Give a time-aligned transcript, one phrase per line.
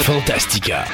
[0.00, 0.86] Fantastica.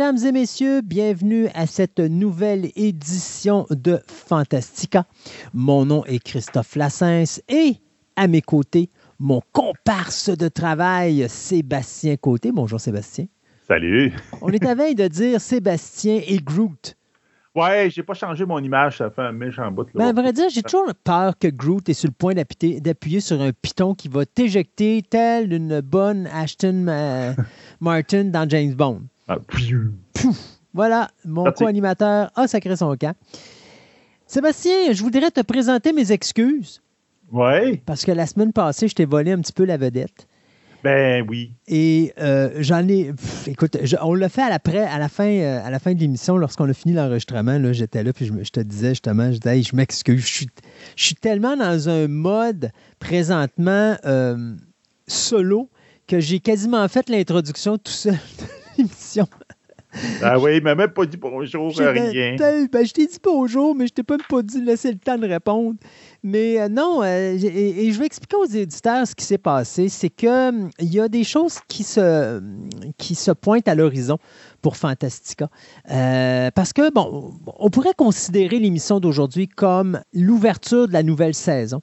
[0.00, 5.04] Mesdames et messieurs, bienvenue à cette nouvelle édition de Fantastica.
[5.52, 7.74] Mon nom est Christophe Lassens et
[8.16, 12.50] à mes côtés, mon comparse de travail, Sébastien Côté.
[12.50, 13.26] Bonjour Sébastien.
[13.68, 14.14] Salut.
[14.40, 16.96] On est à veille de dire Sébastien et Groot.
[17.54, 19.86] Ouais, j'ai pas changé mon image, ça fait un méchant bout.
[19.94, 23.38] Ben, à vrai dire, j'ai toujours peur que Groot est sur le point d'appuyer sur
[23.42, 27.34] un piton qui va t'éjecter tel une bonne Ashton euh,
[27.80, 29.02] Martin dans James Bond.
[29.30, 29.38] Ah,
[30.74, 33.14] voilà, mon co-animateur a sacré son camp.
[34.26, 36.82] Sébastien, je voudrais te présenter mes excuses.
[37.30, 37.76] Oui.
[37.86, 40.26] Parce que la semaine passée, je t'ai volé un petit peu la vedette.
[40.82, 41.52] Ben oui.
[41.68, 43.12] Et euh, j'en ai.
[43.46, 44.58] écoute, on l'a fait à la,
[44.90, 47.72] à la, fin, euh, à la fin de l'émission, lorsqu'on a fini l'enregistrement.
[47.72, 50.26] J'étais là, puis je, te disais justement, je, disais, je m'excuse.
[50.26, 50.48] Je
[50.96, 54.56] suis, tellement dans un mode présentement euh,
[55.06, 55.68] solo
[56.08, 58.18] que j'ai quasiment fait l'introduction tout seul
[58.82, 59.26] l'émission.
[60.22, 62.36] Ah oui, il m'a même pas dit bonjour, rien.
[62.36, 65.26] Ben, je t'ai dit bonjour, mais je t'ai même pas dit laisser le temps de
[65.26, 65.74] répondre.
[66.22, 69.88] Mais euh, non, euh, et, je vais expliquer aux éditeurs ce qui s'est passé.
[69.88, 72.40] C'est qu'il hum, il y a des choses qui se,
[72.98, 74.18] qui se pointent à l'horizon
[74.60, 75.48] pour Fantastica.
[75.90, 81.80] Euh, parce que, bon, on pourrait considérer l'émission d'aujourd'hui comme l'ouverture de la nouvelle saison.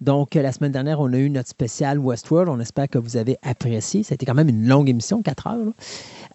[0.00, 2.48] Donc, la semaine dernière, on a eu notre spécial Westworld.
[2.48, 4.02] On espère que vous avez apprécié.
[4.02, 5.54] Ça a été quand même une longue émission, 4 heures.
[5.56, 5.72] Euh,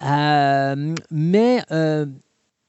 [0.02, 2.05] mais euh,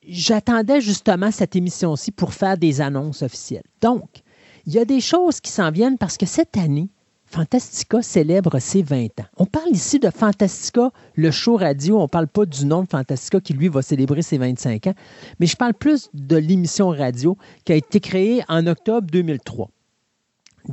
[0.06, 3.64] j'attendais justement cette émission-ci pour faire des annonces officielles.
[3.80, 4.22] Donc,
[4.66, 6.88] il y a des choses qui s'en viennent parce que cette année,
[7.26, 9.26] Fantastica célèbre ses 20 ans.
[9.38, 11.98] On parle ici de Fantastica, le show radio.
[11.98, 14.94] On ne parle pas du nom de Fantastica qui, lui, va célébrer ses 25 ans.
[15.40, 19.68] Mais je parle plus de l'émission radio qui a été créée en octobre 2003.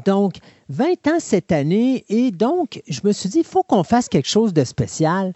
[0.05, 0.35] Donc,
[0.69, 2.05] 20 ans cette année.
[2.09, 5.33] Et donc, je me suis dit, il faut qu'on fasse quelque chose de spécial.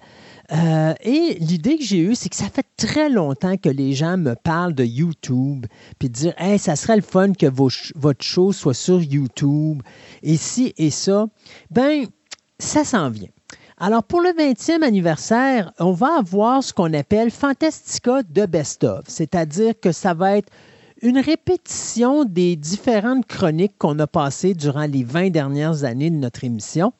[0.51, 4.17] Euh, et l'idée que j'ai eue, c'est que ça fait très longtemps que les gens
[4.17, 5.65] me parlent de YouTube,
[5.97, 9.81] puis dire, hey, ça serait le fun que votre show soit sur YouTube,
[10.21, 11.27] et ci et ça.
[11.71, 12.05] Ben,
[12.59, 13.29] ça s'en vient.
[13.77, 19.01] Alors, pour le 20e anniversaire, on va avoir ce qu'on appelle Fantastica de Best of,
[19.07, 20.49] c'est-à-dire que ça va être
[21.05, 26.43] une répétition des différentes chroniques qu'on a passées durant les 20 dernières années de notre
[26.43, 26.93] émission.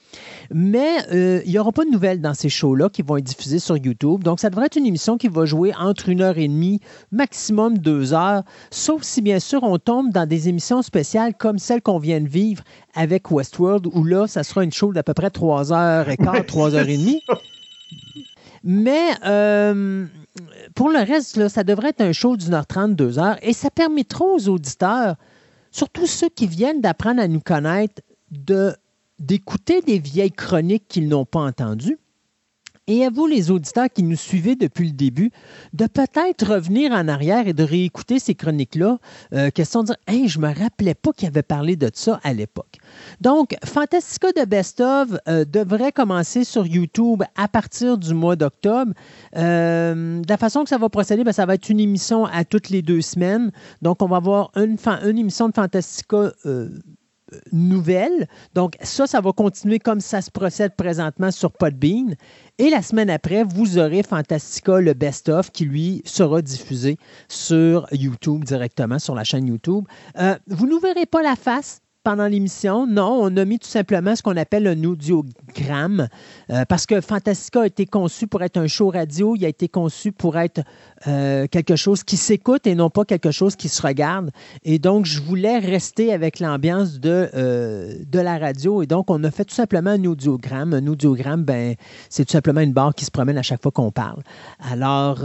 [0.54, 3.58] Mais euh, il n'y aura pas de nouvelles dans ces shows-là qui vont être diffusés
[3.58, 4.24] sur YouTube.
[4.24, 7.80] Donc, ça devrait être une émission qui va jouer entre une heure et demie, maximum
[7.80, 11.98] deux heures, sauf si, bien sûr, on tombe dans des émissions spéciales comme celle qu'on
[11.98, 12.64] vient de vivre
[12.94, 16.46] avec Westworld, où là, ça sera une show d'à peu près trois heures et quart,
[16.46, 17.24] trois heures et demie.
[18.64, 20.06] Mais euh,
[20.74, 23.70] pour le reste, ça devrait être un show d'une heure trente, deux heures, et ça
[23.70, 25.16] permettra aux auditeurs,
[25.72, 28.02] surtout ceux qui viennent d'apprendre à nous connaître,
[29.20, 31.98] d'écouter des vieilles chroniques qu'ils n'ont pas entendues
[32.88, 35.32] et à vous, les auditeurs qui nous suivez depuis le début,
[35.74, 39.00] de peut-être revenir en arrière et de réécouter ces chroniques-là,
[39.34, 42.34] euh, question de dire hey, je me rappelais pas qu'il avait parlé de ça à
[42.34, 42.78] l'époque.
[43.22, 48.94] Donc, Fantastica de Best of euh, devrait commencer sur YouTube à partir du mois d'octobre.
[49.36, 52.46] Euh, de la façon que ça va procéder, ben, ça va être une émission à
[52.46, 53.52] toutes les deux semaines.
[53.82, 56.32] Donc, on va avoir une, une émission de Fantastica
[57.52, 58.28] nouvelle.
[58.54, 62.16] Donc, ça, ça va continuer comme ça se procède présentement sur Podbean.
[62.58, 68.46] Et la semaine après, vous aurez Fantastica, le best-of, qui lui sera diffusé sur YouTube
[68.46, 69.84] directement, sur la chaîne YouTube.
[70.18, 72.88] Euh, vous ne verrez pas la face pendant l'émission.
[72.88, 76.08] Non, on a mis tout simplement ce qu'on appelle un audiogramme
[76.50, 79.36] euh, parce que Fantastica a été conçu pour être un show radio.
[79.36, 80.62] Il a été conçu pour être
[81.08, 84.32] euh, quelque chose qui s'écoute et non pas quelque chose qui se regarde.
[84.64, 88.82] Et donc, je voulais rester avec l'ambiance de, euh, de la radio.
[88.82, 90.74] Et donc, on a fait tout simplement un audiogramme.
[90.74, 91.76] Un audiogramme, ben,
[92.10, 94.22] c'est tout simplement une barre qui se promène à chaque fois qu'on parle.
[94.60, 95.20] Alors,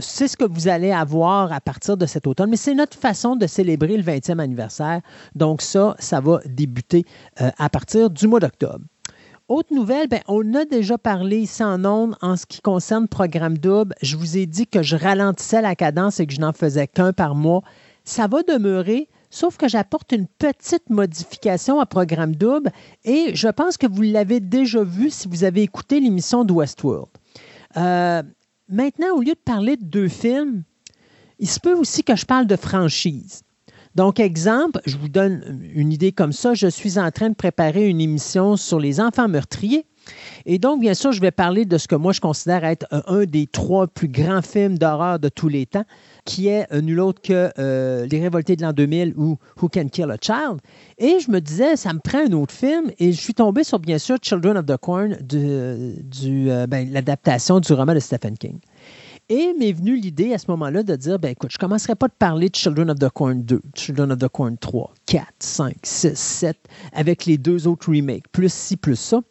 [0.00, 2.50] c'est ce que vous allez avoir à partir de cet automne.
[2.50, 5.00] Mais c'est notre façon de célébrer le 20e anniversaire.
[5.34, 7.04] Donc, ça, ça, va débuter
[7.40, 8.84] euh, à partir du mois d'octobre.
[9.48, 13.58] Autre nouvelle, ben, on a déjà parlé ici en ondes en ce qui concerne Programme
[13.58, 13.94] Double.
[14.00, 17.12] Je vous ai dit que je ralentissais la cadence et que je n'en faisais qu'un
[17.12, 17.62] par mois.
[18.04, 22.70] Ça va demeurer sauf que j'apporte une petite modification à Programme Double
[23.04, 27.10] et je pense que vous l'avez déjà vu si vous avez écouté l'émission de Westworld.
[27.76, 28.22] Euh,
[28.70, 30.62] maintenant, au lieu de parler de deux films,
[31.38, 33.42] il se peut aussi que je parle de franchise.
[33.94, 36.54] Donc, exemple, je vous donne une idée comme ça.
[36.54, 39.86] Je suis en train de préparer une émission sur les enfants meurtriers.
[40.46, 43.24] Et donc, bien sûr, je vais parler de ce que moi je considère être un
[43.24, 45.84] des trois plus grands films d'horreur de tous les temps,
[46.24, 50.10] qui est nul autre que euh, Les Révoltés de l'an 2000 ou Who Can Kill
[50.10, 50.60] a Child.
[50.98, 52.90] Et je me disais, ça me prend un autre film.
[52.98, 57.72] Et je suis tombé sur, bien sûr, Children of the Corn, euh, ben, l'adaptation du
[57.72, 58.58] roman de Stephen King.
[59.30, 62.08] Et m'est venue l'idée à ce moment-là de dire, ben écoute, je ne commencerai pas
[62.08, 65.76] de parler de Children of the Corn 2, Children of the Corn 3, 4, 5,
[65.82, 66.58] 6, 7,
[66.92, 69.22] avec les deux autres remakes, plus ci, plus ça.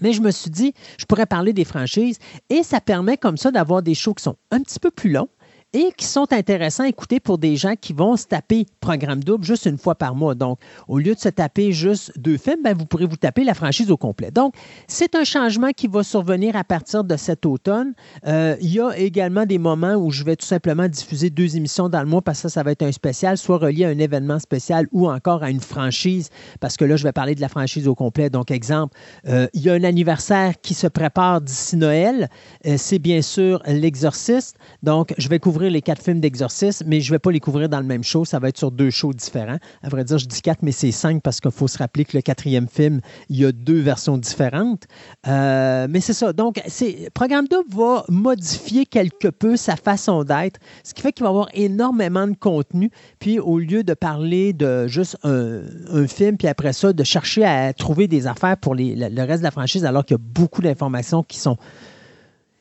[0.00, 2.18] Mais je me suis dit, je pourrais parler des franchises
[2.48, 5.28] et ça permet comme ça d'avoir des shows qui sont un petit peu plus longs,
[5.72, 9.44] et qui sont intéressants à écouter pour des gens qui vont se taper programme double
[9.44, 10.34] juste une fois par mois.
[10.34, 10.58] Donc,
[10.88, 13.90] au lieu de se taper juste deux films, ben, vous pourrez vous taper la franchise
[13.90, 14.30] au complet.
[14.30, 14.54] Donc,
[14.88, 17.94] c'est un changement qui va survenir à partir de cet automne.
[18.26, 21.88] Euh, il y a également des moments où je vais tout simplement diffuser deux émissions
[21.88, 23.98] dans le mois parce que ça, ça va être un spécial, soit relié à un
[23.98, 27.48] événement spécial ou encore à une franchise, parce que là, je vais parler de la
[27.48, 28.28] franchise au complet.
[28.28, 28.96] Donc, exemple,
[29.28, 32.28] euh, il y a un anniversaire qui se prépare d'ici Noël.
[32.66, 34.56] Euh, c'est bien sûr L'Exorciste.
[34.82, 37.68] Donc, je vais couvrir les quatre films d'exorcisme, mais je ne vais pas les couvrir
[37.68, 38.24] dans le même show.
[38.24, 39.58] Ça va être sur deux shows différents.
[39.82, 42.16] À vrai dire, je dis quatre, mais c'est cinq parce qu'il faut se rappeler que
[42.16, 44.84] le quatrième film, il y a deux versions différentes.
[45.26, 46.32] Euh, mais c'est ça.
[46.32, 46.60] Donc,
[47.14, 51.48] Programme 2 va modifier quelque peu sa façon d'être, ce qui fait qu'il va avoir
[51.54, 52.90] énormément de contenu.
[53.18, 55.60] Puis, au lieu de parler de juste un,
[56.06, 59.50] film, puis après ça, de chercher à trouver des affaires pour le reste de la
[59.50, 61.56] franchise, alors qu'il y a beaucoup d'informations qui sont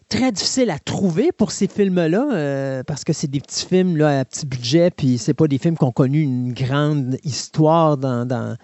[0.10, 4.20] très difficile à trouver pour ces films-là, euh, parce que c'est des petits films là,
[4.20, 8.58] à petit budget, puis c'est pas des films qui ont connu une grande histoire dans,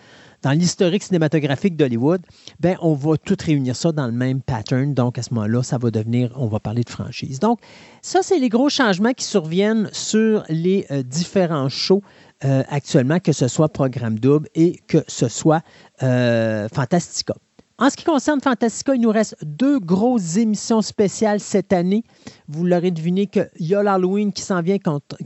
[0.43, 2.21] l'historique cinématographique d'Hollywood.
[2.59, 4.93] Ben, on va tout réunir ça dans le même pattern.
[4.93, 7.39] Donc, à ce moment-là, ça va devenir, on va parler de franchise.
[7.39, 7.59] Donc,
[8.03, 12.03] ça, c'est les gros changements qui surviennent sur les euh, différents shows
[12.43, 15.61] euh, actuellement, que ce soit Programme Double et que ce soit
[15.99, 17.35] Fantastica.
[17.77, 22.05] En ce qui concerne Fantastica, il nous reste deux grosses émissions spéciales cette année.
[22.47, 24.77] Vous l'aurez deviné qu'il y a l'Halloween qui s'en vient,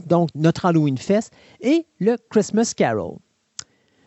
[0.06, 3.18] donc notre Halloween Fest, et le Christmas Carol.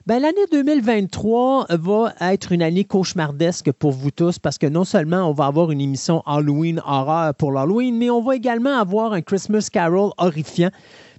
[0.06, 5.30] Ben, l'année 2023 va être une année cauchemardesque pour vous tous parce que non seulement
[5.30, 9.22] on va avoir une émission Halloween horreur pour l'Halloween, mais on va également avoir un
[9.22, 10.72] Christmas Carol horrifiant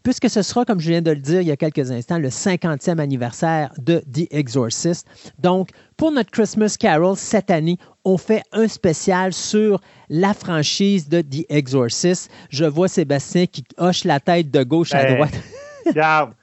[0.05, 2.29] puisque ce sera, comme je viens de le dire il y a quelques instants, le
[2.29, 5.09] 50e anniversaire de The Exorcist.
[5.39, 9.81] Donc, pour notre Christmas Carol cette année, on fait un spécial sur
[10.11, 12.31] la franchise de The Exorcist.
[12.51, 15.43] Je vois Sébastien qui hoche la tête de gauche à ben, droite.
[15.87, 16.35] regarde,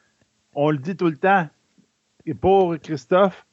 [0.54, 1.48] on le dit tout le temps.
[2.26, 3.46] Et pour Christophe,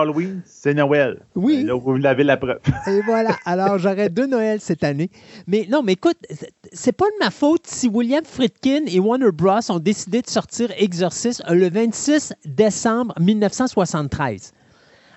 [0.00, 1.20] Halloween, c'est Noël.
[1.34, 1.64] Oui.
[1.64, 2.58] Là, vous l'avez la preuve.
[2.86, 3.36] Et voilà.
[3.44, 5.10] Alors, j'aurai deux Noëls cette année.
[5.46, 6.18] Mais non, mais écoute,
[6.72, 9.60] c'est pas de ma faute si William Friedkin et Warner Bros.
[9.70, 14.52] ont décidé de sortir Exorcist le 26 décembre 1973.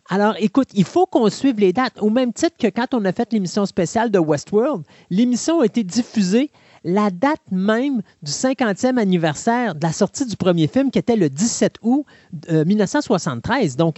[0.10, 2.02] Alors, écoute, il faut qu'on suive les dates.
[2.02, 5.84] Au même titre que quand on a fait l'émission spéciale de Westworld, l'émission a été
[5.84, 6.50] diffusée
[6.86, 11.30] la date même du 50e anniversaire de la sortie du premier film, qui était le
[11.30, 12.06] 17 août
[12.50, 13.74] 1973.
[13.74, 13.98] Euh, Donc,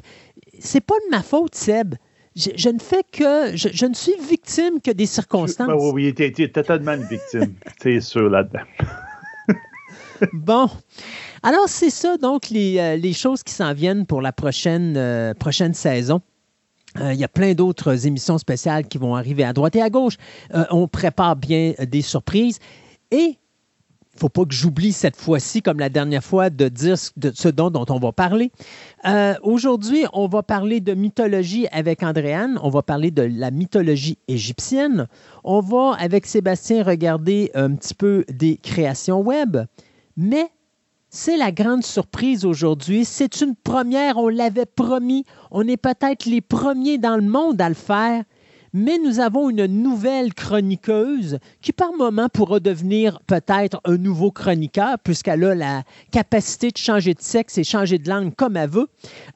[0.60, 1.96] c'est pas de ma faute, Seb.
[2.36, 3.56] Je, ne fais que.
[3.56, 5.68] Je, ne suis victime que des circonstances.
[5.68, 7.54] Ben oui, oui, tu es, totalement une victime.
[7.82, 8.64] c'est sûr là-dedans.
[10.34, 10.70] bon.
[11.44, 15.74] Alors, c'est ça, donc, les, euh, choses qui s'en viennent pour la prochaine, euh, prochaine
[15.74, 16.22] saison.
[17.00, 19.90] Euh, il y a plein d'autres émissions spéciales qui vont arriver à droite et à
[19.90, 20.16] gauche.
[20.72, 22.60] on prépare bien des surprises.
[23.12, 23.38] Et
[24.20, 27.86] faut pas que j'oublie cette fois-ci, comme la dernière fois, de dire ce dont, dont
[27.90, 28.52] on va parler.
[29.06, 32.60] Euh, aujourd'hui, on va parler de mythologie avec Andréane.
[32.62, 35.08] On va parler de la mythologie égyptienne.
[35.44, 39.58] On va, avec Sébastien, regarder un petit peu des créations web.
[40.18, 40.50] Mais
[41.10, 43.06] c'est la grande surprise aujourd'hui.
[43.06, 45.24] C'est une première, on l'avait promis.
[45.50, 48.24] On est peut-être les premiers dans le monde à le faire
[48.74, 54.98] mais nous avons une nouvelle chroniqueuse qui par moment pourra devenir peut-être un nouveau chroniqueur
[55.04, 58.88] puisqu'elle a la capacité de changer de sexe et changer de langue comme elle veut.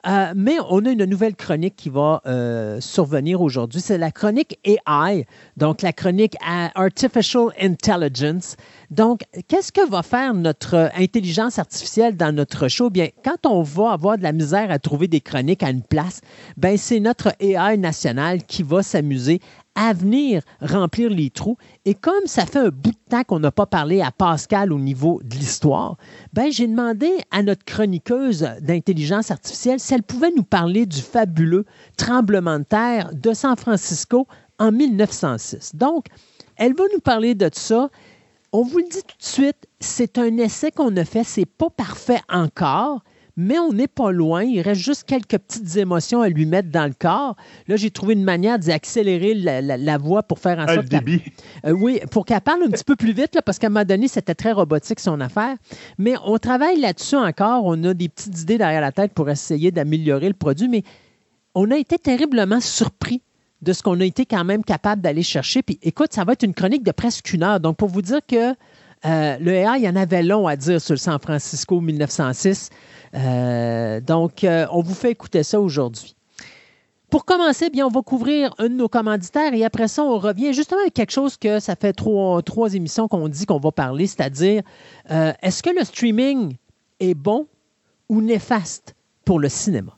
[0.06, 3.80] Euh, mais on a une nouvelle chronique qui va euh, survenir aujourd'hui.
[3.80, 5.26] C'est la chronique AI,
[5.56, 6.36] donc la chronique
[6.74, 8.56] Artificial Intelligence.
[8.94, 12.90] Donc, qu'est-ce que va faire notre intelligence artificielle dans notre show?
[12.90, 16.20] Bien, quand on va avoir de la misère à trouver des chroniques à une place,
[16.56, 19.40] ben c'est notre AI national qui va s'amuser
[19.74, 21.56] à venir remplir les trous.
[21.84, 24.78] Et comme ça fait un bout de temps qu'on n'a pas parlé à Pascal au
[24.78, 25.96] niveau de l'histoire,
[26.32, 31.64] ben j'ai demandé à notre chroniqueuse d'intelligence artificielle si elle pouvait nous parler du fabuleux
[31.96, 34.28] tremblement de terre de San Francisco
[34.60, 35.74] en 1906.
[35.74, 36.06] Donc,
[36.56, 37.90] elle va nous parler de ça.
[38.56, 41.70] On vous le dit tout de suite, c'est un essai qu'on a fait, c'est pas
[41.70, 43.02] parfait encore,
[43.36, 44.44] mais on n'est pas loin.
[44.44, 47.34] Il reste juste quelques petites émotions à lui mettre dans le corps.
[47.66, 50.86] Là, j'ai trouvé une manière d'accélérer la, voix pour faire en sorte.
[50.86, 51.20] débit.
[51.66, 53.84] Euh, oui, pour qu'elle parle un petit peu plus vite, là, parce qu'à un moment
[53.84, 55.56] donné, c'était très robotique son affaire.
[55.98, 57.64] Mais on travaille là-dessus encore.
[57.64, 60.84] On a des petites idées derrière la tête pour essayer d'améliorer le produit, mais
[61.56, 63.20] on a été terriblement surpris
[63.62, 65.62] de ce qu'on a été quand même capable d'aller chercher.
[65.62, 67.60] Puis écoute, ça va être une chronique de presque une heure.
[67.60, 68.54] Donc, pour vous dire que
[69.04, 72.70] euh, le AI, il y en avait long à dire sur le San Francisco 1906.
[73.14, 76.16] Euh, donc, euh, on vous fait écouter ça aujourd'hui.
[77.10, 80.52] Pour commencer, bien, on va couvrir un de nos commanditaires et après ça, on revient
[80.52, 84.62] justement avec quelque chose que ça fait trois émissions qu'on dit qu'on va parler, c'est-à-dire
[85.08, 86.56] est-ce que le streaming
[86.98, 87.46] est bon
[88.08, 89.96] ou néfaste pour le cinéma?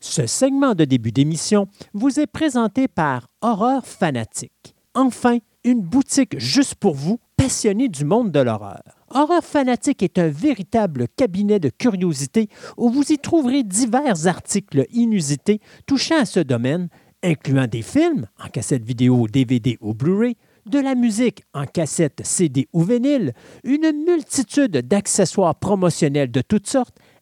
[0.00, 4.74] Ce segment de début d'émission vous est présenté par Horreur Fanatique.
[4.94, 8.82] Enfin, une boutique juste pour vous, passionnés du monde de l'horreur.
[9.10, 15.60] Horreur Fanatique est un véritable cabinet de curiosité où vous y trouverez divers articles inusités
[15.86, 16.88] touchant à ce domaine,
[17.22, 20.36] incluant des films en cassette vidéo, DVD ou Blu-ray,
[20.66, 23.32] de la musique en cassette CD ou vinyle,
[23.64, 26.96] une multitude d'accessoires promotionnels de toutes sortes,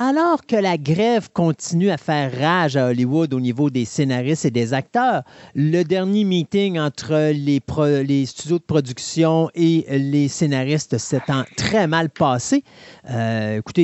[0.00, 4.52] Alors que la grève continue à faire rage à Hollywood au niveau des scénaristes et
[4.52, 5.24] des acteurs,
[5.56, 12.62] le dernier meeting entre les, studios de production et les scénaristes s'étant très mal passé.
[13.10, 13.82] Euh, écoutez,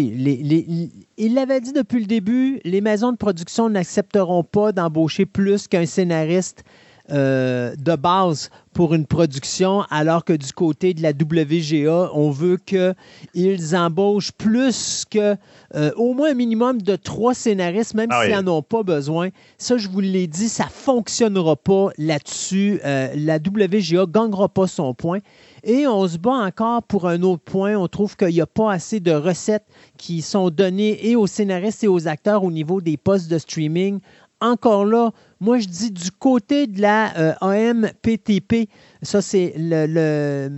[1.17, 5.85] il l'avait dit depuis le début, les maisons de production n'accepteront pas d'embaucher plus qu'un
[5.85, 6.63] scénariste
[7.11, 12.57] euh, de base pour une production, alors que du côté de la WGA, on veut
[12.57, 15.37] qu'ils embauchent plus que
[15.75, 19.29] euh, au moins un minimum de trois scénaristes, même ah s'ils n'en ont pas besoin.
[19.59, 22.81] Ça, je vous l'ai dit, ça ne fonctionnera pas là-dessus.
[22.87, 25.19] Euh, la WGA ne gagnera pas son point.
[25.63, 27.77] Et on se bat encore pour un autre point.
[27.77, 29.67] On trouve qu'il n'y a pas assez de recettes
[29.99, 34.01] qui sont données et aux scénaristes et aux acteurs au niveau des postes de streaming
[34.45, 35.13] encore là,
[35.45, 38.71] moi je dis du côté de la euh, AMPTP,
[39.03, 40.49] ça c'est le,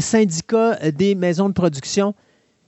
[0.00, 2.14] syndicat des maisons de production.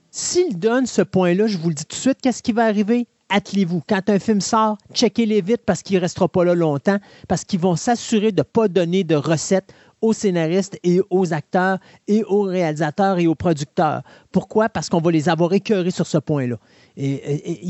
[0.09, 3.07] S'il donne ce point-là, je vous le dis tout de suite, qu'est-ce qui va arriver?
[3.29, 3.81] Attelez-vous.
[3.87, 7.59] Quand un film sort, checkez-les vite parce qu'il ne restera pas là longtemps, parce qu'ils
[7.59, 11.77] vont s'assurer de ne pas donner de recettes aux scénaristes et aux acteurs
[12.07, 14.01] et aux réalisateurs et aux producteurs.
[14.31, 14.67] Pourquoi?
[14.67, 16.57] Parce qu'on va les avoir écœurés sur ce point-là.
[16.97, 17.61] Et,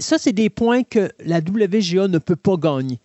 [0.00, 2.98] ça, c'est des points que la WGA ne peut pas gagner.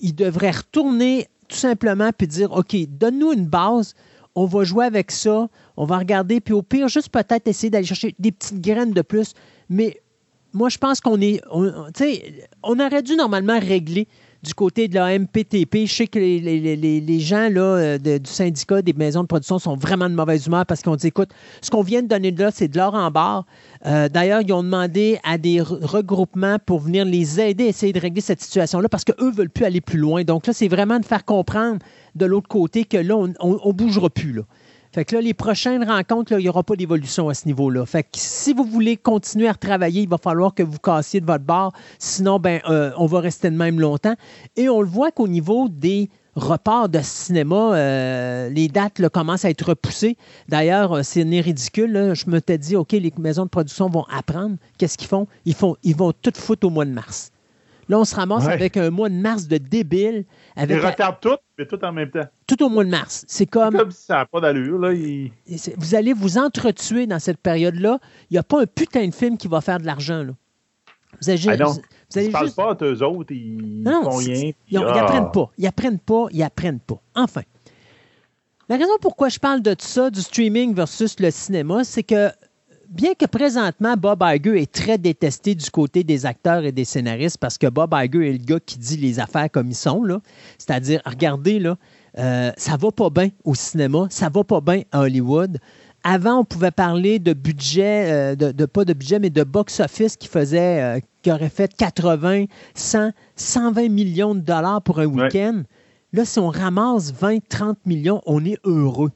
[0.00, 3.94] Ils devraient retourner tout simplement puis dire OK, donne-nous une base,
[4.34, 7.86] on va jouer avec ça, on va regarder, puis au pire, juste peut-être essayer d'aller
[7.86, 9.32] chercher des petites graines de plus.
[9.68, 10.00] Mais
[10.52, 11.40] moi, je pense qu'on est.
[11.50, 14.08] on aurait dû normalement régler
[14.46, 19.22] du côté de la MPTP, je sais que les, gens euh, du syndicat des maisons
[19.22, 22.06] de production sont vraiment de mauvaise humeur parce qu'on dit écoute, ce qu'on vient de
[22.06, 23.44] donner là, c'est de l'or en barre.
[23.86, 28.00] Euh, d'ailleurs, ils ont demandé à des regroupements pour venir les aider à essayer de
[28.00, 30.22] régler cette situation-là parce qu'eux ne veulent plus aller plus loin.
[30.22, 31.80] Donc là, c'est vraiment de faire comprendre
[32.14, 34.42] de l'autre côté que là, on ne bougera plus.
[34.96, 37.84] Fait que là, les prochaines rencontres, il n'y aura pas d'évolution à ce niveau-là.
[37.84, 41.26] Fait que si vous voulez continuer à travailler, il va falloir que vous cassiez de
[41.26, 41.74] votre bord.
[41.98, 44.14] Sinon, ben, euh, on va rester de même longtemps.
[44.56, 49.50] Et on le voit qu'au niveau des reparts de cinéma, euh, les dates commencent à
[49.50, 50.16] être repoussées.
[50.48, 52.14] D'ailleurs, euh, c'est ridicule.
[52.14, 54.56] Je me t'ai dit, OK, les maisons de production vont apprendre.
[54.78, 55.26] Qu'est-ce qu'ils font?
[55.44, 55.76] Ils, font?
[55.82, 57.32] ils vont tout foutre au mois de mars.
[57.88, 60.24] Là, on se ramasse avec un mois de mars de débile.
[60.56, 62.26] Avec Ils retardent tout, mais tout en même temps.
[62.46, 63.24] Tout au mois de mars.
[63.28, 63.76] C'est comme.
[63.76, 64.78] comme si ça n'a pas d'allure.
[64.78, 64.92] Là,
[65.76, 67.98] Vous allez vous entretuer dans cette période-là.
[68.30, 70.24] Il n'y a pas un putain de film qui va faire de l'argent.
[70.24, 70.32] Là.
[71.22, 71.72] Vous allez, ah non.
[71.72, 73.32] Vous, allez ils ne pas à eux autres.
[73.32, 74.50] Ils non, font rien.
[74.68, 75.50] Ils n'apprennent pas.
[75.56, 76.26] Ils apprennent pas.
[76.32, 77.00] Ils apprennent pas.
[77.14, 77.42] Enfin.
[78.68, 82.30] La raison pourquoi je parle de ça, du streaming versus le cinéma, c'est que
[82.88, 87.38] bien que présentement, Bob Iger est très détesté du côté des acteurs et des scénaristes
[87.38, 90.02] parce que Bob Iger est le gars qui dit les affaires comme ils sont.
[90.58, 91.76] C'est-à-dire, regardez, là,
[92.18, 95.58] Euh, ça va pas bien au cinéma, ça va pas bien à Hollywood.
[96.02, 100.28] Avant, on pouvait parler de budget, euh, de, pas de budget, mais de box-office qui
[100.28, 105.62] faisait, euh, qui aurait fait 80, 100, 120 millions de dollars pour un week-end.
[106.12, 109.10] Là, si on ramasse 20, 30 millions, on est heureux.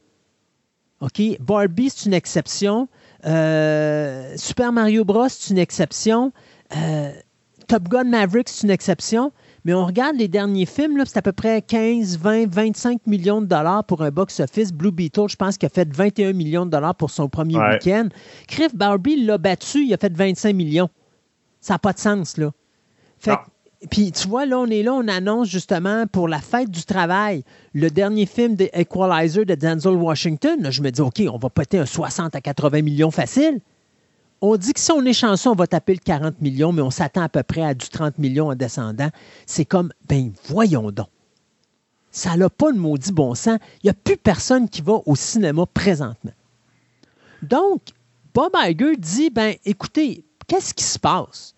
[1.00, 1.23] OK?
[1.41, 2.89] Barbie, c'est une exception.
[3.27, 6.33] Euh, Super Mario Bros, c'est une exception.
[7.69, 9.33] Top Gun Maverick, c'est une exception.
[9.65, 13.47] Mais on regarde les derniers films, c'est à peu près 15, 20, 25 millions de
[13.47, 14.73] dollars pour un box-office.
[14.73, 18.09] Blue Beetle, je pense qu'il a fait 21 millions de dollars pour son premier week-end.
[18.49, 20.89] Criff Barbie l'a battu, il a fait 25 millions.
[21.61, 22.50] Ça n'a pas de sens, là.
[23.89, 27.45] Puis tu vois, là, on est là, on annonce justement pour la fête du travail
[27.73, 30.71] le dernier film de Equalizer de Denzel Washington.
[30.71, 33.61] je me dis, OK, on va péter un 60 à 80 millions facile.
[34.43, 36.91] On dit que si on est chanceux, on va taper le 40 millions, mais on
[36.91, 39.09] s'attend à peu près à du 30 millions en descendant.
[39.47, 41.09] C'est comme, ben voyons donc.
[42.11, 43.59] Ça n'a pas de maudit bon sens.
[43.83, 46.33] Il n'y a plus personne qui va au cinéma présentement.
[47.43, 47.81] Donc,
[48.35, 51.55] Bob Iger dit, ben écoutez, qu'est-ce qui se passe?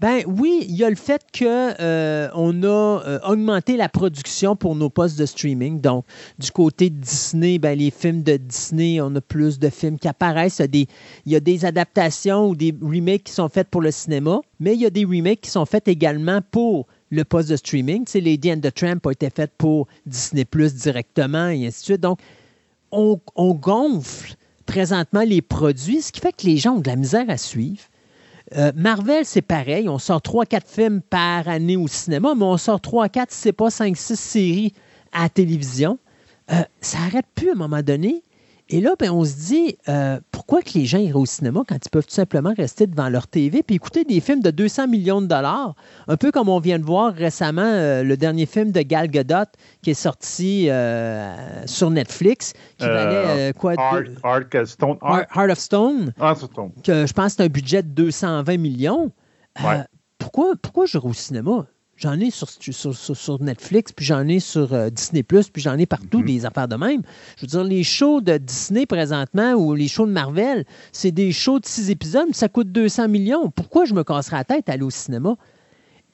[0.00, 4.74] Ben oui, il y a le fait qu'on euh, a euh, augmenté la production pour
[4.74, 5.82] nos postes de streaming.
[5.82, 6.06] Donc,
[6.38, 10.08] du côté de Disney, ben, les films de Disney, on a plus de films qui
[10.08, 10.62] apparaissent.
[10.72, 10.86] Il
[11.26, 14.80] y, a des, adaptations ou des remakes qui sont faits pour le cinéma, mais il
[14.80, 18.06] y a des remakes qui sont faits également pour le poste de streaming.
[18.06, 21.80] Tu sais, Lady and the Tramp a été faite pour Disney Plus directement et ainsi
[21.80, 22.00] de suite.
[22.00, 22.20] Donc,
[22.90, 26.96] on, on gonfle présentement les produits, ce qui fait que les gens ont de la
[26.96, 27.82] misère à suivre.
[28.56, 29.88] Euh, Marvel, c'est pareil.
[29.88, 33.68] On sort 3-4 films par année au cinéma, mais on sort 3-4, si c'est pas
[33.68, 34.74] 5-6 séries
[35.12, 35.98] à la télévision.
[36.50, 38.22] Euh, ça n'arrête plus à un moment donné.
[38.72, 41.74] Et là, ben, on se dit, euh, pourquoi que les gens iraient au cinéma quand
[41.74, 45.20] ils peuvent tout simplement rester devant leur TV et écouter des films de 200 millions
[45.20, 45.74] de dollars?
[46.06, 49.50] Un peu comme on vient de voir récemment euh, le dernier film de Gal Gadot
[49.82, 53.74] qui est sorti euh, sur Netflix, qui valait quoi?
[53.74, 56.12] Heart, of Stone.
[56.20, 56.34] Ah,
[56.84, 59.10] que je pense que c'est un budget de 220 millions.
[60.18, 61.66] pourquoi, pourquoi j'irais au cinéma?
[62.00, 66.20] J'en ai sur, sur, Netflix, puis j'en ai sur euh, Disney, puis j'en ai partout
[66.20, 66.24] mhm.
[66.24, 67.02] des affaires de même.
[67.36, 71.30] Je veux dire, les shows de Disney présentement ou les shows de Marvel, c'est des
[71.30, 73.50] shows de six épisodes, mais ça coûte 200 millions.
[73.50, 75.36] Pourquoi je me casserais la tête à aller au cinéma?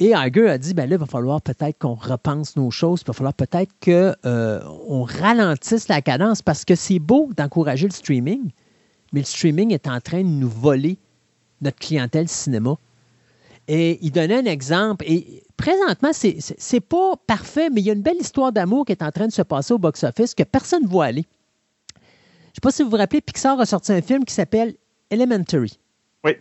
[0.01, 3.07] Et Iger a dit, ben là, il va falloir peut-être qu'on repense nos choses, il
[3.07, 4.61] va falloir peut-être qu'on euh,
[5.21, 8.51] ralentisse la cadence parce que c'est beau d'encourager le streaming,
[9.13, 10.99] mais le streaming est en train de nous voler
[11.63, 12.77] notre clientèle cinéma.
[13.69, 15.05] Et il donnait un exemple.
[15.09, 16.39] Et présentement, c'est
[16.73, 19.27] n'est pas parfait, mais il y a une belle histoire d'amour qui est en train
[19.27, 21.27] de se passer au box-office que personne ne voit aller.
[21.95, 24.75] Je ne sais pas si vous vous rappelez, Pixar a sorti un film qui s'appelle
[25.11, 25.79] Elementary.
[26.25, 26.33] Oui.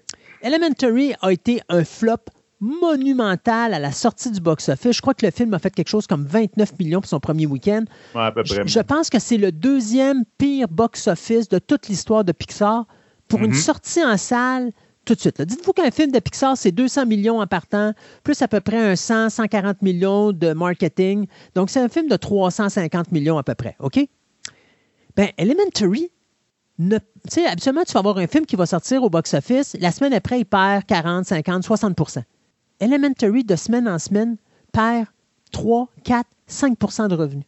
[0.42, 2.18] Elementary a été un flop
[2.62, 4.96] monumental à la sortie du box-office.
[4.96, 7.46] Je crois que le film a fait quelque chose comme 29 millions pour son premier
[7.46, 7.84] week-end.
[8.14, 8.66] Ouais, à peu près.
[8.66, 12.86] Je, pense que c'est le deuxième pire box-office de toute l'histoire de Pixar
[13.28, 13.56] pour une mm-hmm.
[13.56, 14.72] sortie en salle
[15.06, 15.42] tout de suite.
[15.42, 18.96] Dites-vous qu'un film de Pixar, c'est 200 millions en partant, plus à peu près un
[18.96, 21.28] 100, 140 millions de marketing.
[21.54, 23.76] Donc, c'est un film de 350 millions à peu près.
[23.80, 24.00] OK?
[25.16, 26.10] Ben, Elementary,
[26.78, 26.98] tu
[27.30, 29.78] sais, habituellement, tu vas avoir un film qui va sortir au box-office.
[29.80, 32.24] La semaine après, il perd 40, 50, 60%
[32.82, 34.36] Elementary, de semaine en semaine,
[34.74, 35.08] perd
[35.52, 37.46] 3, 4, 5% de revenus.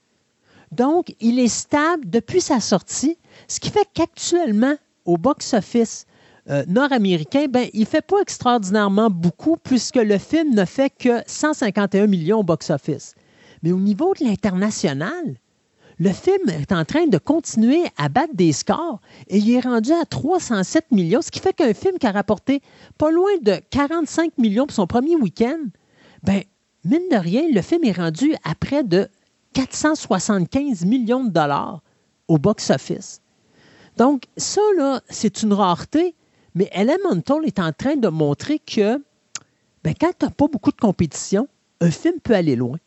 [0.71, 3.17] Donc, il est stable depuis sa sortie,
[3.47, 6.05] ce qui fait qu'actuellement, au box-office,
[6.49, 11.21] euh, nord-américain, ben, il ne fait pas extraordinairement beaucoup puisque le film ne fait que
[11.27, 13.15] 151 millions au box-office.
[13.63, 15.35] Mais au niveau de l'international,
[15.99, 19.91] le film est en train de continuer à battre des scores et il est rendu
[19.91, 22.61] à 307 millions, ce qui fait qu'un film qui a rapporté
[22.97, 25.59] pas loin de 45 millions pour son premier week-end,
[26.23, 26.43] ben,
[26.85, 29.09] mine de rien, le film est rendu à près de
[29.53, 31.81] 475 millions de dollars
[32.27, 33.21] au box-office.
[33.97, 36.13] Donc, ça, là, c'est une rareté
[36.57, 38.97] mais Elemental est en train de montrer que
[39.83, 41.47] ben, quand tu n'as pas beaucoup de compétition,
[41.81, 42.77] un film peut aller loin.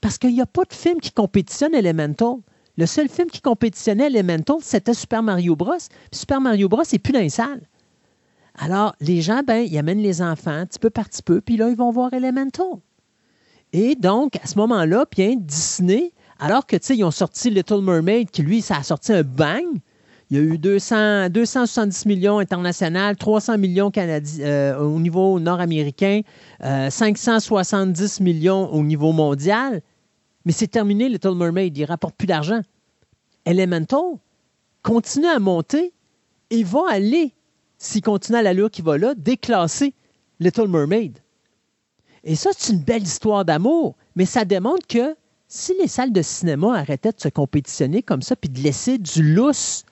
[0.00, 2.38] Parce qu'il n'y a pas de film qui compétitionne Elemental.
[2.76, 5.78] Le seul film qui compétitionnait Elemental, c'était Super Mario Bros.
[6.10, 6.82] Super Mario Bros.
[6.92, 7.62] n'est plus dans les salles.
[8.56, 11.68] Alors, les gens, ben, ils amènent les enfants petit peu par petit peu, puis là,
[11.68, 12.78] ils vont voir Elemental.
[13.72, 17.80] Et donc, à ce moment-là, bien, Disney, alors que, tu sais, ils ont sorti Little
[17.80, 19.66] Mermaid, qui, lui, ça a sorti un bang,
[20.30, 26.20] il y a eu 200, 270 millions internationaux, 300 millions euh, au niveau nord-américain,
[26.60, 29.82] 570 euh, millions au niveau mondial.
[30.44, 31.76] Mais c'est terminé, Little Mermaid.
[31.76, 32.60] Il ne rapporte plus d'argent.
[33.44, 34.18] Elemental
[34.82, 35.92] continue à monter
[36.50, 37.34] et va aller,
[37.78, 39.94] s'il continue à l'allure qui va là, déclasser
[40.38, 41.18] Little Mermaid.
[42.22, 45.16] Et ça, c'est une belle histoire d'amour, mais ça démontre que
[45.48, 49.34] si les salles de cinéma arrêtaient de se compétitionner comme ça, puis de laisser du
[49.34, 49.84] lousse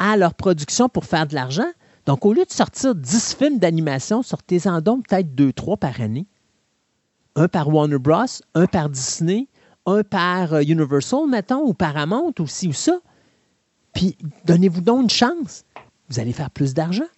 [0.00, 1.70] à leur production pour faire de l'argent,
[2.06, 6.26] donc au lieu de sortir 10 films d'animation, sortez-en donc peut-être 2-3 par année.
[7.36, 9.46] Un par Warner Bros., un par Disney,
[9.86, 12.98] un par euh, Universal, mettons, ou Paramount, ou ci ou ça.
[13.92, 15.64] Puis donnez-vous donc une chance.
[16.08, 17.08] Vous allez faire plus d'argent.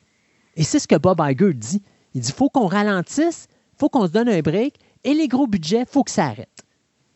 [0.56, 1.82] Et c'est ce que Bob Iger dit.
[2.14, 3.46] Il dit faut qu'on ralentisse,
[3.78, 6.64] faut qu'on se donne un break, et les gros budgets, faut que ça arrête.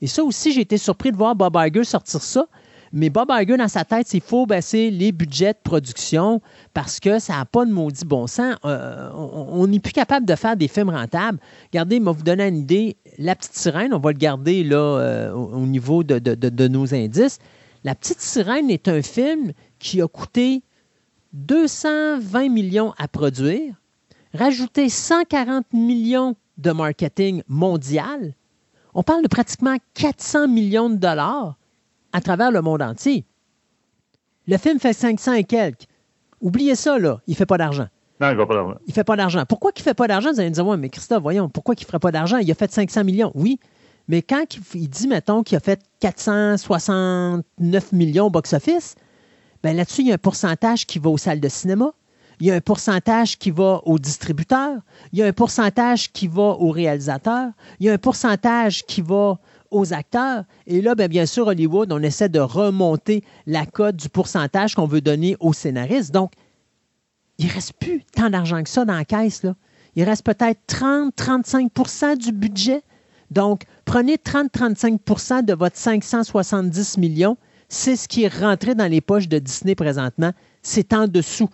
[0.01, 2.47] Et ça aussi, j'ai été surpris de voir Bob Iger sortir ça.
[2.93, 6.41] Mais Bob Iger, dans sa tête, il faut baisser les budgets de production
[6.75, 8.57] parce que ça n'a pas de maudit bon sens.
[8.65, 11.39] Euh, on n'est plus capable de faire des films rentables.
[11.73, 12.97] Regardez, moi, vous donner une idée.
[13.19, 17.39] La Petite Sirène, on va le garder là, euh, au niveau de, de, nos indices.
[17.85, 20.63] La Petite Sirène est un film qui a coûté
[21.33, 23.75] 220 millions à produire,
[24.33, 28.35] rajouter 140 millions de marketing mondial,
[28.99, 31.57] on parle de pratiquement 400 millions de dollars
[32.17, 33.27] à travers le monde entier.
[34.49, 35.85] Le film fait 500 et quelques.
[36.41, 37.21] Oubliez ça, là.
[37.27, 37.89] Il ne fait pas d'argent.
[38.21, 38.75] Non, il ne fait pas d'argent.
[38.87, 39.45] Il ne fait pas d'argent.
[39.47, 40.33] Pourquoi il ne fait pas d'argent?
[40.33, 42.39] Vous allez me dire, oui, mais Christophe, voyons, pourquoi il ne ferait pas d'argent?
[42.39, 43.33] Il a fait 500 millions.
[43.35, 43.61] Oui,
[44.09, 48.95] mais quand il dit, mettons, qu'il a fait 469 millions au box-office,
[49.63, 51.93] ben là-dessus, il y a un pourcentage qui va aux salles de cinéma
[52.41, 54.81] il y a un pourcentage qui va aux distributeurs,
[55.13, 57.51] il y a un pourcentage qui va aux réalisateurs,
[57.81, 59.39] il y a un pourcentage qui va
[59.71, 60.45] aux acteurs.
[60.67, 64.87] Et là, bien, bien sûr, Hollywood, on essaie de remonter la cote du pourcentage qu'on
[64.87, 66.13] veut donner aux scénaristes.
[66.13, 66.33] Donc,
[67.39, 69.43] il ne reste plus tant d'argent que ça dans la caisse.
[69.43, 69.55] Là.
[69.95, 72.83] Il reste peut-être 30-35% du budget.
[73.31, 77.37] Donc, prenez 30-35% de votre 570 millions.
[77.69, 80.33] C'est ce qui est rentré dans les poches de Disney présentement.
[80.63, 81.51] C'est en dessous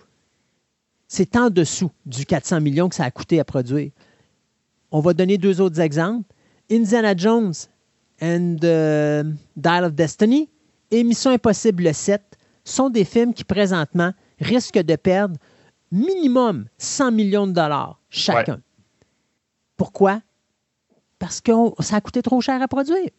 [1.12, 3.90] c'est en dessous du 400 millions que ça a coûté à produire.
[4.90, 6.24] On va donner deux autres exemples.
[6.70, 7.52] Indiana Jones
[8.22, 10.48] and the Dial of Destiny
[10.90, 12.22] et Mission Impossible 7
[12.64, 15.36] sont des films qui présentement risquent de perdre
[15.90, 18.60] minimum 100 millions de dollars chacun.
[19.76, 20.22] Pourquoi?
[21.18, 23.10] Parce que ça a coûté trop cher à produire.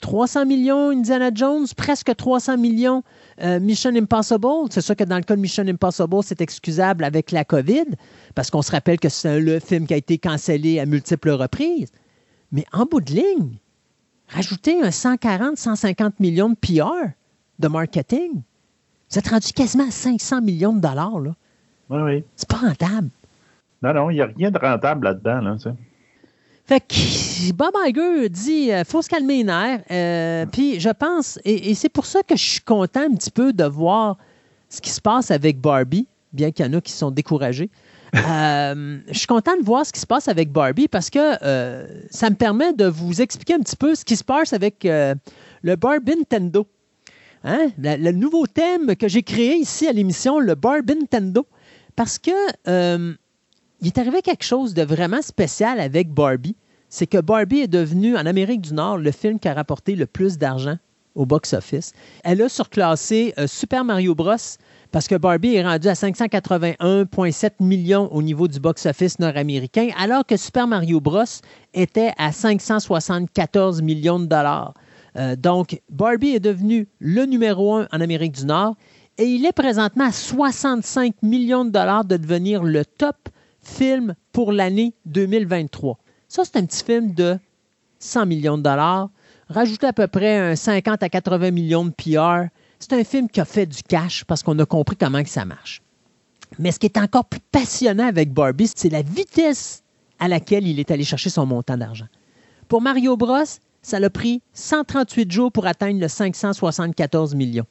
[0.00, 3.02] 300 millions Indiana Jones, presque 300 millions
[3.40, 4.68] euh, Mission Impossible.
[4.70, 7.84] C'est sûr que dans le cas de Mission Impossible, c'est excusable avec la COVID,
[8.34, 11.92] parce qu'on se rappelle que c'est le film qui a été cancellé à multiples reprises.
[12.50, 13.58] Mais en bout de ligne,
[14.28, 17.10] rajouter un 140, 150 millions de PR
[17.58, 18.42] de marketing,
[19.10, 21.20] vous êtes rendu quasiment à 500 millions de dollars.
[21.20, 21.34] Là.
[21.90, 22.24] Oui, oui.
[22.34, 23.10] C'est pas rentable.
[23.82, 25.40] Non, non, il n'y a rien de rentable là-dedans.
[25.40, 25.56] Là,
[26.64, 29.82] fait que Bob Iger dit il euh, faut se calmer les nerfs.
[29.90, 33.52] Euh, puis je pense, et, c'est pour ça que je suis content un petit peu
[33.52, 34.16] de voir
[34.68, 37.68] ce qui se passe avec Barbie, bien qu'il y en a qui sont découragés.
[38.14, 41.36] Euh, je suis content de voir ce qui se passe avec Barbie parce que
[42.10, 45.76] ça me permet de vous expliquer un petit peu ce qui se passe avec le
[45.76, 46.66] Barbie Nintendo.
[47.44, 47.70] Hein?
[47.78, 51.46] le nouveau thème que j'ai créé ici à l'émission, le Barbie Nintendo.
[51.96, 52.30] Parce que
[53.82, 56.56] il est arrivé quelque chose de vraiment spécial avec Barbie.
[56.88, 60.06] C'est que Barbie est devenue, en Amérique du Nord, le film qui a rapporté le
[60.06, 60.76] plus d'argent
[61.14, 61.92] au box-office.
[62.24, 64.36] Elle a surclassé euh, Super Mario Bros.
[64.90, 70.36] parce que Barbie est rendu à 581,7 millions au niveau du box-office nord-américain, alors que
[70.36, 71.24] Super Mario Bros.
[71.74, 74.74] était à 574 millions de dollars.
[75.16, 78.76] Euh, donc, Barbie est devenu le numéro un en Amérique du Nord
[79.18, 83.28] et il est présentement à 65 millions de dollars de devenir le top
[83.62, 85.98] film pour l'année 2023.
[86.28, 87.38] Ça, c'est un petit film de
[87.98, 89.10] 100 millions de dollars.
[89.48, 92.48] Rajouter à peu près un 50 à 80 millions de PR.
[92.78, 95.44] C'est un film qui a fait du cash parce qu'on a compris comment que ça
[95.44, 95.82] marche.
[96.58, 99.82] Mais ce qui est encore plus passionnant avec Barbie, c'est la vitesse
[100.18, 102.06] à laquelle il est allé chercher son montant d'argent.
[102.68, 103.44] Pour Mario Bros,
[103.82, 107.66] ça l'a pris 138 jours pour atteindre le 574 millions.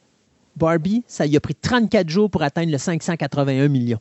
[0.55, 3.99] Barbie, ça lui a pris 34 jours pour atteindre le 581 millions.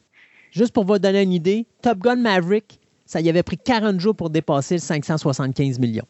[0.51, 4.17] Juste pour vous donner une idée, Top Gun Maverick, ça y avait pris 40 jours
[4.17, 6.07] pour dépasser le 575 millions.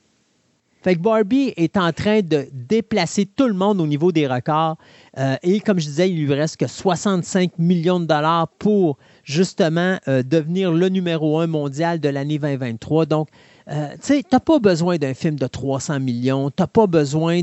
[0.82, 4.76] Fait que Barbie est en train de déplacer tout le monde au niveau des records.
[5.18, 9.98] Euh, et comme je disais, il lui reste que 65 millions de dollars pour justement
[10.08, 13.06] euh, devenir le numéro un mondial de l'année 2023.
[13.06, 13.28] Donc,
[13.72, 17.42] euh, tu sais, n'as pas besoin d'un film de 300 millions, tu n'as pas besoin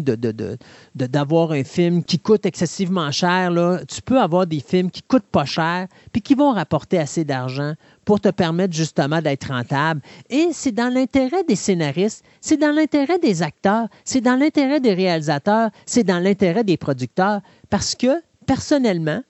[0.94, 3.52] d'avoir un film qui coûte excessivement cher.
[3.88, 7.74] Tu peux avoir des films qui coûtent pas cher, puis qui vont rapporter assez d'argent
[8.04, 10.02] pour te permettre justement d'être rentable.
[10.30, 14.94] Et c'est dans l'intérêt des scénaristes, c'est dans l'intérêt des acteurs, c'est dans l'intérêt des
[14.94, 19.22] réalisateurs, c'est dans l'intérêt des producteurs, parce que, personnellement,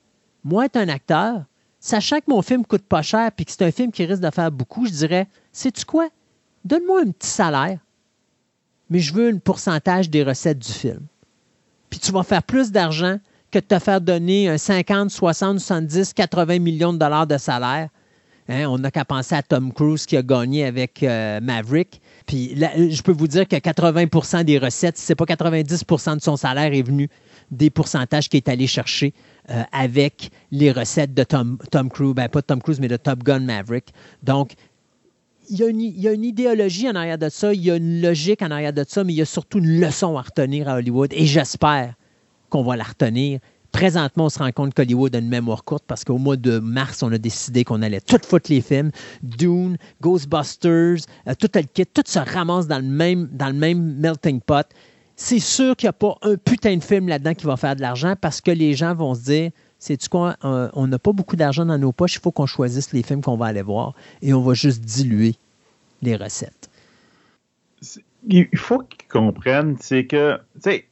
[0.43, 1.43] moi, être un acteur,
[1.79, 4.31] sachant que mon film coûte pas cher, puis que c'est un film qui risque de
[4.31, 6.09] faire beaucoup, je dirais, sais-tu quoi?
[6.67, 7.79] Donne-moi un petit salaire.
[8.89, 11.01] mais je veux un pourcentage des recettes du film.
[11.89, 13.17] Puis tu vas faire plus d'argent
[13.51, 17.89] que de te faire donner un 50, 60, 70, 80 millions de dollars de salaire.
[18.49, 22.01] Hein, on n'a qu'à penser à Tom Cruise qui a gagné avec euh, Maverick.
[22.25, 26.21] Puis je peux vous dire que 80% des recettes, si ce n'est pas 90% de
[26.21, 27.09] son salaire est venu
[27.51, 29.13] des pourcentages qu'il est allé chercher
[29.49, 31.57] euh, avec les recettes de Tom,
[31.89, 33.93] Cruise, ben pas de Tom Cruise, mais de Top Gun Maverick.
[34.23, 34.53] Donc,
[35.49, 38.51] il y, a une, idéologie en arrière de ça, il y a une logique en
[38.51, 41.13] arrière de ça, mais il y a surtout une leçon à retenir à Hollywood.
[41.13, 41.93] Et j'espère
[42.49, 43.39] qu'on va la retenir.
[43.71, 47.03] Présentement, on se rend compte qu'Hollywood a une mémoire courte parce qu'au mois de mars,
[47.03, 48.91] on a décidé qu'on allait tout foutre les films.
[49.21, 53.97] Dune, Ghostbusters, euh, tout le kit, tout se ramasse dans le même, dans le même
[53.97, 54.67] melting pot
[55.19, 57.81] c'est sûr qu'il n'y a pas un putain de film là-dedans qui va faire de
[57.81, 61.35] l'argent parce que les gens vont se dire c'est quoi, euh, on n'a pas beaucoup
[61.35, 64.33] d'argent dans nos poches, il faut qu'on choisisse les films qu'on va aller voir et
[64.33, 65.35] on va juste diluer
[66.01, 66.69] les recettes.
[68.27, 70.85] Il faut qu'ils comprennent, c'est que, tu sais,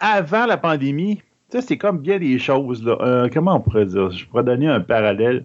[0.00, 1.22] avant la pandémie,
[1.60, 2.84] c'est comme bien des choses.
[2.84, 2.96] Là.
[3.00, 4.10] Euh, comment on pourrait dire?
[4.10, 5.44] Je pourrais donner un parallèle.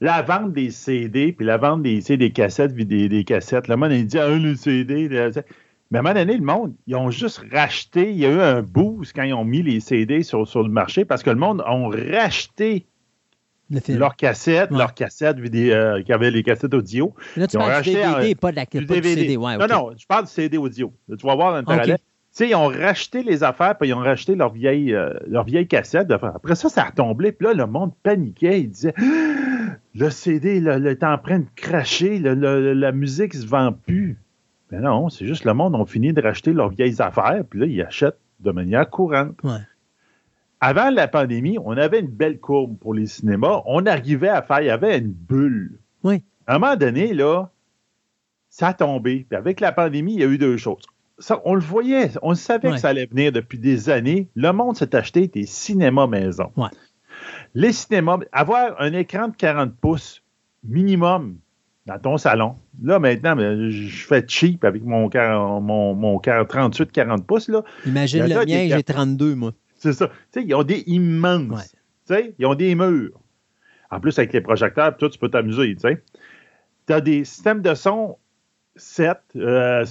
[0.00, 3.68] La vente des CD, puis la vente des, des cassettes, des, des cassettes.
[3.68, 5.08] Le monde, il dit, ah, le CD.
[5.90, 8.10] Mais à un moment donné, le monde, ils ont juste racheté.
[8.10, 10.70] Il y a eu un boost quand ils ont mis les CD sur, sur le
[10.70, 11.72] marché parce que le monde a
[12.20, 12.86] racheté
[13.88, 17.14] leurs cassettes, leurs cassettes vidéo, euh, qui avaient les cassettes audio.
[17.36, 19.14] Là, tu parles du DVD, pas de la du DVD.
[19.14, 19.36] CD.
[19.36, 20.92] Ouais, non, non, je parle du CD audio.
[21.08, 21.98] Tu vas voir dans le parallèle.
[21.98, 25.44] Tu sais, ils ont racheté les affaires, puis ils ont racheté leurs vieilles, euh, leur
[25.44, 26.10] vieille cassettes.
[26.10, 28.60] Après ça, ça a retombé, puis là, le monde paniquait.
[28.60, 28.94] Il disait
[29.94, 34.18] Le CD, est en train de cracher, la musique ne se vend plus.
[34.70, 37.66] Mais non, c'est juste le monde a fini de racheter leurs vieilles affaires, puis là,
[37.66, 39.36] ils achètent de manière courante.
[40.60, 43.62] Avant la pandémie, on avait une belle courbe pour les cinémas.
[43.66, 45.78] On arrivait à faire, il y avait une bulle.
[46.02, 46.22] Oui.
[46.46, 47.50] À un moment donné, là,
[48.48, 49.26] ça a tombé.
[49.28, 50.84] Puis avec la pandémie, il y a eu deux choses.
[51.18, 54.28] Ça, on le voyait, on savait que ça allait venir depuis des années.
[54.34, 56.50] Le monde s'est acheté des cinémas maison.
[57.54, 60.22] Les cinémas, avoir un écran de 40 pouces
[60.64, 61.36] minimum,
[61.86, 62.56] dans ton salon.
[62.82, 65.08] Là, maintenant, ben, je fais cheap avec mon,
[65.60, 67.48] mon, mon 38-40 pouces.
[67.48, 67.62] Là.
[67.86, 69.52] Imagine le mien, j'ai 32, moi.
[69.76, 70.08] C'est ça.
[70.32, 71.72] Tu sais, ils ont des immenses.
[72.06, 73.20] Tu sais, ils ont des murs.
[73.90, 76.02] En plus, avec les projecteurs, toi, tu peux t'amuser, tu sais.
[76.86, 78.16] Tu as des systèmes de son
[78.76, 79.84] 7, euh,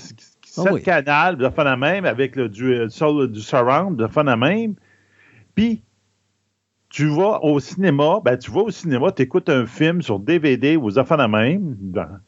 [0.46, 4.36] 7 canals, de fun à même, avec le, du, euh, du surround, de fun à
[4.36, 4.76] même.
[5.56, 5.84] Puis,
[6.93, 10.77] tu vas au cinéma, ben, tu vas au cinéma, tu écoutes un film sur DVD
[10.77, 11.75] ou aux affaires de même.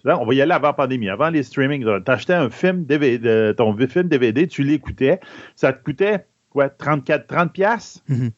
[0.04, 1.86] on va y aller avant la pandémie, avant les streamings.
[2.04, 5.19] Tu achetais un film DVD, ton film DVD, tu l'écoutais.
[5.56, 8.32] Ça te coûtait, quoi, 34, 30 pièces mm-hmm.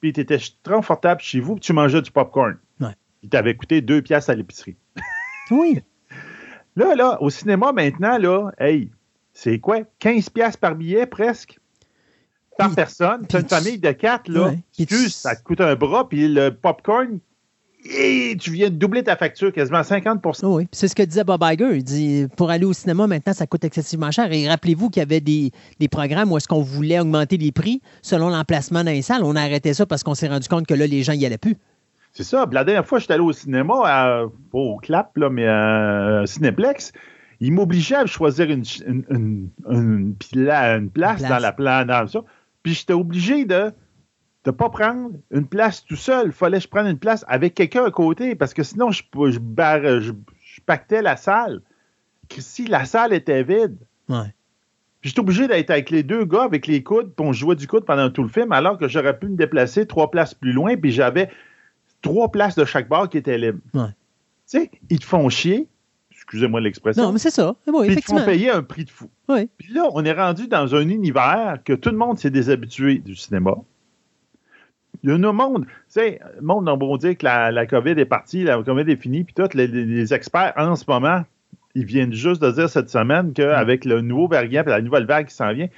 [0.00, 2.56] Puis tu étais très confortable chez vous, puis tu mangeais du popcorn.
[2.80, 2.96] Ouais.
[3.22, 4.76] Il t'avait coûté 2 pièces à l'épicerie.
[5.52, 5.80] oui.
[6.74, 8.90] Là, là, au cinéma maintenant, là, hey,
[9.32, 9.82] c'est quoi?
[10.00, 11.60] 15 pièces par billet presque?
[12.58, 13.22] Par personne.
[13.30, 14.52] C'est une famille de quatre, là.
[14.78, 17.20] Excuse, ça te coûte un bras, puis le popcorn,
[17.84, 21.42] et tu viens de doubler ta facture quasiment 50 Oui, c'est ce que disait Bob
[21.42, 21.76] Iger.
[21.76, 24.30] Il dit pour aller au cinéma, maintenant, ça coûte excessivement cher.
[24.32, 25.52] Et rappelez-vous qu'il y avait des,
[25.90, 29.22] programmes où est-ce qu'on voulait augmenter les prix selon l'emplacement dans les salles.
[29.22, 31.38] On a arrêté ça parce qu'on s'est rendu compte que là, les gens n'y allaient
[31.38, 31.56] plus.
[32.12, 32.46] C'est ça.
[32.50, 36.92] la dernière fois, j'étais allé au cinéma, à, pas au clap, là, mais à Cinéplex.
[37.40, 38.64] Il m'obligeait à choisir une,
[39.68, 40.16] une,
[40.92, 42.24] place, dans la plan, ça.
[42.62, 43.72] Puis j'étais obligé de
[44.46, 46.26] ne pas prendre une place tout seul.
[46.26, 49.02] Il fallait que je prenne une place avec quelqu'un à côté parce que sinon, je,
[49.12, 51.62] je, je, pactais la salle.
[52.30, 53.78] Si la salle était vide.
[54.08, 54.34] Ouais.
[55.00, 57.66] Puis j'étais obligé d'être avec les deux gars avec les coudes, puis on jouait du
[57.66, 60.76] coude pendant tout le film, alors que j'aurais pu me déplacer trois places plus loin,
[60.76, 61.30] puis j'avais
[62.02, 63.60] trois places de chaque bar qui étaient libres.
[63.74, 63.90] Ouais.
[64.50, 65.68] Tu sais, ils te font chier,
[66.28, 67.04] excusez-moi l'expression.
[67.04, 67.56] Non, mais c'est ça.
[67.64, 69.08] Puis ils font payer un prix de fou.
[69.56, 73.16] Puis là, on est rendu dans un univers que tout le monde s'est déshabitué du
[73.16, 73.54] cinéma.
[75.02, 77.92] Il y a un monde, tu sais, le monde, on va dire que la, COVID
[77.92, 81.22] est partie, la COVID est finie, puis tous les, experts en ce moment,
[81.74, 85.28] ils viennent juste de dire cette semaine qu'avec le nouveau variant et la nouvelle vague
[85.28, 85.70] qui s'en vient, il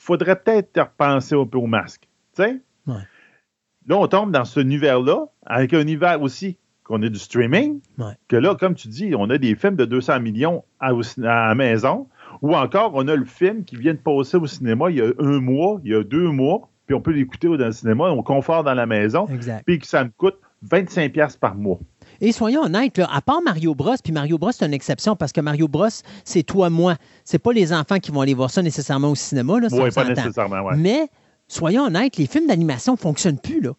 [0.00, 2.08] faudrait peut-être repenser un peu au masque.
[2.36, 2.60] Tu sais?
[2.86, 6.56] Là, on tombe dans ce univers-là, avec un univers aussi
[6.88, 7.80] qu'on a du streaming,
[8.28, 12.08] que là, comme tu dis, on a des films de 200 millions à, la maison,
[12.40, 15.12] ou encore on a le film qui vient de passer au cinéma il y a
[15.18, 18.22] un mois, il y a deux mois, puis on peut l'écouter dans le cinéma, on
[18.22, 19.26] confort dans la maison,
[19.66, 21.78] puis que ça me coûte 25$ par mois.
[22.20, 25.42] Et soyons honnêtes, à part Mario Bros, puis Mario Bros, c'est une exception parce que
[25.42, 25.88] Mario Bros,
[26.24, 26.96] c'est toi, moi.
[27.24, 29.58] C'est pas les enfants qui vont aller voir ça nécessairement au cinéma.
[29.70, 30.76] Oui, pas nécessairement, ouais.
[30.76, 31.08] Mais
[31.46, 33.60] soyons honnêtes, les films d'animation ne fonctionnent plus.
[33.60, 33.72] Là.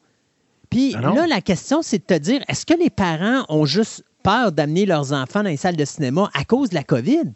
[0.70, 4.04] Puis ah là, la question, c'est de te dire, est-ce que les parents ont juste
[4.24, 7.32] peur d'amener leurs enfants dans les salles de cinéma à cause de la COVID?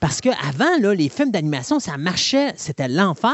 [0.00, 3.30] Parce qu'avant, les films d'animation, ça marchait, c'était l'enfer.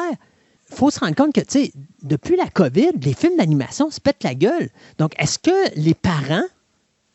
[0.70, 4.00] Il faut se rendre compte que, tu sais, depuis la COVID, les films d'animation se
[4.00, 4.70] pètent la gueule.
[4.98, 6.44] Donc, est-ce que les parents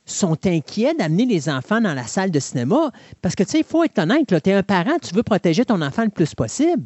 [0.05, 2.91] sont inquiets d'amener les enfants dans la salle de cinéma?
[3.21, 5.65] Parce que, tu sais, il faut être honnête, tu es un parent, tu veux protéger
[5.65, 6.83] ton enfant le plus possible.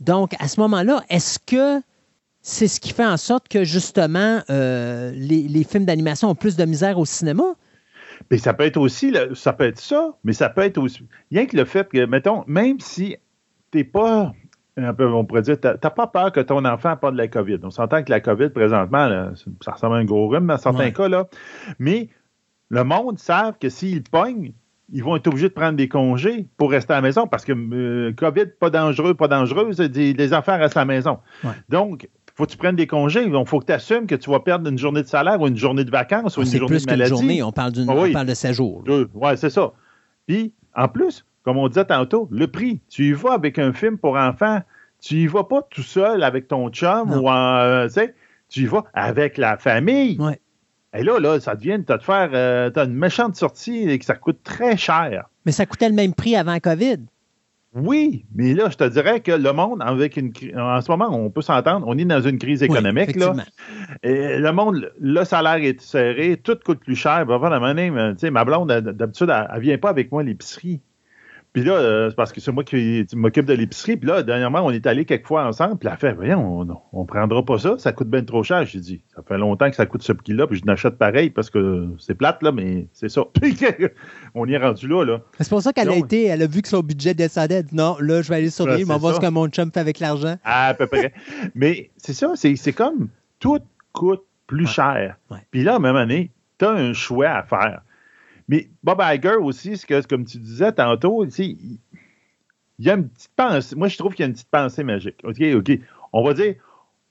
[0.00, 1.80] Donc, à ce moment-là, est-ce que
[2.46, 6.64] c'est ce qui fait en sorte que, justement, euh, les, films d'animation ont plus de
[6.66, 7.54] misère au cinéma?
[8.30, 11.46] Mais ça peut être aussi, ça peut être ça, mais ça peut être aussi, rien
[11.46, 13.16] que le fait que, mettons, même si
[13.72, 14.34] tu n'es pas
[14.76, 17.28] un peu, on pourrait dire, tu n'as pas peur que ton enfant pas de la
[17.28, 17.60] COVID.
[17.62, 21.08] On s'entend que la COVID, présentement, ça ressemble à un gros rhume dans certains cas,
[21.08, 21.26] là.
[21.78, 22.10] Mais
[22.68, 24.52] le monde savent que s'ils pognent,
[24.92, 27.52] ils vont être obligés de prendre des congés pour rester à la maison parce que
[27.52, 31.20] euh, COVID, pas dangereux, pas dangereux, les enfants restent à la maison.
[31.70, 33.24] Donc, faut que tu prennes des congés.
[33.24, 35.56] Il faut que tu assumes que tu vas perdre une journée de salaire ou une
[35.56, 37.10] journée de vacances ou une journée de maladie.
[37.10, 38.84] journée, on parle, d'une, ah parle de 16 jours.
[38.86, 39.72] Oui, c'est ça.
[40.26, 42.80] Puis, en plus, comme on disait tantôt, le prix.
[42.88, 44.60] Tu y vas avec un film pour enfants.
[45.00, 47.88] Tu y vas pas tout seul avec ton chum ou en, euh,
[48.48, 50.18] tu y vas avec la famille.
[50.96, 54.14] Et là, là, ça devient, tu as, faire, euh, une méchante sortie et que ça
[54.14, 55.28] coûte très cher.
[55.44, 57.00] Mais ça coûtait le même prix avant COVID.
[57.74, 61.28] Oui, mais là, je te dirais que le monde, avec une en ce moment, on
[61.28, 63.16] peut s'entendre, on est dans une crise économique.
[63.16, 63.34] là,
[64.04, 67.26] et le monde, le salaire est serré, tout coûte plus cher.
[67.26, 70.80] Ben, ma blonde, d'habitude, elle ne vient pas avec moi à l'épicerie.
[71.54, 73.96] Puis là, euh, c'est parce que c'est moi qui m'occupe de l'épicerie.
[73.96, 75.78] Puis là, dernièrement, on est allé quelques fois ensemble.
[75.78, 77.76] Puis elle a fait, voyons, on, ne prendra pas ça.
[77.78, 78.66] Ça coûte bien trop cher.
[78.66, 80.48] J'ai dit, ça fait longtemps que ça coûte ce prix-là.
[80.48, 83.22] Puis je n'achète pareil parce que c'est plate, là, mais c'est ça.
[84.34, 85.20] on y est rendu là, là.
[85.38, 87.64] C'est pour ça qu'elle a été, elle a vu que son budget descendait.
[87.72, 89.80] Non, là, je vais aller sur lui, on va voir ce que mon chum fait
[89.80, 90.36] avec l'argent.
[90.44, 91.12] À peu près.
[91.54, 93.60] mais c'est ça, c'est comme tout
[93.92, 95.16] coûte plus cher.
[95.50, 97.82] Puis là, à même année, tu as un choix à faire.
[98.48, 101.78] Mais Bob Iger aussi, que, comme tu disais tantôt, il
[102.78, 103.76] y a une petite pensée.
[103.76, 105.20] Moi, je trouve qu'il y a une petite pensée magique.
[105.24, 105.78] OK, OK.
[106.12, 106.56] On va dire, il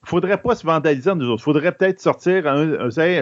[0.04, 1.42] faudrait pas se vandaliser nous autres.
[1.42, 2.44] Il faudrait peut-être sortir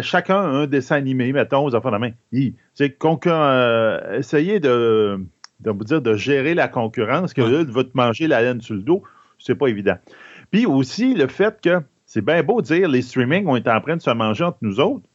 [0.03, 2.13] chacun un dessin animé, mettons, aux enfants de la main.
[2.75, 5.25] C'est euh, essayer de,
[5.61, 8.83] de, dire, de gérer la concurrence, que là, va te manger la laine sur le
[8.83, 9.03] dos,
[9.39, 9.97] c'est pas évident.
[10.51, 13.81] Puis aussi, le fait que c'est bien beau de dire les streamings ont été en
[13.81, 15.07] train de se manger entre nous autres.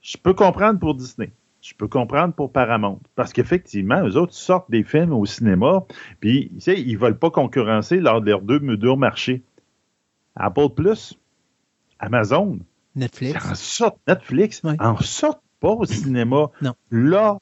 [0.00, 3.00] Je peux comprendre pour Disney je peux comprendre pour Paramount.
[3.14, 5.84] Parce qu'effectivement, eux autres sortent des films au cinéma,
[6.20, 9.42] puis ils ne veulent pas concurrencer lors de leurs deux, deux marchés.
[10.36, 11.18] Apple Plus,
[11.98, 12.58] Amazon,
[12.94, 13.44] Netflix.
[13.44, 16.50] En sortent, Netflix, en sortent pas au cinéma.
[16.62, 16.74] non.
[16.90, 17.38] Là,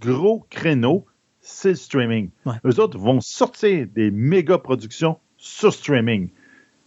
[0.00, 1.06] gros créneau,
[1.40, 2.30] c'est le streaming.
[2.64, 6.30] Eux autres vont sortir des méga productions sur streaming.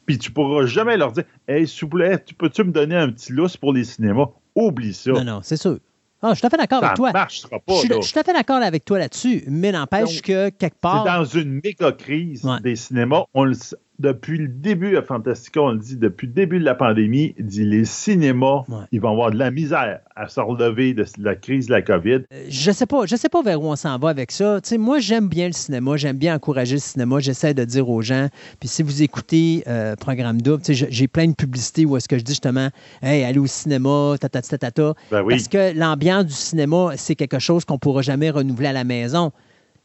[0.05, 3.11] Puis tu pourras jamais leur dire Hey, s'il vous plaît, tu peux-tu me donner un
[3.11, 4.29] petit lousse pour les cinémas?
[4.55, 5.11] Oublie ça.
[5.11, 5.79] Non, non, c'est sûr.
[6.21, 7.11] Ah, je suis tout à fait d'accord avec toi.
[7.11, 10.49] Pas, je, suis, je, suis tout à fait d'accord avec toi là-dessus, mais n'empêche que
[10.49, 11.03] quelque part.
[11.03, 13.25] C'est dans une méga crise des cinémas.
[13.33, 13.55] On le,
[13.99, 17.65] depuis le début à Fantastica, on le dit, depuis le début de la pandémie, dit
[17.65, 21.71] les cinémas, ils vont avoir de la misère à se relever de la crise de
[21.71, 22.21] la COVID.
[22.31, 24.59] Euh, je sais pas, je sais pas vers où on s'en va avec ça.
[24.77, 27.19] moi, j'aime bien le cinéma, j'aime bien encourager le cinéma.
[27.19, 28.27] J'essaie de dire aux gens.
[28.59, 32.23] Puis si vous écoutez euh, Programme Double, j'ai plein de publicités où est-ce que je
[32.23, 32.69] dis justement,
[33.01, 37.65] hey, allez au cinéma, ta ta ben Parce que l'ambiance du cinéma, c'est quelque chose
[37.65, 39.31] qu'on pourra jamais renouveler à la maison.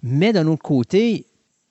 [0.03, 1.27] Mais d'un autre côté,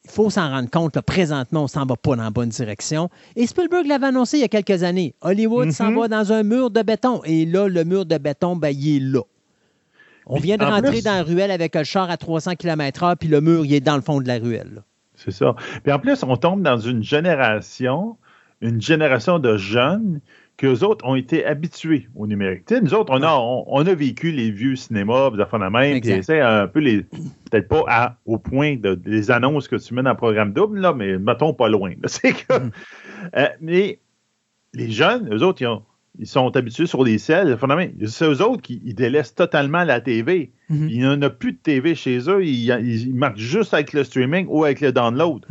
[0.10, 3.10] il faut s'en rendre compte, présentement, on ne s'en va pas dans la bonne direction.
[3.36, 5.13] Et Spielberg l'avait annoncé il y a quelques années.
[5.22, 6.00] Hollywood s'en mhm.
[6.00, 7.22] va dans un mur de béton.
[7.26, 9.22] Et là, le mur de béton, ben, il est là.
[10.26, 13.41] On vient de rentrer dans la ruelle avec un char à 300 km/h, puis le
[13.41, 14.84] mur, il est dans le fond de la ruelle.
[15.15, 15.56] C'est ça.
[15.84, 18.15] Puis en plus, on tombe dans une génération,
[18.62, 20.22] une génération de jeunes
[20.60, 22.65] qu'eux autres ont été habitués au numérique.
[22.65, 25.69] Tu sais, nous autres, on a, on, a vécu les vieux cinémas, des affaires de
[25.69, 27.04] même, puis c'est un peu les.
[27.50, 30.93] Peut-être pas au point de, des annonces que tu mets dans le programme double, là,
[30.93, 31.93] mais mettons pas loin.
[32.08, 32.72] C'est mm.
[33.38, 34.00] euh, mais
[34.74, 35.63] les jeunes, eux autres,
[36.19, 37.58] ils, sont habitués sur les selles.
[38.08, 40.52] C'est eux autres qui ils délaissent totalement la TV.
[40.69, 42.45] Il n'y en a plus de TV chez eux.
[42.45, 45.45] Ils, ils, marquent juste avec le streaming ou avec le download.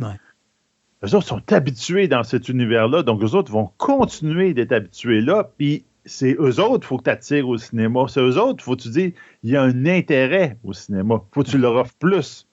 [1.03, 5.49] Eux autres sont habitués dans cet univers-là, donc eux autres vont continuer d'être habitués là,
[5.57, 8.05] puis c'est eux autres, il faut que tu attires au cinéma.
[8.07, 11.21] C'est eux autres, il faut que tu dis, il y a un intérêt au cinéma.
[11.21, 12.47] Il faut que tu leur offres plus.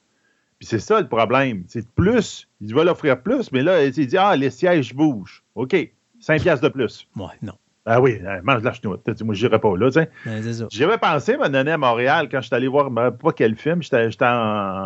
[0.59, 1.65] Puis c'est ça le problème.
[1.67, 5.43] C'est plus, il va l'offrir plus, mais là, il dit, ah, les sièges bougent.
[5.55, 5.77] OK,
[6.21, 7.09] 5 piastres de plus.
[7.17, 7.55] Ouais, non.
[7.89, 9.07] Ah oui, euh, mange la chenoute.
[9.23, 9.91] Moi, je n'irais pas là.
[10.25, 10.43] Ben,
[10.73, 13.81] J'avais pensé me donner à Montréal quand je suis allé voir, ben, pas quel film,
[13.81, 14.09] j'étais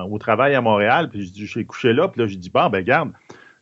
[0.07, 2.85] au travail à Montréal, puis je suis couché là, puis là, j'ai dit, bon, ben,
[2.85, 3.13] garde,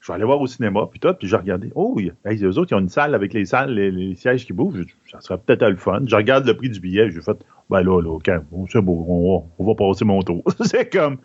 [0.08, 1.70] je vais aller voir au cinéma, puis tout, puis j'ai regardé.
[1.74, 4.86] Oh, oui, eux autres, ils ont une salle avec les salles, les, sièges qui bougent.
[5.10, 6.00] Ça serait peut-être le fun.
[6.06, 7.36] Je regarde le prix du billet, j'ai fait,
[7.68, 8.30] ben là, là, OK,
[8.72, 10.42] c'est beau, on va, passer mon tour.
[10.64, 11.18] c'est comme.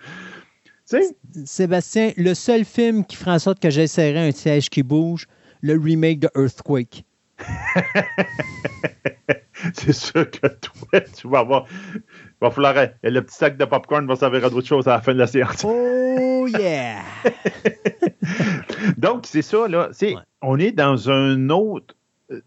[1.46, 5.28] Sébastien, le seul film qui fera en sorte que j'essaierai un siège qui bouge,
[5.62, 7.06] le remake de Earthquake.
[9.74, 11.66] c'est sûr que toi, tu vas avoir.
[11.96, 12.02] Il
[12.42, 12.76] va falloir.
[13.04, 15.28] Le petit sac de popcorn va servir à d'autres choses à la fin de la
[15.28, 15.64] séance.
[15.66, 17.02] Oh yeah!
[18.98, 19.90] Donc, c'est ça, là.
[20.42, 21.96] On est dans un autre.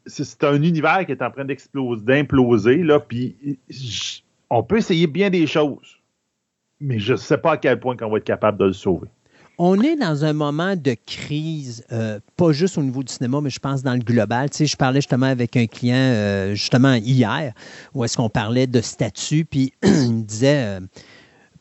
[0.06, 3.00] C'est un univers qui est en train d'exploser, d'imploser, là.
[3.00, 3.58] Puis,
[4.50, 5.98] on peut essayer bien des choses.
[6.80, 9.08] Mais je ne sais pas à quel point on va être capable de le sauver
[9.58, 13.50] on est dans un moment de crise, euh, pas juste au niveau du cinéma, mais
[13.50, 14.50] je pense dans le global.
[14.50, 17.52] Tu sais, je parlais justement avec un client euh, justement hier,
[17.94, 20.80] où est-ce qu'on parlait de statut, puis il me disait, euh,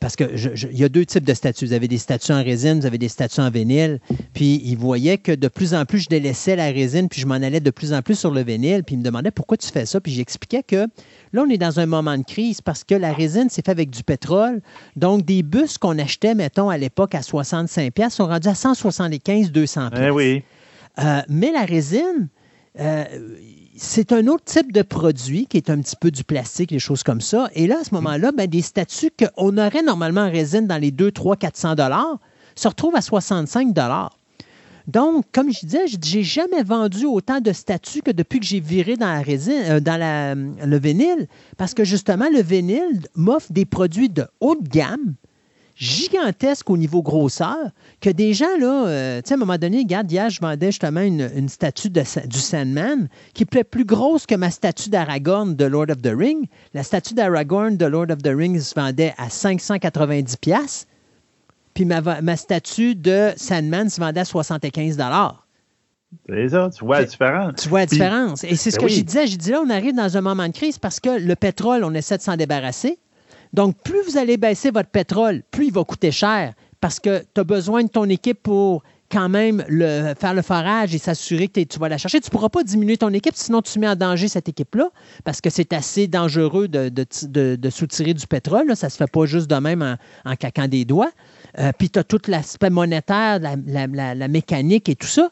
[0.06, 1.66] parce qu'il y a deux types de statuts.
[1.66, 4.00] Vous avez des statuts en résine, vous avez des statuts en vinyle.
[4.36, 7.34] Puis il voyait que de plus en plus, je délaissais la résine, puis je m'en
[7.34, 8.84] allais de plus en plus sur le vinyle.
[8.84, 10.00] Puis il me demandait pourquoi tu fais ça.
[10.00, 10.86] Puis j'expliquais que
[11.34, 13.90] là, on est dans un moment de crise parce que la résine, c'est fait avec
[13.90, 14.62] du pétrole.
[14.96, 19.90] Donc, des bus qu'on achetait, mettons, à l'époque à 65$ sont rendus à 175, 200$.
[20.00, 20.44] Eh oui.
[21.00, 22.28] Euh, mais la résine,
[22.80, 23.06] euh,
[23.78, 27.04] c'est un autre type de produit qui est un petit peu du plastique, des choses
[27.04, 27.50] comme ça.
[27.54, 30.92] Et là, à ce moment-là, ben, des statuts qu'on aurait normalement en résine dans les
[30.92, 32.20] 2, 3, 400 dollars
[32.56, 34.18] se retrouvent à 65 dollars.
[34.88, 38.96] Donc, comme je disais, j'ai jamais vendu autant de statuts que depuis que j'ai viré
[38.96, 40.00] dans la résine, euh, dans
[40.64, 45.16] le vinyle, parce que justement, le vinyle m'offre des produits de haute gamme
[45.76, 49.80] gigantesque au niveau grosseur que des gens, là, euh, tu sais, à un moment donné,
[49.80, 54.36] regarde, hier, je vendais justement une, statue de, du Sandman qui est plus grosse que
[54.36, 56.48] ma statue d'Aragorn de Lord of the Ring.
[56.74, 60.86] La statue d'Aragorn de Lord of the Rings se vendait à 590$,
[61.74, 65.36] puis ma, ma statue de Sandman se vendait à 75$.
[66.30, 67.54] C'est ça, tu vois la différence.
[67.58, 68.44] Tu vois la différence.
[68.44, 69.28] Et c'est ce ben que je disais.
[69.28, 71.94] Je disais là, on arrive dans un moment de crise parce que le pétrole, on
[71.94, 72.98] essaie de s'en débarrasser.
[73.56, 77.40] Donc, plus vous allez baisser votre pétrole, plus il va coûter cher parce que tu
[77.40, 81.62] as besoin de ton équipe pour quand même le, faire le forage et s'assurer que
[81.62, 82.20] tu vas la chercher.
[82.20, 84.90] Tu ne pourras pas diminuer ton équipe, sinon tu mets en danger cette équipe-là,
[85.24, 88.76] parce que c'est assez dangereux de, de, soutirer du pétrole.
[88.76, 89.96] Ça ne se fait pas juste de même en,
[90.30, 91.12] en caquant des doigts.
[91.58, 95.30] Euh, puis tu as tout l'aspect monétaire, la, mécanique et tout ça.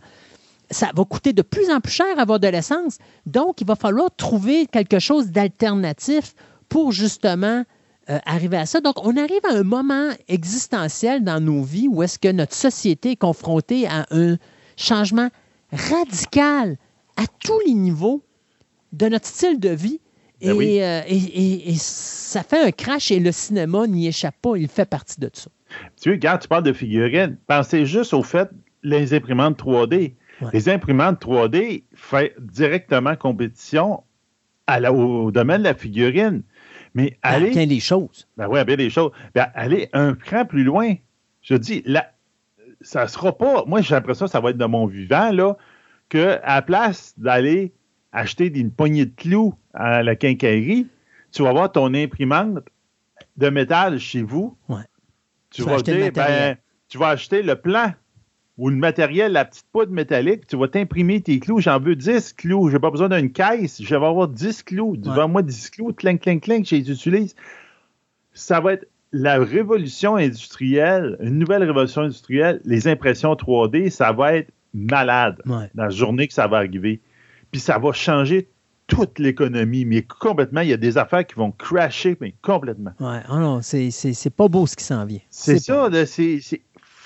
[0.71, 2.99] Ça va coûter de plus en plus cher avoir de l'essence.
[3.25, 6.35] Donc, il va falloir trouver quelque chose d'alternatif
[6.69, 7.65] pour justement
[8.09, 8.81] euh, arriver à ça.
[8.81, 13.11] Donc, on arrive à un moment existentiel dans nos vies où est-ce que notre société
[13.11, 14.37] est confrontée à un
[14.77, 15.29] changement
[15.71, 16.77] radical
[17.17, 18.23] à tous les niveaux
[18.91, 19.99] de notre style de vie.
[20.41, 24.85] Ben euh, et, ça fait un crash et le cinéma n'y échappe pas, il fait
[24.85, 25.49] partie de ça.
[26.01, 27.37] Tu vois, regarde, tu parles de figurines.
[27.47, 28.49] Pensez juste au fait
[28.83, 30.15] les imprimantes 3D.
[30.51, 34.03] Les imprimantes 3D font directement compétition
[34.67, 36.43] au domaine de la figurine.
[36.93, 37.49] Mais allez.
[37.49, 38.27] bien des choses.
[38.37, 39.11] Ben oui, bien des choses.
[39.33, 40.95] Ben, allez un cran plus loin.
[41.41, 42.11] Je dis, là,
[42.81, 43.63] ça sera pas.
[43.65, 45.57] Moi, j'ai l'impression que ça va être de mon vivant, là,
[46.09, 47.73] qu'à la place d'aller
[48.11, 50.87] acheter une poignée de clous à la quincaillerie,
[51.31, 52.59] tu vas avoir ton imprimante
[53.37, 54.55] de métal chez vous.
[54.69, 54.83] Ouais.
[55.49, 56.57] Tu, vas dire, ben,
[56.89, 57.93] tu vas acheter le plan
[58.57, 61.59] ou le matériel, la petite poudre métallique, tu vas t'imprimer tes clous.
[61.59, 62.69] J'en veux 10 clous.
[62.69, 63.81] Je n'ai pas besoin d'une caisse.
[63.81, 64.95] Je vais avoir 10 clous.
[64.95, 67.35] Devant moi, 10 clous, clink, clink, clink, je les utilise.
[68.33, 72.61] Ça va être la révolution industrielle, une nouvelle révolution industrielle.
[72.65, 76.99] Les impressions 3D, ça va être malade dans la journée que ça va arriver.
[77.51, 78.49] Puis ça va changer
[78.87, 80.61] toute l'économie, mais complètement.
[80.61, 82.91] Il y a des affaires qui vont crasher, mais complètement.
[82.99, 85.21] Oui, oh non, c'est pas beau ce qui s'en vient.
[85.29, 86.39] C'est ça, c'est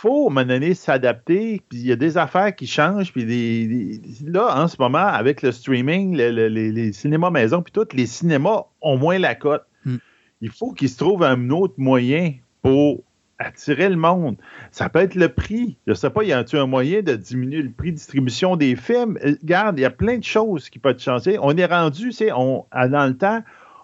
[0.08, 1.62] faut, à un moment donné, s'adapter.
[1.70, 3.12] Puis il y a des affaires qui changent.
[3.12, 8.64] Puis là, en ce moment, avec le streaming, les, cinémas maison, puis tout, les cinémas
[8.82, 9.66] ont moins la cote.
[9.86, 9.97] Hmm.
[10.41, 13.03] Il faut qu'ils se trouvent un autre moyen pour
[13.39, 14.38] attirer le monde.
[14.72, 15.78] Ça peut être le prix.
[15.86, 18.76] Je ne sais pas, y a un moyen de diminuer le prix de distribution des
[18.76, 19.20] films?
[19.24, 21.38] Euh, regarde, il y a plein de choses qui peuvent changer.
[21.39, 23.43] On est rendu, c'est, on, dans le temps,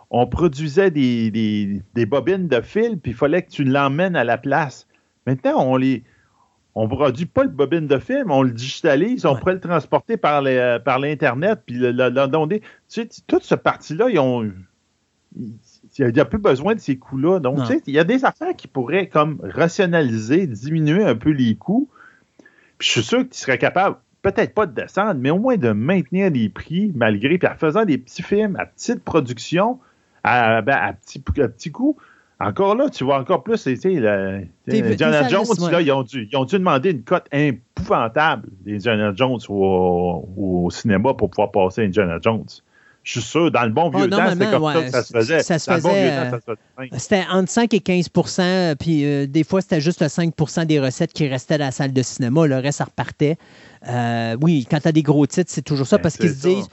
[0.09, 4.37] on produisait des, des bobines de fil, puis il fallait que tu l'emmènes à la
[4.37, 4.87] place.
[5.25, 6.03] Maintenant, on les.
[6.75, 10.17] On ne produit pas le bobine de film, on le digitalise, on pourrait le transporter
[10.17, 12.61] par, les, par l'Internet, puis le, donner.
[12.89, 14.51] Tu sais, toute ce parti-là, ils ont.
[15.35, 17.39] Il n'y a plus besoin de ces coûts-là.
[17.39, 21.29] Donc, tu sais, il y a des affaires qui pourraient comme rationaliser, diminuer un peu
[21.29, 21.89] les coûts.
[22.79, 25.57] Puis je suis sûr que tu serais capable, peut-être pas de descendre, mais au moins
[25.57, 29.79] de maintenir les prix malgré, puis en faisant des petits films à petite production,
[30.23, 31.97] à, ben, à, petit, à petit coût.
[32.39, 33.95] Encore là, tu vois encore plus, tu sais,
[34.67, 39.13] Indiana Jones, là, ils, ont dû, ils ont dû demander une cote épouvantable des Indiana
[39.15, 42.45] Jones au, au, cinéma pour pouvoir passer Indiana Jones.
[43.03, 45.43] Je suis sûr, dans le bon vieux temps, c'était comme ça que ça se faisait.
[45.43, 46.31] Ça se faisait.
[46.97, 51.27] c'était entre 5 et 15% puis euh, des fois, c'était juste 5% des recettes qui
[51.27, 52.47] restaient dans la salle de cinéma.
[52.47, 53.37] Le reste, ça repartait.
[53.89, 56.47] Euh, oui, quand tu as des gros titres, c'est toujours ça, ben, parce qu'ils se
[56.47, 56.69] disent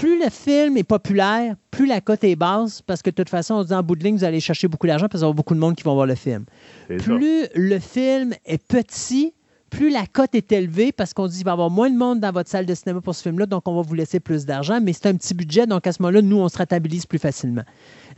[0.00, 3.56] plus le film est populaire, plus la cote est basse, parce que de toute façon,
[3.56, 5.34] on dit en bout de ligne, vous allez chercher beaucoup d'argent parce qu'il y aura
[5.34, 6.46] beaucoup de monde qui vont voir le film.
[6.88, 9.34] Plus le film est petit,
[9.68, 12.18] plus la cote est élevée parce qu'on dit qu'il va y avoir moins de monde
[12.18, 14.80] dans votre salle de cinéma pour ce film-là, donc on va vous laisser plus d'argent,
[14.80, 17.64] mais c'est un petit budget, donc à ce moment-là, nous, on se rentabilise plus facilement.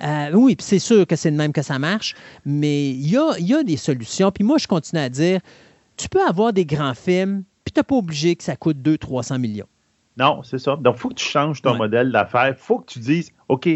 [0.05, 2.15] Euh, oui, c'est sûr que c'est de même que ça marche,
[2.47, 4.31] mais il y a, y a, des solutions.
[4.31, 5.41] Puis moi, je continue à dire,
[5.97, 9.39] tu peux avoir des grands films, puis tu n'es pas obligé que ça coûte 200-300
[9.39, 9.67] millions.
[10.17, 10.77] Non, c'est ça.
[10.77, 12.49] Donc, il faut que tu changes ton modèle d'affaires.
[12.49, 13.69] Il faut que tu dises, OK,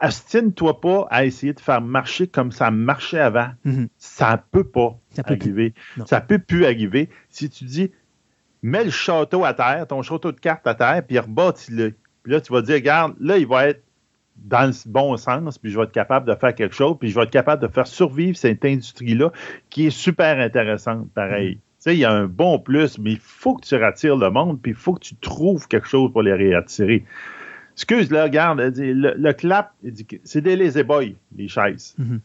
[0.00, 3.50] astine-toi pas à essayer de faire marcher comme ça marchait avant.
[3.64, 3.88] Mhm.
[3.96, 5.74] Ça ne peut pas arriver.
[6.06, 7.08] ça ne peut plus arriver.
[7.28, 7.92] Si tu dis,
[8.62, 11.94] mets le château à terre, ton château de cartes à terre, puis rebâtis-le.
[12.22, 13.82] Puis là, tu vas dire, regarde, là, il va être
[14.36, 17.14] dans le bon sens, puis je vais être capable de faire quelque chose, puis je
[17.14, 19.32] vais être capable de faire survivre cette industrie-là
[19.70, 21.58] qui est super intéressante, pareil.
[21.86, 24.58] Mhm il y a un bon plus, mais il faut que tu rattires le monde,
[24.60, 27.04] puis il faut que tu trouves quelque chose pour les réattirer.
[27.74, 29.72] Excuse, là, regarde, le, clap,
[30.24, 31.94] c'est des lazy boys, les chaises.
[32.00, 32.20] Mm-hmm.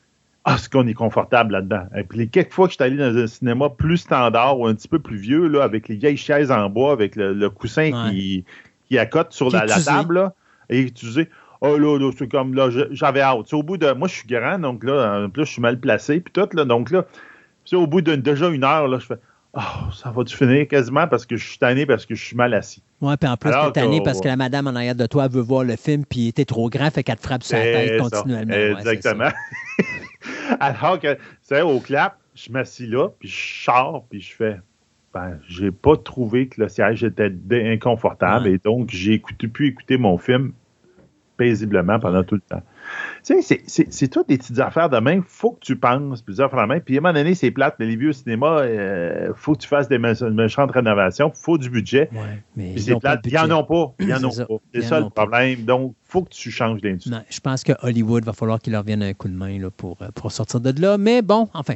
[0.45, 1.84] Ah, ce qu'on est confortable là-dedans.
[1.95, 4.66] Et puis, les quelques fois que je suis allé dans un cinéma plus standard ou
[4.66, 8.09] un petit peu plus vieux, là, avec les vieilles chaises en bois, avec le, coussin
[8.09, 8.43] qui,
[8.88, 10.34] qui accote sur la, table, là,
[10.70, 11.28] et tu dis,
[11.59, 13.53] oh là, là c'est comme là, j'avais hâte.
[13.53, 13.91] au bout de.
[13.91, 16.66] Moi, je suis grand, donc là, en plus, je suis mal placé, puis tout, là,
[16.66, 17.05] donc là,
[17.74, 19.20] au bout de déjà une heure, là, je fais
[19.54, 22.54] Oh, ça va-tu finir quasiment parce que je suis tanné parce que je suis mal
[22.54, 22.82] assis.
[23.02, 25.28] Oui, puis en plus, tu es tanné parce que la madame en arrière de toi
[25.28, 27.64] veut voir le film, puis il était trop grand, fait qu'elle te frappe sur la
[27.64, 28.54] tête continuellement.
[28.54, 29.30] Exactement.
[30.60, 34.58] Alors que, tu sais, au clap, je m'assis là, puis je sors, puis je fais.
[35.14, 40.18] Ben, j'ai pas trouvé que le siège était inconfortable, et donc j'ai pu écouter mon
[40.18, 40.54] film
[41.36, 42.64] paisiblement pendant tout le temps.
[43.23, 45.21] Tu sais, c'est toutes des petites affaires de main.
[45.27, 46.79] faut que tu penses plusieurs affaires de main.
[46.79, 49.59] Puis à un moment donné, c'est plate, mais les vieux cinémas, il euh, faut que
[49.59, 51.31] tu fasses des méchantes rénovations.
[51.33, 52.09] Il faut du budget.
[52.55, 53.21] mais puis c'est plate.
[53.25, 53.93] Ils n'en ont pas.
[53.99, 54.63] Ils n'en ont pas.
[54.73, 55.63] C'est ça le problème.
[55.65, 57.21] Donc, il faut que tu changes d'industrie.
[57.29, 60.01] Je pense que Hollywood va falloir qu'il leur vienne un coup de main là, pour,
[60.01, 60.97] euh, pour sortir de là.
[60.97, 61.75] Mais bon, enfin.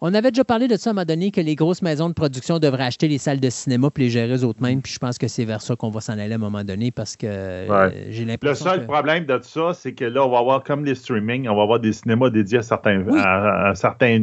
[0.00, 2.14] On avait déjà parlé de ça à un moment donné, que les grosses maisons de
[2.14, 4.80] production devraient acheter les salles de cinéma puis les gérer eux-mêmes.
[4.80, 6.92] Puis je pense que c'est vers ça qu'on va s'en aller à un moment donné
[6.92, 8.66] parce que euh, j'ai l'impression.
[8.66, 11.56] Le seul problème de ça, c'est que là, on va avoir comme les streaming, on
[11.56, 14.22] va avoir des cinémas dédiés à certains, à, certains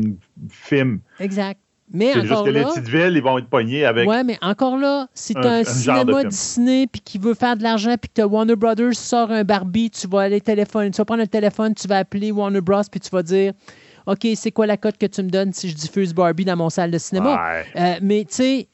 [0.50, 1.00] films.
[1.20, 1.60] Exact.
[1.94, 4.08] Mais c'est juste que les petites villes, ils vont être pognés avec.
[4.08, 7.64] Ouais, mais encore là, si tu as un, cinéma Disney puis qui veut faire de
[7.64, 11.22] l'argent puis que Warner Brothers sort un Barbie, tu vas aller téléphoner, tu vas prendre
[11.22, 13.54] le téléphone, tu vas appeler Warner Bros puis tu vas dire
[14.06, 16.70] OK, c'est quoi la cote que tu me donnes si je diffuse Barbie dans mon
[16.70, 17.64] salle de cinéma?
[17.76, 18.68] Euh, mais tu sais.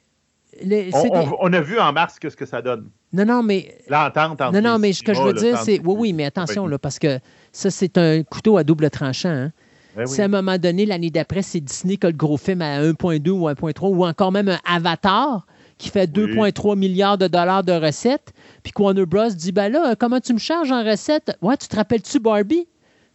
[1.40, 2.90] On, a vu en mars ce que ça donne.
[3.14, 3.78] Non, non, mais.
[3.88, 5.80] L'entente Non, non, mais ce que je veux dire, c'est.
[5.80, 7.20] Oui, oui, mais attention, là, parce que
[7.52, 9.30] ça, c'est un couteau à double tranchant.
[9.30, 9.52] Hein.
[9.96, 12.62] Ben si à un moment donné, l'année d'après, c'est Disney qui a le gros film
[12.62, 15.46] à 1,2 ou 1,3 ou encore même un Avatar
[15.78, 19.30] qui fait 2,3 milliards de dollars de recettes, puis Warner Bros.
[19.30, 21.36] dit ben là, comment tu me charges en recettes?
[21.42, 22.68] Ouais, tu te rappelles-tu Barbie?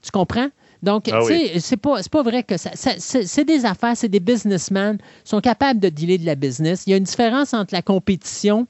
[0.02, 0.48] Tu comprends?
[0.82, 2.70] Donc, ah tu sais, c'est pas, pas vrai que ça.
[2.74, 6.84] c'est des affaires, c'est des businessmen, sont capables de dealer de la business.
[6.86, 8.66] Il y a une différence entre la compétition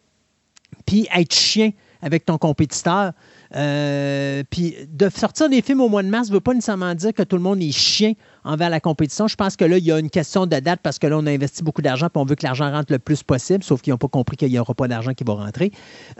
[0.86, 3.12] puis être chien avec ton compétiteur.
[3.54, 7.12] Euh, puis de sortir des films au mois de mars ne veut pas nécessairement dire
[7.12, 8.12] que tout le monde est chien
[8.44, 9.28] envers la compétition.
[9.28, 11.26] Je pense que là, il y a une question de date parce que là, on
[11.26, 13.92] a investi beaucoup d'argent et on veut que l'argent rentre le plus possible, sauf qu'ils
[13.92, 15.72] n'ont pas compris qu'il n'y aura pas d'argent qui va rentrer.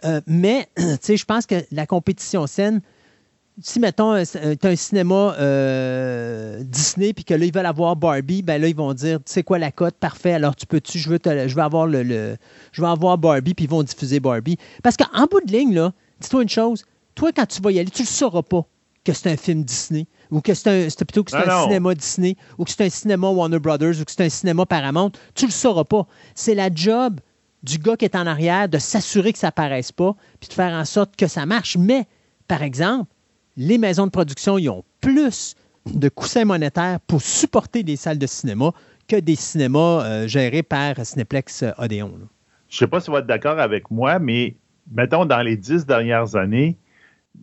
[0.05, 2.81] Euh, mais, tu sais, je pense que la compétition saine,
[3.61, 7.97] si, mettons, euh, tu as un cinéma euh, Disney, puis que là, ils veulent avoir
[7.97, 10.99] Barbie, ben là, ils vont dire, tu sais quoi, la cote, parfait, alors tu peux-tu,
[10.99, 12.37] je veux, je veux avoir le,
[12.73, 14.59] je veux avoir Barbie, puis ils vont diffuser Barbie.
[14.83, 16.85] Parce qu'en bout de ligne, là, dis-toi une chose,
[17.15, 18.67] toi, quand tu vas y aller, tu ne le sauras pas
[19.05, 22.37] que c'est un film Disney, ou que c'est un, plutôt que c'est un cinéma Disney,
[22.59, 25.53] ou que c'est un cinéma Warner Brothers, ou que c'est un cinéma Paramount, tu le
[25.53, 26.07] sauras pas.
[26.35, 27.21] C'est la job
[27.63, 30.75] du gars qui est en arrière de s'assurer que ça paraisse pas, puis de faire
[30.75, 31.77] en sorte que ça marche.
[31.79, 32.07] Mais,
[32.49, 33.11] par exemple,
[33.57, 35.55] les maisons de production ils ont plus
[35.87, 38.73] de coussins monétaires pour supporter des salles de cinéma
[39.09, 42.13] que des cinémas euh, gérés par Cineplex euh, Odéon.
[42.69, 44.57] Je ne sais pas si vous êtes d'accord avec moi, mais
[44.91, 46.77] mettons, dans les dix dernières années,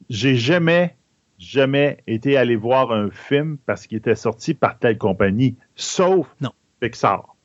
[0.10, 0.96] j'ai jamais,
[1.40, 6.28] jamais été allé voir un film parce qu'il était sorti par telle compagnie, sauf
[6.80, 7.36] Pixar.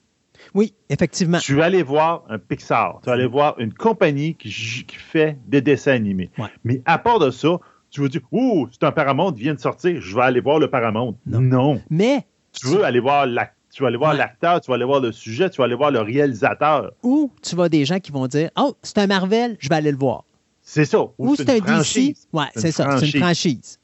[0.55, 1.39] Oui, effectivement.
[1.39, 5.61] Tu vas aller voir un Pixar, tu vas aller voir une compagnie qui, fait des
[5.61, 6.31] dessins animés.
[6.65, 7.59] Mais à part de ça,
[7.91, 10.59] tu veux dire, ouh, c'est un Paramount qui vient de sortir, je vais aller voir
[10.59, 11.17] le Paramount.
[11.27, 11.81] Non.
[11.91, 12.27] Mais.
[12.53, 15.13] Tu veux aller voir l'acteur, tu vas aller voir l'acteur, tu vas aller voir le
[15.13, 16.93] sujet, tu vas aller voir le réalisateur.
[17.03, 19.93] Ou tu vois des gens qui vont dire, oh, c'est un Marvel, je vais aller
[19.93, 20.25] le voir.
[20.63, 20.99] C'est ça.
[21.19, 22.15] Ou, c'est un DC.
[22.33, 22.99] Ouais, c'est ça.
[22.99, 23.79] C'est une franchise.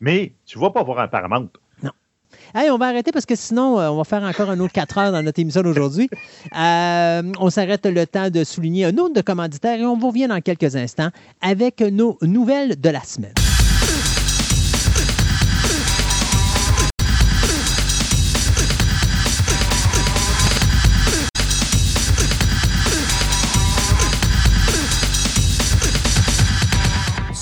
[0.00, 1.48] Mais tu ne vas pas voir un Paramount.
[1.82, 1.90] Non.
[2.54, 4.98] Hey, on va arrêter parce que sinon, euh, on va faire encore un autre 4
[4.98, 6.08] heures dans notre émission d'aujourd'hui.
[6.56, 10.28] Euh, on s'arrête le temps de souligner un autre de commanditaire et on vous revient
[10.28, 13.34] dans quelques instants avec nos nouvelles de la semaine.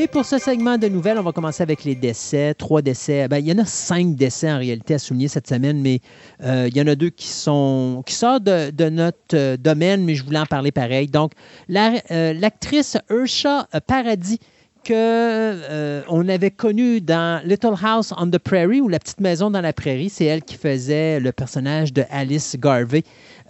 [0.00, 2.54] Et pour ce segment de nouvelles, on va commencer avec les décès.
[2.54, 3.26] Trois décès.
[3.26, 5.98] Ben, il y en a cinq décès en réalité à souligner cette semaine, mais
[6.44, 10.14] euh, il y en a deux qui sont qui sortent de, notre euh, domaine, mais
[10.14, 11.08] je voulais en parler pareil.
[11.08, 11.32] Donc,
[11.74, 14.38] euh, l'actrice Ursha Paradis
[14.84, 19.60] que on avait connue dans Little House on the Prairie ou La petite maison dans
[19.60, 23.02] la prairie, c'est elle qui faisait le personnage de Alice Garvey.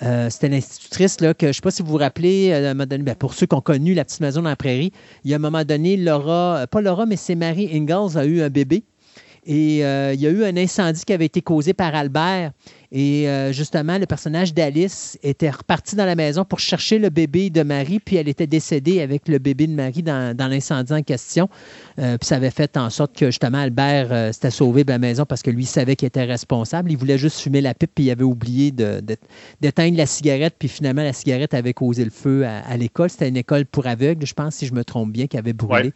[0.02, 3.14] Euh, c'était l'institutrice là, que je ne sais pas si vous vous rappelez, euh, ben,
[3.16, 4.92] pour ceux qui ont connu la petite maison dans la prairie,
[5.24, 8.24] il y a un moment donné, Laura, euh, pas Laura, mais c'est Marie Ingalls a
[8.24, 8.84] eu un bébé.
[9.44, 12.52] Et il y a eu un incendie qui avait été causé par Albert.
[12.90, 17.50] Et euh, justement, le personnage d'Alice était reparti dans la maison pour chercher le bébé
[17.50, 21.50] de Marie, puis elle était décédée avec le bébé de Marie dans, l'incendie en question.
[21.98, 24.98] Euh, puis ça avait fait en sorte que justement Albert euh, s'était sauvé de la
[24.98, 26.90] maison parce que lui savait qu'il était responsable.
[26.90, 31.02] Il voulait juste fumer la pipe, puis il avait oublié d'éteindre la cigarette, puis finalement
[31.02, 33.10] la cigarette avait causé le feu à, l'école.
[33.10, 35.92] C'était une école pour aveugles, je pense, si je me trompe bien, qui avait brûlé.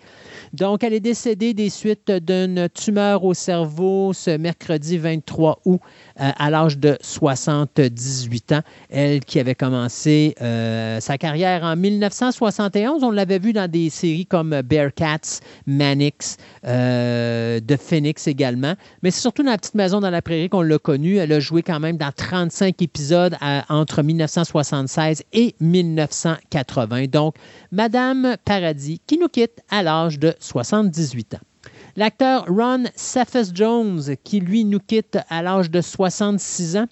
[0.53, 5.80] Donc, elle est décédée des suites d'une tumeur au cerveau ce mercredi 23 août
[6.16, 8.61] à l'âge de 78 ans.
[8.91, 13.05] Elle qui avait commencé euh, sa carrière en 1971.
[13.05, 18.74] On l'avait vu dans des séries comme Bearcats, Mannix, euh, The Phoenix également.
[19.03, 21.16] Mais c'est surtout dans La Petite Maison dans la Prairie qu'on l'a connue.
[21.16, 23.37] Elle a joué quand même dans 35 épisodes
[23.68, 27.07] entre 1976 et 1980.
[27.07, 27.37] Donc,
[27.70, 31.52] Madame Paradis qui nous quitte à l'âge de 78 ans.
[31.95, 36.86] L'acteur Ron Cephas Jones, qui lui nous quitte à l'âge de 66 ans,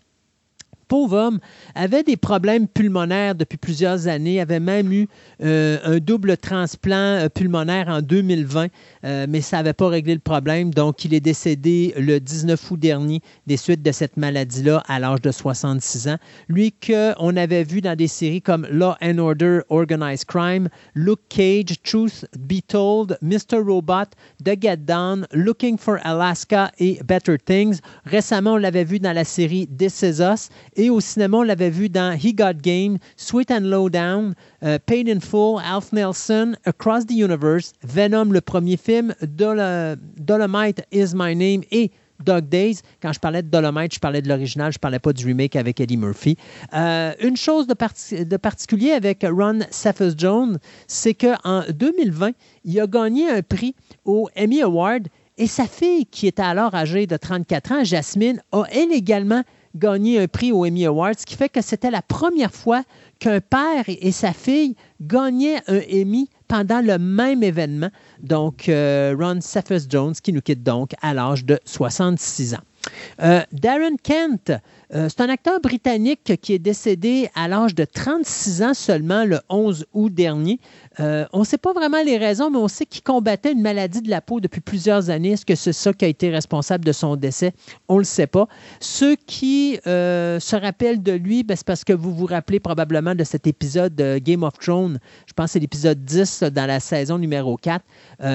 [0.91, 1.39] pauvre homme
[1.77, 5.07] avait des problèmes pulmonaires depuis plusieurs années, avait même eu
[5.41, 8.67] euh, un double transplant euh, pulmonaire en 2020,
[9.05, 10.75] euh, mais ça n'avait pas réglé le problème.
[10.75, 15.23] Donc, il est décédé le 19 août dernier des suites de cette maladie-là à l'âge
[15.23, 16.17] de 66 ans.
[16.49, 21.81] Lui qu'on avait vu dans des séries comme Law and Order, Organized Crime, Luke Cage,
[21.85, 23.63] Truth Be Told, Mr.
[23.65, 24.11] Robot,
[24.45, 27.79] The Get Down, Looking for Alaska et Better Things.
[28.07, 30.49] Récemment, on l'avait vu dans la série This Is Us
[30.81, 34.79] et au cinéma, on l'avait vu dans He Got Game, Sweet and Low Down, euh,
[34.87, 41.37] Paid in Full, Alf Nelson, Across the Universe, Venom, le premier film, Dolomite Is My
[41.37, 41.91] Name et
[42.25, 42.81] Dog Days.
[43.03, 45.81] Quand je parlais de Dolomite, je parlais de l'original, je parlais pas du remake avec
[45.81, 46.39] Eddie Murphy.
[46.73, 47.75] Euh, une chose de,
[48.25, 52.31] de, particulier avec Ron Cephas Jones, c'est qu'en 2020,
[52.65, 53.75] il a gagné un prix
[54.07, 58.65] au Emmy Award et sa fille, qui était alors âgée de 34 ans, Jasmine, a
[58.73, 59.43] elle également
[59.75, 62.83] gagné un prix au Emmy Awards, ce qui fait que c'était la première fois
[63.19, 67.91] qu'un père et sa fille gagnaient un Emmy pendant le même événement.
[68.21, 72.65] Donc, euh, Ron Cephas Jones, qui nous quitte donc à l'âge de 66 ans.
[73.23, 74.53] Euh, Darren Kent,
[74.93, 79.39] Euh, c'est un acteur britannique qui est décédé à l'âge de 36 ans seulement le
[79.49, 80.59] 11 août dernier.
[81.01, 84.03] Euh, on ne sait pas vraiment les raisons, mais on sait qu'il combattait une maladie
[84.03, 85.33] de la peau depuis plusieurs années.
[85.33, 87.53] Est-ce que c'est ça qui a été responsable de son décès?
[87.89, 88.47] On ne le sait pas.
[88.81, 93.15] Ceux qui euh, se rappellent de lui, ben, c'est parce que vous vous rappelez probablement
[93.15, 94.99] de cet épisode de Game of Thrones.
[95.27, 97.85] Je pense que c'est l'épisode 10 dans la saison numéro 4,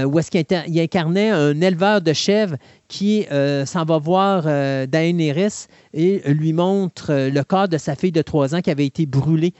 [0.05, 2.57] où est-ce qu'il incarnait un éleveur de chèvres
[2.87, 7.95] qui euh, s'en va voir euh, Daenerys et lui montre euh, le corps de sa
[7.95, 9.53] fille de trois ans qui avait été brûlée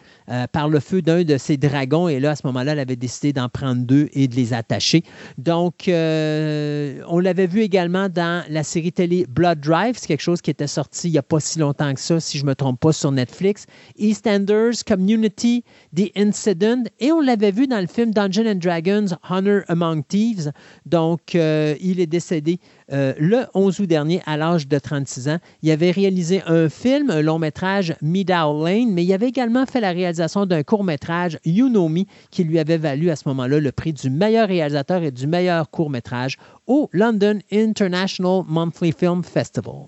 [0.51, 2.07] par le feu d'un de ses dragons.
[2.07, 5.03] Et là, à ce moment-là, elle avait décidé d'en prendre deux et de les attacher.
[5.37, 9.95] Donc, on l'avait vu également dans la série télé Blood Drive.
[9.97, 12.37] C'est quelque chose qui était sorti il n'y a pas si longtemps que ça, si
[12.37, 13.65] je ne me trompe pas, sur Netflix.
[13.97, 15.63] EastEnders, Community,
[15.95, 16.83] The Incident.
[16.99, 20.51] Et on l'avait vu dans le film Dungeons and Dragons, Honor Among Thieves.
[20.85, 22.59] Donc, il est décédé
[22.91, 25.37] euh, le 11 août dernier à l'âge de 36 ans.
[25.63, 29.81] Il avait réalisé un film, un long métrage, Meadow Lane, mais il avait également fait
[29.81, 33.59] la réalisation d'un court métrage, You Know Me, qui lui avait valu à ce moment-là
[33.59, 36.37] le prix du meilleur réalisateur et du meilleur court métrage
[36.67, 39.87] au London International Monthly Film Festival.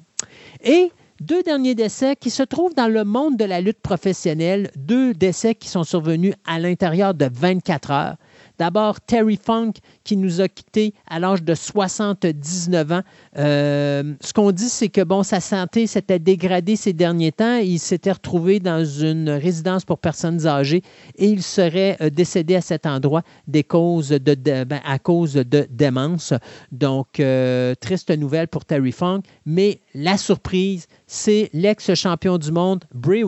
[0.63, 5.13] Et deux derniers décès qui se trouvent dans le monde de la lutte professionnelle, deux
[5.13, 8.17] décès qui sont survenus à l'intérieur de 24 heures.
[8.59, 13.01] D'abord, Terry Funk, qui nous a quittés à l'âge de 79 ans.
[13.37, 17.57] Euh, ce qu'on dit, c'est que bon, sa santé s'était dégradée ces derniers temps.
[17.57, 20.81] Il s'était retrouvé dans une résidence pour personnes âgées
[21.17, 26.33] et il serait euh, décédé à cet endroit ben, à cause de démence.
[26.71, 29.21] Donc, euh, triste nouvelle pour Terry Funk.
[29.45, 33.23] Mais la surprise, c'est l'ex-champion du monde, Bray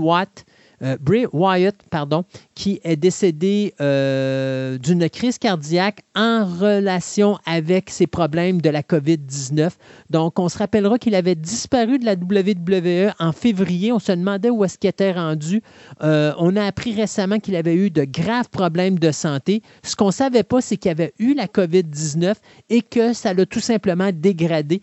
[0.82, 2.24] euh, Bray Wyatt, pardon,
[2.60, 9.70] qui est décédé euh, d'une crise cardiaque en relation avec ses problèmes de la COVID-19.
[10.10, 13.94] Donc, on se rappellera qu'il avait disparu de la WWE en février.
[13.94, 15.62] On se demandait où est-ce qu'il était rendu.
[16.04, 19.62] Euh, on a appris récemment qu'il avait eu de graves problèmes de santé.
[19.82, 22.34] Ce qu'on ne savait pas, c'est qu'il avait eu la COVID-19
[22.70, 24.82] et que ça l'a tout simplement dégradé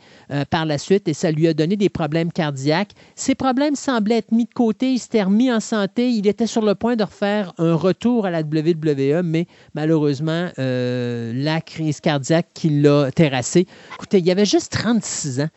[0.49, 2.93] par la suite et ça lui a donné des problèmes cardiaques.
[3.17, 4.93] Ces problèmes semblaient être mis de côté.
[4.93, 8.31] Il s'était remis en santé il était sur le point de refaire un retour à
[8.31, 13.67] la WWE, mais malheureusement, euh, la crise cardiaque qui l'a terrassé.
[13.95, 15.49] Écoutez, il y avait juste 36 ans.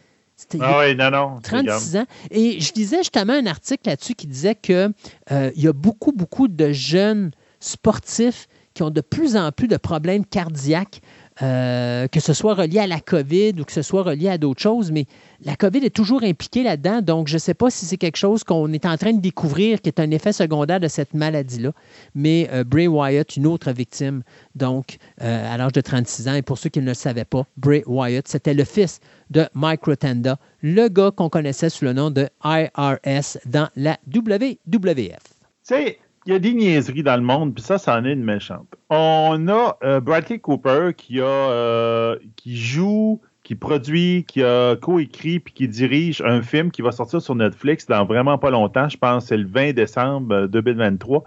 [0.62, 1.40] Ah oui, non, non.
[1.44, 2.06] 36 ans.
[2.32, 4.94] Et je lisais justement un article là-dessus qui disait qu'il
[5.32, 9.78] euh, y a beaucoup, beaucoup de jeunes sportifs qui ont de plus en plus de
[9.78, 11.02] problèmes cardiaques.
[11.42, 14.62] Euh, que ce soit relié à la COVID ou que ce soit relié à d'autres
[14.62, 15.06] choses, mais
[15.42, 17.02] la COVID est toujours impliquée là-dedans.
[17.02, 19.82] Donc, je ne sais pas si c'est quelque chose qu'on est en train de découvrir
[19.82, 21.72] qui est un effet secondaire de cette maladie-là.
[22.14, 24.24] Mais euh, Bray Wyatt, une autre victime,
[24.56, 26.34] donc, euh, à l'âge de 36 ans.
[26.34, 29.86] Et pour ceux qui ne le savaient pas, Bray Wyatt, c'était le fils de Mike
[29.86, 35.24] Rotenda, le gars qu'on connaissait sous le nom de IRS dans la WWF.
[36.26, 38.68] Il y a des niaiseries dans le monde, puis ça, ça en est une méchante.
[38.90, 45.40] On a euh, Bradley Cooper qui, a, euh, qui joue, qui produit, qui a coécrit,
[45.40, 48.90] puis qui dirige un film qui va sortir sur Netflix dans vraiment pas longtemps.
[48.90, 51.24] Je pense c'est le 20 décembre 2023,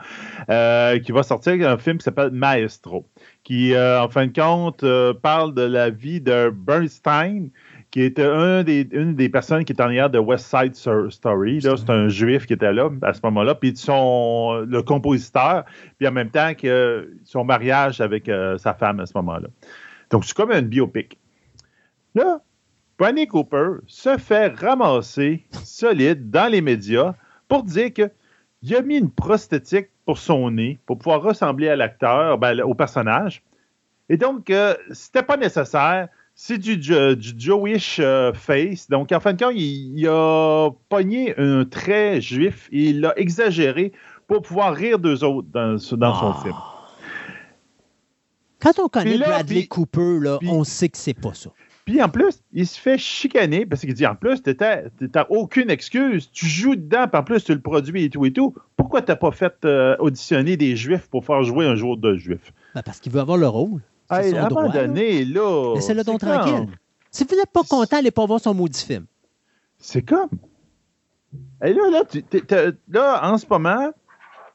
[0.50, 3.06] euh, qui va sortir un film qui s'appelle Maestro,
[3.42, 4.84] qui, en fin de compte,
[5.20, 7.48] parle de la vie de Bernstein,
[7.92, 11.60] qui était un des, une des personnes qui était en arrière de West Side Story.
[11.60, 13.54] C'est un juif qui était là à ce moment-là.
[13.54, 15.64] Puis son, le compositeur,
[15.98, 19.48] puis en même temps que son mariage avec euh, sa femme à ce moment-là.
[20.10, 21.18] Donc, c'est comme un biopic.
[22.14, 22.40] Là,
[22.98, 27.14] Bradley Cooper se fait ramasser solide dans les médias
[27.46, 32.38] pour dire qu'il a mis une prosthétique pour son nez pour pouvoir ressembler à l'acteur,
[32.38, 33.42] ben, au personnage.
[34.08, 38.88] Et donc, euh, c'était pas nécessaire c'est du, du Jowish euh, face.
[38.88, 43.92] Donc, en fin de compte, il, a pogné un trait juif et il l'a exagéré
[44.26, 46.40] pour pouvoir rire d'eux autres dans, son ah.
[46.42, 46.54] film.
[48.60, 51.50] Quand on connaît Bradley Cooper, là, on sait que c'est pas ça.
[51.84, 55.68] Puis en plus, il se fait chicaner parce qu'il dit en plus, tu n'as aucune
[55.68, 56.30] excuse.
[56.30, 58.54] Tu joues dedans, puis en plus, tu le produis et tout et tout.
[58.76, 62.16] Pourquoi tu n'as pas fait euh, auditionner des juifs pour faire jouer un jour de
[62.16, 62.52] juif?
[62.76, 63.82] Ben, parce qu'il veut avoir le rôle.
[64.12, 65.74] Hey, à un moment donné, là.
[65.74, 66.68] Laissez-le donc tranquille.
[67.10, 69.06] Si vous n'êtes pas content, allez pas voir son maudit film.
[69.78, 70.30] C'est comme.
[71.64, 73.92] Et là, là, là, en ce moment,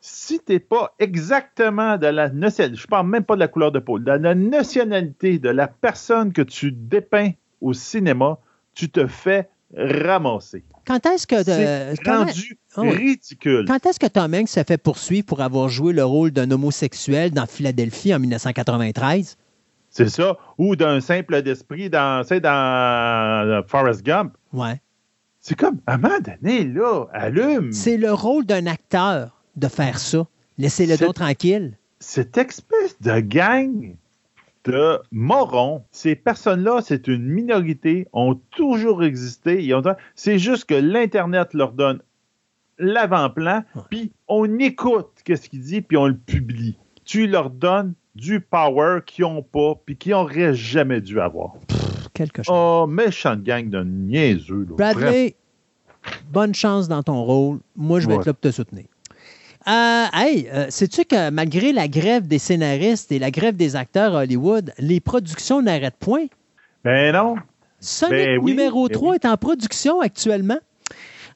[0.01, 3.71] si tu n'es pas exactement de la nationalité, je parle même pas de la couleur
[3.71, 7.31] de peau, de la nationalité de la personne que tu dépeins
[7.61, 8.39] au cinéma,
[8.73, 10.63] tu te fais ramasser.
[10.85, 11.43] Quand est-ce que.
[11.43, 13.65] C'est rendu ah ridicule.
[13.67, 17.31] Quand est-ce que Tom Hanks se fait poursuivre pour avoir joué le rôle d'un homosexuel
[17.31, 19.37] dans Philadelphie en 1993?
[19.97, 20.37] C'est ça.
[20.59, 24.37] Ou d'un simple d'esprit dans, dans Forrest Gump.
[24.53, 24.79] Ouais.
[25.39, 27.71] C'est comme, à un moment donné, là, allume.
[27.71, 30.27] C'est le rôle d'un acteur de faire ça.
[30.59, 31.77] Laissez-le donc tranquille.
[31.99, 33.95] Cette espèce de gang
[34.65, 39.67] de morons, ces personnes-là, c'est une minorité, ont toujours existé.
[40.13, 42.01] C'est juste que l'Internet leur donne
[42.77, 46.77] l'avant-plan, puis on écoute ce qu'il dit, puis on le publie.
[47.03, 51.53] Tu leur donnes du power qu'ils n'ont pas, puis qu'ils n'auraient jamais dû avoir.
[52.13, 52.55] quelque chose.
[52.55, 54.65] Oh, méchante gang de niaiseux.
[54.71, 55.35] Bradley,
[56.31, 57.59] bonne chance dans ton rôle.
[57.75, 58.85] Moi, je vais être là pour te soutenir.
[59.67, 64.15] Euh, hey, euh, sais-tu que malgré la grève des scénaristes et la grève des acteurs
[64.15, 66.25] à Hollywood, les productions n'arrêtent point?
[66.83, 67.35] Ben non.
[67.79, 70.57] Sonic ben numéro 3 ben est en production actuellement.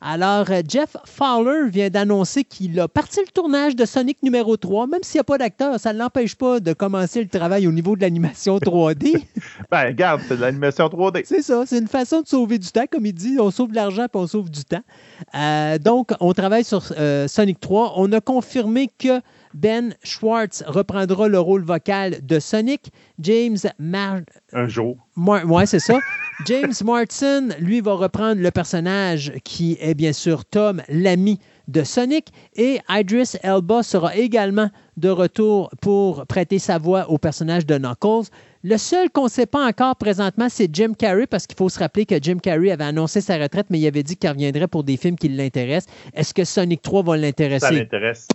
[0.04, 4.88] Alors, euh, Jeff Fowler vient d'annoncer qu'il a parti le tournage de Sonic numéro 3,
[4.88, 7.72] même s'il n'y a pas d'acteur, ça ne l'empêche pas de commencer le travail au
[7.72, 9.24] niveau de l'animation 3D.
[9.72, 11.22] ben, regarde, c'est de l'animation 3D.
[11.26, 13.76] C'est ça, c'est une façon de sauver du temps, comme il dit, on sauve de
[13.76, 14.82] l'argent puis on sauve du temps.
[15.36, 17.94] Euh, donc, on travaille sur euh, Sonic 3.
[17.98, 19.22] On a confirmé que
[19.54, 22.92] ben Schwartz reprendra le rôle vocal de Sonic.
[23.20, 24.20] James Mar
[24.54, 24.98] Un jour.
[25.18, 26.00] Oui, c'est ça.
[26.48, 32.32] James Martin, lui, va reprendre le personnage qui est bien sûr Tom, l'ami de Sonic.
[32.56, 38.30] Et Idris Elba sera également de retour pour prêter sa voix au personnage de Knuckles.
[38.64, 41.80] Le seul qu'on ne sait pas encore présentement, c'est Jim Carrey, parce qu'il faut se
[41.80, 44.84] rappeler que Jim Carrey avait annoncé sa retraite, mais il avait dit qu'il reviendrait pour
[44.84, 45.92] des films qui l'intéressent.
[46.14, 47.66] Est-ce que Sonic 3 va l'intéresser?
[47.66, 48.28] Ça l'intéresse,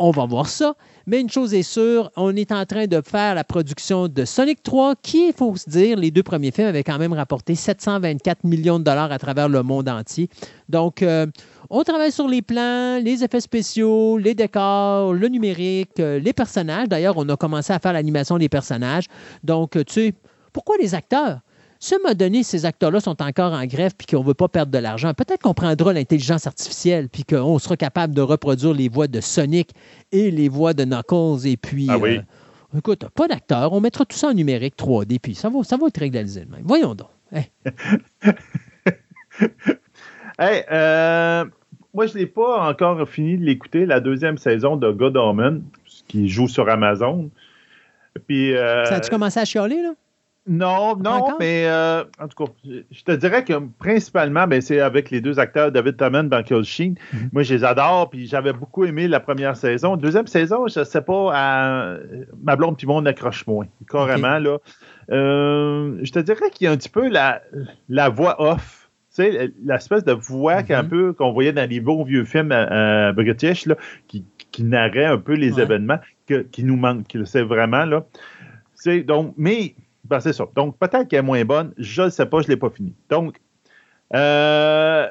[0.00, 0.74] On va voir ça.
[1.06, 4.64] Mais une chose est sûre, on est en train de faire la production de Sonic
[4.64, 8.42] 3, qui, il faut se dire, les deux premiers films avaient quand même rapporté 724
[8.42, 10.28] millions de dollars à travers le monde entier.
[10.68, 11.26] Donc, euh,
[11.74, 16.86] on travaille sur les plans, les effets spéciaux, les décors, le numérique, euh, les personnages.
[16.86, 19.06] D'ailleurs, on a commencé à faire l'animation des personnages.
[19.42, 20.14] Donc, euh, tu sais,
[20.52, 21.40] pourquoi les acteurs?
[21.80, 24.70] Si m'a donné, ces acteurs-là sont encore en grève puis qu'on ne veut pas perdre
[24.70, 29.08] de l'argent, peut-être qu'on prendra l'intelligence artificielle puis qu'on sera capable de reproduire les voix
[29.08, 29.70] de Sonic
[30.12, 31.46] et les voix de Knuckles.
[31.46, 32.18] Et puis, ah oui.
[32.18, 35.78] euh, écoute, pas d'acteurs, on mettra tout ça en numérique 3D puis ça va, ça
[35.78, 36.64] va être régularisé même.
[36.64, 37.08] Voyons donc.
[37.32, 37.50] Hey,
[40.38, 41.46] hey euh,
[41.94, 45.62] moi, je n'ai pas encore fini de l'écouter, la deuxième saison de God Omen,
[46.08, 47.30] qui joue sur Amazon.
[48.26, 49.92] Puis, euh, ça a-tu commencé à chialer, là?
[50.44, 55.12] Non, non, mais euh, en tout cas, je te dirais que principalement, ben, c'est avec
[55.12, 56.96] les deux acteurs, David Tennant et Michael Sheen.
[57.32, 59.96] Moi, je les adore, puis j'avais beaucoup aimé la première saison.
[59.96, 61.96] Deuxième saison, je ne sais pas,
[62.42, 64.58] ma blonde puis mon accroche moins, carrément, là.
[65.10, 67.42] Euh, je te dirais qu'il y a un petit peu la,
[67.88, 68.81] la voix off
[69.12, 70.88] sais, l'espèce de voix qu'un mm-hmm.
[70.88, 73.76] peu qu'on voyait dans les bons vieux films euh, euh, british, là,
[74.08, 77.16] qui, qui narrait un peu les événements, qui nous manque.
[77.24, 78.04] C'est vraiment, là.
[79.06, 80.46] Donc, mais, ben, c'est ça.
[80.56, 81.72] Donc, peut-être qu'elle est moins bonne.
[81.78, 82.94] Je ne sais pas, je ne l'ai pas fini.
[83.08, 83.36] Donc,
[84.14, 85.06] euh,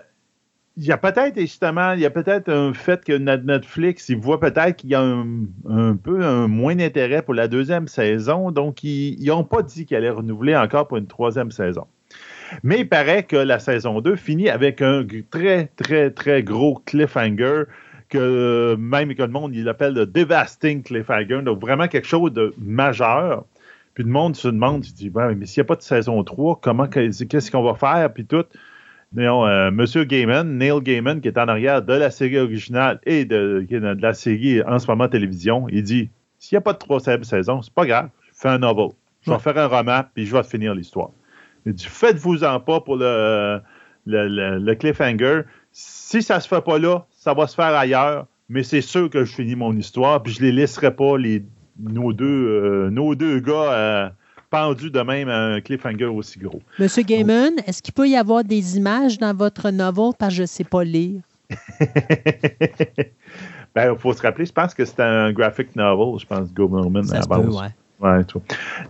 [0.78, 4.40] il y a peut-être, justement, il y a peut-être un fait que Netflix, il voit
[4.40, 8.52] peut-être qu'il y a un, peu un moins d'intérêt pour la deuxième saison.
[8.52, 11.88] Donc, ils n'ont pas dit qu'elle allait renouveler encore pour une troisième saison.
[12.64, 17.64] Mais il paraît que la saison 2 finit avec un très, très, très gros cliffhanger
[18.10, 21.42] que même que le monde, il appelle le devastating cliffhanger.
[21.44, 23.46] Donc, vraiment quelque chose de majeur.
[23.94, 26.60] Puis le monde se demande, il dit, mais s'il n'y a pas de saison 3,
[26.62, 28.14] comment, qu'est-ce qu'on va faire?
[28.14, 28.46] Puis tout.
[29.14, 33.26] Non, euh, Monsieur Gaiman, Neil Gaiman, qui est en arrière de la série originale et
[33.26, 36.78] de, de la série en ce moment télévision, il dit, s'il n'y a pas de
[36.78, 38.92] troisième saison, c'est pas grave, je fais un novel.
[39.24, 41.12] Je vais faire un roman, puis je vais finir l'histoire.
[41.66, 43.62] Il dit Faites-vous-en pas pour le,
[44.06, 45.42] le, cliffhanger.
[45.72, 49.24] Si ça se fait pas là, ça va se faire ailleurs, mais c'est sûr que
[49.24, 51.44] je finis mon histoire, puis je les laisserai pas, les,
[51.80, 54.10] nos, deux, euh, nos deux gars, euh,
[54.50, 56.62] pendus de même à un cliffhanger aussi gros.
[56.78, 60.12] Monsieur Gaiman, est-ce qu'il peut y avoir des images dans votre novel?
[60.20, 61.22] Parce que je ne sais pas lire?
[63.74, 67.10] ben, il faut se rappeler, je pense que c'est un graphic novel, je pense, Gaiman
[67.12, 67.56] à la base.
[68.02, 68.26] ouais.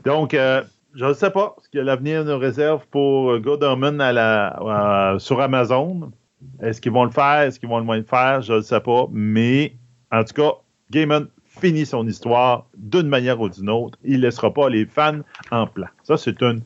[0.04, 0.64] Donc, euh,
[0.96, 6.12] je ne sais pas ce que l'avenir nous réserve pour God à la, sur Amazon.
[6.62, 7.42] Est-ce qu'ils vont le faire?
[7.42, 8.42] Est-ce qu'ils vont le moins le faire?
[8.42, 9.08] Je ne sais pas.
[9.12, 9.76] Mais
[10.12, 10.52] en tout cas,
[10.90, 13.98] Gaiman finit son histoire d'une manière ou d'une autre.
[14.04, 15.20] Il ne laissera pas les fans
[15.52, 15.88] en plan.
[16.04, 16.58] Ça, c'est un,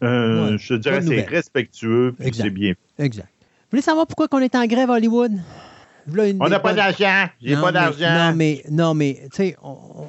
[0.00, 2.14] je dirais, c'est respectueux.
[2.32, 2.74] C'est bien.
[2.98, 3.28] Exact.
[3.38, 5.32] Vous voulez savoir pourquoi on est en grève à Hollywood?
[6.06, 7.26] on n'a pas d'argent.
[7.42, 8.14] J'ai pas d'argent.
[8.14, 9.56] Non, mais, non, mais tu sais,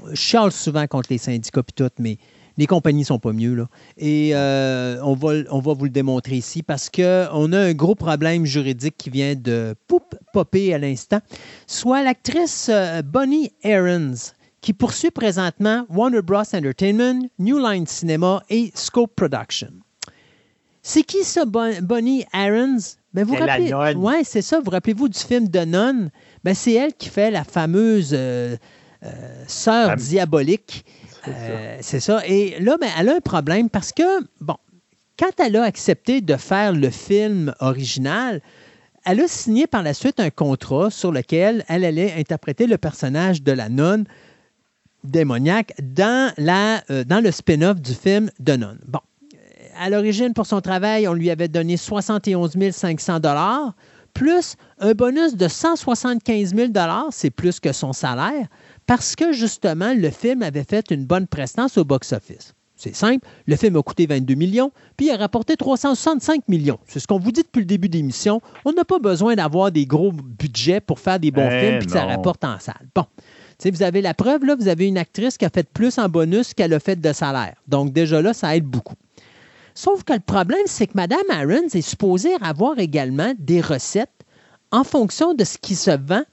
[0.09, 2.17] je charle souvent contre les syndicats et tout, mais
[2.57, 3.53] les compagnies ne sont pas mieux.
[3.55, 3.67] Là.
[3.97, 7.95] Et euh, on, va, on va vous le démontrer ici parce qu'on a un gros
[7.95, 9.75] problème juridique qui vient de
[10.33, 11.19] popper à l'instant.
[11.67, 14.13] Soit l'actrice euh, Bonnie Aarons
[14.61, 16.41] qui poursuit présentement Warner Bros.
[16.53, 19.69] Entertainment, New Line Cinema et Scope Production.
[20.81, 22.77] C'est qui ça, Bonnie Aarons?
[23.13, 24.59] Ben, vous rappelez, ouais, c'est ça.
[24.59, 26.09] Vous rappelez-vous du film de Non?
[26.43, 28.57] Ben, c'est elle qui fait la fameuse euh,
[29.03, 30.85] euh, sœur diabolique.
[31.81, 32.21] C'est ça.
[32.27, 34.55] Et là, ben, elle a un problème parce que, bon,
[35.17, 38.41] quand elle a accepté de faire le film original,
[39.05, 43.43] elle a signé par la suite un contrat sur lequel elle allait interpréter le personnage
[43.43, 44.05] de la nonne
[45.03, 48.79] démoniaque dans, la, euh, dans le spin-off du film de nonne.
[48.87, 48.99] Bon.
[49.77, 53.19] À l'origine, pour son travail, on lui avait donné 71 500
[54.13, 56.71] plus un bonus de 175 000
[57.11, 58.47] c'est plus que son salaire,
[58.87, 62.53] parce que justement, le film avait fait une bonne prestance au box-office.
[62.75, 66.77] C'est simple, le film a coûté 22 millions, puis il a rapporté 365 millions.
[66.87, 68.41] C'est ce qu'on vous dit depuis le début de l'émission.
[68.65, 71.87] On n'a pas besoin d'avoir des gros budgets pour faire des bons eh films, puis
[71.87, 72.87] que ça rapporte en salle.
[72.93, 73.05] Bon.
[73.63, 76.53] vous avez la preuve, là, vous avez une actrice qui a fait plus en bonus
[76.53, 77.55] qu'elle a fait de salaire.
[77.67, 78.95] Donc, déjà là, ça aide beaucoup.
[79.73, 84.09] Sauf que le problème, c'est que Mme Aarons est supposée avoir également des recettes
[84.71, 86.23] en fonction de ce qui se vend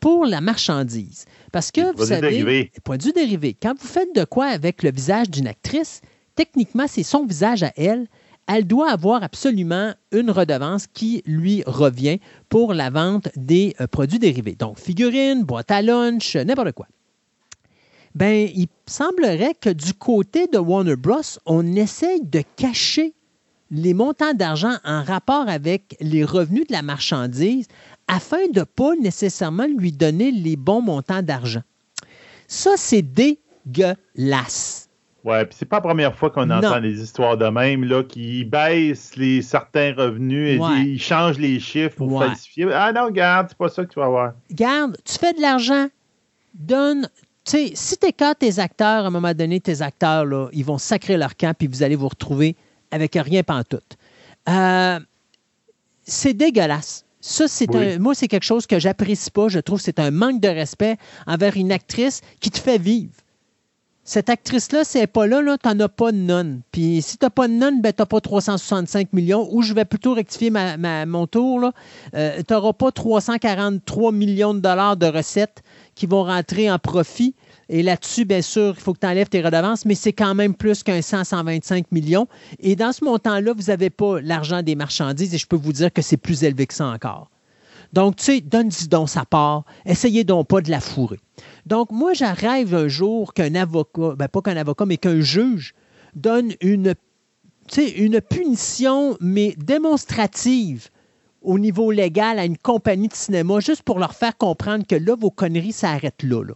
[0.00, 1.26] pour la marchandise.
[1.52, 2.72] Parce que, vous savez, dérivé.
[2.84, 3.56] produits dérivés.
[3.60, 6.00] Quand vous faites de quoi avec le visage d'une actrice,
[6.36, 8.06] techniquement, c'est son visage à elle.
[8.46, 14.18] Elle doit avoir absolument une redevance qui lui revient pour la vente des euh, produits
[14.18, 14.56] dérivés.
[14.56, 16.86] Donc, figurines, boîte à lunch, n'importe quoi.
[18.14, 23.14] Ben, il semblerait que du côté de Warner Bros., on essaye de cacher
[23.70, 27.68] les montants d'argent en rapport avec les revenus de la marchandise
[28.10, 31.62] afin de ne pas nécessairement lui donner les bons montants d'argent.
[32.48, 34.88] Ça, c'est dégueulasse.
[35.22, 38.44] Ouais, puis c'est pas la première fois qu'on entend des histoires de même, là, qui
[38.44, 42.68] baissent les, certains revenus et ils changent les chiffres pour falsifier.
[42.72, 44.32] Ah non, garde, c'est pas ça que tu vas avoir.
[44.50, 45.88] Garde, tu fais de l'argent,
[46.54, 47.08] donne.
[47.44, 50.78] Tu sais, si tu tes acteurs, à un moment donné, tes acteurs, là, ils vont
[50.78, 52.56] sacrer leur camp, puis vous allez vous retrouver
[52.90, 53.96] avec rien pantoute.
[54.48, 54.98] Euh,
[56.02, 57.04] c'est dégueulasse.
[57.20, 59.48] Ça, c'est un, moi, c'est quelque chose que j'apprécie pas.
[59.48, 60.96] Je trouve que c'est un manque de respect
[61.26, 63.12] envers une actrice qui te fait vivre.
[64.02, 66.62] Cette actrice-là, si elle n'est pas là, là tu n'en as pas de nonne.
[66.72, 69.46] Puis si tu n'as pas de nonne, ben, tu n'as pas 365 millions.
[69.52, 71.70] Ou je vais plutôt rectifier ma, mon tour.
[72.14, 75.62] Euh, tu n'auras pas 343 millions de dollars de recettes
[75.94, 77.34] qui vont rentrer en profit.
[77.72, 80.54] Et là-dessus, bien sûr, il faut que tu enlèves tes redevances, mais c'est quand même
[80.54, 82.26] plus qu'un 100, 125 millions.
[82.58, 85.92] Et dans ce montant-là, vous n'avez pas l'argent des marchandises et je peux vous dire
[85.92, 87.30] que c'est plus élevé que ça encore.
[87.92, 89.62] Donc, tu sais, donne-y donc sa part.
[89.86, 91.20] Essayez donc pas de la fourrer.
[91.64, 95.72] Donc, moi, j'arrive un jour qu'un avocat, ben pas qu'un avocat, mais qu'un juge
[96.16, 96.94] donne une,
[97.96, 100.88] une punition, mais démonstrative
[101.40, 105.14] au niveau légal à une compagnie de cinéma, juste pour leur faire comprendre que là,
[105.14, 106.42] vos conneries s'arrêtent là.
[106.42, 106.54] là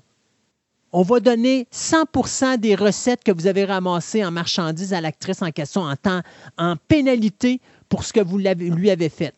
[0.96, 5.50] on va donner 100% des recettes que vous avez ramassées en marchandises à l'actrice en
[5.50, 6.20] question en temps,
[6.56, 9.34] en pénalité pour ce que vous lui avez fait.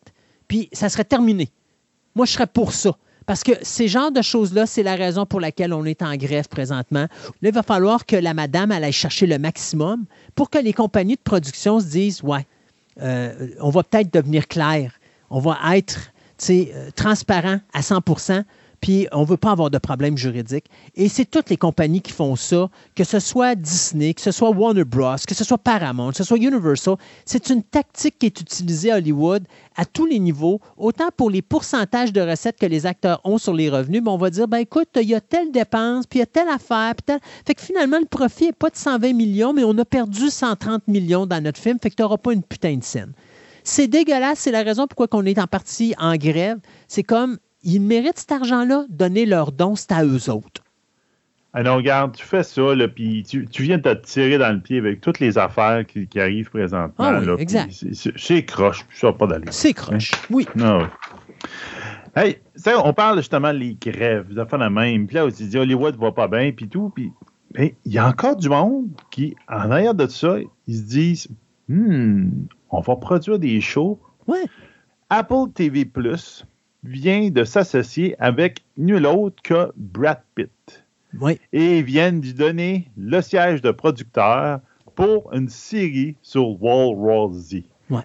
[0.47, 1.49] Puis ça serait terminé.
[2.13, 2.95] Moi, je serais pour ça.
[3.25, 6.47] Parce que ces genres de choses-là, c'est la raison pour laquelle on est en grève
[6.47, 7.07] présentement.
[7.41, 10.05] Là, il va falloir que la madame aille chercher le maximum
[10.35, 12.45] pour que les compagnies de production se disent Ouais,
[13.01, 14.93] euh, on va peut-être devenir clair,
[15.31, 16.11] on va être
[16.51, 18.01] euh, transparent à 100
[18.81, 20.65] puis on ne veut pas avoir de problème juridique.
[20.95, 24.49] Et c'est toutes les compagnies qui font ça, que ce soit Disney, que ce soit
[24.49, 26.95] Warner Bros., que ce soit Paramount, que ce soit Universal.
[27.25, 29.43] C'est une tactique qui est utilisée à Hollywood
[29.75, 33.53] à tous les niveaux, autant pour les pourcentages de recettes que les acteurs ont sur
[33.53, 36.21] les revenus, mais on va dire, ben écoute, il y a telle dépense, puis il
[36.21, 37.19] y a telle affaire, puis telle...
[37.45, 40.87] Fait que finalement, le profit n'est pas de 120 millions, mais on a perdu 130
[40.87, 43.13] millions dans notre film, fait que tu n'auras pas une putain de scène.
[43.63, 46.57] C'est dégueulasse, c'est la raison pourquoi on est en partie en grève.
[46.87, 47.37] C'est comme
[47.67, 50.63] ils méritent cet argent-là, donner leur don, c'est à eux autres.
[51.53, 52.61] Ah non, regarde, tu fais ça,
[52.93, 56.49] puis tu, viens de te tirer dans le pied avec toutes les affaires qui, arrivent
[56.49, 57.05] présentement.
[57.05, 57.73] Ah oui, exact.
[57.93, 59.51] C'est croche, ça pas d'allure.
[59.51, 60.27] C'est croche, hein?
[60.29, 60.47] oui.
[60.55, 60.87] Non,
[62.15, 62.39] ah Hey,
[62.83, 65.07] on parle justement des grèves, des affaires de même.
[65.07, 66.89] Puis là, on se dit Hollywood va pas bien, puis tout.
[66.95, 67.11] Puis
[67.57, 70.37] il y a encore du monde qui, en arrière de ça,
[70.67, 71.27] ils se disent
[71.67, 72.29] hmm,
[72.69, 73.99] on va produire des shows.
[74.25, 74.43] Ouais.
[75.09, 76.45] Apple TV Plus
[76.87, 80.85] vient de s'associer avec nul autre que Brad Pitt.
[81.19, 81.39] Oui.
[81.51, 84.59] Et viennent lui donner le siège de producteur
[84.95, 87.63] pour une série sur World Z.
[87.89, 88.03] Ouais.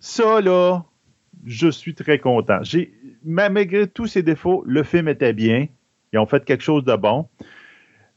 [0.00, 0.84] Ça, là,
[1.46, 2.60] je suis très content.
[3.24, 5.66] malgré tous ses défauts, le film était bien.
[6.12, 7.26] Ils ont fait quelque chose de bon.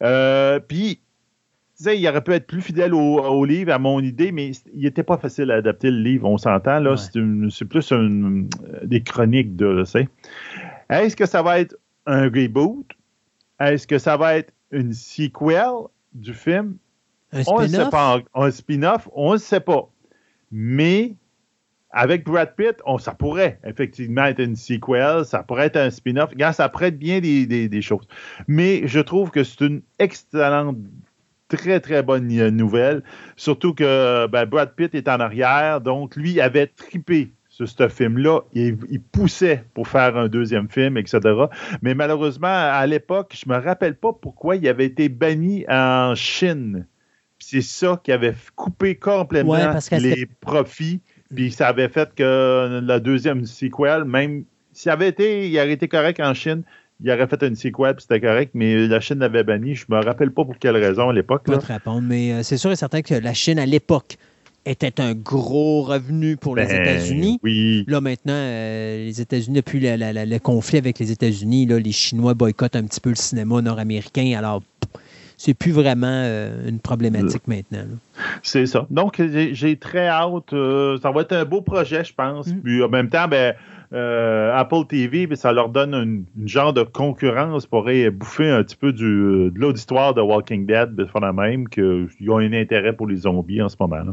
[0.03, 0.99] Euh, puis,
[1.86, 5.17] il aurait pu être plus fidèle au, livre, à mon idée, mais il n'était pas
[5.17, 6.80] facile à adapter le livre, on s'entend.
[6.80, 6.95] là.
[6.97, 7.93] C'est plus
[8.84, 10.07] des chroniques de, sais.
[10.89, 11.75] Est-ce que ça va être
[12.05, 12.86] un reboot?
[13.59, 16.78] Est-ce que ça va être une sequel du film?
[17.32, 18.23] Un spin-off?
[18.34, 19.89] Un spin-off, on ne sait pas.
[20.51, 21.15] Mais
[21.91, 26.32] avec Brad Pitt, on, ça pourrait effectivement être une sequel, ça pourrait être un spin-off.
[26.53, 28.07] ça être bien des, choses.
[28.47, 30.78] Mais je trouve que c'est une excellente,
[31.48, 33.04] très, très bonne nouvelle.
[33.36, 38.41] Surtout que ben, Brad Pitt est en arrière, donc lui avait tripé sur ce film-là.
[38.54, 41.20] Il, il, poussait pour faire un deuxième film, etc.
[41.82, 46.86] Mais malheureusement, à l'époque, je me rappelle pas pourquoi il avait été banni en Chine.
[47.39, 49.58] C'est ça qui avait coupé complètement
[49.91, 51.02] les profits
[51.34, 55.88] puis ça avait fait que la deuxième sequel, même s'il avait été, il aurait été
[55.88, 56.64] correct en Chine,
[57.04, 59.76] il aurait fait une sequel, puis c'était correct, mais la Chine l'avait banni.
[59.76, 61.43] Je me rappelle pas pour quelle raison à l'époque.
[61.48, 64.18] Je peux te répondre, mais euh, c'est sûr et certain que la Chine, à l'époque,
[64.66, 67.39] était un gros revenu pour les ben, États-Unis.
[67.43, 67.86] Oui.
[67.88, 72.84] Là, maintenant, euh, les États-Unis, depuis le conflit avec les États-Unis, les Chinois boycottent un
[72.84, 74.36] petit peu le cinéma nord-américain.
[74.38, 74.62] Alors,
[75.38, 77.86] c'est plus vraiment euh, une problématique maintenant.
[78.41, 78.88] C'est ça.
[78.89, 79.22] Donc,
[79.52, 80.52] j'ai très hâte.
[80.54, 82.48] Euh, ça va être un beau projet, je pense.
[82.48, 82.62] Mm.
[82.62, 83.54] Puis en même temps, ben,
[83.93, 88.75] euh, Apple TV, ben, ça leur donne une, genre de concurrence pourrait bouffer un petit
[88.75, 93.07] peu du, de l'auditoire de Walking Dead, de la même, qu'ils ont un intérêt pour
[93.07, 94.03] les zombies en ce moment.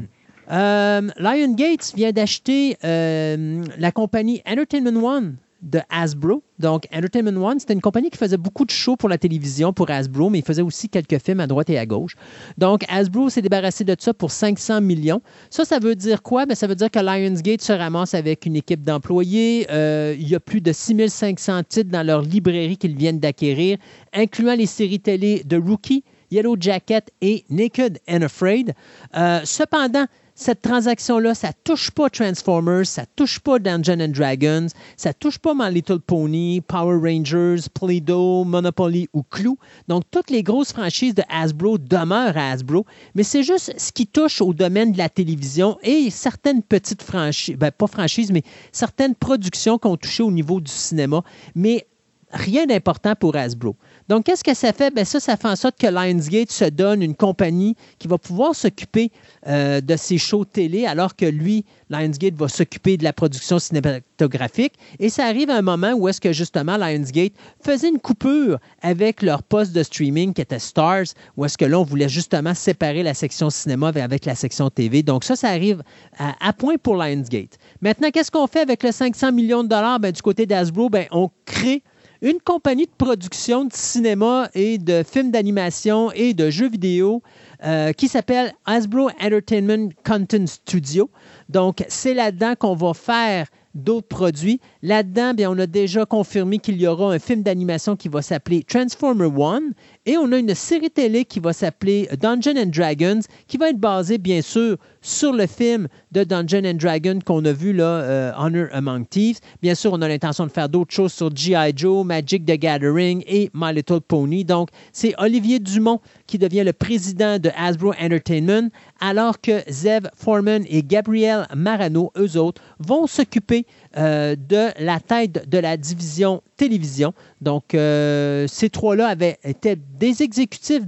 [0.48, 6.42] là Lion Gates vient d'acheter la compagnie Entertainment One de Hasbro.
[6.58, 9.90] Donc, Entertainment One, c'était une compagnie qui faisait beaucoup de shows pour la télévision, pour
[9.90, 12.14] Hasbro, mais il faisait aussi quelques films à droite et à gauche.
[12.58, 15.20] Donc, Hasbro s'est débarrassé de ça pour 500 millions.
[15.50, 16.46] Ça, ça veut dire quoi?
[16.46, 19.66] Bien, ça veut dire que Lionsgate se ramasse avec une équipe d'employés.
[19.70, 23.78] Euh, il y a plus de 6500 titres dans leur librairie qu'ils viennent d'acquérir,
[24.12, 28.74] incluant les séries télé de Rookie, Yellow Jacket et Naked and Afraid.
[29.16, 34.66] Euh, cependant, cette transaction-là, ça touche pas Transformers, ça touche pas Dungeons and Dragons,
[34.96, 39.56] ça touche pas My Little Pony, Power Rangers, Play-Doh, Monopoly ou Clou.
[39.86, 44.06] Donc, toutes les grosses franchises de Hasbro demeurent à Hasbro, mais c'est juste ce qui
[44.08, 49.14] touche au domaine de la télévision et certaines petites franchises, ben, pas franchises, mais certaines
[49.14, 51.22] productions qui ont touché au niveau du cinéma,
[51.54, 51.86] mais
[52.34, 53.76] rien d'important pour Hasbro.
[54.08, 54.94] Donc, qu'est-ce que ça fait?
[54.94, 58.54] Bien, ça, ça fait en sorte que Lionsgate se donne une compagnie qui va pouvoir
[58.54, 59.10] s'occuper
[59.46, 64.74] euh, de ses shows télé, alors que lui, Lionsgate, va s'occuper de la production cinématographique.
[64.98, 67.32] Et ça arrive à un moment où est-ce que justement Lionsgate
[67.64, 71.80] faisait une coupure avec leur poste de streaming qui était Stars, où est-ce que là,
[71.80, 75.02] on voulait justement séparer la section cinéma avec la section TV.
[75.02, 75.82] Donc, ça, ça arrive
[76.18, 77.58] à, point pour Lionsgate.
[77.80, 79.98] Maintenant, qu'est-ce qu'on fait avec le 500 millions de dollars?
[79.98, 81.82] Bien, du côté d'Asbro, bien, on crée
[82.24, 87.22] une compagnie de production de cinéma et de films d'animation et de jeux vidéo
[87.62, 91.10] euh, qui s'appelle Hasbro Entertainment Content Studio.
[91.50, 94.58] Donc, c'est là-dedans qu'on va faire d'autres produits.
[94.82, 98.64] Là-dedans, bien, on a déjà confirmé qu'il y aura un film d'animation qui va s'appeler
[98.64, 99.74] Transformer One
[100.06, 103.78] et on a une série télé qui va s'appeler Dungeons and Dragons qui va être
[103.78, 108.32] basée, bien sûr, sur le film de Dungeons and Dragons qu'on a vu, là, euh,
[108.38, 109.38] Honor Among Thieves.
[109.62, 111.72] Bien sûr, on a l'intention de faire d'autres choses sur G.I.
[111.74, 114.44] Joe, Magic the Gathering et My Little Pony.
[114.44, 120.64] Donc, c'est Olivier Dumont qui devient le président de Hasbro Entertainment, alors que Zev Foreman
[120.68, 123.66] et Gabriel Marano, eux autres, vont s'occuper
[123.96, 127.14] euh, de la tête de la division télévision.
[127.40, 130.82] Donc, euh, ces trois-là avaient été des exécutifs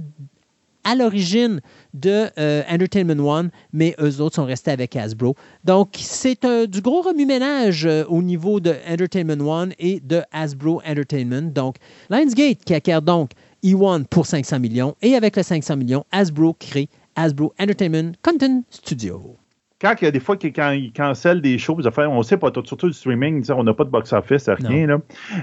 [0.83, 1.61] à l'origine
[1.93, 5.35] de euh, Entertainment One, mais eux autres sont restés avec Hasbro.
[5.63, 11.51] Donc, c'est du gros remue-ménage au niveau de Entertainment One et de Hasbro Entertainment.
[11.53, 11.75] Donc,
[12.09, 13.31] Lionsgate qui acquiert donc
[13.63, 19.37] E1 pour 500 millions et avec les 500 millions, Hasbro crée Hasbro Entertainment Content Studio
[19.79, 22.51] quand il y a des fois quand ils cancellent des choses, on ne sait pas,
[22.63, 24.87] surtout du streaming, on n'a pas de box-office, rien.
[24.87, 24.97] Là.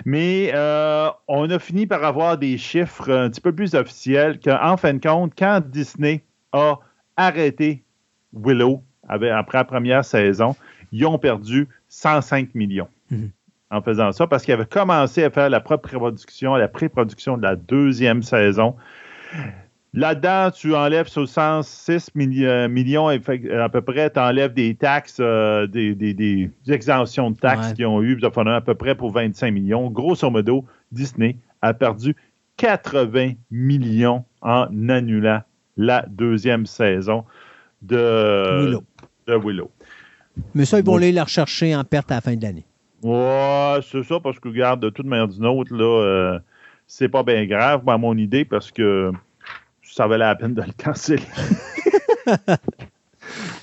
[0.04, 4.76] Mais euh, on a fini par avoir des chiffres un petit peu plus officiels qu'en
[4.76, 6.22] fin de compte, quand Disney
[6.52, 6.78] a
[7.16, 7.84] arrêté
[8.32, 10.56] Willow après la première saison,
[10.90, 12.88] ils ont perdu 105 millions.
[13.10, 13.30] Mhm.
[13.70, 17.56] En faisant ça, parce qu'ils avaient commencé à faire la pré-production, la pré-production de la
[17.56, 18.76] deuxième saison.
[19.94, 26.50] Là-dedans, tu enlèves 66 euh, millions à peu près, tu enlèves des taxes, euh, des,
[26.66, 29.90] exemptions de taxes qu'ils ont eu, à peu près pour 25 millions.
[29.90, 32.16] Grosso modo, Disney a perdu
[32.56, 35.42] 80 millions en annulant
[35.76, 37.24] la deuxième saison
[37.80, 38.76] de
[39.28, 39.70] Willow.
[40.54, 42.64] Mais ça, ils vont aller la rechercher en perte à la fin de l'année.
[43.02, 46.38] Ouais, c'est ça, parce que, regarde, de toute manière d'une autre, là, euh,
[46.86, 49.12] c'est pas bien grave, à mon idée, parce que
[49.94, 51.22] ça valait la peine de le canceller.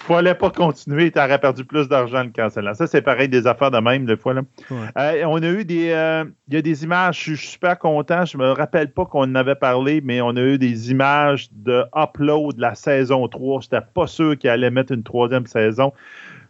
[0.07, 2.73] fallait pas continuer, tu aurais perdu plus d'argent en le cancellant.
[2.73, 4.33] Ça, c'est pareil des affaires de même, des fois.
[4.33, 4.41] Là.
[4.71, 5.89] Euh, on a eu des.
[5.91, 8.25] Euh, il y a des images, je suis super content.
[8.25, 11.83] Je me rappelle pas qu'on en avait parlé, mais on a eu des images de
[11.95, 13.61] upload de la saison 3.
[13.61, 15.91] Je n'étais pas sûr qu'il allait mettre une troisième saison.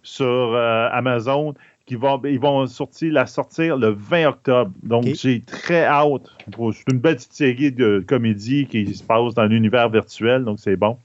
[0.03, 0.55] sur
[0.91, 1.53] Amazon
[1.85, 4.71] qui vont, ils vont sortir, la sortir le 20 octobre.
[4.83, 6.29] Donc, j'ai très hâte.
[6.47, 10.75] C'est une belle petite série de comédie qui se passe dans l'univers virtuel, donc c'est
[10.75, 10.97] bon.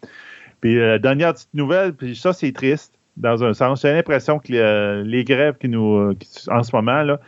[0.61, 3.83] Puis, la dernière petite nouvelle, puis ça, c'est triste dans un sens.
[3.83, 6.15] J'ai l'impression que les, grèves qui nous,
[6.49, 7.21] en ce moment, là,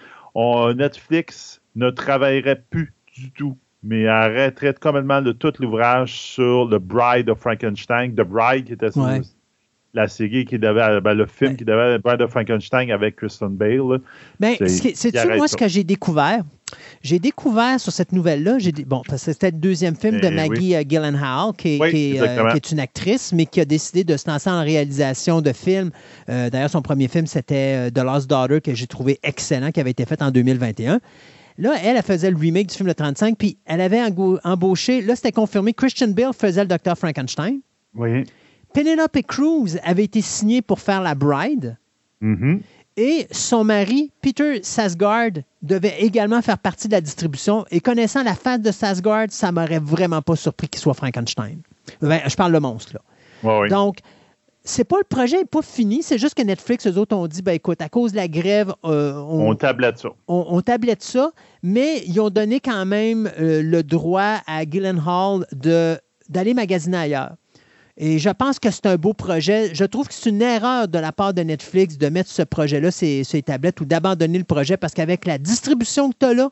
[0.74, 7.30] Netflix ne travaillerait plus du tout, mais arrêterait complètement de tout l'ouvrage sur The Bride
[7.30, 8.14] of Frankenstein.
[8.14, 8.90] The Bride qui était
[9.94, 13.56] la série qui devait, ben, le film qui devait The Bride of Frankenstein avec Kristen
[13.56, 14.00] Bale.
[14.38, 16.42] Ben, c'est-tu moi ce que j'ai découvert?
[17.02, 21.52] J'ai découvert sur cette nouvelle-là, bon, c'était le deuxième film de eh Maggie euh, Gyllenhaal,
[21.56, 22.16] qui, euh, qui,
[22.56, 25.90] est une actrice, mais qui a décidé de se lancer en réalisation de films.
[26.28, 29.92] Euh, d'ailleurs, son premier film, c'était The Lost Daughter, que j'ai trouvé excellent, qui avait
[29.92, 31.00] été fait en 2021.
[31.56, 34.02] Là, elle, elle faisait le remake du film de 35, puis elle avait
[34.44, 36.96] embauché, là, c'était confirmé, Christian Bale faisait le Dr.
[36.96, 37.60] Frankenstein.
[37.94, 38.24] Oui.
[38.72, 41.76] Penelope Cruz avait été signée pour faire la Bride.
[42.22, 42.60] Mm-hmm.
[42.96, 45.30] Et son mari, Peter Sasgard,
[45.62, 47.64] devait également faire partie de la distribution.
[47.70, 51.60] Et connaissant la face de Sasgard, ça m'aurait vraiment pas surpris qu'il soit Frankenstein.
[52.00, 53.68] Ben, je parle le monstre, là.
[53.68, 53.98] Donc,
[54.64, 57.40] c'est pas le projet n'est pas fini, c'est juste que Netflix, eux autres, ont dit
[57.40, 60.10] ben écoute, à cause de la grève, euh, on, tablette ça.
[60.26, 61.30] On, tablette ça,
[61.62, 67.36] mais ils ont donné quand même euh, le droit à Gyllenhaal de d'aller magasiner ailleurs.
[68.00, 69.74] Et je pense que c'est un beau projet.
[69.74, 72.92] Je trouve que c'est une erreur de la part de Netflix de mettre ce projet-là
[72.92, 76.48] sur les tablettes ou d'abandonner le projet parce qu'avec la distribution que tu as là,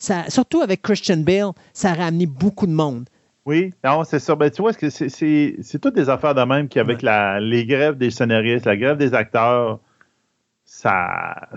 [0.00, 3.08] ça, surtout avec Christian Bale, ça a ramené beaucoup de monde.
[3.46, 4.34] Oui, non, c'est ça.
[4.34, 8.76] Ben, tu vois, c'est toutes des affaires de même qu'avec les grèves des scénaristes, la
[8.76, 9.78] grève des acteurs,
[10.64, 11.48] ça,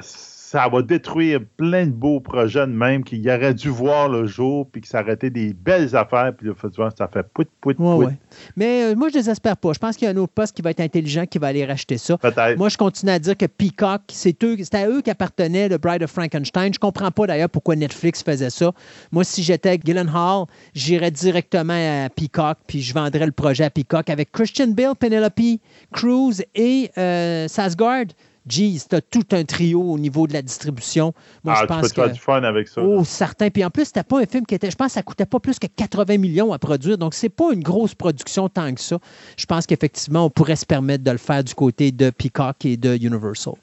[0.51, 4.67] ça va détruire plein de beaux projets de même qu'il aurait dû voir le jour,
[4.69, 6.49] puis que ça aurait été des belles affaires, puis
[6.97, 8.09] ça fait pout, pout, pout.
[8.57, 9.71] Mais euh, moi, je désespère pas.
[9.71, 11.65] Je pense qu'il y a un autre poste qui va être intelligent qui va aller
[11.65, 12.17] racheter ça.
[12.57, 16.73] Moi, je continue à dire que Peacock, c'est à eux qu'appartenait le Bride of Frankenstein.
[16.73, 18.73] Je comprends pas d'ailleurs pourquoi Netflix faisait ça.
[19.13, 19.79] Moi, si j'étais
[20.13, 24.95] Hall, j'irais directement à Peacock, puis je vendrais le projet à Peacock avec Christian Bale,
[24.99, 25.61] Penelope
[25.93, 28.07] Cruz et euh, Sasgard.
[28.47, 31.13] Jeez, t'as tout un trio au niveau de la distribution.
[31.43, 32.81] Moi, ah, je pense tu peux faire du fun avec ça.
[32.81, 33.49] Oh, certain.
[33.49, 34.71] Puis en plus, c'était pas un film qui était.
[34.71, 36.97] Je pense que ça coûtait pas plus que 80 millions à produire.
[36.97, 38.97] Donc, c'est pas une grosse production tant que ça.
[39.37, 42.77] Je pense qu'effectivement, on pourrait se permettre de le faire du côté de Peacock et
[42.77, 43.53] de Universal.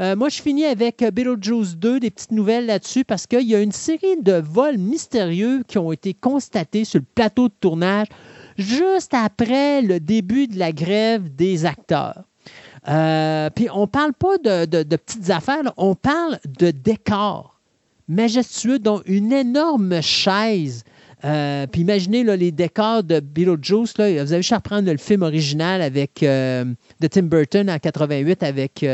[0.00, 3.60] Euh, moi, je finis avec Beetlejuice 2, des petites nouvelles là-dessus, parce qu'il y a
[3.60, 8.06] une série de vols mystérieux qui ont été constatés sur le plateau de tournage
[8.58, 12.24] juste après le début de la grève des acteurs.
[12.88, 17.60] Euh, puis on parle pas de, petites affaires, on parle de décors
[18.08, 20.84] majestueux, dont une énorme chaise.
[21.24, 23.96] Euh, puis imaginez les décors de Beetlejuice.
[23.96, 26.64] Là, vous avez juste à reprendre le film original avec, euh,
[26.98, 28.84] de Tim Burton en 88 avec,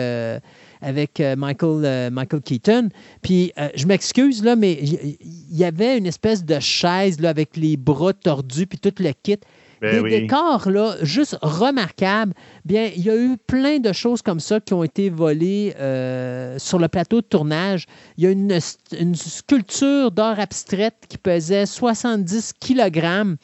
[0.82, 2.90] avec Michael, Michael Keaton.
[3.22, 7.78] Puis je m'excuse, là, mais il y, avait une espèce de chaise là, avec les
[7.78, 9.38] bras tordus puis tout le kit.
[9.80, 12.32] Ben des décors là, juste remarquables.
[12.64, 16.58] Bien, il y a eu plein de choses comme ça qui ont été volées euh,
[16.58, 17.86] sur le plateau de tournage.
[18.16, 18.58] Il y a une,
[18.98, 23.36] une sculpture d'or abstraite qui pesait 70 kg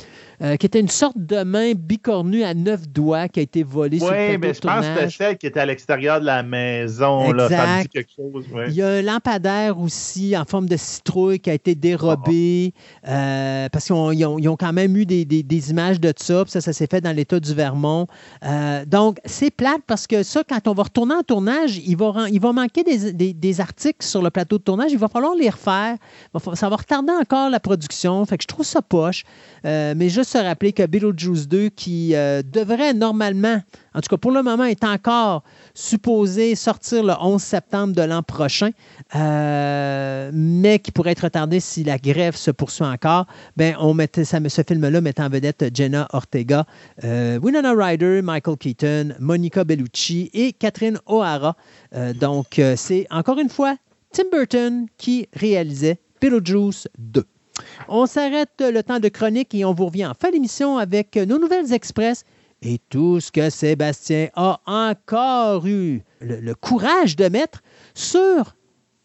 [0.45, 3.99] euh, qui était une sorte de main bicornue à neuf doigts qui a été volée
[3.99, 6.43] sur le Oui, mais je pense que c'était celle qui était à l'extérieur de la
[6.43, 7.33] maison.
[7.33, 11.55] Là, quelque chose, Il y a un lampadaire aussi en forme de citrouille qui a
[11.55, 12.75] été dérobé
[13.09, 13.95] euh, parce qu'ils
[14.27, 16.45] ont, quand même eu des, images de ça.
[16.47, 18.07] ça, ça s'est fait dans l'État du Vermont.
[18.45, 22.27] Euh, donc, c'est plate parce que ça, quand on va retourner en tournage, il va,
[22.31, 24.93] il va manquer des, articles sur le plateau de tournage.
[24.93, 25.97] Il va falloir les refaire.
[26.55, 28.23] Ça va retarder encore la production.
[28.27, 29.25] Fait que je trouve ça poche.
[29.65, 33.61] mais juste rappeler que Beetlejuice 2, qui euh, devrait normalement,
[33.95, 35.43] en tout cas pour le moment, est encore
[35.75, 38.71] supposé sortir le 11 septembre de l'an prochain,
[39.15, 44.25] euh, mais qui pourrait être retardé si la grève se poursuit encore, ben, on mettait
[44.25, 46.67] ça, ce film-là met en vedette Jenna Ortega,
[47.05, 51.57] euh, Winona Ryder, Michael Keaton, Monica Bellucci et Catherine O'Hara.
[52.19, 53.77] donc, c'est encore une fois
[54.13, 57.25] Tim Burton qui réalisait Beetlejuice 2.
[57.89, 61.39] On s'arrête le temps de chronique et on vous revient en fin d'émission avec nos
[61.39, 62.25] nouvelles express
[62.63, 67.63] et tout ce que Sébastien a encore eu le, courage de mettre
[67.95, 68.57] sur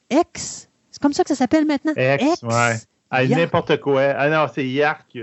[0.09, 0.69] X.
[0.89, 1.93] C'est comme ça que ça s'appelle maintenant?
[1.95, 3.27] X, ouais.
[3.27, 4.01] n'importe quoi.
[4.17, 5.17] Ah non, c'est Yark.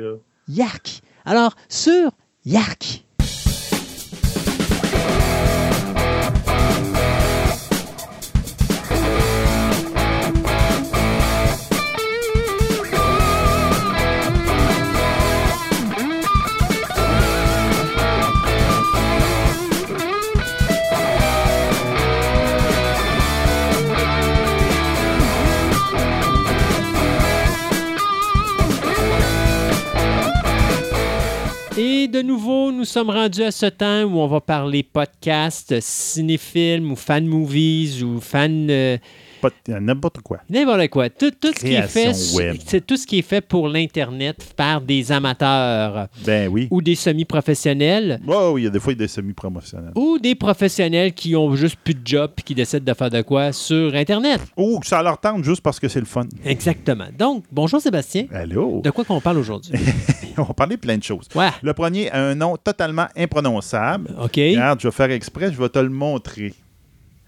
[0.49, 1.01] Yark.
[1.25, 2.11] Alors, sur
[2.45, 3.06] Yark.
[31.79, 36.93] Et de nouveau, nous sommes rendus à ce temps où on va parler podcast, cinéfilm
[36.93, 38.69] ou fan movies ou fan.
[38.71, 38.97] Euh,
[39.69, 40.39] n'importe quoi.
[40.49, 41.11] N'importe quoi.
[41.11, 44.81] Tout, tout ce qui est fait, c'est tout ce qui est fait pour l'internet par
[44.81, 46.09] des amateurs.
[46.25, 46.69] Ben oui.
[46.71, 48.21] Ou des semi-professionnels.
[48.27, 49.93] Oh, oui, il y a des fois des semi-professionnels.
[49.95, 53.23] Ou des professionnels qui ont juste plus de job et qui décident de faire de
[53.23, 54.41] quoi sur internet.
[54.57, 56.27] Ou que ça leur tente juste parce que c'est le fun.
[56.45, 57.07] Exactement.
[57.19, 58.27] Donc, bonjour Sébastien.
[58.33, 58.81] Allô?
[58.83, 59.73] De quoi qu'on parle aujourd'hui?
[60.39, 61.29] On va parler plein de choses.
[61.35, 61.49] Ouais.
[61.63, 64.11] Le premier a un nom totalement imprononçable.
[64.21, 64.37] OK.
[64.37, 66.53] Regarde, je vais faire exprès, je vais te le montrer.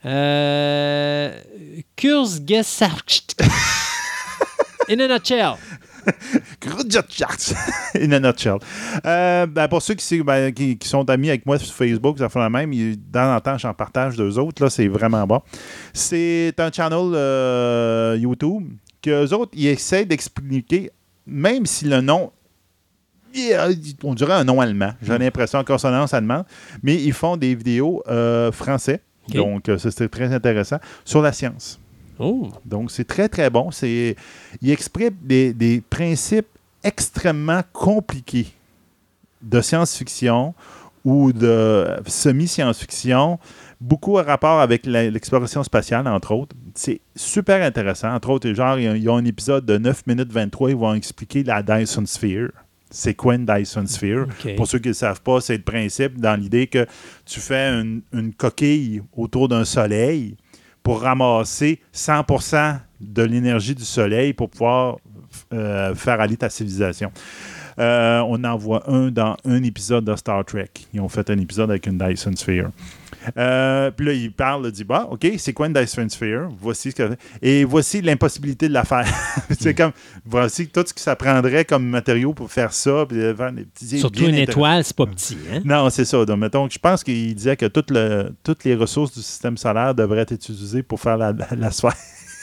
[0.04, 1.32] Euh,
[4.90, 5.56] In a nutshell.
[7.94, 8.58] In a nutshell.
[9.04, 12.38] Euh, ben, pour ceux ben, qui, qui, sont amis avec moi sur Facebook, ça fait
[12.38, 12.72] la même.
[13.10, 14.62] Dans le temps, j'en partage deux autres.
[14.62, 15.42] Là, c'est vraiment bon.
[15.92, 18.72] C'est un channel euh, YouTube
[19.02, 20.90] qu'eux autres, ils essaient d'expliquer,
[21.26, 22.32] même si le nom
[24.02, 24.92] on dirait un nom allemand.
[25.02, 25.18] J'ai hmm.
[25.20, 26.44] l'impression en consonance allemande.
[26.82, 30.78] Mais ils font des vidéos euh, français donc, euh, c'était très intéressant.
[31.04, 31.78] Sur la science.
[32.18, 32.48] Oh.
[32.64, 33.70] Donc, c'est très, très bon.
[33.82, 36.48] Il exprime des, principes
[36.82, 38.48] extrêmement compliqués
[39.42, 40.54] de science-fiction
[41.04, 43.38] ou de semi-science-fiction,
[43.80, 46.56] beaucoup à rapport avec l'exploration spatiale, entre autres.
[46.74, 48.12] C'est super intéressant.
[48.12, 51.44] Entre autres, genre, il y a un épisode de 9 minutes 23, ils vont expliquer
[51.44, 52.50] la Dyson Sphere
[52.90, 54.26] c'est quoi une Dyson Sphere?
[54.56, 56.86] Pour ceux qui ne le savent pas, c'est le principe dans l'idée que
[57.24, 60.36] tu fais une, coquille autour d'un soleil
[60.82, 64.98] pour ramasser 100% de l'énergie du soleil pour pouvoir
[65.52, 67.12] euh, faire aller ta civilisation.
[67.78, 70.70] Euh, on en voit un dans un épisode de Star Trek.
[70.92, 72.70] Ils ont fait un épisode avec une Dyson Sphere.
[73.36, 76.48] Euh, puis là, il parle, il dit bah, OK, c'est quoi une Sphere?
[76.60, 77.16] Voici ce que.
[77.42, 79.06] Et voici l'impossibilité de la faire.
[79.58, 79.92] c'est comme,
[80.24, 83.06] voici tout ce que ça prendrait comme matériau pour faire ça.
[83.08, 85.38] Puis faire des petits, Surtout une étoile, c'est pas petit.
[85.52, 85.60] Hein?
[85.64, 86.24] Non, c'est ça.
[86.24, 90.22] Donc, mettons, je pense qu'il disait que le, toutes les ressources du système solaire devraient
[90.22, 91.94] être utilisées pour faire la, la, sphère.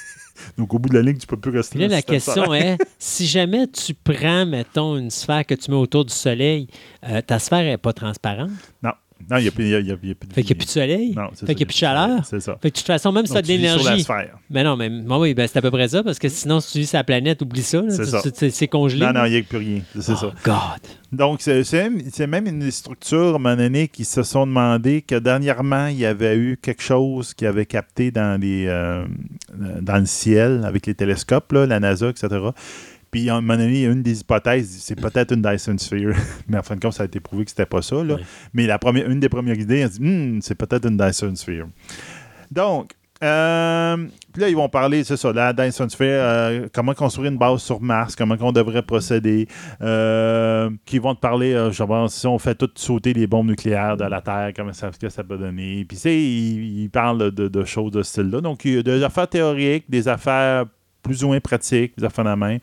[0.57, 3.25] Donc, au bout de la ligne, tu peux plus rester là, la question est si
[3.25, 6.67] jamais tu prends, mettons, une sphère que tu mets autour du Soleil,
[7.07, 8.51] euh, ta sphère n'est pas transparente?
[8.83, 8.91] Non.
[9.29, 11.13] Non, il n'y a, plus de Fait qu'il n'y a plus de soleil?
[11.15, 12.25] Non, fait qu'il n'y a plus de chaleur?
[12.25, 12.57] C'est ça.
[12.61, 14.05] Fait que de toute façon, même si tu as de l'énergie.
[14.49, 16.79] Mais non, mais oui, ben, c'est à peu près ça, parce que sinon, si tu
[16.79, 17.81] vis la planète, oublie ça.
[17.89, 19.05] C'est congelé.
[19.05, 19.81] Non, non, il n'y a plus rien.
[19.99, 20.33] C'est oh, ça.
[20.43, 20.91] God.
[21.11, 25.87] Donc, c'est même une structure, à un moment donné, qui se sont demandé que dernièrement,
[25.87, 29.05] il y avait eu quelque chose qui avait capté dans, les, euh,
[29.81, 32.27] dans le ciel avec les télescopes, là, la NASA, etc.
[33.15, 36.13] Puis, à un moment donné, une des hypothèses, c'est peut-être une Dyson Sphere.
[36.49, 38.03] mais en fin de compte, ça a été prouvé que c'était pas ça.
[38.03, 38.17] Là.
[38.53, 41.67] Mais la première, une des premières idées, elle dit hmm, c'est peut-être une Dyson Sphere.
[42.51, 42.91] Donc,
[43.23, 43.95] euh,
[44.33, 47.61] puis là, ils vont parler, c'est ça, la Dyson Sphere, euh, comment construire une base
[47.61, 49.47] sur Mars, comment on devrait procéder.
[49.81, 54.03] Euh, qui vont te parler, genre, si on fait tout sauter les bombes nucléaires de
[54.03, 55.85] la Terre, comment ça, que ça peut donner.
[55.85, 58.41] Puis, tu sais, ils, parlent de, de, choses de ce style-là.
[58.41, 60.65] Donc, il y a des affaires théoriques, des affaires
[61.01, 62.57] plus ou moins pratiques, des affaires de la main.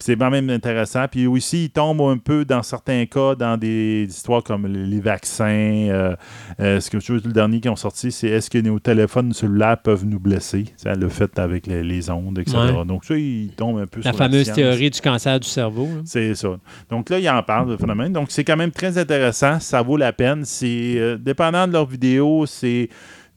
[0.00, 1.06] C'est vraiment même intéressant.
[1.10, 5.44] Puis aussi, il tombe un peu, dans certains cas, dans des histoires comme les vaccins.
[5.44, 6.16] Euh,
[6.60, 9.32] euh, ce que je veux, le dernier qui ont sorti, c'est est-ce que nos téléphones
[9.32, 10.64] cellulaires peuvent nous blesser?
[10.76, 12.56] Ça, le fait avec les, ondes, etc.
[12.86, 15.88] Donc, ça, il tombe un peu la sur fameuse la théorie du cancer du cerveau.
[16.04, 16.56] C'est ça.
[16.88, 18.12] Donc là, il en parle, le phénomène.
[18.12, 19.60] Donc, c'est quand même très intéressant.
[19.60, 20.44] Ça vaut la peine.
[20.44, 22.88] C'est euh, dépendant de leur vidéo, c'est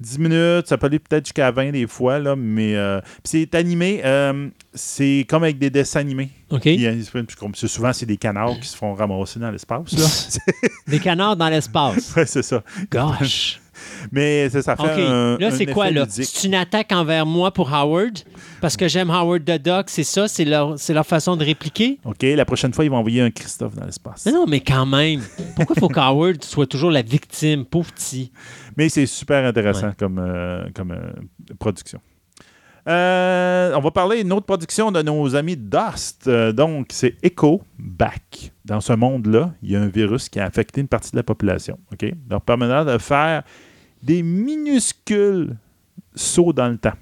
[0.04, 4.02] 10 minutes, ça peut aller peut-être jusqu'à 20 des fois, là, mais euh, c'est animé,
[4.04, 6.30] euh, c'est comme avec des dessins animés.
[6.50, 6.68] OK.
[7.54, 10.40] souvent, c'est des canards qui se font ramasser dans l'espace.
[10.88, 12.14] des canards dans l'espace.
[12.16, 12.62] Oui, c'est ça.
[12.92, 13.60] Gosh.
[14.12, 16.06] Mais ça, ça fait un, Là, c'est quoi, là?
[16.10, 18.20] C'est une attaque envers moi pour Howard?
[18.62, 20.28] Parce que j'aime Howard the Duck, c'est ça?
[20.28, 22.00] C'est leur, leur façon de répliquer?
[22.06, 24.26] OK, la prochaine fois, ils vont envoyer un Christophe dans l'espace.
[24.26, 25.22] Mais non, mais quand même.
[25.56, 28.32] Pourquoi il faut qu'Howard soit toujours la victime, pauvre petit?
[28.78, 31.12] Mais c'est super intéressant comme, euh, comme euh,
[31.60, 32.00] production.
[32.88, 36.30] Euh, on va parler d'une autre production de nos amis Dust.
[36.30, 38.52] donc, c'est Echo Back.
[38.66, 41.24] Dans ce monde-là, il y a un virus qui a affecté une partie de la
[41.24, 41.80] population.
[41.94, 42.06] OK?
[42.30, 43.44] Leur permettant de faire
[44.02, 45.56] des minuscules
[46.14, 46.98] sauts dans le temps.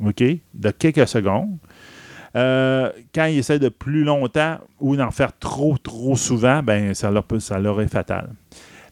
[0.00, 0.22] OK?
[0.54, 1.58] De quelques secondes.
[2.36, 7.10] Euh, quand ils essaient de plus longtemps ou d'en faire trop, trop souvent, ben, ça,
[7.10, 8.30] leur ça leur est fatal.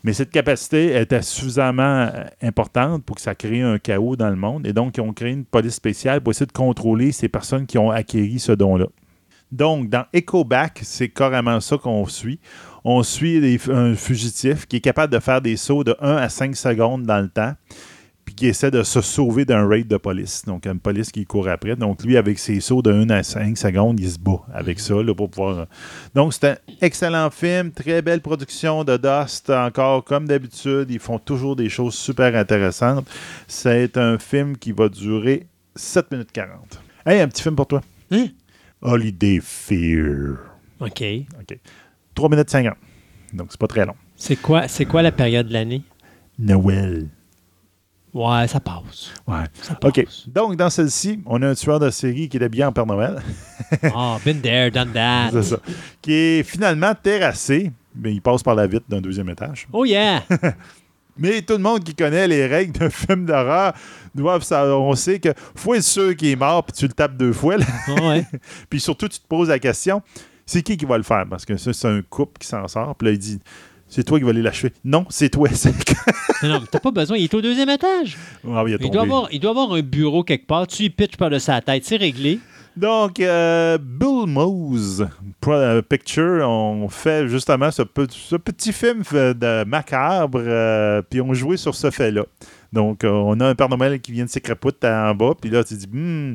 [0.04, 4.36] Mais cette capacité était suffisamment euh, importante pour que ça crée un chaos dans le
[4.36, 4.66] monde.
[4.66, 7.78] Et donc, ils ont créé une police spéciale pour essayer de contrôler ces personnes qui
[7.78, 8.86] ont acquis ce don-là.
[9.50, 12.38] Donc, dans EcoBack, c'est carrément ça qu'on suit
[12.84, 16.54] on suit un fugitif qui est capable de faire des sauts de 1 à 5
[16.54, 17.54] secondes dans le temps.
[18.24, 20.44] Puis qui essaie de se sauver d'un raid de police.
[20.46, 21.76] Donc, une police qui court après.
[21.76, 24.94] Donc, lui, avec ses sauts de 1 à 5 secondes, il se bat avec ça
[25.02, 25.58] là, pour pouvoir.
[25.58, 25.64] Euh.
[26.14, 29.50] Donc, c'est un excellent film, très belle production de Dust.
[29.50, 33.06] Encore, comme d'habitude, ils font toujours des choses super intéressantes.
[33.46, 35.46] C'est un film qui va durer
[35.76, 36.80] 7 minutes 40.
[37.06, 37.82] Hey, un petit film pour toi.
[38.10, 38.28] Hein?
[38.80, 40.38] Holiday Fear.
[40.80, 41.02] OK.
[41.40, 41.58] OK.
[42.14, 42.74] 3 minutes 50.
[43.32, 43.96] Donc, c'est pas très long.
[44.16, 45.82] C'est quoi, c'est quoi la période de l'année?
[46.38, 47.08] Noël.
[48.14, 49.12] Ouais, ça passe.
[49.26, 49.44] Ouais.
[49.82, 50.06] OK.
[50.28, 53.20] Donc, dans celle-ci, on a un tueur de série qui est bien en Père Noël.
[53.94, 55.30] oh, been there, done that.
[55.32, 55.56] C'est ça.
[56.00, 59.66] Qui est finalement terrassé, mais il passe par la vitre d'un deuxième étage.
[59.72, 60.22] Oh yeah!
[61.18, 63.74] mais tout le monde qui connaît les règles d'un film d'horreur
[64.14, 64.80] doivent savoir.
[64.80, 67.56] On sait que faut être sûr qu'il est mort, puis tu le tapes deux fois.
[67.88, 68.24] ouais.
[68.70, 70.00] puis surtout, tu te poses la question
[70.46, 71.24] c'est qui qui va le faire?
[71.28, 72.94] Parce que ça, c'est un couple qui s'en sort.
[72.96, 73.40] Puis là, il dit
[73.94, 74.72] c'est toi qui vas aller l'achever.
[74.84, 75.48] Non, c'est toi.
[76.42, 77.16] non, non, t'as pas besoin.
[77.16, 78.18] Il est au deuxième étage.
[78.44, 80.66] Ah, il, doit avoir, il doit avoir un bureau quelque part.
[80.66, 81.84] Tu y pitches par de sa tête.
[81.84, 82.40] C'est réglé.
[82.76, 85.06] Donc, euh, Bill Mose
[85.46, 91.76] euh, Picture on fait justement ce, petit film de macabre, euh, puis on jouait sur
[91.76, 92.24] ce fait-là.
[92.72, 95.74] Donc, on a un Père Noël qui vient de s'écrapouter en bas, puis là, tu
[95.74, 96.34] dis, hmm,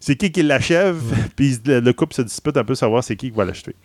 [0.00, 1.00] c'est qui qui l'achève,
[1.36, 3.76] puis le, couple se dispute un peu savoir c'est qui qui va l'acheter.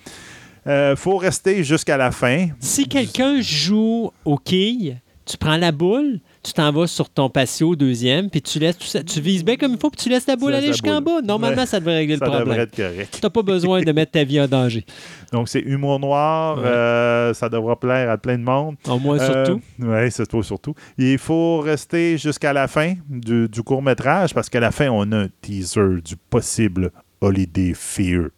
[0.67, 2.47] Euh, faut rester jusqu'à la fin.
[2.59, 7.75] Si quelqu'un joue au quilles, tu prends la boule, tu t'en vas sur ton patio
[7.75, 10.53] deuxième, puis tu laisses tu vises bien comme il faut, puis tu laisses la boule
[10.53, 11.21] aller jusqu'en bas.
[11.21, 12.39] Normalement, ça devrait régler le problème.
[12.39, 13.13] Ça devrait être correct.
[13.13, 14.85] Tu n'as pas besoin de mettre ta vie en danger.
[15.31, 16.59] Donc, c'est humour noir.
[16.63, 18.75] Euh, ça devra plaire à plein de monde.
[18.87, 19.61] Au moins, euh, surtout.
[19.79, 20.73] Oui, c'est toi surtout.
[20.97, 25.17] Il faut rester jusqu'à la fin du, du court-métrage, parce qu'à la fin, on a
[25.17, 28.29] un teaser du possible Holiday Fear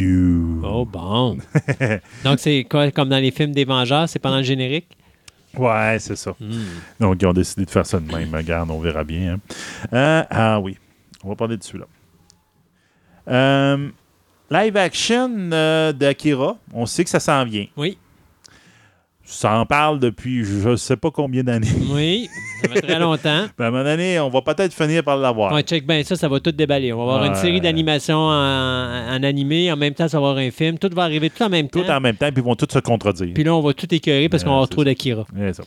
[0.00, 1.38] Oh, bon.
[2.24, 4.88] Donc, c'est quoi, comme dans les films des Vengeurs, c'est pendant le générique?
[5.56, 6.34] Ouais, c'est ça.
[6.40, 6.80] Hmm.
[6.98, 8.34] Donc, ils ont décidé de faire ça de même.
[8.34, 9.34] Regarde, on verra bien.
[9.34, 9.40] Hein.
[9.92, 10.76] Euh, ah oui,
[11.22, 11.86] on va parler de celui-là.
[13.28, 13.88] Euh,
[14.50, 17.66] live action euh, d'Akira, on sait que ça s'en vient.
[17.76, 17.96] Oui.
[19.24, 21.68] Ça en parle depuis je ne sais pas combien d'années.
[21.90, 22.28] Oui,
[22.72, 23.46] ça très longtemps.
[23.58, 25.52] ben, à un moment donné, on va peut-être finir par l'avoir.
[25.52, 26.92] Ouais, check bien ça, ça va tout déballer.
[26.92, 30.50] On va avoir une série d'animations en, animé, en même temps, ça va avoir un
[30.50, 30.78] film.
[30.78, 31.82] Tout va arriver tout en même temps.
[31.82, 33.32] Tout en même temps, puis ils vont tous se contredire.
[33.34, 35.26] Puis là, on va tout écœurer parce qu'on va avoir trop d'Akira.
[35.52, 35.64] ça.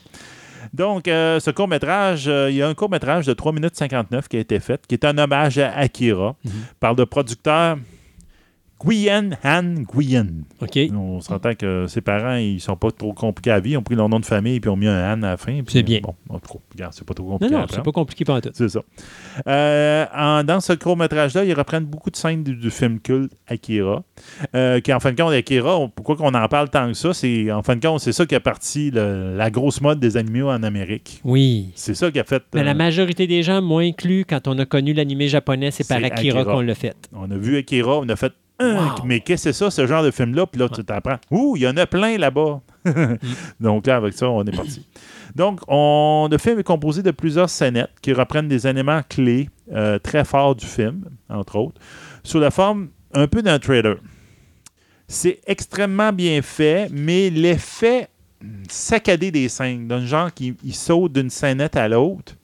[0.74, 4.36] Donc, euh, ce court-métrage, euh, il y a un court-métrage de 3 minutes 59 qui
[4.36, 6.52] a été fait, qui est un hommage à Akira mhm.
[6.80, 7.78] par le producteur
[8.84, 10.44] Guyen Han Guyen.
[10.60, 10.78] OK.
[10.94, 13.70] On s'entend que ses parents, ils sont pas trop compliqués à vie.
[13.72, 15.36] Ils ont pris leur nom de famille et puis ont mis un Han à la
[15.36, 15.60] fin.
[15.66, 16.00] C'est bien.
[16.02, 17.52] Bon, en tout cas, c'est pas trop compliqué.
[17.52, 18.50] Non, non, c'est pas compliqué pas tout.
[18.52, 18.80] C'est ça.
[19.46, 24.04] Euh, dans ce court-métrage-là, ils reprennent beaucoup de scènes du, film culte Akira.
[24.54, 27.50] Euh, qui, en fin de compte, Akira, pourquoi qu'on en parle tant que ça, c'est
[27.50, 30.62] en fin de compte, c'est ça qui a parti la grosse mode des animés en
[30.62, 31.20] Amérique.
[31.24, 31.72] Oui.
[31.74, 32.42] C'est ça qui a fait.
[32.54, 35.86] Mais la euh, majorité des gens, moi inclus, quand on a connu l'animé japonais, c'est
[35.86, 36.96] par Akira, qu'on l'a fait.
[37.12, 38.32] On a vu Akira, on a fait
[39.04, 40.46] mais qu'est-ce que c'est ça, ce genre de film-là?
[40.46, 41.18] Puis là, tu t'apprends.
[41.30, 42.60] Ouh, il y en a plein là-bas.
[43.60, 44.86] Donc là, avec ça, on est parti.
[45.34, 49.98] Donc, on, le film est composé de plusieurs scénettes qui reprennent des éléments clés euh,
[49.98, 51.80] très forts du film, entre autres,
[52.24, 53.96] sous la forme un peu d'un trailer.
[55.06, 58.08] C'est extrêmement bien fait, mais l'effet
[58.68, 62.34] saccadé des scènes, d'un genre qui saute d'une scénette à l'autre,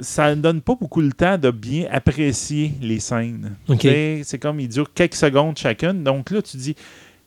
[0.00, 3.56] ça ne donne pas beaucoup le temps de bien apprécier les scènes.
[4.24, 6.02] C'est comme, ils durent quelques secondes chacune.
[6.02, 6.76] Donc là, tu dis,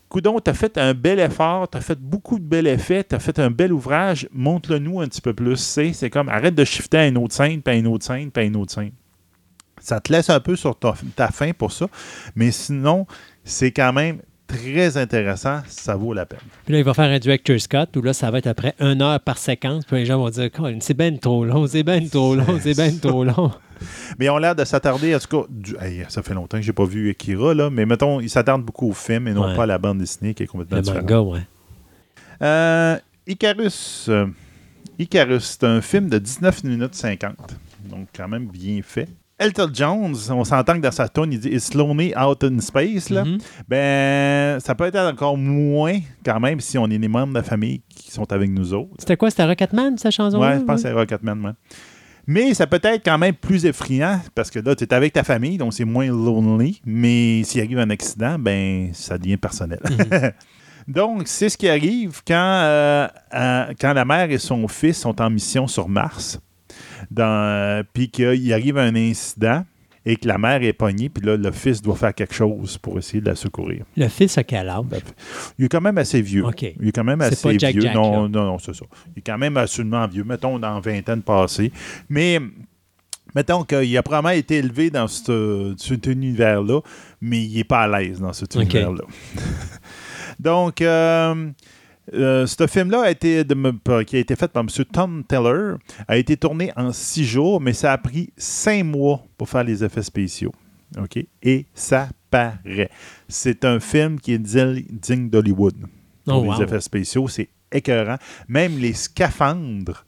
[0.09, 3.15] Coudon, tu as fait un bel effort, tu as fait beaucoup de bel effets, tu
[3.15, 5.57] as fait un bel ouvrage, montre-le nous un petit peu plus.
[5.57, 8.43] C'est comme, arrête de shifter à une autre scène, puis à une autre scène, puis
[8.43, 8.91] à une autre scène.
[9.79, 11.87] Ça te laisse un peu sur ta, ta fin pour ça,
[12.35, 13.05] mais sinon,
[13.43, 16.39] c'est quand même très intéressant, ça vaut la peine.
[16.65, 19.01] Puis là, il va faire un director's cut où là, ça va être après une
[19.01, 19.85] heure par séquence.
[19.85, 20.49] Puis les gens vont dire
[20.81, 23.51] c'est bien trop long, c'est bien trop long, c'est bien trop long.
[24.17, 26.85] Mais ils ont l'air de s'attarder, en tout cas, ça fait longtemps que j'ai pas
[26.85, 29.77] vu Akira, là, mais mettons, ils s'attardent beaucoup au film et non pas à la
[29.77, 31.41] bande dessinée qui est complètement Le manga, ouais.
[32.41, 32.97] Euh,
[33.27, 34.07] Icarus.
[34.09, 34.27] Euh,
[34.97, 37.35] Icarus, c'est un film de 19 minutes 50.
[37.85, 39.07] Donc, quand même bien fait.
[39.39, 43.09] Elton Jones, on s'entend que dans sa tune, il dit It's lonely out in space.
[43.09, 43.23] Là.
[43.23, 43.39] Mm-hmm.
[43.69, 47.43] Ben, ça peut être encore moins quand même si on est des membres de la
[47.43, 48.91] famille qui sont avec nous autres.
[48.99, 49.29] C'était quoi?
[49.29, 51.53] C'était Rocketman, sa chanson Ouais, je pense que c'est Rocketman.
[52.27, 55.23] Mais ça peut être quand même plus effrayant parce que là, tu es avec ta
[55.23, 56.81] famille, donc c'est moins lonely.
[56.85, 59.79] Mais s'il arrive un accident, ben, ça devient personnel.
[59.85, 60.33] Mm-hmm.
[60.89, 65.21] donc, c'est ce qui arrive quand, euh, euh, quand la mère et son fils sont
[65.21, 66.39] en mission sur Mars.
[67.19, 69.63] Euh, puis qu'il arrive un incident.
[70.05, 72.97] et que la mère est pognée, puis là, le fils doit faire quelque chose pour
[72.97, 73.83] essayer de la secourir.
[73.97, 74.85] Le fils a quel âge?
[75.59, 76.43] Il est quand même assez vieux.
[76.79, 77.91] Il est quand même assez vieux.
[77.93, 78.85] non, non, non, c'est ça.
[79.15, 81.71] Il est quand même absolument vieux, mettons dans vingtaine passée.
[82.07, 82.39] Mais
[83.35, 86.79] mettons qu'il a probablement été élevé dans cet univers-là,
[87.21, 89.03] mais il n'est pas à l'aise dans cet univers-là.
[90.39, 91.51] Donc, euh,
[92.13, 93.43] euh, ce film-là a été
[94.05, 94.85] qui a été fait par M.
[94.91, 95.75] Tom Teller
[96.07, 99.83] a été tourné en six jours, mais ça a pris cinq mois pour faire les
[99.83, 100.53] effets spéciaux.
[100.97, 101.23] OK?
[101.43, 102.89] Et ça paraît.
[103.27, 105.75] C'est un film qui est digne d'Hollywood.
[106.25, 108.17] Pour oh, les effets spéciaux, c'est écœurant.
[108.47, 110.05] Même les scaphandres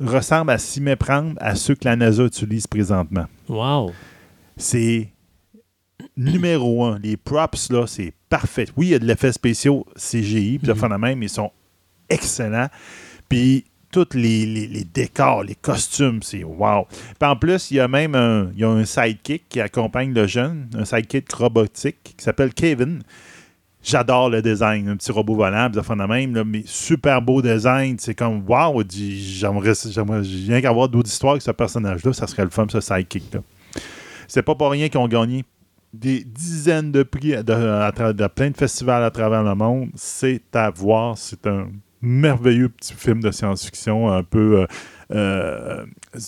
[0.00, 3.26] ressemblent à s'y méprendre à ceux que la NASA utilise présentement.
[3.48, 3.92] Wow!
[4.56, 5.08] C'est
[6.16, 6.98] numéro un.
[6.98, 8.66] Les props, là, c'est parfait.
[8.76, 11.52] Oui, il y a de l'effet spéciaux CGI, puis mm même, ils sont
[12.08, 12.68] excellents.
[13.28, 16.86] Puis tous les, décors, les costumes, c'est wow.
[17.18, 20.12] Puis en plus, il y a même un, il y a un sidekick qui accompagne
[20.12, 23.02] le jeune, un sidekick robotique qui s'appelle Kevin.
[23.82, 27.96] J'adore le design, un petit robot volant, puis même, mais super beau design.
[27.98, 29.72] C'est comme wow, j'aimerais
[30.20, 33.40] rien qu'avoir d'autres histoires avec ce personnage-là, ça serait le fun, ce sidekick-là.
[34.28, 35.44] C'est pas pour rien qu'ils ont gagné
[35.92, 39.88] des dizaines de prix de, plein de festivals à travers le monde.
[39.94, 41.18] C'est à voir.
[41.18, 41.68] C'est un
[42.00, 44.66] merveilleux petit film de science-fiction, un peu.
[45.12, 45.84] Euh,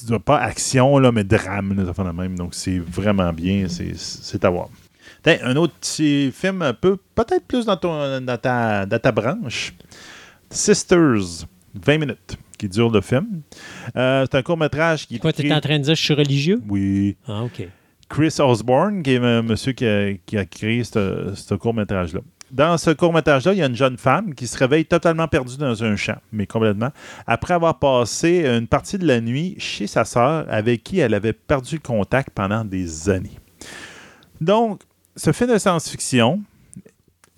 [0.08, 2.36] euh pas action, là, mais drame, de même.
[2.36, 3.66] Donc, c'est vraiment bien.
[3.68, 4.68] C'est à voir.
[5.24, 9.72] Un autre petit film un peu, peut-être plus dans, ton, dans, ta, dans ta branche.
[10.50, 13.42] Sisters, 20 minutes, qui dure le film.
[13.96, 15.18] Euh, c'est un court-métrage qui.
[15.18, 16.60] Quoi, tu es en train de dire que je suis religieux?
[16.68, 17.16] Oui.
[17.26, 17.66] Ah, OK.
[18.12, 22.20] Chris Osborne, qui est un monsieur qui a, créé ce court-métrage-là.
[22.50, 25.82] Dans ce court-métrage-là, il y a une jeune femme qui se réveille totalement perdue dans
[25.82, 26.90] un champ, mais complètement,
[27.26, 31.32] après avoir passé une partie de la nuit chez sa sœur, avec qui elle avait
[31.32, 33.38] perdu contact pendant des années.
[34.42, 34.82] Donc,
[35.16, 36.42] ce film de science-fiction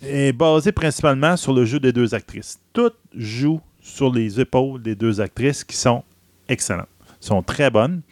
[0.03, 2.59] est basé principalement sur le jeu des deux actrices.
[2.73, 6.03] Tout joue sur les épaules des deux actrices qui sont
[6.49, 6.89] excellentes,
[7.21, 8.03] sont très bonnes.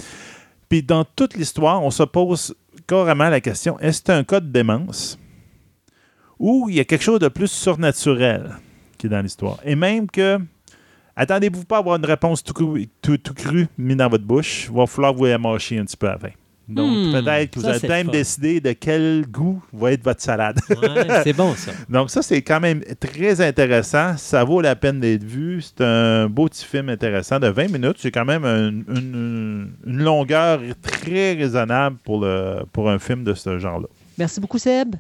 [0.73, 5.19] Puis dans toute l'histoire, on se pose carrément la question est-ce un cas de démence
[6.39, 8.57] ou il y a quelque chose de plus surnaturel
[8.97, 9.59] qui est dans l'histoire?
[9.67, 10.39] Et même que,
[11.15, 15.13] attendez-vous pas à avoir une réponse tout, crue mise dans votre bouche, il va falloir
[15.13, 16.31] vous la mâcher un petit peu avant.
[16.69, 20.59] Donc, hmm, peut-être que vous allez même décider de quel goût va être votre salade.
[21.25, 21.73] c'est bon, ça.
[21.89, 24.17] Donc, ça, c'est quand même très intéressant.
[24.17, 25.61] Ça vaut la peine d'être vu.
[25.61, 27.97] C'est un beau petit film intéressant de 20 minutes.
[27.99, 33.89] C'est quand même une, longueur très raisonnable pour, le, pour un film de ce genre-là.
[34.19, 34.95] Merci beaucoup, Seb.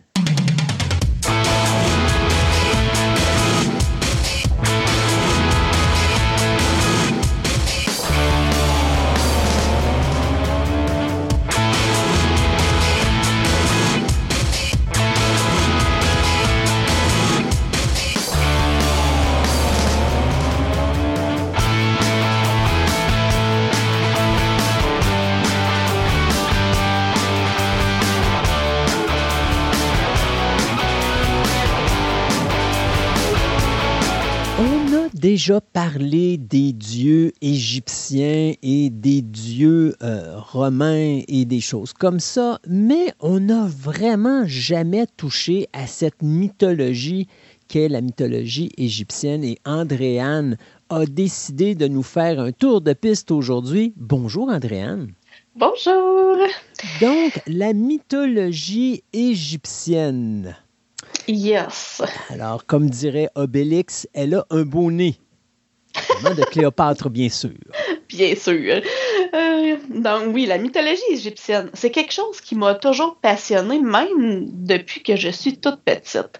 [35.32, 42.60] Déjà parlé des dieux égyptiens et des dieux euh, romains et des choses comme ça,
[42.68, 47.28] mais on n'a vraiment jamais touché à cette mythologie
[47.66, 50.58] qu'est la mythologie égyptienne et Andréane
[50.90, 53.94] a décidé de nous faire un tour de piste aujourd'hui.
[53.96, 55.12] Bonjour Andréane.
[55.56, 56.36] Bonjour.
[57.00, 60.56] Donc, la mythologie égyptienne.
[61.28, 62.02] Yes.
[62.30, 65.16] Alors, comme dirait Obélix, elle a un beau nez.
[66.24, 67.50] de Cléopâtre, bien sûr.
[68.08, 68.80] Bien sûr.
[69.34, 75.02] Euh, donc, oui, la mythologie égyptienne, c'est quelque chose qui m'a toujours passionnée, même depuis
[75.02, 76.38] que je suis toute petite.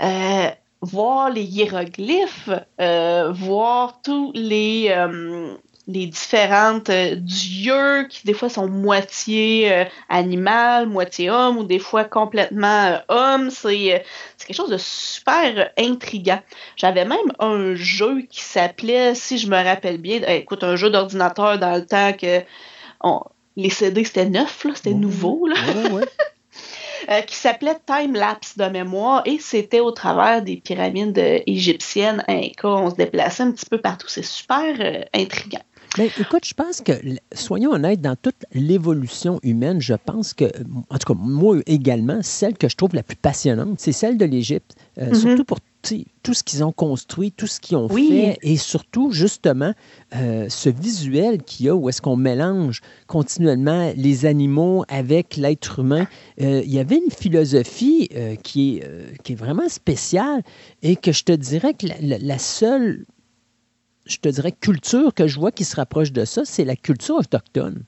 [0.00, 0.48] Euh,
[0.80, 2.50] voir les hiéroglyphes,
[2.80, 4.94] euh, voir tous les
[5.86, 11.78] les différentes euh, dieux qui des fois sont moitié euh, animal, moitié homme ou des
[11.78, 13.50] fois complètement euh, homme.
[13.50, 14.02] C'est
[14.38, 16.40] quelque chose de super intriguant.
[16.76, 21.58] J'avais même un jeu qui s'appelait, si je me rappelle bien, écoute, un jeu d'ordinateur
[21.58, 22.40] dans le temps que
[23.56, 25.46] les CD c'était neuf, c'était nouveau.
[25.46, 25.56] Là.
[27.26, 32.68] qui s'appelait Time Lapse de mémoire et c'était au travers des pyramides égyptiennes Inca.
[32.68, 34.08] On se déplaçait un petit peu partout.
[34.08, 35.60] C'est super intriguant.
[35.98, 36.92] Mais écoute, je pense que,
[37.32, 40.44] soyons honnêtes, dans toute l'évolution humaine, je pense que,
[40.90, 44.24] en tout cas, moi également, celle que je trouve la plus passionnante, c'est celle de
[44.24, 44.74] l'Égypte.
[44.98, 45.14] Euh, mm-hmm.
[45.14, 45.58] Surtout pour
[46.22, 49.72] tout ce qu'ils ont construit, tout ce qu'ils ont fait, et surtout, justement,
[50.14, 55.80] euh, ce visuel qu'il y a où est-ce qu'on mélange continuellement les animaux avec l'être
[55.80, 56.06] humain.
[56.40, 60.42] Euh, il y avait une philosophie euh, qui, est, qui est vraiment spéciale
[60.82, 63.04] et que je te dirais que la, seule,
[64.06, 67.16] je te dirais, culture que je vois qui se rapproche de ça, c'est la culture
[67.16, 67.82] autochtone.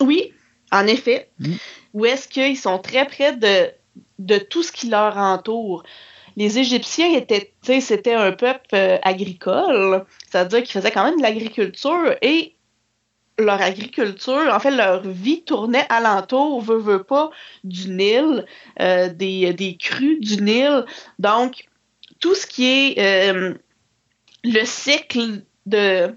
[0.00, 0.32] Oui,
[0.72, 1.30] en effet.
[1.38, 1.54] Mm.
[1.94, 3.70] Où est-ce qu'ils sont très près de,
[4.18, 5.84] de tout ce qui leur entoure
[6.36, 12.14] les Égyptiens étaient, c'était un peuple euh, agricole, c'est-à-dire qu'ils faisaient quand même de l'agriculture
[12.22, 12.54] et
[13.38, 17.30] leur agriculture, en fait, leur vie tournait alentour, veut, veut pas,
[17.64, 18.44] du Nil,
[18.80, 20.84] euh, des, des crues du Nil.
[21.18, 21.68] Donc,
[22.20, 23.54] tout ce qui est euh,
[24.44, 26.14] le cycle de,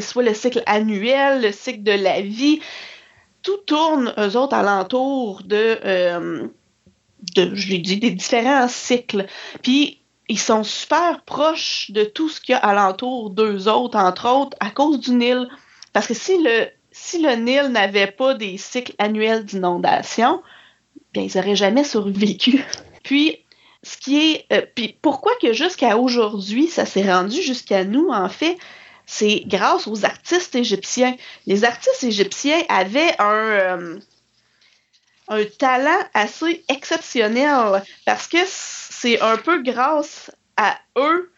[0.00, 2.60] soit le cycle annuel, le cycle de la vie,
[3.42, 5.78] tout tourne, eux autres, alentour de,
[7.34, 9.26] de, je l'ai dit, des différents cycles.
[9.62, 14.28] Puis ils sont super proches de tout ce qu'il y a alentour d'eux autres, entre
[14.28, 15.48] autres, à cause du Nil.
[15.92, 20.42] Parce que si le, si le Nil n'avait pas des cycles annuels d'inondation,
[21.12, 22.64] bien, ils n'auraient jamais survécu.
[23.04, 23.38] Puis,
[23.86, 24.46] ce qui est.
[24.52, 28.56] Euh, puis pourquoi que jusqu'à aujourd'hui, ça s'est rendu jusqu'à nous, en fait,
[29.06, 31.16] c'est grâce aux artistes égyptiens.
[31.46, 33.34] Les artistes égyptiens avaient un.
[33.34, 33.98] Euh,
[35.28, 41.32] un talent assez exceptionnel parce que c'est un peu grâce à eux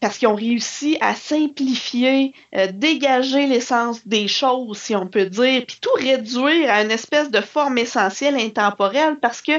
[0.00, 5.64] parce qu'ils ont réussi à simplifier, euh, dégager l'essence des choses, si on peut dire,
[5.64, 9.52] puis tout réduire à une espèce de forme essentielle intemporelle parce que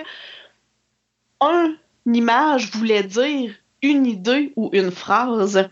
[2.06, 5.70] une image voulait dire une idée ou une phrase.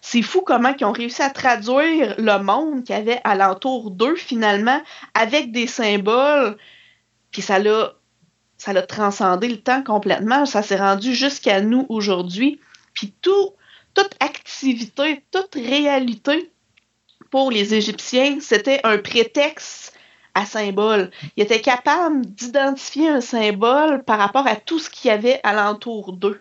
[0.00, 4.16] C'est fou comment ils ont réussi à traduire le monde qu'il y avait alentour d'eux
[4.16, 4.80] finalement
[5.14, 6.56] avec des symboles
[7.34, 7.94] puis ça l'a
[8.56, 10.46] ça l'a transcendé le temps complètement.
[10.46, 12.60] Ça s'est rendu jusqu'à nous aujourd'hui.
[12.94, 13.50] Puis tout,
[13.92, 16.50] toute activité, toute réalité
[17.30, 19.92] pour les Égyptiens, c'était un prétexte
[20.34, 21.10] à symbole.
[21.36, 26.12] Ils étaient capables d'identifier un symbole par rapport à tout ce qu'il y avait alentour
[26.12, 26.40] d'eux.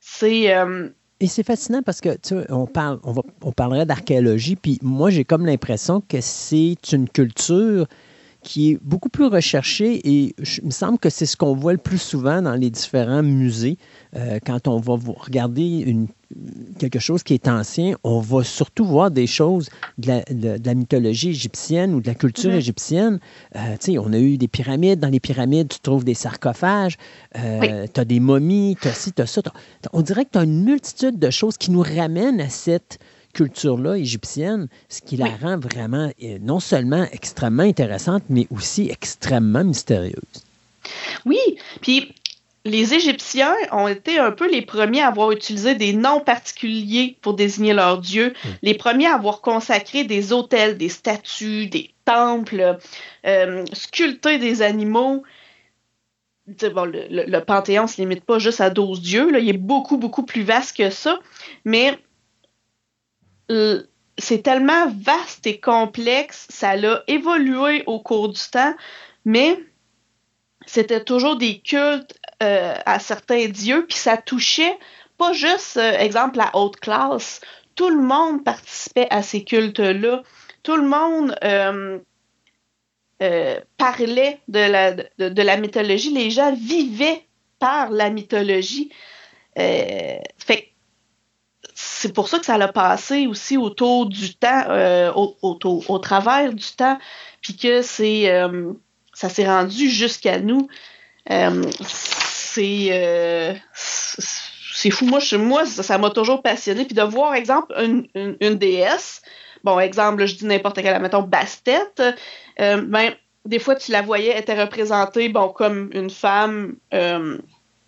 [0.00, 0.54] C'est.
[0.54, 0.88] Euh,
[1.20, 4.78] et c'est fascinant parce que, tu sais, on, parle, on, va, on parlerait d'archéologie, puis
[4.82, 7.86] moi, j'ai comme l'impression que c'est une culture
[8.46, 11.78] qui est beaucoup plus recherché et il me semble que c'est ce qu'on voit le
[11.78, 13.76] plus souvent dans les différents musées.
[14.14, 16.06] Euh, quand on va regarder une,
[16.78, 19.68] quelque chose qui est ancien, on va surtout voir des choses
[19.98, 20.22] de
[20.64, 22.58] la, mythologie égyptienne ou de la culture mm-hmm.
[22.58, 23.18] égyptienne.
[23.56, 25.00] Euh, on a eu des pyramides.
[25.00, 26.98] Dans les pyramides, tu trouves des sarcophages,
[27.36, 29.42] euh, tu as des momies, tu as ci, tu as ça.
[29.92, 33.00] on dirait que tu as une multitude de choses qui nous ramènent à cette
[33.36, 39.62] culture-là égyptienne, ce qui la rend vraiment euh, non seulement extrêmement intéressante, mais aussi extrêmement
[39.62, 40.44] mystérieuse.
[41.26, 41.38] Oui,
[41.82, 42.14] puis
[42.64, 47.34] les Égyptiens ont été un peu les premiers à avoir utilisé des noms particuliers pour
[47.34, 48.48] désigner leurs dieux, hmm.
[48.62, 52.78] les premiers à avoir consacré des hôtels, des statues, des temples,
[53.26, 55.24] euh, sculpté des animaux.
[56.74, 59.58] Bon, le, le, Panthéon ne se limite pas juste à 12 dieux, là, il est
[59.58, 61.18] beaucoup, beaucoup plus vaste que ça,
[61.64, 61.98] mais
[63.48, 68.74] c'est tellement vaste et complexe, ça a évolué au cours du temps,
[69.24, 69.58] mais
[70.66, 74.76] c'était toujours des cultes euh, à certains dieux, puis ça touchait
[75.18, 77.40] pas juste, euh, exemple, la haute classe.
[77.74, 80.22] Tout le monde participait à ces cultes-là.
[80.62, 81.98] Tout le monde euh,
[83.76, 86.12] parlait de la, la mythologie.
[86.12, 87.22] Les gens vivaient
[87.58, 88.90] par la mythologie.
[91.78, 96.50] C'est pour ça que ça a passé aussi autour du temps, euh, au, au, travers
[96.54, 96.98] du temps,
[97.42, 98.72] puis que c'est euh,
[99.12, 100.68] ça s'est rendu jusqu'à nous.
[101.30, 105.04] Euh, c'est c'est fou.
[105.04, 106.86] Moi, moi ça m'a toujours passionné.
[106.86, 109.20] Puis de voir, exemple, une, une, déesse,
[109.62, 111.92] bon, exemple, je dis n'importe quelle, mettons, Bastet,
[112.58, 116.76] ben, des fois, tu la voyais, était représentée, bon, comme une femme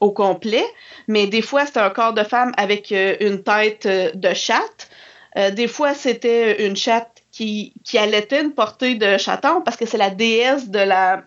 [0.00, 0.64] au complet,
[1.06, 4.90] mais des fois c'était un corps de femme avec euh, une tête euh, de chatte.
[5.36, 9.86] Euh, des fois c'était une chatte qui, qui allaitait une portée de chaton parce que
[9.86, 11.22] c'est la déesse de la,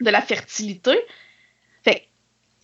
[0.00, 0.98] de la fertilité.
[1.82, 2.08] Fait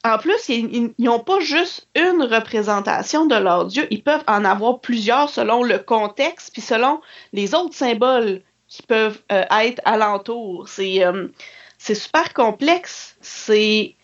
[0.05, 4.81] en plus, ils n'ont pas juste une représentation de leur dieu, ils peuvent en avoir
[4.81, 7.01] plusieurs selon le contexte puis selon
[7.33, 10.69] les autres symboles qui peuvent être alentour.
[10.69, 13.17] C'est super complexe.
[13.21, 13.97] C'est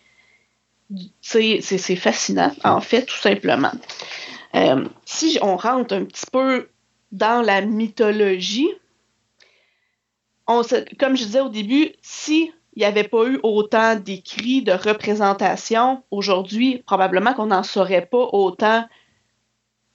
[1.21, 3.71] c'est fascinant, en fait, tout simplement.
[4.55, 6.69] Euh, si on rentre un petit peu
[7.11, 8.69] dans la mythologie,
[10.47, 10.61] on
[10.99, 16.03] comme je disais au début, si il n'y avait pas eu autant d'écrits, de représentations,
[16.11, 18.87] aujourd'hui, probablement qu'on n'en saurait pas autant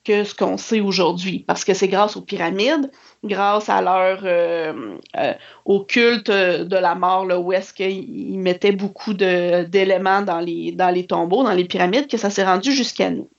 [0.04, 2.90] que ce qu'on sait aujourd'hui, parce que c'est grâce aux pyramides,
[3.22, 5.34] grâce à leur euh, euh,
[5.64, 10.90] au culte de la mort, là, où est-ce qu'ils mettaient beaucoup d'éléments dans les, dans
[10.90, 13.30] les tombeaux, dans les pyramides, que ça s'est rendu jusqu'à nous.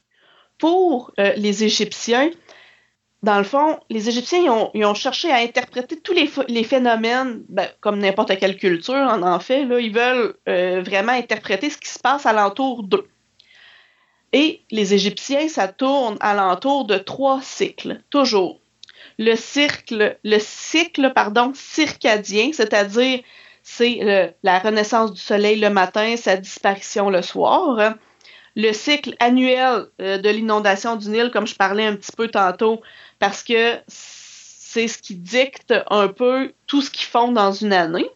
[0.58, 2.30] Pour euh, les Égyptiens,
[3.24, 8.00] dans le fond, les Égyptiens ont, cherché à interpréter tous les, les phénomènes, ben, comme
[8.00, 9.64] n'importe quelle culture en, fait.
[9.64, 13.08] Ils veulent vraiment interpréter ce qui se passe alentour d'eux.
[14.34, 18.60] Et les Égyptiens, ça tourne alentour de trois cycles, toujours.
[19.20, 23.20] Le cycle, le cycle pardon, circadien, c'est-à-dire
[23.62, 27.96] c'est la renaissance du soleil le matin, sa disparition le soir.
[28.56, 32.82] Le cycle annuel euh, de l'inondation du Nil, comme je parlais un petit peu tantôt,
[33.18, 38.08] parce que c'est ce qui dicte un peu tout ce qu'ils font dans une année.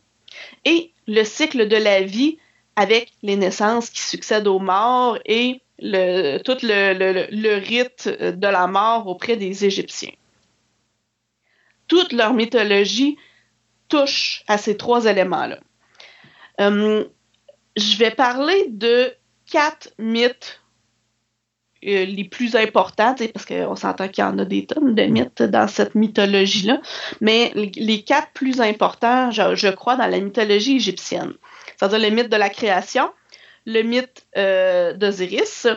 [0.65, 2.37] Et le cycle de la vie
[2.75, 9.07] avec les naissances qui succèdent aux morts et le, tout le, rite de la mort
[9.07, 10.11] auprès des Égyptiens.
[11.87, 13.17] Toute leur mythologie
[13.87, 15.59] touche à ces trois éléments-là.
[16.59, 17.05] Euh,
[17.75, 19.13] je vais parler de
[19.49, 20.61] quatre mythes
[21.85, 25.43] euh, les plus importants, parce qu'on s'entend qu'il y en a des tonnes de mythes
[25.43, 26.81] dans cette mythologie-là,
[27.21, 31.33] mais les, quatre plus importants, je, je, crois, dans la mythologie égyptienne.
[31.77, 33.11] C'est-à-dire le mythe de la création,
[33.67, 35.67] le mythe euh, d'Osiris,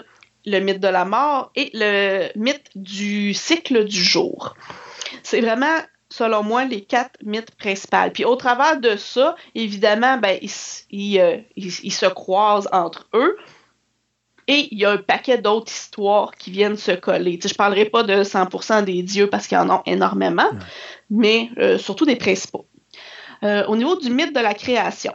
[0.47, 4.55] le mythe de la mort et le mythe du cycle du jour.
[5.25, 5.77] C'est vraiment,
[6.09, 8.11] selon moi, les quatre mythes principaux.
[8.15, 13.37] Puis au travers de ça, évidemment, ben, ils, euh, se croisent entre eux.
[14.47, 17.39] Et il y a un paquet d'autres histoires qui viennent se coller.
[17.43, 20.51] je ne parlerai pas de 100% des dieux parce qu'il y en a énormément,
[21.11, 22.67] mais euh, surtout des principaux.
[23.43, 25.13] au niveau du mythe de la création,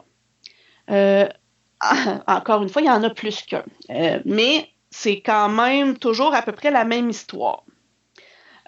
[2.28, 3.64] encore une fois, il y en a plus qu'un.
[3.90, 7.64] Euh, mais c'est quand même toujours à peu près la même histoire.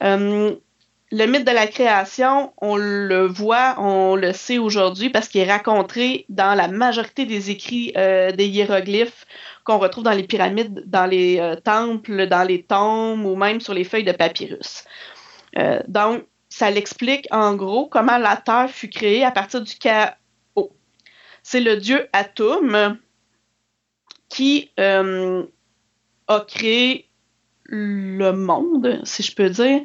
[0.04, 0.56] Euh,
[1.10, 5.50] le mythe de la création, on le voit, on le sait aujourd'hui parce qu'il est
[5.52, 9.26] raconté dans la majorité des écrits euh, des hiéroglyphes
[9.64, 13.86] qu'on retrouve dans les pyramides, dans les temples, dans les tombes ou même sur les
[13.86, 14.84] feuilles de papyrus.
[15.88, 20.12] donc, ça l'explique en gros comment la Terre fut créée à partir du chaos
[21.48, 22.98] c'est le dieu Atum
[24.28, 25.45] qui euh,
[26.28, 27.07] a créé
[27.64, 29.80] le monde, si je peux dire.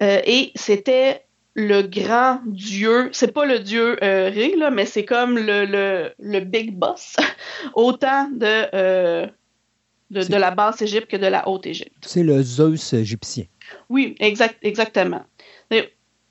[0.00, 1.22] Euh, et c'était
[1.54, 6.76] le grand dieu, c'est pas le dieu euh, Ré, mais c'est comme le, le, big
[6.76, 7.16] boss,
[7.74, 9.26] autant de,
[10.10, 11.96] de, la basse Égypte que de la haute Égypte.
[12.02, 13.46] C'est le Zeus égyptien.
[13.88, 15.24] Oui, exact, exactement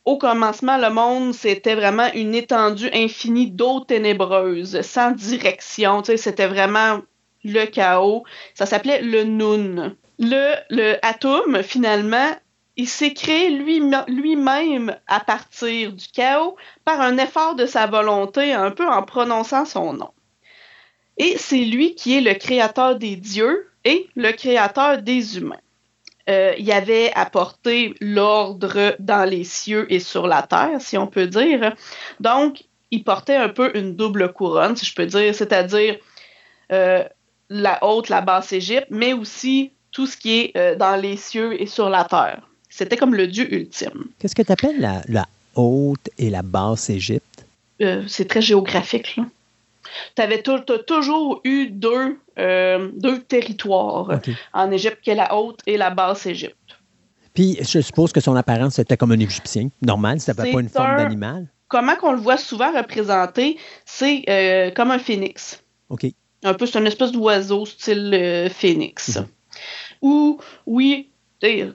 [0.05, 6.03] au commencement, le monde, c'était vraiment une étendue infinie d'eau ténébreuse, sans direction.
[6.03, 7.01] C'était vraiment
[7.43, 8.23] le chaos.
[8.53, 9.95] Ça s'appelait le Nun.
[10.19, 12.31] Le, le Atum, finalement,
[12.77, 18.71] il s'est créé lui-même à partir du chaos par un effort de sa volonté, un
[18.71, 20.11] peu en prononçant son nom.
[21.17, 25.59] Et c'est lui qui est le créateur des dieux et le créateur des humains.
[26.29, 31.27] Euh, il avait apporté l'ordre dans les cieux et sur la terre, si on peut
[31.27, 31.75] dire.
[32.19, 35.97] Donc, il portait un peu une double couronne, si je peux dire, c'est-à-dire
[36.71, 37.03] euh,
[37.49, 41.61] la haute, la basse Égypte, mais aussi tout ce qui est euh, dans les cieux
[41.61, 42.41] et sur la terre.
[42.69, 44.05] C'était comme le dieu ultime.
[44.19, 47.23] Qu'est-ce que tu appelles la, la, haute et la basse Égypte?
[48.07, 49.25] c'est très géographique, là
[50.15, 54.19] tu avais toujours eu deux, euh, deux territoires
[54.53, 56.55] en Égypte, qui est la haute et la basse Égypte.
[57.33, 60.69] Puis, je suppose que son apparence était comme un Égyptien, normal, ça n'avait pas une
[60.69, 61.47] forme d'animal.
[61.67, 65.61] Comment qu'on le voit souvent représenté, c'est euh, comme un phénix.
[65.89, 66.05] OK.
[66.43, 69.17] Un peu, c'est une espèce d'oiseau style euh, phénix.
[69.17, 69.27] Mhm.
[70.01, 71.09] Ou, oui,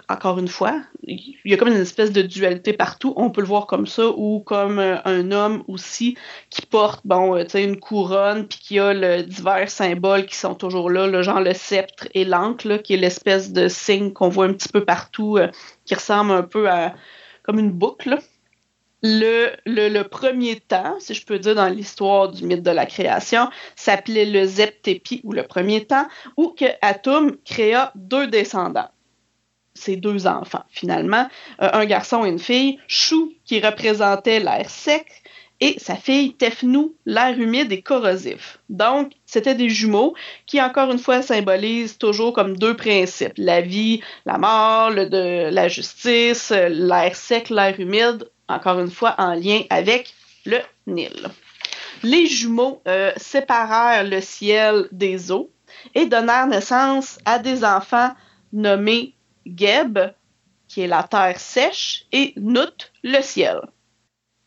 [0.08, 3.12] encore une fois, il y a comme une espèce de dualité partout.
[3.16, 6.16] On peut le voir comme ça ou comme euh, un homme aussi
[6.50, 10.90] qui porte bon, euh, une couronne puis qui a le, divers symboles qui sont toujours
[10.90, 14.52] là, le genre le sceptre et l'encre, qui est l'espèce de signe qu'on voit un
[14.52, 15.48] petit peu partout, euh,
[15.84, 16.94] qui ressemble un peu à
[17.42, 18.18] comme une boucle.
[19.02, 24.26] Le, premier temps, si je peux dire, dans l'histoire du mythe de la création, s'appelait
[24.26, 26.06] le Zeptepi ou le premier temps,
[26.36, 28.90] où que Atum créa deux descendants
[29.74, 31.28] ses deux enfants, finalement,
[31.62, 35.06] euh, un garçon et une fille, Chou, qui représentait l'air sec,
[35.60, 38.58] et sa fille Tefnou, l'air humide et corrosif.
[38.70, 40.14] Donc, c'était des jumeaux
[40.46, 46.50] qui, encore une fois, symbolisent toujours comme deux principes, la vie, la mort, la justice,
[46.50, 50.14] l'air sec, l'air humide, encore une fois, en lien avec
[50.46, 51.28] le Nil.
[52.02, 55.50] les jumeaux euh, séparèrent le ciel des eaux
[55.94, 58.12] et donnèrent naissance à des enfants
[58.52, 59.14] nommés
[59.46, 59.98] Geb,
[60.68, 63.60] qui est la terre sèche, et Nut, le ciel.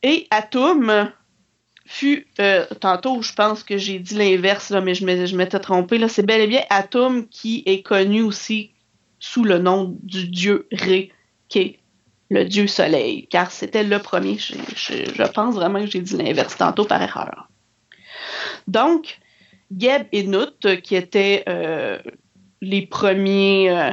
[0.02, 1.12] Et Atum
[1.86, 6.26] fut, euh, tantôt je pense que j'ai dit l'inverse, mais je m'étais trompé, là, c'est
[6.26, 8.72] bel et bien Atum qui est connu aussi
[9.20, 11.12] sous le nom du dieu Ré,
[11.50, 11.80] qui est
[12.30, 14.38] le dieu soleil, car c'était le premier.
[14.38, 17.48] Je, pense vraiment que j'ai dit l'inverse tantôt par erreur.
[18.68, 19.20] Donc,
[19.76, 22.00] Geb et Nut, qui étaient euh,
[22.62, 23.92] les premiers euh,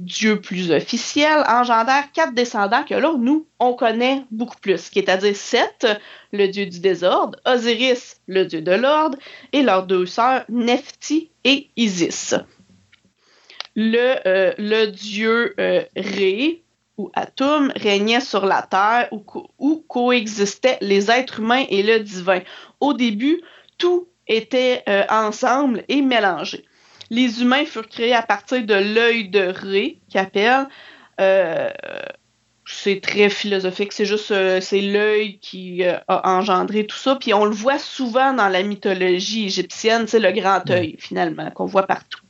[0.00, 5.86] dieux plus officiels, engendrèrent quatre descendants que là, nous, on connaît beaucoup plus, c'est-à-dire Seth,
[6.32, 9.18] le dieu du désordre, Osiris, le dieu de l'ordre,
[9.52, 12.34] et leurs deux sœurs, Nephti et Isis.
[13.76, 15.54] Le, euh, dieu
[15.96, 16.64] Ré,
[16.96, 19.08] ou Atum régnait sur la terre
[19.58, 22.40] où, coexistaient les êtres humains et le divin.
[22.80, 23.40] Au début,
[23.78, 26.64] tout était euh, ensemble et mélangé.
[27.10, 30.66] Les humains furent créés à partir de l'œil de Ré, qu'appelle.
[31.20, 31.70] Euh,
[32.66, 37.16] c'est très philosophique, c'est juste euh, c'est l'œil qui a engendré tout ça.
[37.16, 41.66] Puis on le voit souvent dans la mythologie égyptienne, c'est le grand œil finalement qu'on
[41.66, 42.20] voit partout.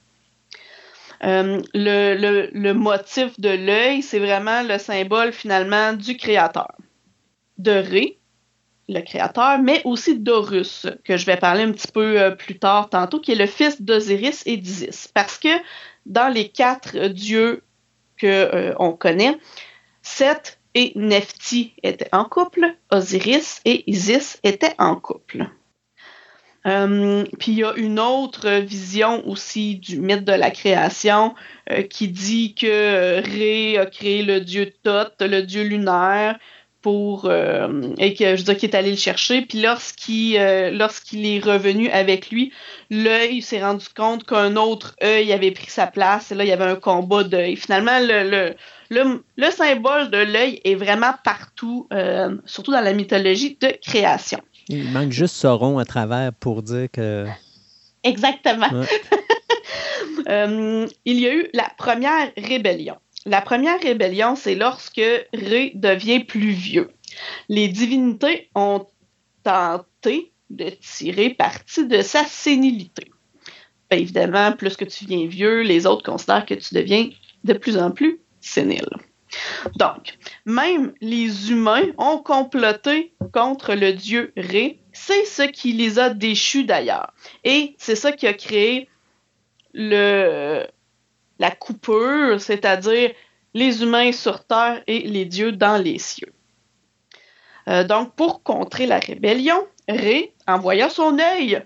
[1.25, 6.73] Euh, le, motif de l'œil, c'est vraiment le symbole finalement du créateur.
[7.57, 8.19] De Ré,
[8.89, 12.91] le créateur, mais aussi d'Horus, que je vais parler un petit peu euh, plus tard
[12.91, 15.09] tantôt, qui est le fils d'Osiris et d'Isis.
[15.13, 15.49] Parce que
[16.07, 17.63] dans les quatre dieux
[18.21, 19.39] qu'on euh, connaît,
[20.03, 25.49] Seth et Nephti étaient en couple, Osiris et Isis étaient en couple.
[26.67, 31.35] Euh, puis il y a une autre vision aussi du mythe de la création
[31.91, 36.39] qui dit que Ré a créé le dieu Thoth, le dieu lunaire,
[36.85, 39.41] pour euh, et que je veux dire qu'il est allé le chercher.
[39.41, 40.39] Puis lorsqu'il
[40.73, 42.53] lorsqu'il est revenu avec lui,
[42.91, 46.31] l'œil s'est rendu compte qu'un autre œil avait pris sa place.
[46.31, 47.57] Et là, il y avait un combat d'œil.
[47.57, 48.55] Finalement, le,
[48.91, 51.89] le, le, symbole de l'œil est vraiment partout,
[52.45, 54.41] surtout dans la mythologie de création.
[54.69, 57.27] Il manque juste Sauron à travers pour dire que.
[58.03, 58.69] Exactement.
[60.29, 62.97] Euh, il y a eu la première rébellion.
[63.27, 65.01] La première rébellion, c'est lorsque
[65.33, 66.91] Ré devient plus vieux.
[67.49, 68.87] Les divinités ont
[69.43, 73.11] tenté de tirer parti de sa sénilité.
[73.91, 77.09] Bien évidemment, plus que tu viens vieux, les autres considèrent que tu deviens
[77.45, 78.89] de plus en plus sénile.
[79.77, 84.81] Donc, même les humains ont comploté contre le dieu Ré.
[84.93, 87.13] C'est ce qui les a déchus d'ailleurs.
[87.43, 88.89] Et c'est ça qui a créé
[89.73, 90.67] le,
[91.39, 93.13] la coupure, c'est-à-dire
[93.55, 96.33] les humains sur Terre et les dieux dans les cieux.
[97.69, 101.63] Euh, donc, pour contrer la rébellion, Ré envoya son œil,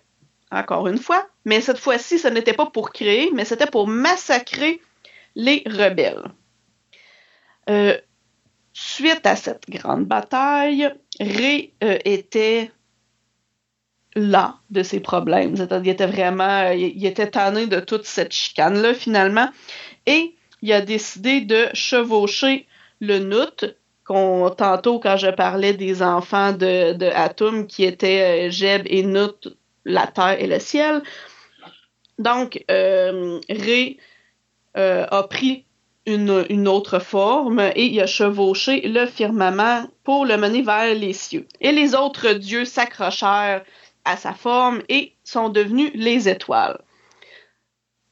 [0.51, 4.81] encore une fois, mais cette fois-ci, ce n'était pas pour créer, mais c'était pour massacrer
[5.35, 6.33] les rebelles.
[7.71, 7.97] Euh,
[8.73, 12.73] suite à cette grande bataille, Ré euh, était
[14.19, 15.55] là de ses problèmes.
[15.57, 19.49] Il était vraiment, il, était tanné de toute cette chicane-là, finalement.
[20.07, 22.67] Et il a décidé de chevaucher
[23.01, 28.83] le Nut, qu'on, tantôt, quand je parlais des enfants de, de qui étaient euh, Jeb
[28.87, 31.03] et Nut, la terre et le ciel.
[32.19, 33.99] Donc, Ré
[34.75, 35.65] a pris
[36.09, 41.47] une, autre forme et il a chevauché le firmament pour le mener vers les cieux.
[41.61, 43.63] Et les autres dieux s'accrochèrent
[44.09, 46.79] à sa forme et sont devenus les étoiles.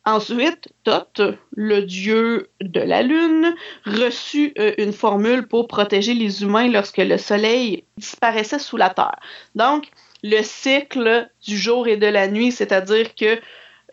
[0.05, 1.20] Ensuite, Thoth,
[1.56, 3.56] le dieu de la lune,
[3.86, 9.18] reçut euh, une formule pour protéger les humains lorsque le soleil disparaissait sous la terre.
[9.56, 9.89] Donc,
[10.23, 13.40] le cycle du jour et de la nuit, c'est-à-dire que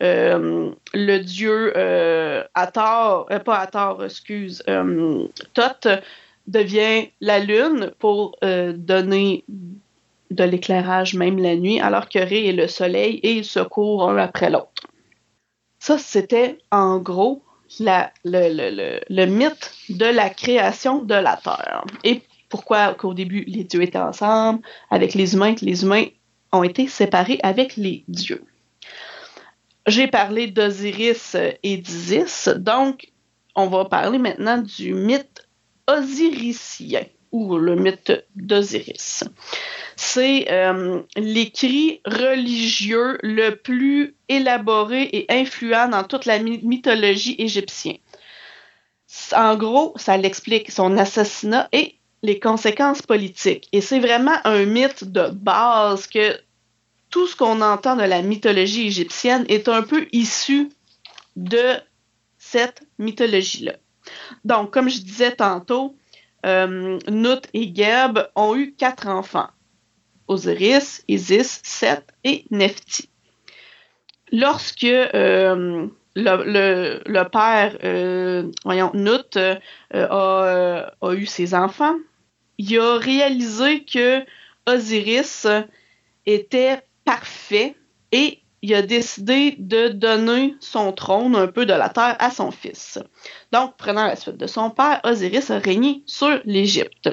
[0.02, 4.62] euh, le dieu euh, Atar, euh, pas Atar, excuse,
[5.54, 5.88] Thoth
[6.46, 9.44] devient la lune pour donner
[10.34, 14.08] de l'éclairage même la nuit, alors que Ré est le soleil et ils se courent
[14.08, 14.88] un après l'autre.
[15.78, 17.42] Ça, c'était en gros
[17.80, 21.84] le, mythe de la création de la Terre.
[22.04, 26.06] Et pourquoi qu'au début les dieux étaient ensemble avec les humains, que les humains
[26.52, 28.44] ont été séparés avec les dieux.
[29.86, 33.12] J'ai parlé d'Osiris et d'Isis, donc
[33.54, 35.46] on va parler maintenant du mythe
[35.86, 37.04] osirisien
[37.34, 39.24] ou le mythe d'Osiris.
[39.96, 47.98] C'est euh, l'écrit religieux le plus élaboré et influent dans toute la mythologie égyptienne.
[49.32, 53.68] En gros, ça l'explique son assassinat et les conséquences politiques.
[53.72, 56.38] Et c'est vraiment un mythe de base que
[57.10, 60.70] tout ce qu'on entend de la mythologie égyptienne est un peu issu
[61.34, 61.74] de
[62.38, 63.74] cette mythologie-là.
[64.44, 65.96] Donc, comme je disais tantôt,
[66.44, 66.98] euh,
[67.52, 69.48] et Geb ont eu quatre enfants.
[70.28, 73.08] Osiris, Isis, Seth et Nephti.
[74.32, 79.36] Lorsque euh, le, père, euh, voyons, Nut
[79.92, 81.96] a, eu ses enfants,
[82.58, 84.24] il a réalisé que
[84.66, 85.46] Osiris
[86.26, 87.74] était parfait
[88.12, 92.50] et il a décidé de donner son trône un peu de la terre à son
[92.50, 92.98] fils.
[93.52, 97.10] Donc, prenant la suite de son père, Osiris a régné sur l'Égypte.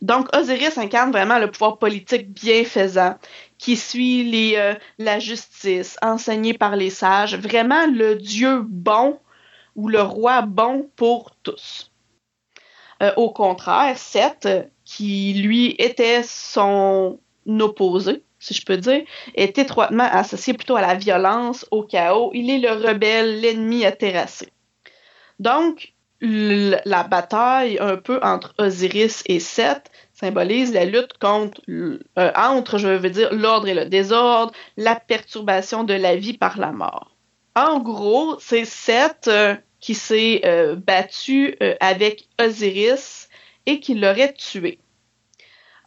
[0.00, 3.16] Donc, Osiris incarne vraiment le pouvoir politique bienfaisant
[3.58, 9.20] qui suit euh, la justice enseignée par les sages, vraiment le Dieu bon
[9.74, 11.92] ou le roi bon pour tous.
[13.02, 14.48] Euh, au contraire, Seth,
[14.86, 19.02] qui lui était son opposé, si je peux dire,
[19.34, 22.30] est étroitement associé plutôt à la violence, au chaos.
[22.32, 24.52] Il est le rebelle, l'ennemi à terrasser.
[25.40, 32.78] Donc, la bataille un peu entre Osiris et Seth symbolise la lutte contre, euh, entre,
[32.78, 37.16] je veux dire, l'ordre et le désordre, la perturbation de la vie par la mort.
[37.56, 43.28] En gros, c'est Seth euh, qui s'est euh, battu avec Osiris
[43.66, 44.78] et qui l'aurait tué.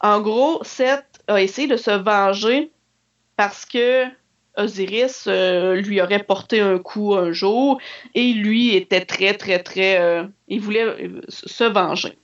[0.01, 2.71] En gros, Seth a essayé de se venger
[3.37, 4.05] parce que
[4.57, 7.79] Osiris euh, lui aurait porté un coup un jour
[8.13, 9.99] et lui était très, très, très.
[9.99, 12.17] Euh, il voulait euh, se venger.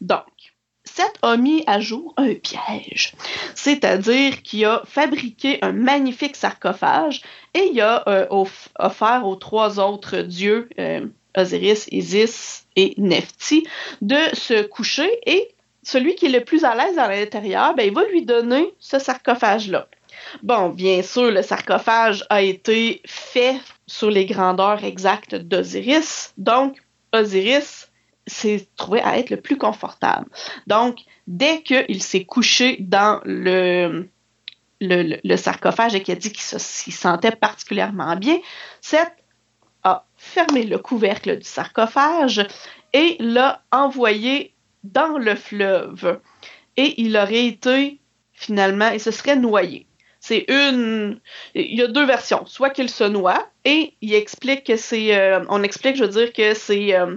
[0.00, 0.24] Donc,
[0.84, 3.14] Seth a mis à jour un piège,
[3.54, 7.22] c'est-à-dire qu'il a fabriqué un magnifique sarcophage
[7.54, 10.68] et il a offert aux trois autres dieux,
[11.36, 13.64] Osiris, Isis et Nephti,
[14.02, 17.94] de se coucher et celui qui est le plus à l'aise à l'intérieur, ben, il
[17.94, 19.88] va lui donner ce sarcophage-là.
[20.42, 23.56] Bon, bien sûr, le sarcophage a été fait
[23.86, 26.78] sur les grandeurs exactes d'Osiris, donc
[27.12, 27.90] Osiris
[28.26, 30.26] s'est trouvé à être le plus confortable.
[30.66, 34.08] Donc, dès qu'il s'est couché dans le,
[34.80, 38.38] le, sarcophage et qu'il a dit qu'il se sentait particulièrement bien,
[38.80, 39.12] Seth
[39.82, 42.46] a fermé le couvercle du sarcophage
[42.92, 44.54] et l'a envoyé
[44.84, 46.20] dans le fleuve.
[46.76, 47.98] Et il aurait été
[48.42, 49.86] finalement, il se serait noyé.
[50.20, 51.20] C'est une.
[51.54, 52.46] Il y a deux versions.
[52.46, 55.16] Soit qu'il se noie et il explique que c'est.
[55.16, 57.16] Euh, on explique, je veux dire, que c'est euh,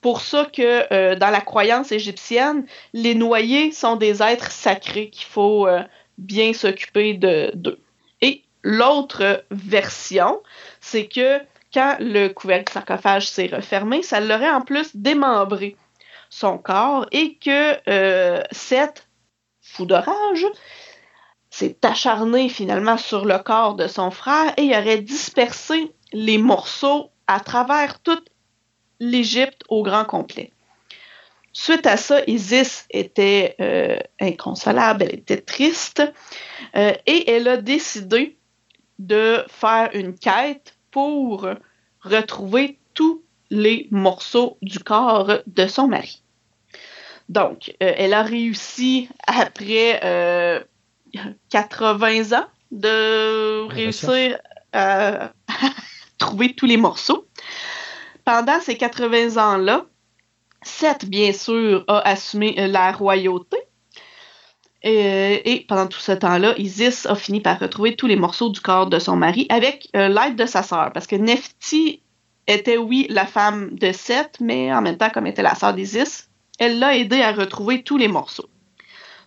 [0.00, 5.26] pour ça que euh, dans la croyance égyptienne, les noyés sont des êtres sacrés qu'il
[5.26, 5.68] faut
[6.16, 7.78] bien s'occuper d'eux.
[8.22, 10.40] Et l'autre version,
[10.80, 11.40] c'est que
[11.74, 15.76] quand le couvercle sarcophage s'est refermé, ça l'aurait en plus démembré
[16.30, 19.08] son corps et que euh, Seth,
[19.60, 20.46] fou de rage,
[21.50, 27.40] s'est acharné finalement sur le corps de son frère et aurait dispersé les morceaux à
[27.40, 28.28] travers toute
[29.00, 30.52] l'Égypte au grand complet.
[31.52, 36.02] Suite à ça, Isis était euh, inconsolable, elle était triste
[36.76, 38.36] euh, et elle a décidé
[38.98, 41.48] de faire une quête pour
[42.02, 46.22] retrouver tous les morceaux du corps de son mari.
[47.28, 50.00] Donc, euh, elle a réussi après
[51.50, 54.38] 80 euh, ans de réussir
[54.72, 55.32] à
[56.18, 57.26] trouver tous les morceaux.
[58.24, 59.86] Pendant ces 80 ans-là,
[60.62, 63.56] Seth, bien sûr, a assumé euh, la royauté.
[64.88, 68.86] Et, pendant tout ce temps-là, Isis a fini par retrouver tous les morceaux du corps
[68.86, 70.92] de son mari avec l'aide de sa sœur.
[70.92, 72.02] Parce que Nephti
[72.46, 76.28] était, oui, la femme de Seth, mais en même temps, comme était la sœur d'Isis,
[76.58, 78.48] elle l'a aidé à retrouver tous les morceaux.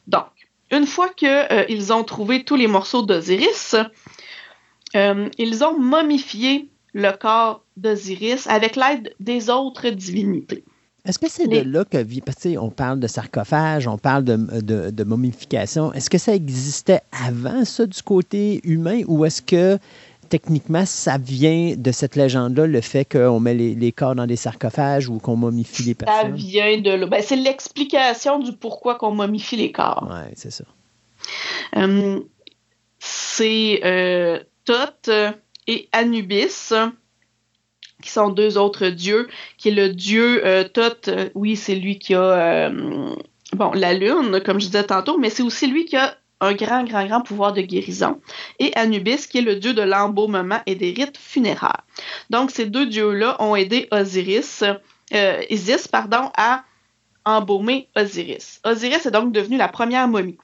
[0.07, 0.25] Donc,
[0.71, 3.75] une fois qu'ils euh, ont trouvé tous les morceaux d'Osiris,
[4.95, 10.63] euh, ils ont momifié le corps d'Osiris avec l'aide des autres divinités.
[11.05, 14.91] Est-ce que c'est de là que vit, parce on parle de sarcophage, on parle de,
[14.91, 15.93] de momification.
[15.93, 19.79] Est-ce que ça existait avant ça du côté humain ou est-ce que
[20.29, 25.09] techniquement, ça vient de cette légende-là, le fait qu'on met les, corps dans des sarcophages
[25.09, 26.31] ou qu'on momifie les personnes?
[26.31, 27.05] Ça vient de là.
[27.07, 30.07] Ben, c'est l'explication du pourquoi qu'on momifie les corps.
[30.09, 30.63] Oui, c'est ça.
[31.75, 32.19] Euh,
[32.99, 35.09] c'est euh, Thoth
[35.67, 36.73] et Anubis
[38.01, 39.27] qui sont deux autres dieux,
[39.57, 42.69] qui est le dieu euh, Thoth, oui, c'est lui qui a
[43.53, 46.83] bon, la lune, comme je disais tantôt, mais c'est aussi lui qui a un grand,
[46.83, 48.19] grand, grand pouvoir de guérison,
[48.59, 51.83] et Anubis, qui est le dieu de l'embaumement et des rites funéraires.
[52.29, 54.63] Donc, ces deux dieux-là ont aidé Osiris,
[55.13, 56.63] euh, Isis, pardon, à
[57.25, 58.61] embaumer Osiris.
[58.63, 60.37] Osiris est donc devenu la première momie.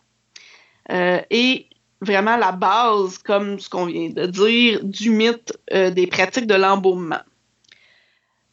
[0.91, 1.67] Euh, et
[2.01, 6.55] vraiment la base, comme ce qu'on vient de dire, du mythe euh, des pratiques de
[6.55, 7.21] l'embaumement.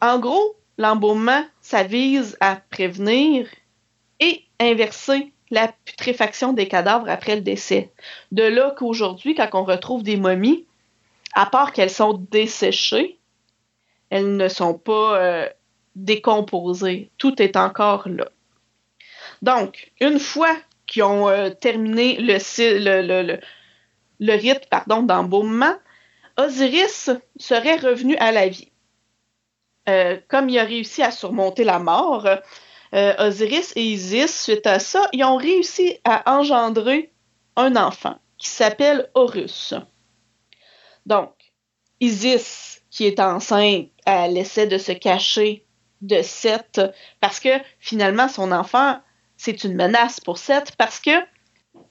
[0.01, 3.47] En gros, l'embaumement, ça vise à prévenir
[4.21, 7.93] et inverser la putréfaction des cadavres après le décès.
[8.33, 10.67] De là qu'aujourd'hui, quand on retrouve des momies,
[11.35, 13.19] à part qu'elles sont desséchées,
[14.09, 15.49] elles ne sont pas euh,
[15.95, 17.11] décomposées.
[17.19, 18.29] Tout est encore là.
[19.43, 20.57] Donc, une fois
[20.87, 23.39] qu'ils ont euh, terminé le,
[24.19, 25.77] le, rite d'embaumement,
[26.39, 28.73] Osiris serait revenu à la vie.
[29.89, 32.27] Euh, comme il a réussi à surmonter la mort,
[32.93, 37.13] Osiris et Isis, suite à ça, ils ont réussi à engendrer
[37.57, 39.75] un enfant qui s'appelle Horus.
[41.07, 41.33] Donc,
[42.01, 45.65] Isis, qui est enceinte, elle essaie de se cacher
[46.01, 46.81] de Seth
[47.21, 47.49] parce que
[47.79, 49.01] finalement, son enfant,
[49.37, 51.11] c'est une menace pour Seth parce que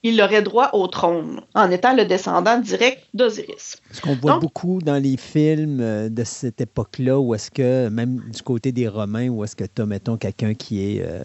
[0.02, 3.76] il aurait droit au trône en étant le descendant direct d'Osiris.
[3.92, 8.20] Ce qu'on voit beaucoup dans les films euh, de cette époque-là, où est-ce que, même
[8.32, 11.22] du côté des Romains, où est-ce que tu as, mettons, quelqu'un qui est euh,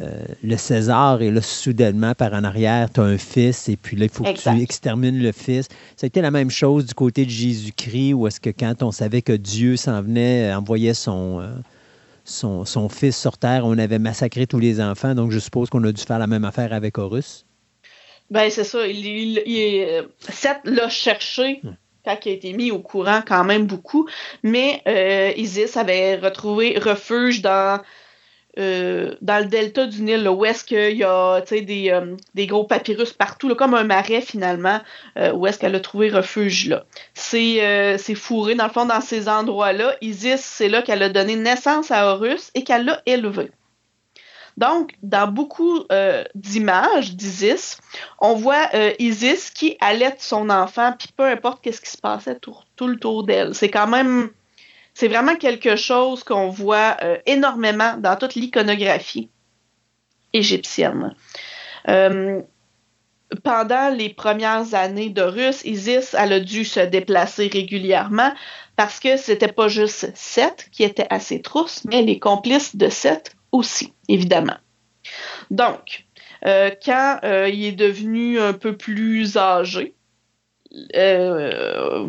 [0.00, 3.96] euh, le César, et là, soudainement, par en arrière, tu as un fils, et puis
[3.96, 5.68] là, il faut que tu extermines le fils.
[5.96, 8.90] Ça a été la même chose du côté de Jésus-Christ, où est-ce que quand on
[8.90, 11.48] savait que Dieu s'en venait, envoyait son, euh,
[12.24, 15.84] son, son, fils sur terre, on avait massacré tous les enfants, donc je suppose qu'on
[15.84, 17.44] a dû faire la même affaire avec Horus.
[18.30, 18.86] Ben, c'est ça.
[18.86, 21.60] Il, il, euh, Seth l'a cherché.
[21.62, 21.74] Hmm.
[22.04, 24.08] quand il a été mis au courant quand même beaucoup,
[24.42, 24.82] mais
[25.36, 27.80] Isis avait retrouvé refuge dans
[28.58, 32.64] euh, dans le delta du Nil, où est-ce qu'il y a des, euh, des, gros
[32.64, 34.80] papyrus partout, comme un marais finalement,
[35.16, 36.84] euh, où est-ce qu'elle a trouvé refuge là.
[37.14, 39.94] C'est fourré, dans le fond, dans ces endroits-là.
[40.00, 43.50] Isis, c'est là qu'elle a donné naissance à Horus et qu'elle l'a élevé.
[44.60, 45.84] Donc, dans beaucoup
[46.34, 47.78] d'images d'Isis,
[48.20, 48.68] on voit
[48.98, 53.24] Isis qui allait son enfant, puis peu importe qu'est-ce qui se passait tout, le tour
[53.24, 53.54] d'elle.
[53.54, 54.30] C'est quand même
[54.94, 59.30] c'est vraiment quelque chose qu'on voit euh, énormément dans toute l'iconographie
[60.32, 61.14] égyptienne.
[61.88, 62.42] Euh,
[63.42, 68.32] pendant les premières années d'Horus, Isis elle a dû se déplacer régulièrement
[68.76, 72.88] parce que c'était pas juste Seth qui était à ses trousses, mais les complices de
[72.88, 74.56] Seth aussi, évidemment.
[75.50, 76.06] Donc,
[76.46, 79.94] euh, quand il est devenu un peu plus âgé,
[80.96, 82.06] euh,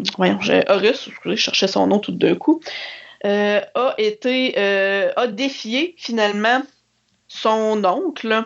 [0.67, 2.61] Horus, je cherchais son nom tout d'un coup,
[3.25, 6.61] euh, a été, euh, a défié finalement
[7.27, 8.43] son oncle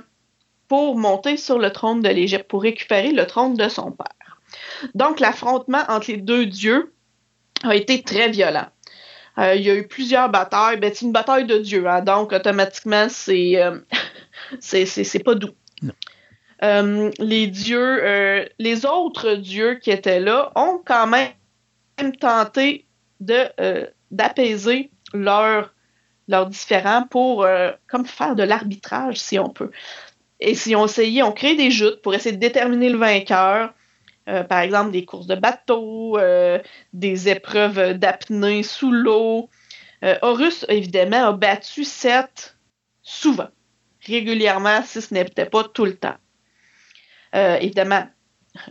[0.68, 4.40] pour monter sur le trône de l'Égypte, pour récupérer le trône de son père.
[4.94, 6.94] Donc l'affrontement entre les deux dieux
[7.64, 8.68] a été très violent.
[9.38, 10.78] Il y a eu plusieurs batailles.
[10.80, 13.60] Ben, c'est une bataille de dieux, hein, donc automatiquement, c'est,
[14.60, 15.54] c'est, pas doux.
[16.64, 21.32] Euh, les dieux, euh, les autres dieux qui étaient là ont quand même
[22.20, 22.86] tenté
[23.20, 25.74] de euh, d'apaiser leurs
[26.28, 27.46] leurs différends pour
[27.88, 29.70] comme faire de l'arbitrage si on peut.
[30.40, 33.74] Et si on essayait, on crée des joutes pour essayer de déterminer le vainqueur.
[34.26, 36.18] Par exemple, des courses de bateau,
[36.94, 39.50] des épreuves d'apnée sous l'eau.
[40.22, 42.56] Horus, évidemment, a battu Seth
[43.06, 43.50] souvent,
[44.06, 46.18] régulièrement, si ce n'était pas tout le temps.
[47.36, 48.08] Euh, évidemment,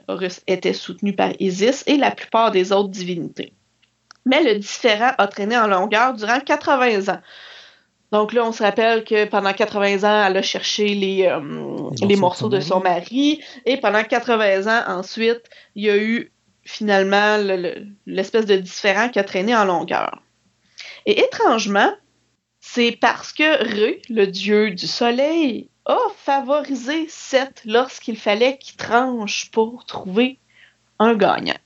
[0.08, 3.54] Horus était soutenu par Isis et la plupart des autres divinités.
[4.26, 7.20] Mais le différent a traîné en longueur durant 80 ans.
[8.12, 12.16] Donc là, on se rappelle que pendant 80 ans, elle a cherché les, euh, les,
[12.16, 13.40] morceaux, de son mari.
[13.66, 15.42] Et pendant 80 ans, ensuite,
[15.74, 16.30] il y a eu
[16.64, 17.36] finalement
[18.06, 20.22] l'espèce de différent qui a traîné en longueur.
[21.06, 21.92] Et étrangement,
[22.60, 29.50] c'est parce que Ré, le dieu du soleil, a favorisé Seth lorsqu'il fallait qu'il tranche
[29.50, 30.38] pour trouver
[30.98, 31.58] un gagnant.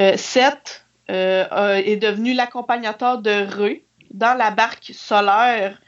[0.00, 5.80] Euh, Seth euh, est devenu l'accompagnateur de Ré dans la barque solaire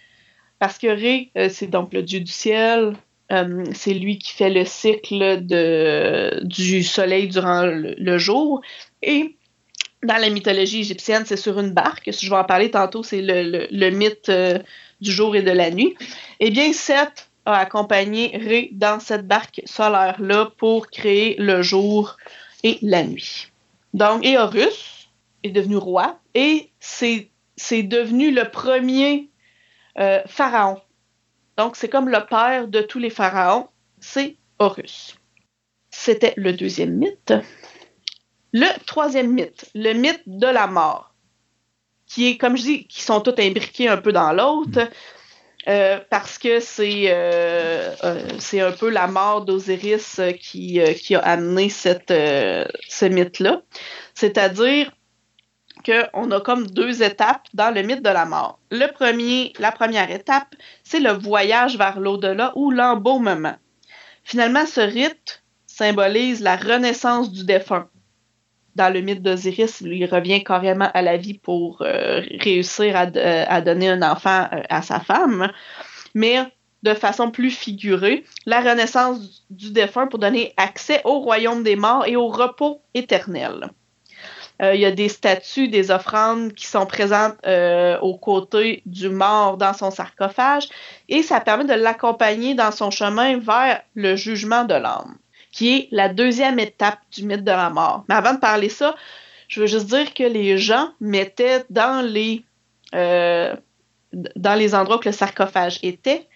[0.58, 2.94] parce que Ré, euh, c'est donc le dieu du ciel.
[3.74, 8.62] c'est lui qui fait le cycle de, du soleil durant le, jour.
[9.02, 9.36] Et
[10.02, 12.10] dans la mythologie égyptienne, c'est sur une barque.
[12.10, 14.32] Je vais en parler tantôt, c'est le, le, mythe
[15.00, 15.94] du jour et de la nuit.
[16.40, 22.16] Eh bien, Seth a accompagné Ré dans cette barque solaire-là pour créer le jour
[22.62, 23.48] et la nuit.
[23.94, 25.08] Donc, Horus
[25.42, 27.28] est devenu roi et c'est,
[27.82, 29.30] devenu le premier
[29.98, 30.80] euh, pharaon.
[31.56, 33.68] Donc, c'est comme le père de tous les pharaons,
[34.00, 35.16] c'est Horus.
[35.90, 37.34] C'était le deuxième mythe.
[38.52, 41.14] Le troisième mythe, le mythe de la mort,
[42.06, 44.88] qui est, comme je dis, qui sont tous imbriqués un peu dans l'autre.
[45.66, 47.12] Euh, parce que c'est
[48.38, 53.60] c'est un peu la mort d'Osiris qui, qui a amené cette, ce mythe-là.
[54.14, 54.90] C'est-à-dire
[55.88, 58.58] qu'on a comme deux étapes dans le mythe de la mort.
[58.70, 60.54] Le premier, la première étape,
[60.84, 63.56] c'est le voyage vers l'au-delà ou l'embaumement.
[64.24, 67.88] Finalement, ce rite symbolise la renaissance du défunt.
[68.74, 73.60] Dans le mythe d'Osiris, il revient carrément à la vie pour euh, réussir euh, à,
[73.60, 75.50] donner un enfant euh, à sa femme,
[76.14, 76.38] mais
[76.82, 82.06] de façon plus figurée, la renaissance du défunt pour donner accès au royaume des morts
[82.06, 83.70] et au repos éternel.
[84.60, 89.08] Euh, il y a des statues, des offrandes qui sont présentes euh, aux côtés du
[89.08, 90.68] mort dans son sarcophage
[91.08, 95.16] et ça permet de l'accompagner dans son chemin vers le jugement de l'âme,
[95.52, 98.04] qui est la deuxième étape du mythe de la mort.
[98.08, 98.96] Mais avant de parler ça,
[99.46, 102.44] je veux juste dire que les gens mettaient dans les,
[102.96, 103.54] euh,
[104.12, 106.26] dans les endroits où le sarcophage était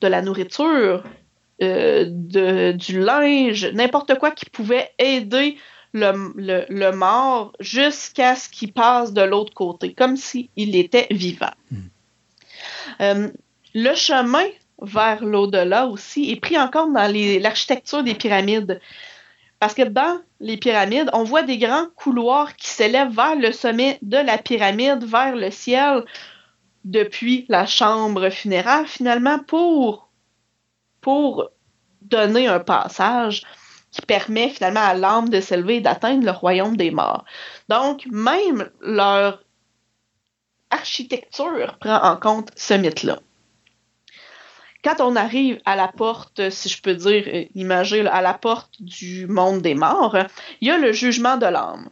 [0.00, 1.02] de la nourriture,
[1.60, 5.58] du linge, n'importe quoi qui pouvait aider
[6.00, 11.52] le, mort jusqu'à ce qu'il passe de l'autre côté, comme s'il était vivant.
[11.70, 11.76] Hmm.
[13.00, 13.28] Euh,
[13.74, 14.46] le chemin
[14.80, 18.80] vers l'au-delà aussi est pris encore dans l'architecture des pyramides.
[19.58, 23.98] Parce que dans les pyramides, on voit des grands couloirs qui s'élèvent vers le sommet
[24.02, 26.04] de la pyramide, vers le ciel,
[26.84, 30.10] depuis la chambre funéraire, finalement, pour,
[31.00, 31.50] pour
[32.02, 33.42] donner un passage
[34.06, 37.24] permet finalement à l'âme de s'élever et d'atteindre le royaume des morts.
[37.68, 39.42] Donc, même leur
[40.70, 43.18] architecture prend en compte ce mythe-là.
[44.84, 49.26] Quand on arrive à la porte, si je peux dire, imaginer à la porte du
[49.26, 50.16] monde des morts,
[50.60, 51.88] il y a le jugement de l'âme.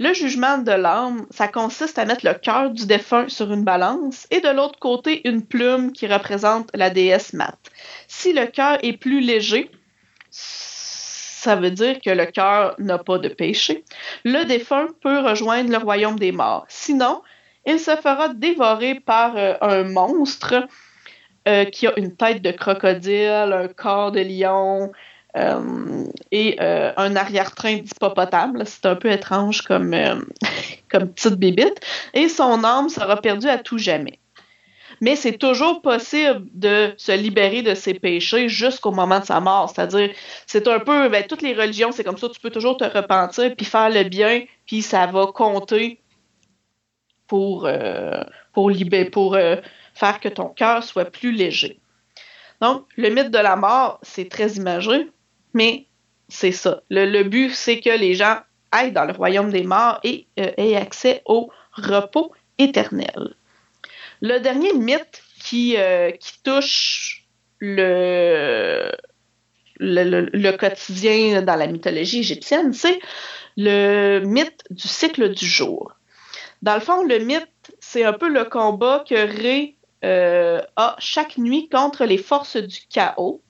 [0.00, 4.26] Le jugement de l'âme, ça consiste à mettre le cœur du défunt sur une balance
[4.32, 7.56] et de l'autre côté une plume qui représente la déesse Mat.
[8.08, 9.70] Si le cœur est plus léger,
[11.44, 13.84] ça veut dire que le cœur n'a pas de péché.
[14.24, 16.64] Le défunt peut rejoindre le royaume des morts.
[16.68, 17.20] Sinon,
[17.66, 20.66] il se fera dévorer par euh, un monstre
[21.46, 24.90] euh, qui a une tête de crocodile, un corps de lion
[25.36, 28.62] euh, et un arrière-train d'hippopotame.
[28.64, 29.94] C'est un peu étrange comme,
[30.90, 31.78] comme petite bébite.
[32.14, 34.18] Et son âme sera perdue à tout jamais
[35.04, 39.68] mais c'est toujours possible de se libérer de ses péchés jusqu'au moment de sa mort.
[39.68, 40.08] C'est-à-dire,
[40.46, 43.54] c'est un peu, ben, toutes les religions, c'est comme ça, tu peux toujours te repentir,
[43.54, 46.00] puis faire le bien, puis ça va compter
[47.26, 48.24] pour, euh,
[48.56, 49.56] libérer, pour euh,
[49.92, 51.78] faire que ton cœur soit plus léger.
[52.62, 55.10] Donc, le mythe de la mort, c'est très imagé,
[55.52, 55.84] mais
[56.28, 56.80] c'est ça.
[56.88, 58.38] Le, but, c'est que les gens
[58.72, 63.34] aillent dans le royaume des morts et euh, aient accès au repos éternel.
[64.26, 66.10] Le dernier mythe qui, euh,
[66.44, 67.26] touche
[67.58, 68.90] le,
[70.56, 73.00] quotidien dans la mythologie égyptienne, c'est
[73.58, 75.92] le mythe du cycle du jour.
[76.62, 79.76] Dans le fond, le mythe, c'est un peu le combat que Ré
[80.06, 83.42] euh, a chaque nuit contre les forces du chaos,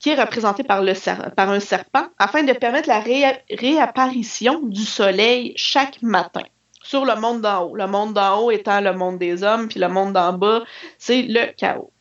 [0.00, 6.42] qui est représenté par un serpent, afin de permettre la réapparition du soleil chaque matin
[6.90, 7.76] sur le monde d'en haut.
[7.76, 10.62] Le monde d'en haut étant le monde des hommes, puis le monde d'en bas,
[10.98, 11.92] c'est le chaos.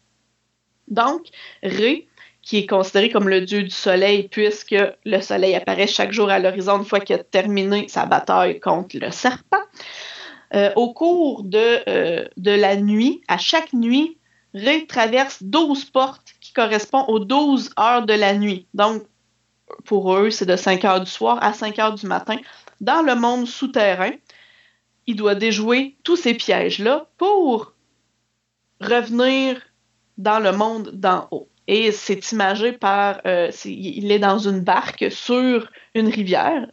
[0.88, 1.28] Donc,
[1.62, 2.08] Ré,
[2.42, 4.76] qui est considéré comme le dieu du soleil, puisque
[5.06, 8.98] le soleil apparaît chaque jour à l'horizon une fois qu'il a terminé sa bataille contre
[8.98, 9.62] le serpent.
[10.56, 14.18] Euh, au cours de, euh, de la nuit, à chaque nuit,
[14.56, 18.66] Ré traverse 12 portes qui correspondent aux 12 heures de la nuit.
[18.74, 19.04] Donc,
[19.86, 22.38] pour eux, c'est de 5 heures du soir à 5 heures du matin
[22.82, 24.12] dans le monde souterrain
[25.10, 27.74] il doit déjouer tous ces pièges-là pour
[28.80, 29.60] revenir
[30.20, 31.50] dans le monde d'en haut.
[31.66, 33.20] Et c'est imagé par...
[33.26, 36.68] Euh, il est dans une barque sur une rivière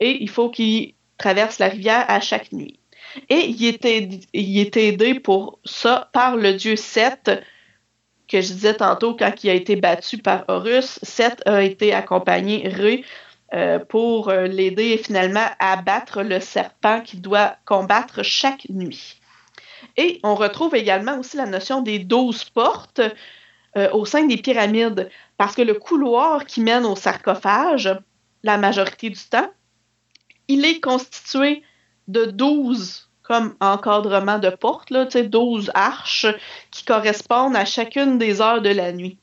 [0.00, 2.80] et il faut qu'il traverse la rivière à chaque nuit.
[3.28, 7.30] Et il est, aidé, il est pour ça par le dieu Seth,
[8.28, 11.00] que je disais tantôt quand il a été battu par Horus.
[11.02, 13.04] Seth a été accompagné Ré
[13.54, 19.20] euh, pour euh, l'aider finalement à battre le serpent qu'il doit combattre chaque nuit.
[19.96, 23.00] Et on retrouve également aussi la notion des douze portes
[23.76, 27.88] euh, au sein des pyramides, parce que le couloir qui mène au sarcophage,
[28.42, 29.50] la majorité du temps,
[30.48, 31.62] il est constitué
[32.06, 36.26] de douze comme encadrement de portes, là, 12 arches
[36.70, 39.18] qui correspondent à chacune des heures de la nuit.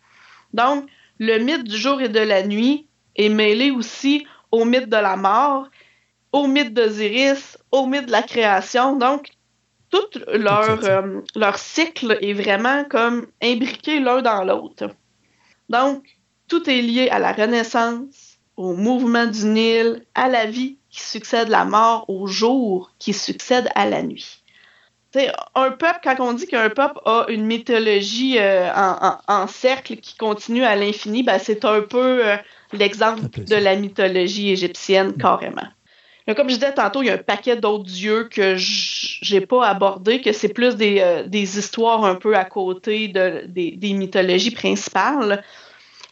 [0.53, 0.87] Donc,
[1.19, 5.15] le mythe du jour et de la nuit est mêlé aussi au mythe de la
[5.15, 5.67] mort,
[6.31, 8.95] au mythe d'Osiris, au mythe de la création.
[8.95, 9.29] Donc,
[9.89, 14.89] tout leur, euh, leur cycle est vraiment comme imbriqué l'un dans l'autre.
[15.69, 16.03] Donc,
[16.47, 21.49] tout est lié à la Renaissance, au mouvement du Nil, à la vie qui succède
[21.49, 24.43] la mort, au jour qui succède à la nuit.
[25.55, 28.69] un peuple, quand on dit qu'un peuple a une mythologie euh,
[29.27, 32.37] en, cercle qui continue à l'infini, ben, c'est un peu euh,
[32.75, 35.67] l'exemple de la mythologie égyptienne, carrément.
[36.33, 40.21] Comme je disais tantôt, il y a un paquet d'autres dieux que j'ai pas abordé,
[40.21, 44.49] que c'est plus des, euh, des, histoires un peu à côté de, des, des, mythologies
[44.49, 45.43] principales.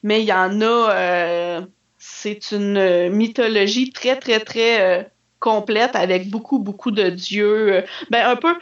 [0.04, 1.62] Mais il y en a, euh,
[1.98, 5.04] c'est une mythologie très, très, très euh,
[5.44, 7.84] complète avec beaucoup, beaucoup de dieux.
[8.10, 8.56] Ben, un peu,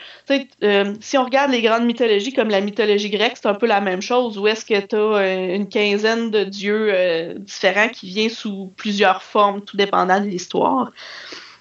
[1.00, 4.02] si on regarde les grandes mythologies comme la mythologie grecque, c'est un peu la même
[4.02, 4.40] chose.
[4.40, 9.62] Où est-ce que tu as une quinzaine de dieux différents qui viennent sous plusieurs formes,
[9.62, 10.92] tout dépendant de l'histoire.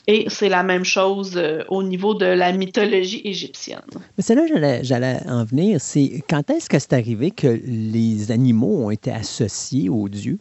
[0.06, 3.82] Et c'est la même chose euh, au niveau de la mythologie égyptienne.
[4.16, 5.80] Mais c'est là que j'allais en venir.
[5.80, 10.38] C'est quand est-ce que c'est arrivé que les animaux ont été associés aux dieux?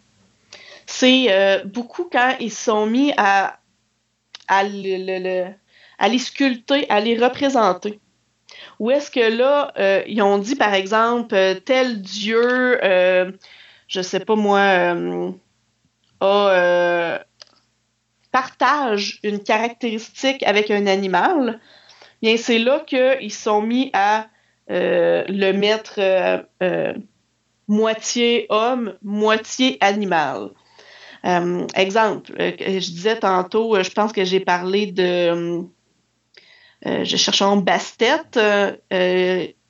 [0.87, 3.58] C'est euh, beaucoup quand ils sont mis à,
[4.49, 7.99] à, les sculpter, à les représenter.
[8.79, 14.35] Ou est-ce que là, euh, ils ont dit, par exemple, tel dieu, je sais pas
[14.35, 14.93] moi,
[16.21, 17.19] a
[18.31, 21.59] partage une caractéristique avec un animal,
[22.21, 24.27] bien c'est là qu'ils sont mis à
[24.69, 26.93] euh, le mettre euh, euh,
[27.67, 30.51] moitié homme, moitié animal.
[31.23, 35.63] Exemple, je disais tantôt, je pense que j'ai parlé de,
[36.85, 38.21] je cherchais un Bastet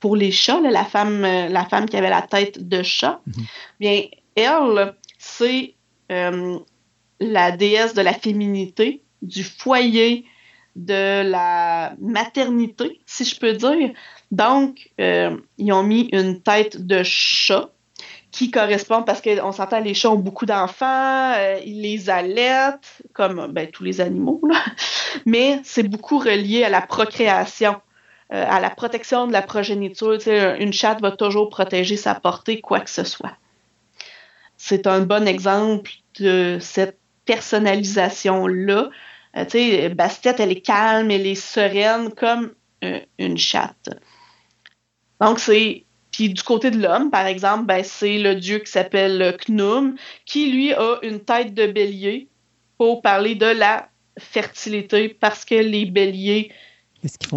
[0.00, 3.20] pour les chats, la femme, la femme qui avait la tête de chat.
[3.28, 3.44] Mm-hmm.
[3.80, 4.02] Bien,
[4.36, 5.74] elle, c'est
[7.20, 10.24] la déesse de la féminité, du foyer,
[10.76, 13.90] de la maternité, si je peux dire.
[14.30, 17.70] Donc, euh, ils ont mis une tête de chat
[18.30, 23.48] qui correspond parce qu'on s'entend, les chats ont beaucoup d'enfants, euh, ils les allaitent, comme
[23.52, 24.40] ben, tous les animaux,
[25.26, 27.76] mais c'est beaucoup relié à la procréation,
[28.32, 30.18] euh, à la protection de la progéniture.
[30.58, 33.36] une chatte va toujours protéger sa portée, quoi que ce soit.
[34.56, 38.90] C'est un bon exemple de cette personnalisation-là.
[39.36, 42.52] Euh, tu Bastet, elle est calme, elle est sereine comme
[42.84, 43.90] euh, une chatte.
[45.20, 45.84] Donc, c'est.
[46.20, 50.52] Puis du côté de l'homme, par exemple, ben, c'est le dieu qui s'appelle Knum, qui
[50.52, 52.28] lui a une tête de bélier
[52.76, 53.88] pour parler de la
[54.18, 56.52] fertilité, parce que les béliers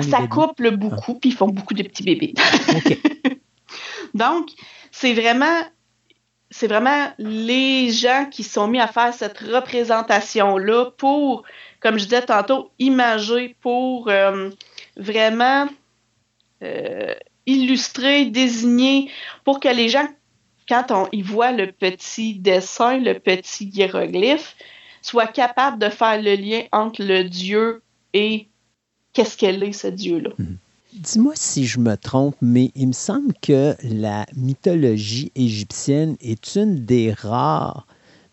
[0.02, 2.34] s'accouplent beaucoup, puis ils font beaucoup de petits bébés.
[4.14, 4.50] Donc,
[4.92, 5.62] c'est vraiment
[6.52, 11.44] c'est vraiment les gens qui sont mis à faire cette représentation-là pour,
[11.80, 14.50] comme je disais tantôt, imager, pour euh,
[14.98, 15.70] vraiment
[16.64, 17.14] euh,
[17.46, 19.10] illustrer, désigner,
[19.44, 20.08] pour que les gens,
[20.68, 24.56] quand on, ils voient le petit dessin, le petit hiéroglyphe,
[25.02, 27.82] soient capables de faire le lien entre le Dieu
[28.14, 28.48] et
[29.12, 30.32] qu'est-ce qu'elle est, ce Dieu-là.
[30.38, 30.58] Mhm.
[30.94, 36.86] Dis-moi si je me trompe, mais il me semble que la mythologie égyptienne est une
[36.86, 37.88] des rares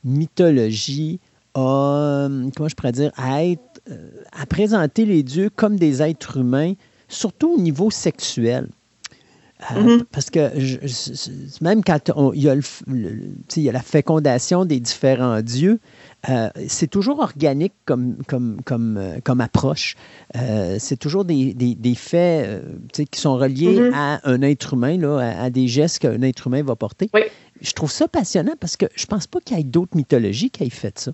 [0.05, 1.21] mythologies
[1.55, 6.75] à, comment je à, être, euh, à présenter les dieux comme des êtres humains,
[7.09, 8.69] surtout au niveau sexuel.
[9.61, 10.05] Euh, mm-hmm.
[10.11, 15.81] Parce que même quand il, y a il y a la fécondation des différents dieux,
[16.29, 19.97] euh, c'est toujours organique comme, comme, comme, euh, comme approche.
[20.37, 22.63] Euh, c'est toujours des, des, faits
[23.11, 23.95] qui sont reliés mm-hmm.
[23.95, 27.11] à un être humain, là, à, des gestes qu'un être humain va porter.
[27.61, 30.65] Je trouve ça passionnant parce que je pense pas qu'il y ait d'autres mythologies qui
[30.65, 31.13] aient fait ça.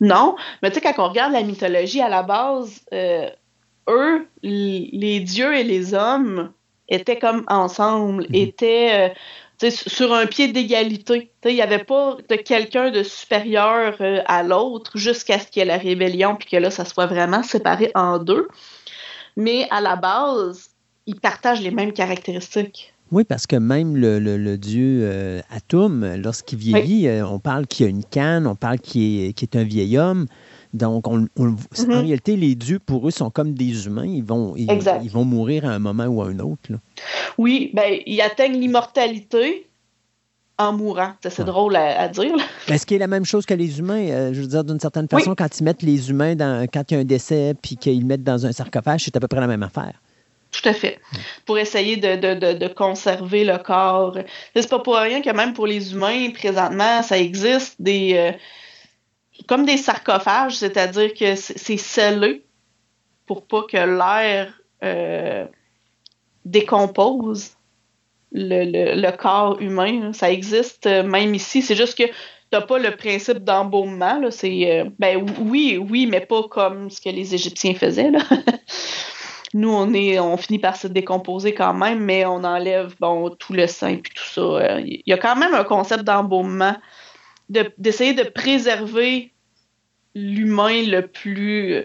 [0.00, 5.54] Non, mais tu sais, quand on regarde la mythologie à la base, eux, les dieux
[5.54, 6.50] et les hommes
[6.88, 8.42] étaient comme ensemble, mm-hmm.
[8.42, 9.14] étaient
[9.70, 11.30] sur un pied d'égalité.
[11.44, 15.62] Il n'y avait pas de quelqu'un de supérieur euh, à l'autre jusqu'à ce qu'il y
[15.62, 18.48] ait la rébellion, puis que là, ça soit vraiment séparé en deux.
[19.36, 20.70] Mais à la base,
[21.06, 22.92] ils partagent les mêmes caractéristiques.
[23.10, 27.88] Oui, parce que même le, dieu euh, Atum, lorsqu'il vieillit, euh, on parle qu'il a
[27.88, 30.26] une canne, on parle qu'il est, est, un vieil homme.
[30.74, 31.92] Donc, on, en mhm.
[31.92, 34.06] réalité, les dieux, pour eux, sont comme des humains.
[34.06, 34.68] Ils vont, ils,
[35.08, 36.72] vont mourir à un moment ou à un autre.
[37.38, 39.68] Oui, ben, ils atteignent l'immortalité
[40.58, 41.12] en mourant.
[41.22, 42.34] C'est drôle à, dire.
[42.66, 44.08] Est-ce qu'il est la même chose que les humains?
[44.08, 46.94] Euh, je veux dire, d'une certaine façon, quand ils mettent les humains, dans, quand il
[46.94, 49.40] y a un décès, puis qu'ils le mettent dans un sarcophage, c'est à peu près
[49.40, 49.94] la même affaire.
[50.50, 50.98] Tout à fait.
[51.46, 54.18] Pour essayer de, conserver le corps.
[54.54, 58.14] C'est pas pour rien que même pour les humains, présentement, ça existe des...
[58.14, 58.32] Euh,
[59.48, 62.44] comme des sarcophages, c'est-à-dire que c'est scellé
[63.26, 64.52] pour pas que l'air
[64.82, 65.46] euh,
[66.44, 67.52] décompose
[68.32, 70.12] le, corps humain.
[70.12, 71.62] Ça existe euh, même ici.
[71.62, 72.04] C'est juste que
[72.50, 74.20] t'as pas le principe d'embaumement.
[74.30, 78.12] C'est euh, ben oui, oui, mais pas comme ce que les Égyptiens faisaient.
[79.54, 83.52] Nous, on est, on finit par se décomposer quand même, mais on enlève bon tout
[83.52, 84.80] le sang et tout ça.
[84.80, 86.76] Il y a quand même un concept d'embaumement,
[87.48, 89.32] d'essayer de, préserver
[90.14, 91.84] l'humain le plus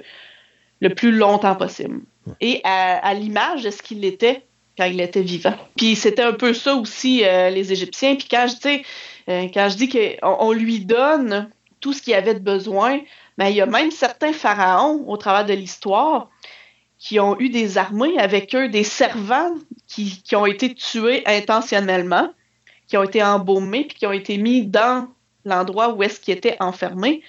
[0.81, 2.02] le plus longtemps possible.
[2.40, 4.44] Et à l'image de ce qu'il était
[4.80, 5.56] quand il était vivant.
[5.76, 8.15] Puis c'était un peu ça aussi, euh, les Égyptiens.
[8.15, 8.86] Puis quand je dis,
[9.27, 11.49] euh, quand je dis qu'on on lui donne
[11.81, 12.99] tout ce qu'il avait de besoin,
[13.38, 16.30] ben, il y a même certains pharaons au travers de l'histoire
[16.98, 19.53] qui ont eu des armées avec eux, des servants
[19.88, 22.30] qui, qui ont été tués intentionnellement,
[22.88, 25.10] qui ont été embaumés, puis qui ont été mis dans
[25.50, 27.22] l'endroit où est-ce qu'ils étaient enfermés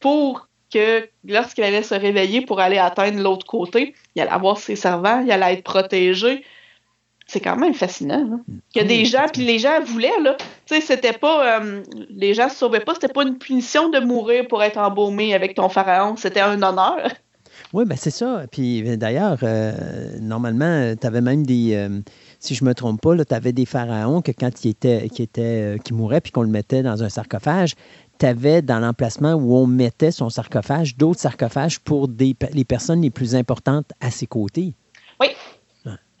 [0.00, 4.76] pour que lorsqu'il allait se réveiller pour aller atteindre l'autre côté, il allait avoir ses
[4.76, 6.44] servants, il allait être protégé,
[7.26, 8.24] c'est quand même fascinant.
[8.28, 8.36] Là.
[8.74, 10.36] Il y a des gens, puis les gens voulaient, là.
[10.66, 11.60] Tu sais, c'était pas.
[11.60, 15.34] Euh, les gens se sauvaient pas, c'était pas une punition de mourir pour être embaumé
[15.34, 17.08] avec ton pharaon, c'était un honneur.
[17.72, 18.42] Oui, ben c'est ça.
[18.50, 19.72] Puis d'ailleurs, euh,
[20.20, 21.74] normalement, tu avais même des.
[21.74, 22.00] Euh,
[22.42, 25.78] si je me trompe pas, tu avais des pharaons que quand ils étaient, qui, étaient,
[25.84, 27.74] qui mouraient puis qu'on le mettait dans un sarcophage,
[28.18, 33.02] tu avais dans l'emplacement où on mettait son sarcophage d'autres sarcophages pour des, les personnes
[33.02, 34.74] les plus importantes à ses côtés.
[35.20, 35.28] Oui,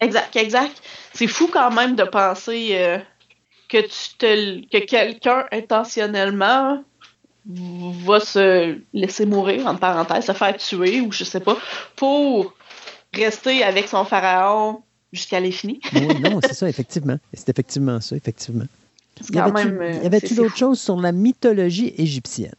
[0.00, 0.82] Exact, exact.
[1.12, 2.98] C'est fou quand même de penser euh,
[3.68, 6.82] que tu te que quelqu'un intentionnellement
[7.46, 11.56] va se laisser mourir, en parenthèse, se faire tuer ou je sais pas,
[11.94, 12.52] pour
[13.14, 14.82] rester avec son pharaon
[15.12, 15.80] jusqu'à l'infini.
[15.94, 17.18] oui, non, c'est ça, effectivement.
[17.34, 18.64] C'est effectivement ça, effectivement.
[19.30, 22.54] Y avait-tu d'autres choses sur la mythologie égyptienne?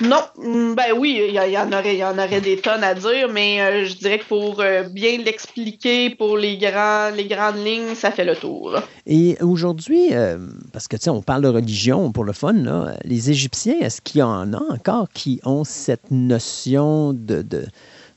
[0.00, 3.28] Non, mm, ben oui, il y, en aurait, y en aurait des tonnes à dire,
[3.32, 7.94] mais euh, je dirais que pour euh, bien l'expliquer, pour les, grands, les grandes lignes,
[7.94, 8.76] ça fait le tour.
[9.06, 10.38] Et aujourd'hui, euh,
[10.72, 14.00] parce que tu sais, on parle de religion pour le fun, là, les Égyptiens, est-ce
[14.00, 17.64] qu'il y en a encore qui ont cette notion de, de,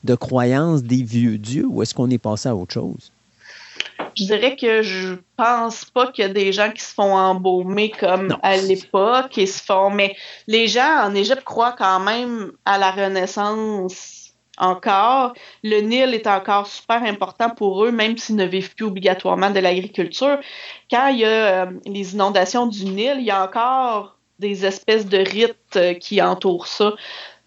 [0.04, 3.12] de croyance des vieux dieux ou est-ce qu'on est passé à autre chose?
[4.16, 7.90] Je dirais que je pense pas qu'il y a des gens qui se font embaumer
[7.90, 9.90] comme à l'époque et se font.
[9.90, 10.16] Mais
[10.46, 15.34] les gens en Égypte croient quand même à la Renaissance encore.
[15.62, 19.60] Le Nil est encore super important pour eux, même s'ils ne vivent plus obligatoirement de
[19.60, 20.38] l'agriculture.
[20.90, 25.06] Quand il y a euh, les inondations du Nil, il y a encore des espèces
[25.06, 26.94] de rites euh, qui entourent ça.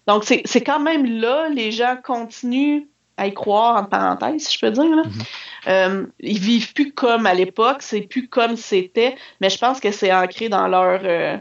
[0.06, 2.84] Donc, c'est quand même là, les gens continuent
[3.16, 4.96] à y croire, en parenthèse, si je peux dire.
[4.96, 5.02] Là.
[5.04, 5.22] Mhm.
[5.66, 9.90] Euh, ils vivent plus comme à l'époque, c'est plus comme c'était, mais je pense que
[9.90, 11.36] c'est ancré dans leur, euh,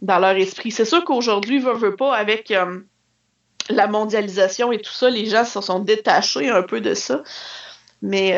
[0.00, 0.70] dans leur esprit.
[0.70, 2.80] C'est sûr qu'aujourd'hui, veut, veut pas, avec euh,
[3.70, 7.22] la mondialisation et tout ça, les gens se sont détachés un peu de ça.
[8.02, 8.32] Mais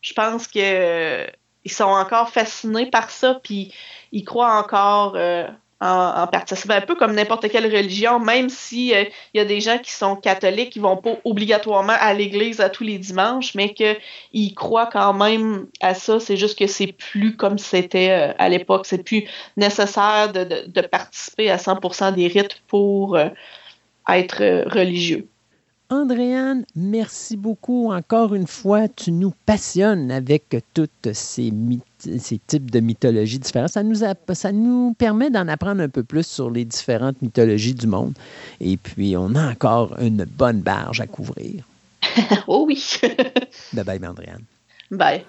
[0.00, 1.26] je pense que
[1.62, 3.74] ils sont encore fascinés par ça, puis
[4.12, 5.14] ils croient encore
[5.80, 6.26] en.
[6.46, 9.04] C'est un peu comme n'importe quelle religion, même s'il euh,
[9.34, 12.68] il y a des gens qui sont catholiques, qui vont pas obligatoirement à l'église à
[12.68, 16.20] tous les dimanches, mais qu'ils croient quand même à ça.
[16.20, 18.86] C'est juste que c'est plus comme c'était euh, à l'époque.
[18.86, 19.24] C'est plus
[19.56, 23.28] nécessaire de, participer à 100% des rites pour euh,
[24.08, 25.28] être religieux.
[25.88, 27.92] Andréane, merci beaucoup.
[27.92, 31.50] Encore une fois, tu nous passionnes avec toutes ces,
[32.00, 33.70] ces types de mythologies différentes.
[33.70, 33.96] Ça nous,
[34.32, 38.14] ça nous permet d'en apprendre un peu plus sur les différentes mythologies du monde.
[38.60, 41.64] Et puis, on a encore une bonne barge à couvrir.
[42.46, 42.82] oh oui.
[43.72, 44.44] bye bye, Andréane.
[44.90, 45.24] Bye.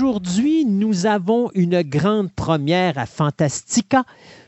[0.00, 4.04] Aujourd'hui, nous avons une grande première à Fantastica,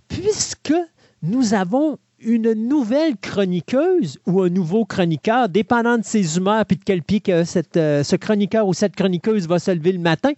[0.07, 0.73] puisque
[1.25, 6.85] nous avons une nouvelle chroniqueuse ou un nouveau chroniqueur, dépendant de ses humeurs puis de
[6.85, 10.31] quel pied euh, ce chroniqueur ou cette chroniqueuse va se lever le matin.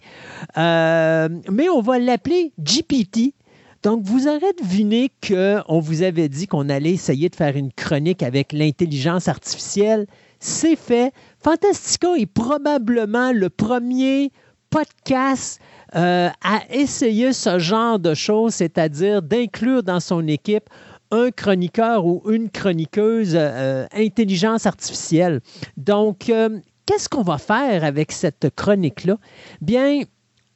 [0.57, 3.35] Euh, mais on va l'appeler GPT.
[3.83, 8.23] Donc, vous aurez deviné qu'on vous avait dit qu'on allait essayer de faire une chronique
[8.23, 10.07] avec l'intelligence artificielle.
[10.39, 11.13] C'est fait.
[11.37, 14.31] Fantastica est probablement le premier
[14.73, 15.61] podcast
[15.95, 20.67] euh, à ce genre de choses, c'est-à-dire d'inclure dans son équipe
[21.11, 25.41] un chroniqueur ou une chroniqueuse euh, intelligence artificielle.
[25.77, 29.17] Donc, euh, qu'est-ce qu'on va faire avec cette chronique-là?
[29.61, 30.01] Bien,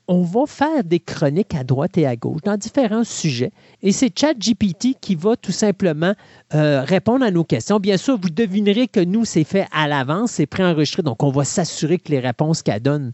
[0.07, 3.51] on va faire des chroniques à droite et à gauche dans différents sujets.
[3.83, 6.13] Et c'est ChatGPT qui va tout simplement
[6.55, 7.79] euh, répondre à nos questions.
[7.79, 11.43] Bien sûr, vous devinerez que nous, c'est fait à l'avance, c'est préenregistré, donc on va
[11.43, 13.11] s'assurer que les réponses qu'elle donne,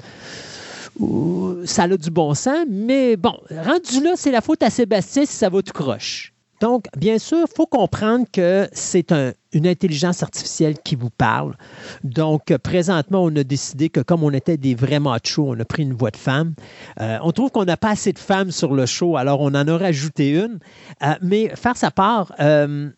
[1.66, 2.66] ça a du bon sens.
[2.70, 6.34] Mais bon, rendu là, c'est la faute à Sébastien si ça va tout croche.
[6.64, 9.12] Donc, bien sûr, il faut comprendre que c'est
[9.52, 11.56] une intelligence artificielle qui vous parle.
[12.06, 15.84] Donc, présentement, on a décidé que comme on était des vrais machos, on a pris
[15.84, 16.54] une voix de femme.
[17.02, 19.68] Euh, on trouve qu'on n'a pas assez de femmes sur le show, alors on en
[19.68, 20.60] a rajouté une.
[21.04, 22.90] Euh, mais faire sa part, euh,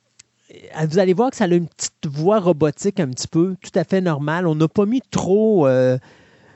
[0.88, 3.84] vous allez voir que ça a une petite voix robotique un petit peu, tout à
[3.84, 4.46] fait normale.
[4.46, 5.68] On n'a pas mis trop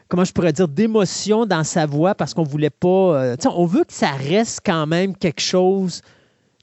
[0.10, 3.36] comment je pourrais dire, d'émotion dans sa voix parce qu'on voulait pas.
[3.45, 6.02] on veut que ça reste quand même quelque chose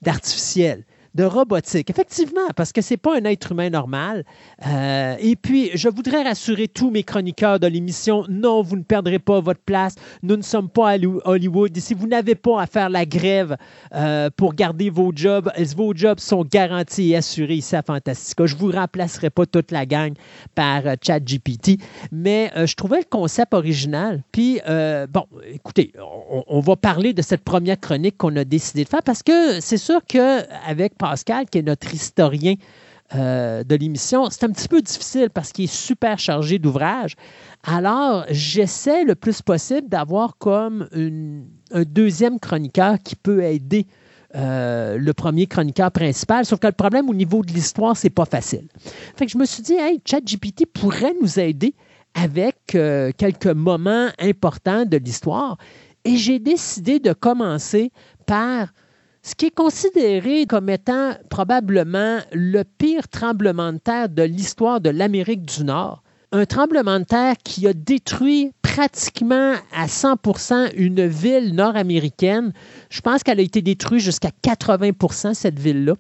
[0.03, 0.85] d'artificiel
[1.17, 1.91] de robotique.
[1.91, 4.25] Effectivement, parce que ce n'est pas un être humain normal.
[4.67, 9.19] Euh, et puis, je voudrais rassurer tous mes chroniqueurs de l'émission, non, vous ne perdrez
[9.19, 9.95] pas votre place.
[10.23, 11.75] Nous ne sommes pas à Hollywood.
[11.77, 13.57] Ici, vous n'avez pas à faire la grève
[13.95, 15.51] euh, pour garder vos jobs.
[15.77, 18.47] Vos jobs sont garantis et assurés ici à Fantastica?
[18.47, 20.13] Je vous remplacerai pas toute la gang
[20.55, 21.79] par euh, ChatGPT,
[22.13, 24.23] mais je trouvais le concept original.
[24.33, 28.89] Puis, bon, écoutez, on, on, va parler de cette première chronique qu'on a décidé de
[28.89, 32.57] faire parce que c'est sûr qu'avec Pascal, qui est notre historien
[33.15, 37.15] euh, de l'émission, c'est un petit peu difficile parce qu'il est super chargé d'ouvrages.
[37.63, 40.89] Alors, j'essaie le plus possible d'avoir comme
[41.73, 43.87] un deuxième chroniqueur qui peut aider
[44.35, 46.45] euh, le premier chroniqueur principal.
[46.45, 48.67] Sauf que le problème au niveau de l'histoire, c'est pas facile.
[49.17, 51.75] Fait je me suis dit, ChatGPT pourrait nous aider
[52.15, 55.57] avec euh, quelques moments importants de l'histoire.
[56.05, 57.93] Et j'ai décidé de commencer
[58.27, 58.73] par
[59.27, 64.89] ce qui est considéré comme étant probablement le pire tremblement de terre de l'histoire de
[64.89, 66.05] l'Amérique du Nord.
[66.31, 72.53] Un tremblement de terre qui a détruit pratiquement à 100% une ville nord-américaine.
[72.89, 75.95] Je pense qu'elle a été détruite jusqu'à 80% cette ville-là.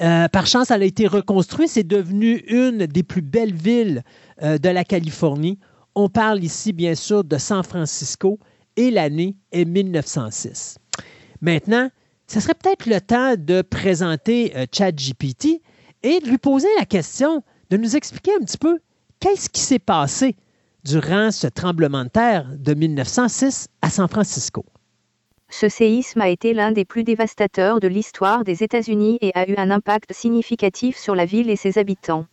[0.00, 1.68] Euh, par chance, elle a été reconstruite.
[1.68, 4.02] C'est devenu une des plus belles villes
[4.42, 5.58] euh, de la Californie.
[5.94, 8.38] On parle ici, bien sûr, de San Francisco
[8.76, 10.78] et l'année est 1906.
[11.40, 11.90] Maintenant,
[12.26, 15.62] ce serait peut-être le temps de présenter euh, ChatGPT
[16.02, 18.78] et de lui poser la question, de nous expliquer un petit peu
[19.20, 20.36] qu'est-ce qui s'est passé
[20.84, 24.64] durant ce tremblement de terre de 1906 à San Francisco.
[25.50, 29.54] Ce séisme a été l'un des plus dévastateurs de l'histoire des États-Unis et a eu
[29.56, 32.26] un impact significatif sur la ville et ses habitants.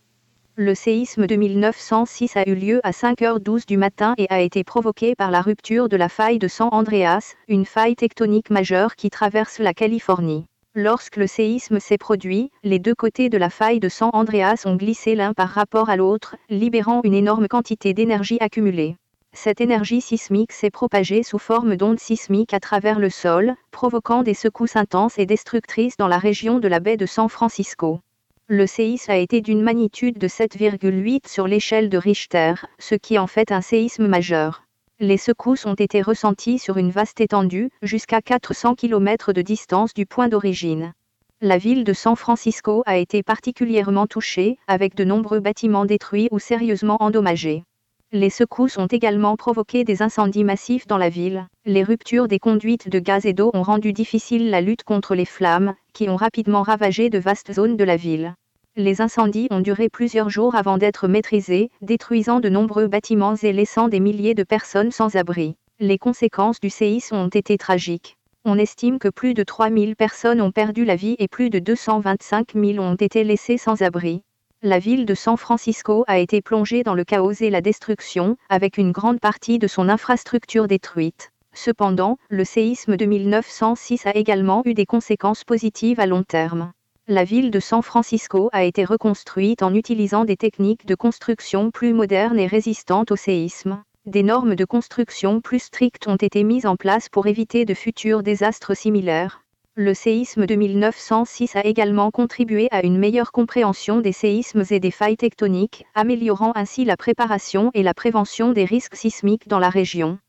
[0.57, 5.13] Le séisme de 1906 a eu lieu à 5h12 du matin et a été provoqué
[5.13, 9.59] par la rupture de la faille de San Andreas, une faille tectonique majeure qui traverse
[9.59, 10.45] la Californie.
[10.73, 14.77] Lorsque le séisme s'est produit, les deux côtés de la faille de San Andreas ont
[14.77, 18.95] glissé l'un par rapport à l'autre, libérant une énorme quantité d'énergie accumulée.
[19.33, 24.33] Cette énergie sismique s'est propagée sous forme d'ondes sismiques à travers le sol, provoquant des
[24.33, 27.99] secousses intenses et destructrices dans la région de la baie de San Francisco.
[28.47, 33.25] Le séisme a été d'une magnitude de 7,8 sur l'échelle de Richter, ce qui en
[33.25, 34.61] fait un séisme majeur.
[34.99, 40.05] Les secousses ont été ressenties sur une vaste étendue, jusqu'à 400 km de distance du
[40.05, 40.93] point d'origine.
[41.41, 46.37] La ville de San Francisco a été particulièrement touchée, avec de nombreux bâtiments détruits ou
[46.37, 47.63] sérieusement endommagés.
[48.11, 51.47] Les secousses ont également provoqué des incendies massifs dans la ville.
[51.65, 55.25] Les ruptures des conduites de gaz et d'eau ont rendu difficile la lutte contre les
[55.25, 58.35] flammes, qui ont rapidement ravagé de vastes zones de la ville.
[58.75, 63.87] Les incendies ont duré plusieurs jours avant d'être maîtrisés, détruisant de nombreux bâtiments et laissant
[63.87, 65.55] des milliers de personnes sans abri.
[65.79, 68.17] Les conséquences du séisme ont été tragiques.
[68.43, 72.53] On estime que plus de 3000 personnes ont perdu la vie et plus de 225
[72.53, 74.21] 000 ont été laissées sans abri
[74.65, 78.79] la ville de San Francisco a été plongée dans le chaos et la destruction, avec
[78.79, 81.31] une grande partie de son infrastructure détruite.
[81.55, 86.73] Cependant, le séisme de 1906 a également eu des conséquences positives à long terme.
[87.07, 91.93] La ville de San Francisco a été reconstruite en utilisant des techniques de construction plus
[91.93, 93.81] modernes et résistantes au séisme.
[94.05, 98.21] Des normes de construction plus strictes ont été mises en place pour éviter de futurs
[98.21, 99.41] désastres similaires.
[99.75, 104.91] Le séisme de 1906 a également contribué à une meilleure compréhension des séismes et des
[104.91, 110.19] failles tectoniques, améliorant ainsi la préparation et la prévention des risques sismiques dans la région.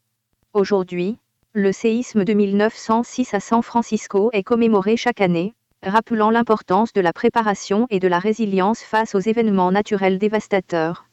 [0.56, 1.18] Aujourd'hui,
[1.52, 7.12] le séisme de 1906 à San Francisco est commémoré chaque année, rappelant l'importance de la
[7.12, 11.04] préparation et de la résilience face aux événements naturels dévastateurs.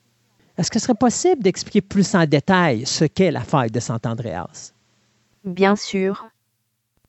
[0.58, 4.00] Est-ce que ce serait possible d'expliquer plus en détail ce qu'est la faille de Sant
[4.06, 4.72] Andreas?
[5.44, 6.26] Bien sûr.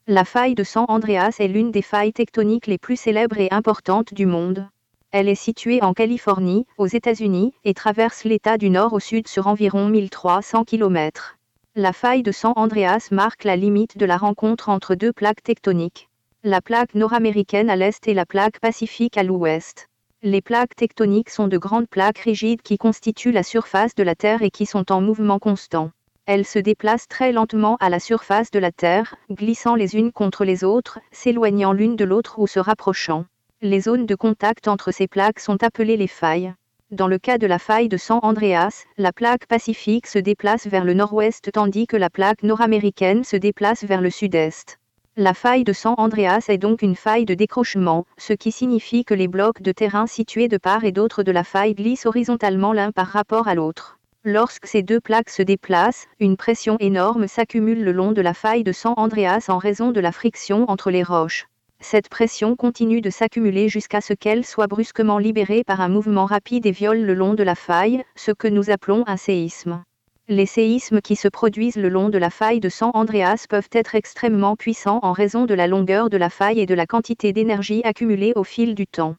[0.09, 4.13] La faille de San Andreas est l'une des failles tectoniques les plus célèbres et importantes
[4.13, 4.67] du monde.
[5.13, 9.47] Elle est située en Californie, aux États-Unis, et traverse l'État du nord au sud sur
[9.47, 11.37] environ 1300 km.
[11.77, 16.09] La faille de San Andreas marque la limite de la rencontre entre deux plaques tectoniques.
[16.45, 19.89] La plaque nord-américaine à l'est et la plaque pacifique à l'ouest.
[20.23, 24.43] Les plaques tectoniques sont de grandes plaques rigides qui constituent la surface de la Terre
[24.43, 25.91] et qui sont en mouvement constant.
[26.27, 30.45] Elles se déplacent très lentement à la surface de la Terre, glissant les unes contre
[30.45, 33.25] les autres, s'éloignant l'une de l'autre ou se rapprochant.
[33.63, 36.55] Les zones de contact entre ces plaques sont appelées les failles.
[36.95, 40.85] Dans le cas de la faille de San Andreas, la plaque pacifique se déplace vers
[40.85, 44.79] le nord-ouest tandis que la plaque nord-américaine se déplace vers le sud-est.
[45.17, 49.13] La faille de San Andreas est donc une faille de décrochement, ce qui signifie que
[49.13, 52.93] les blocs de terrain situés de part et d'autre de la faille glissent horizontalement l'un
[52.93, 53.99] par rapport à l'autre.
[54.23, 58.63] Lorsque ces deux plaques se déplacent, une pression énorme s'accumule le long de la faille
[58.63, 61.49] de San Andreas en raison de la friction entre les roches.
[61.87, 66.65] Cette pression continue de s'accumuler jusqu'à ce qu'elle soit brusquement libérée par un mouvement rapide
[66.65, 69.85] et viole le long de la faille, ce que nous appelons un séisme.
[70.27, 73.95] Les séismes qui se produisent le long de la faille de San Andreas peuvent être
[73.97, 77.83] extrêmement puissants en raison de la longueur de la faille et de la quantité d'énergie
[77.85, 79.17] accumulée au fil du temps.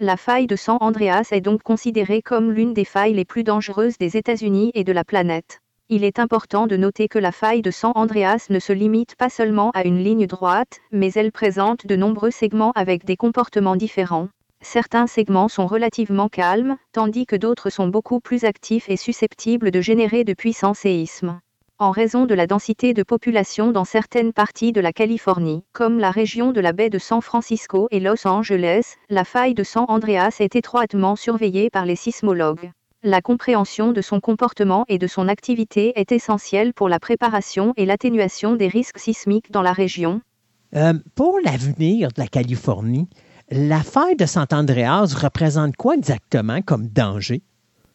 [0.00, 3.98] La faille de San Andreas est donc considérée comme l'une des failles les plus dangereuses
[3.98, 5.60] des États-Unis et de la planète.
[5.88, 9.28] Il est important de noter que la faille de San Andreas ne se limite pas
[9.28, 14.28] seulement à une ligne droite, mais elle présente de nombreux segments avec des comportements différents.
[14.60, 19.80] Certains segments sont relativement calmes, tandis que d'autres sont beaucoup plus actifs et susceptibles de
[19.80, 21.38] générer de puissants séismes.
[21.78, 26.10] En raison de la densité de population dans certaines parties de la Californie, comme la
[26.10, 30.38] région de la baie de San Francisco et Los Angeles, la faille de San Andreas
[30.40, 32.72] est étroitement surveillée par les sismologues.
[33.06, 37.86] La compréhension de son comportement et de son activité est essentielle pour la préparation et
[37.86, 40.22] l'atténuation des risques sismiques dans la région.
[40.74, 43.08] Euh, pour l'avenir de la Californie,
[43.48, 47.42] la faille de San Andreas représente quoi exactement comme danger?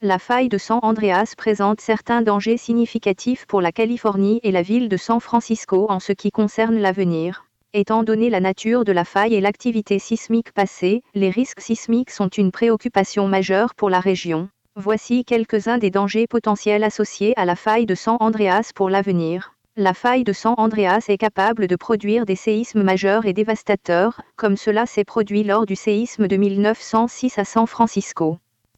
[0.01, 4.87] La faille de San Andreas présente certains dangers significatifs pour la Californie et la ville
[4.87, 7.47] de San Francisco en ce qui concerne l'avenir.
[7.73, 12.29] Étant donné la nature de la faille et l'activité sismique passée, les risques sismiques sont
[12.29, 14.47] une préoccupation majeure pour la région.
[14.77, 19.53] Voici quelques-uns des dangers potentiels associés à la faille de San Andreas pour l'avenir.
[19.75, 24.55] La faille de San Andreas est capable de produire des séismes majeurs et dévastateurs, comme
[24.55, 28.37] cela s'est produit lors du séisme de 1906 à San Francisco.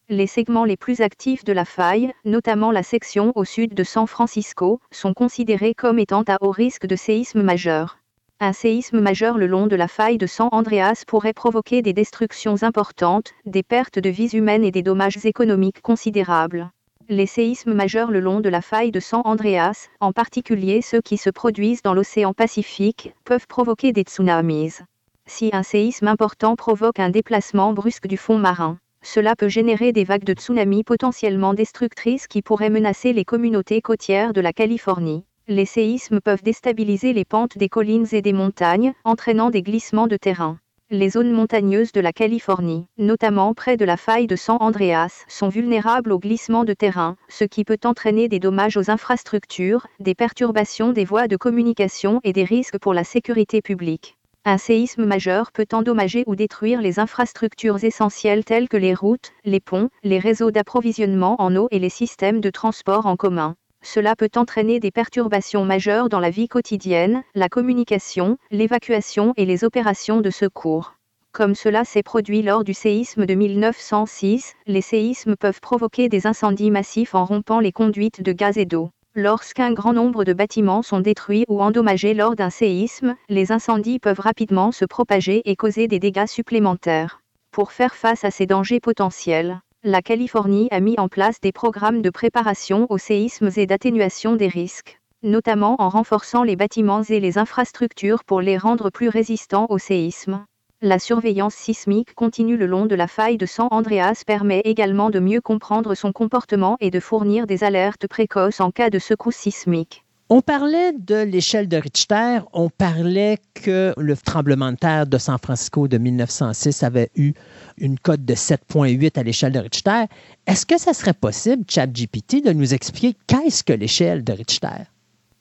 [0.09, 4.07] Les segments les plus actifs de la faille, notamment la section au sud de San
[4.07, 7.99] Francisco, sont considérés comme étant à haut risque de séisme majeur.
[8.45, 12.61] Un séisme majeur le long de la faille de San Andreas pourrait provoquer des destructions
[12.61, 16.69] importantes, des pertes de vies humaines et des dommages économiques considérables.
[17.07, 21.15] Les séismes majeurs le long de la faille de San Andreas, en particulier ceux qui
[21.15, 24.79] se produisent dans l'océan Pacifique, peuvent provoquer des tsunamis.
[25.25, 30.03] Si un séisme important provoque un déplacement brusque du fond marin, cela peut générer des
[30.03, 35.23] vagues de tsunamis potentiellement destructrices qui pourraient menacer les communautés côtières de la Californie.
[35.49, 40.15] Les séismes peuvent déstabiliser les pentes des collines et des montagnes, entraînant des glissements de
[40.15, 40.57] terrain.
[40.89, 45.49] Les zones montagneuses de la Californie, notamment près de la faille de San Andreas, sont
[45.49, 50.93] vulnérables aux glissements de terrain, ce qui peut entraîner des dommages aux infrastructures, des perturbations
[50.93, 54.15] des voies de communication et des risques pour la sécurité publique.
[54.45, 59.59] Un séisme majeur peut endommager ou détruire les infrastructures essentielles telles que les routes, les
[59.59, 63.55] ponts, les réseaux d'approvisionnement en eau et les systèmes de transport en commun.
[63.83, 69.65] Cela peut entraîner des perturbations majeures dans la vie quotidienne, la communication, l'évacuation et les
[69.65, 70.95] opérations de secours.
[71.33, 76.71] Comme cela s'est produit lors du séisme de 1906, les séismes peuvent provoquer des incendies
[76.71, 78.89] massifs en rompant les conduites de gaz et d'eau.
[79.15, 84.19] Lorsqu'un grand nombre de bâtiments sont détruits ou endommagés lors d'un séisme, les incendies peuvent
[84.19, 87.19] rapidement se propager et causer des dégâts supplémentaires.
[87.51, 92.01] Pour faire face à ces dangers potentiels, la Californie a mis en place des programmes
[92.01, 97.37] de préparation aux séismes et d'atténuation des risques, notamment en renforçant les bâtiments et les
[97.37, 100.45] infrastructures pour les rendre plus résistants aux séismes.
[100.81, 105.19] La surveillance sismique continue le long de la faille de San Andreas permet également de
[105.19, 110.02] mieux comprendre son comportement et de fournir des alertes précoces en cas de secousse sismique.
[110.35, 115.37] On parlait de l'échelle de Richter, on parlait que le tremblement de terre de San
[115.37, 117.33] Francisco de 1906 avait eu
[117.77, 120.05] une cote de 7,8 à l'échelle de Richter.
[120.47, 124.89] Est-ce que ça serait possible, ChatGPT, de nous expliquer qu'est-ce que l'échelle de Richter?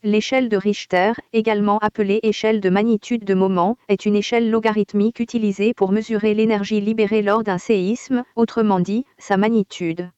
[0.03, 5.73] L'échelle de Richter, également appelée échelle de magnitude de moment, est une échelle logarithmique utilisée
[5.73, 10.11] pour mesurer l'énergie libérée lors d'un séisme, autrement dit, sa magnitude.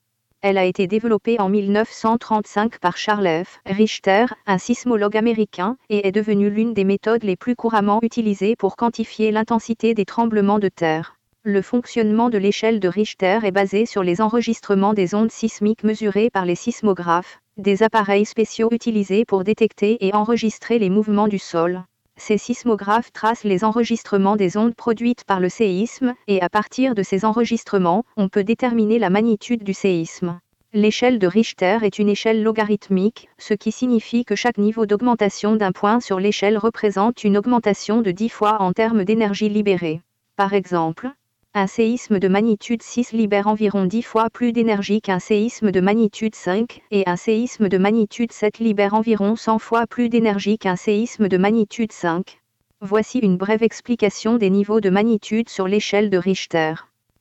[0.46, 3.60] Elle a été développée en 1935 par Charles F.
[3.64, 8.76] Richter, un sismologue américain, et est devenue l'une des méthodes les plus couramment utilisées pour
[8.76, 11.16] quantifier l'intensité des tremblements de terre.
[11.44, 16.28] Le fonctionnement de l'échelle de Richter est basé sur les enregistrements des ondes sismiques mesurées
[16.28, 21.84] par les sismographes, des appareils spéciaux utilisés pour détecter et enregistrer les mouvements du sol.
[22.16, 27.02] Ces sismographes tracent les enregistrements des ondes produites par le séisme, et à partir de
[27.02, 30.38] ces enregistrements, on peut déterminer la magnitude du séisme.
[30.72, 35.70] L'échelle de Richter est une échelle logarithmique, ce qui signifie que chaque niveau d'augmentation d'un
[35.70, 40.00] point sur l'échelle représente une augmentation de 10 fois en termes d'énergie libérée.
[40.36, 41.10] Par exemple,
[41.56, 46.34] un séisme de magnitude 6 libère environ 10 fois plus d'énergie qu'un séisme de magnitude
[46.34, 51.28] 5, et un séisme de magnitude 7 libère environ 100 fois plus d'énergie qu'un séisme
[51.28, 52.40] de magnitude 5.
[52.80, 56.74] Voici une brève explication des niveaux de magnitude sur l'échelle de Richter.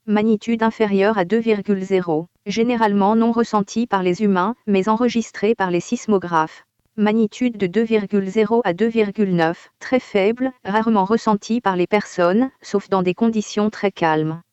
[0.08, 6.66] Magnitude inférieure à 2,0, généralement non ressentie par les humains, mais enregistrée par les sismographes
[6.96, 13.16] magnitude de 2,0 à 2,9, très faible, rarement ressentie par les personnes, sauf dans des
[13.16, 14.44] conditions très calmes.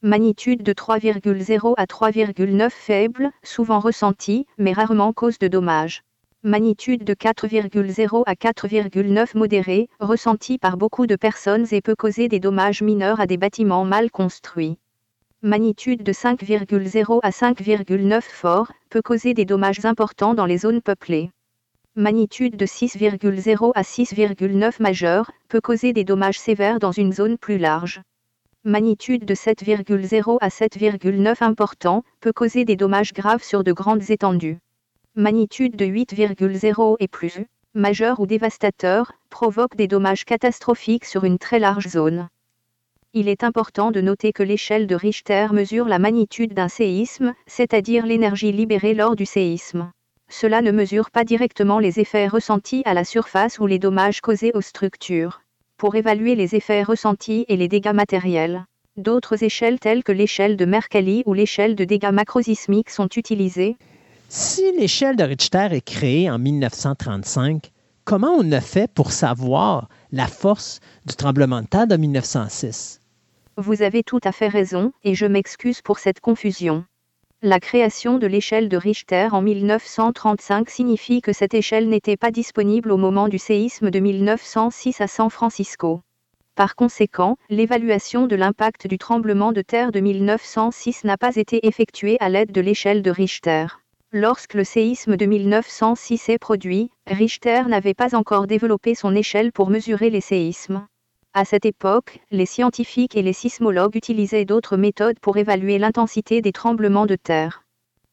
[0.00, 6.02] Magnitude de 3,0 à 3,9 faible, souvent ressentie, mais rarement cause de dommages.
[6.42, 12.40] Magnitude de 4,0 à 4,9 modérée, ressentie par beaucoup de personnes et peut causer des
[12.40, 14.78] dommages mineurs à des bâtiments mal construits.
[15.42, 21.30] Magnitude de 5,0 à 5,9 fort, peut causer des dommages importants dans les zones peuplées
[21.94, 27.58] magnitude de 6,0 à 6,9 majeure, peut causer des dommages sévères dans une zone plus
[27.58, 28.00] large.
[28.64, 34.56] Magnitude de 7,0 à 7,9 important, peut causer des dommages graves sur de grandes étendues.
[35.16, 41.58] Magnitude de 8,0 et plus, majeur ou dévastateur, provoque des dommages catastrophiques sur une très
[41.58, 42.28] large zone.
[43.12, 48.06] Il est important de noter que l'échelle de Richter mesure la magnitude d'un séisme, c'est-à-dire
[48.06, 49.92] l'énergie libérée lors du séisme
[50.32, 54.50] cela ne mesure pas directement les effets ressentis à la surface ou les dommages causés
[54.54, 55.42] aux structures.
[55.76, 58.64] Pour évaluer les effets ressentis et les dégâts matériels,
[58.96, 63.76] d'autres échelles telles que l'échelle de Mercalli ou l'échelle de dégâts macrosismiques sont utilisées.
[64.28, 67.70] Si l'échelle de Richter est créée en 1935,
[68.04, 73.00] comment on a fait pour savoir la force du tremblement de terre de 1906
[73.58, 76.84] Vous avez tout à fait raison, et je m'excuse pour cette confusion.
[77.44, 82.92] La création de l'échelle de Richter en 1935 signifie que cette échelle n'était pas disponible
[82.92, 86.02] au moment du séisme de 1906 à San Francisco.
[86.54, 92.16] Par conséquent, l'évaluation de l'impact du tremblement de terre de 1906 n'a pas été effectuée
[92.20, 93.66] à l'aide de l'échelle de Richter.
[94.12, 99.68] Lorsque le séisme de 1906 s'est produit, Richter n'avait pas encore développé son échelle pour
[99.68, 100.86] mesurer les séismes.
[101.34, 106.52] À cette époque, les scientifiques et les sismologues utilisaient d'autres méthodes pour évaluer l'intensité des
[106.52, 107.64] tremblements de terre.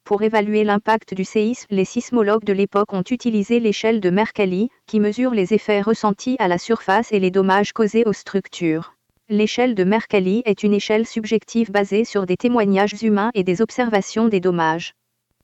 [0.05, 5.01] Pour évaluer l'impact du séisme, les sismologues de l'époque ont utilisé l'échelle de Mercalli, qui
[5.01, 8.93] mesure les effets ressentis à la surface et les dommages causés aux structures.
[9.27, 14.29] L'échelle de Mercalli est une échelle subjective basée sur des témoignages humains et des observations
[14.29, 14.93] des dommages.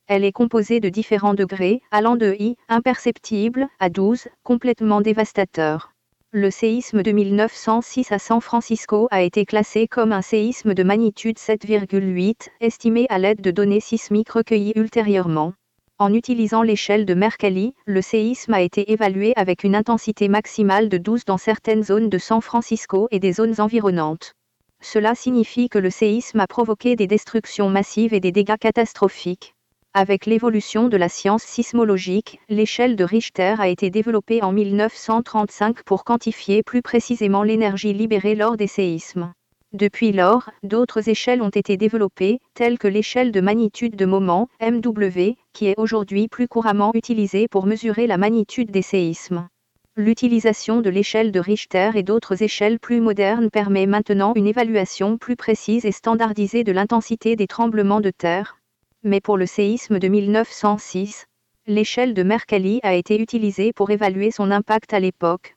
[0.08, 5.92] Elle est composée de différents degrés, allant de I, imperceptible, à 12, complètement dévastateur
[6.38, 11.38] le séisme de 1906 à San Francisco a été classé comme un séisme de magnitude
[11.38, 15.54] 7,8, estimé à l'aide de données sismiques recueillies ultérieurement.
[15.98, 20.98] En utilisant l'échelle de Mercalli, le séisme a été évalué avec une intensité maximale de
[20.98, 24.34] 12 dans certaines zones de San Francisco et des zones environnantes.
[24.82, 29.55] Cela signifie que le séisme a provoqué des destructions massives et des dégâts catastrophiques.
[29.98, 36.04] Avec l'évolution de la science sismologique, l'échelle de Richter a été développée en 1935 pour
[36.04, 39.32] quantifier plus précisément l'énergie libérée lors des séismes.
[39.72, 45.38] Depuis lors, d'autres échelles ont été développées, telles que l'échelle de magnitude de moment, MW,
[45.54, 49.48] qui est aujourd'hui plus couramment utilisée pour mesurer la magnitude des séismes.
[49.96, 55.38] L'utilisation de l'échelle de Richter et d'autres échelles plus modernes permet maintenant une évaluation plus
[55.38, 58.58] précise et standardisée de l'intensité des tremblements de terre,
[59.06, 61.28] mais pour le séisme de 1906,
[61.68, 65.56] l'échelle de Mercalli a été utilisée pour évaluer son impact à l'époque.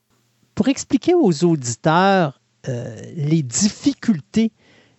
[0.55, 4.53] Pour expliquer aux auditeurs euh, les difficultés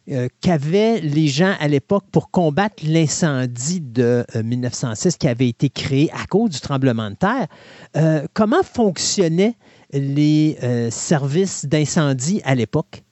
[0.10, 5.70] euh, qu'avaient les gens à l'époque pour combattre l'incendie de 1906 euh, qui avait été
[5.70, 9.56] créé à cause du tremblement de terre, comment fonctionnaient
[9.94, 10.58] les
[10.90, 13.04] services d'incendie à l'époque?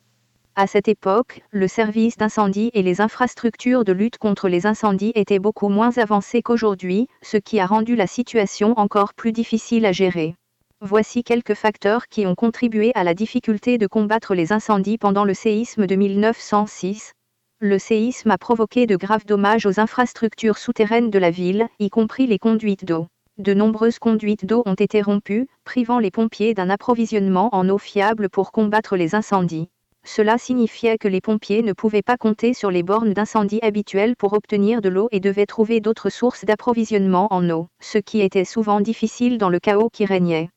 [0.59, 5.37] À cette époque, le service d'incendie et les infrastructures de lutte contre les incendies étaient
[5.37, 10.33] beaucoup moins avancées qu'aujourd'hui, ce qui a rendu la situation encore plus difficile à gérer.
[10.81, 15.35] Voici quelques facteurs qui ont contribué à la difficulté de combattre les incendies pendant le
[15.35, 17.11] séisme de 1906.
[17.59, 22.25] Le séisme a provoqué de graves dommages aux infrastructures souterraines de la ville, y compris
[22.25, 23.05] les conduites d'eau.
[23.37, 28.27] De nombreuses conduites d'eau ont été rompues, privant les pompiers d'un approvisionnement en eau fiable
[28.27, 29.69] pour combattre les incendies.
[30.07, 34.31] Cela signifiait que les pompiers ne pouvaient pas compter sur les bornes d'incendie habituelles pour
[34.31, 38.79] obtenir de l'eau et devaient trouver d'autres sources d'approvisionnement en eau, ce qui était souvent
[38.79, 40.49] difficile dans le chaos qui régnait.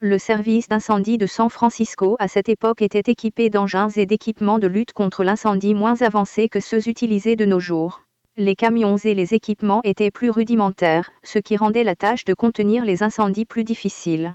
[0.00, 4.66] Le service d'incendie de San Francisco à cette époque était équipé d'engins et d'équipements de
[4.66, 8.02] lutte contre l'incendie moins avancés que ceux utilisés de nos jours.
[8.36, 12.84] Les camions et les équipements étaient plus rudimentaires, ce qui rendait la tâche de contenir
[12.84, 14.34] les incendies plus difficile.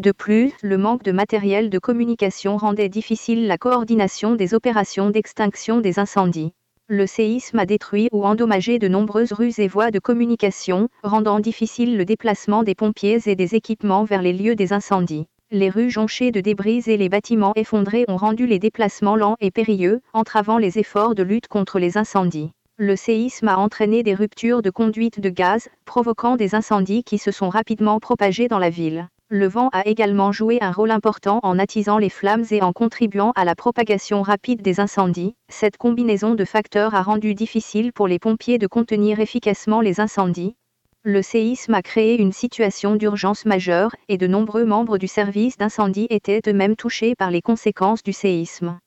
[0.00, 5.82] De plus, le manque de matériel de communication rendait difficile la coordination des opérations d'extinction
[5.82, 6.54] des incendies.
[6.88, 11.98] Le séisme a détruit ou endommagé de nombreuses rues et voies de communication, rendant difficile
[11.98, 15.26] le déplacement des pompiers et des équipements vers les lieux des incendies.
[15.50, 19.50] Les rues jonchées de débris et les bâtiments effondrés ont rendu les déplacements lents et
[19.50, 22.52] périlleux, entravant les efforts de lutte contre les incendies.
[22.78, 27.32] Le séisme a entraîné des ruptures de conduite de gaz, provoquant des incendies qui se
[27.32, 29.06] sont rapidement propagés dans la ville.
[29.32, 33.30] Le vent a également joué un rôle important en attisant les flammes et en contribuant
[33.36, 35.36] à la propagation rapide des incendies.
[35.48, 40.56] Cette combinaison de facteurs a rendu difficile pour les pompiers de contenir efficacement les incendies.
[41.04, 46.08] Le séisme a créé une situation d'urgence majeure et de nombreux membres du service d'incendie
[46.10, 48.80] étaient eux-mêmes touchés par les conséquences du séisme.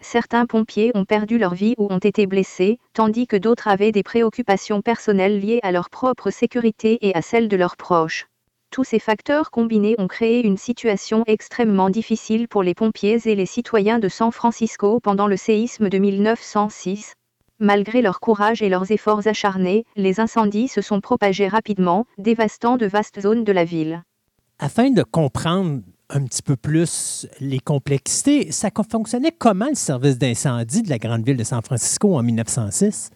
[0.00, 4.02] Certains pompiers ont perdu leur vie ou ont été blessés, tandis que d'autres avaient des
[4.02, 8.28] préoccupations personnelles liées à leur propre sécurité et à celle de leurs proches.
[8.74, 13.46] Tous ces facteurs combinés ont créé une situation extrêmement difficile pour les pompiers et les
[13.46, 17.12] citoyens de San Francisco pendant le séisme de 1906.
[17.60, 22.86] Malgré leur courage et leurs efforts acharnés, les incendies se sont propagés rapidement, dévastant de
[22.86, 24.02] vastes zones de la ville.
[24.58, 30.82] Afin de comprendre un petit peu plus les complexités, ça fonctionnait comment le service d'incendie
[30.82, 33.10] de la grande ville de San Francisco en 1906?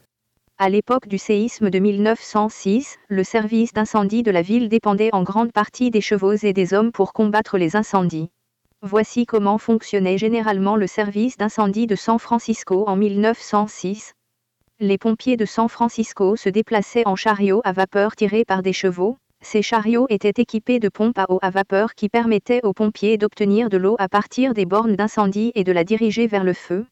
[0.60, 5.52] À l'époque du séisme de 1906, le service d'incendie de la ville dépendait en grande
[5.52, 8.28] partie des chevaux et des hommes pour combattre les incendies.
[8.82, 14.14] Voici comment fonctionnait généralement le service d'incendie de San Francisco en 1906.
[14.80, 19.16] Les pompiers de San Francisco se déplaçaient en chariots à vapeur tirés par des chevaux.
[19.40, 23.68] Ces chariots étaient équipés de pompes à eau à vapeur qui permettaient aux pompiers d'obtenir
[23.68, 26.84] de l'eau à partir des bornes d'incendie et de la diriger vers le feu.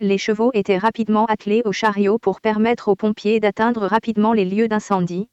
[0.00, 4.66] Les chevaux étaient rapidement attelés aux chariots pour permettre aux pompiers d'atteindre rapidement les lieux
[4.66, 5.28] d'incendie.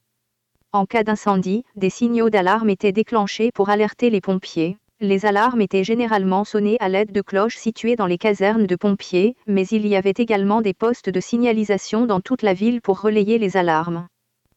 [0.71, 4.77] En cas d'incendie, des signaux d'alarme étaient déclenchés pour alerter les pompiers.
[4.99, 9.35] Les alarmes étaient généralement sonnées à l'aide de cloches situées dans les casernes de pompiers,
[9.47, 13.39] mais il y avait également des postes de signalisation dans toute la ville pour relayer
[13.39, 14.07] les alarmes.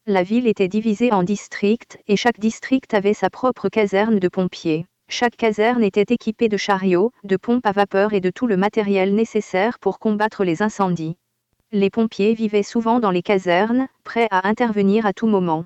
[0.06, 4.84] La ville était divisée en districts et chaque district avait sa propre caserne de pompiers.
[5.08, 9.14] Chaque caserne était équipée de chariots, de pompes à vapeur et de tout le matériel
[9.14, 11.16] nécessaire pour combattre les incendies.
[11.72, 15.64] Les pompiers vivaient souvent dans les casernes, prêts à intervenir à tout moment.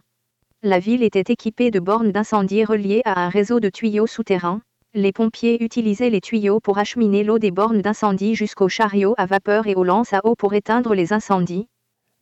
[0.62, 4.60] La ville était équipée de bornes d'incendie reliées à un réseau de tuyaux souterrains.
[4.94, 9.67] Les pompiers utilisaient les tuyaux pour acheminer l'eau des bornes d'incendie jusqu'aux chariots à vapeur
[9.67, 11.68] et aux lances à eau pour éteindre les incendies.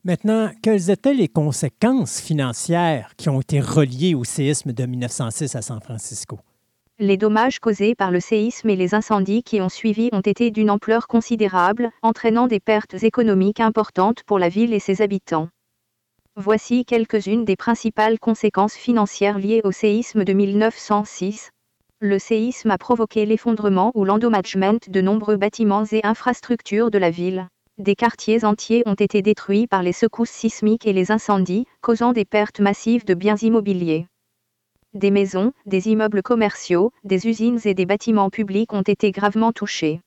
[0.05, 5.62] Maintenant, quelles étaient les conséquences financières qui ont été reliées au séisme de 1906 à
[5.62, 6.39] San Francisco?
[6.99, 10.70] Les dommages causés par le séisme et les incendies qui ont suivi ont été d'une
[10.70, 15.50] ampleur considérable, entraînant des pertes économiques importantes pour la ville et ses habitants.
[16.36, 21.50] Voici quelques-unes des principales conséquences financières liées au séisme de 1906.
[22.00, 27.47] Le séisme a provoqué l'effondrement ou l'endommagement de nombreux bâtiments et infrastructures de la ville.
[27.76, 32.25] Des quartiers entiers ont été détruits par les secousses sismiques et les incendies, causant des
[32.25, 34.07] pertes massives de biens immobiliers.
[34.97, 40.00] Des maisons, des immeubles commerciaux, des usines et des bâtiments publics ont été gravement touchés.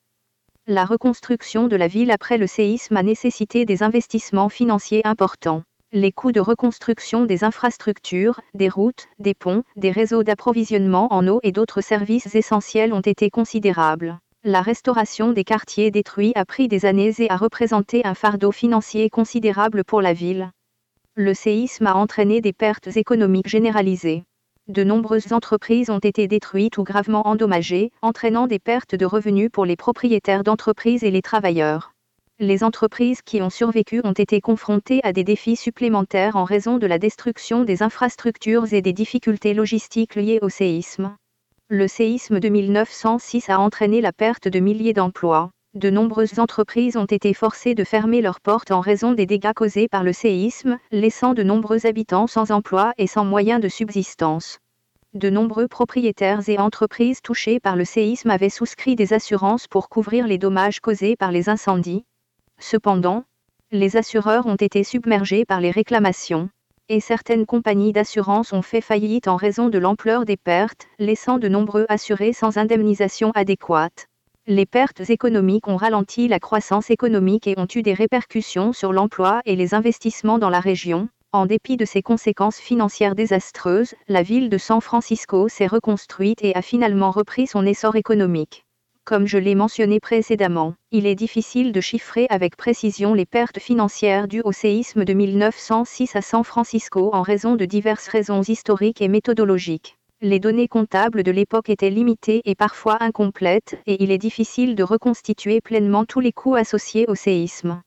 [0.66, 5.62] La reconstruction de la ville après le séisme a nécessité des investissements financiers importants.
[5.92, 11.38] Les coûts de reconstruction des infrastructures, des routes, des ponts, des réseaux d'approvisionnement en eau
[11.44, 14.18] et d'autres services essentiels ont été considérables.
[14.42, 19.08] La restauration des quartiers détruits a pris des années et a représenté un fardeau financier
[19.08, 20.50] considérable pour la ville.
[21.14, 24.24] Le séisme a entraîné des pertes économiques généralisées
[24.70, 29.64] de nombreuses entreprises ont été détruites ou gravement endommagées, entraînant des pertes de revenus pour
[29.64, 31.92] les propriétaires d'entreprises et les travailleurs.
[32.38, 36.86] Les entreprises qui ont survécu ont été confrontées à des défis supplémentaires en raison de
[36.86, 41.14] la destruction des infrastructures et des difficultés logistiques liées au séisme.
[41.68, 45.50] Le séisme de 1906 a entraîné la perte de milliers d'emplois.
[45.74, 49.86] De nombreuses entreprises ont été forcées de fermer leurs portes en raison des dégâts causés
[49.86, 54.58] par le séisme, laissant de nombreux habitants sans emploi et sans moyens de subsistance.
[55.14, 60.26] De nombreux propriétaires et entreprises touchés par le séisme avaient souscrit des assurances pour couvrir
[60.26, 62.04] les dommages causés par les incendies.
[62.58, 63.22] Cependant,
[63.70, 66.50] les assureurs ont été submergés par les réclamations,
[66.88, 71.46] et certaines compagnies d'assurance ont fait faillite en raison de l'ampleur des pertes, laissant de
[71.46, 74.09] nombreux assurés sans indemnisation adéquate.
[74.46, 79.42] Les pertes économiques ont ralenti la croissance économique et ont eu des répercussions sur l'emploi
[79.44, 81.10] et les investissements dans la région.
[81.32, 86.56] En dépit de ces conséquences financières désastreuses, la ville de San Francisco s'est reconstruite et
[86.56, 88.64] a finalement repris son essor économique.
[89.04, 94.26] Comme je l'ai mentionné précédemment, il est difficile de chiffrer avec précision les pertes financières
[94.26, 99.08] dues au séisme de 1906 à San Francisco en raison de diverses raisons historiques et
[99.08, 104.74] méthodologiques les données comptables de l'époque étaient limitées et parfois incomplètes, et il est difficile
[104.74, 107.80] de reconstituer pleinement tous les coûts associés au séisme.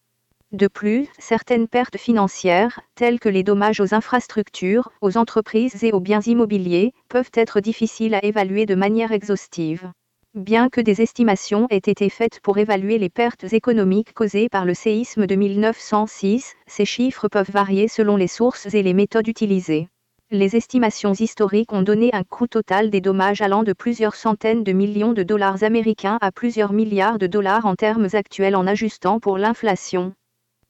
[0.52, 6.00] De plus, certaines pertes financières, telles que les dommages aux infrastructures, aux entreprises et aux
[6.00, 9.92] biens immobiliers, peuvent être difficiles à évaluer de manière exhaustive.
[10.34, 14.74] Bien que des estimations aient été faites pour évaluer les pertes économiques causées par le
[14.74, 19.88] séisme de 1906, ces chiffres peuvent varier selon les sources et les méthodes utilisées
[20.34, 24.72] les estimations historiques ont donné un coût total des dommages allant de plusieurs centaines de
[24.72, 29.38] millions de dollars américains à plusieurs milliards de dollars en termes actuels en ajustant pour
[29.38, 30.14] l'inflation.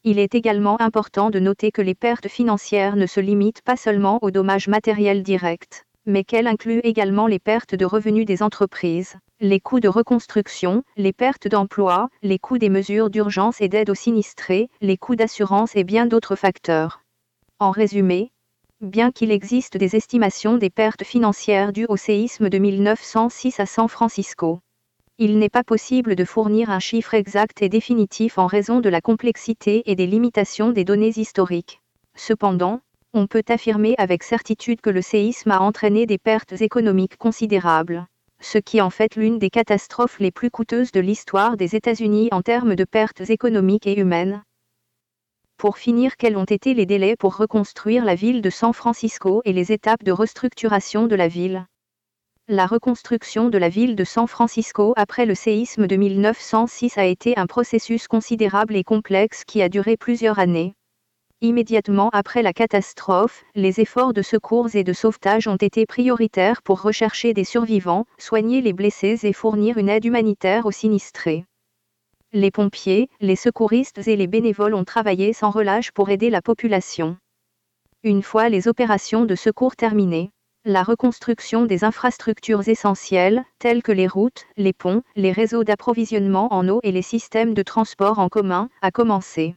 [0.03, 4.19] Il est également important de noter que les pertes financières ne se limitent pas seulement
[4.22, 9.61] aux dommages matériels directs, mais qu'elles incluent également les pertes de revenus des entreprises, les
[9.61, 14.67] coûts de reconstruction, les pertes d'emploi, les coûts des mesures d'urgence et d'aide aux sinistrés,
[14.82, 17.00] les coûts d'assurance et bien d'autres facteurs.
[17.59, 18.33] En résumé,
[18.84, 23.88] bien qu'il existe des estimations des pertes financières dues au séisme de 1906 à San
[23.88, 24.60] Francisco.
[25.18, 29.00] Il n'est pas possible de fournir un chiffre exact et définitif en raison de la
[29.00, 31.82] complexité et des limitations des données historiques.
[32.16, 32.82] Cependant,
[33.14, 38.08] on peut affirmer avec certitude que le séisme a entraîné des pertes économiques considérables,
[38.42, 42.42] ce qui en fait l'une des catastrophes les plus coûteuses de l'histoire des États-Unis en
[42.42, 44.44] termes de pertes économiques et humaines.
[45.58, 49.54] Pour finir, quels ont été les délais pour reconstruire la ville de San Francisco et
[49.54, 51.66] les étapes de restructuration de la ville?
[52.50, 57.38] La reconstruction de la ville de San Francisco après le séisme de 1906 a été
[57.38, 60.74] un processus considérable et complexe qui a duré plusieurs années.
[61.40, 66.82] Immédiatement après la catastrophe, les efforts de secours et de sauvetage ont été prioritaires pour
[66.82, 71.46] rechercher des survivants, soigner les blessés et fournir une aide humanitaire aux sinistrés.
[72.36, 77.16] Les pompiers, les secouristes et les bénévoles ont travaillé sans relâche pour aider la population.
[78.02, 80.32] Une fois les opérations de secours terminées,
[80.66, 86.68] la reconstruction des infrastructures essentielles, telles que les routes, les ponts, les réseaux d'approvisionnement en
[86.70, 89.53] eau et les systèmes de transport en commun, a commencé.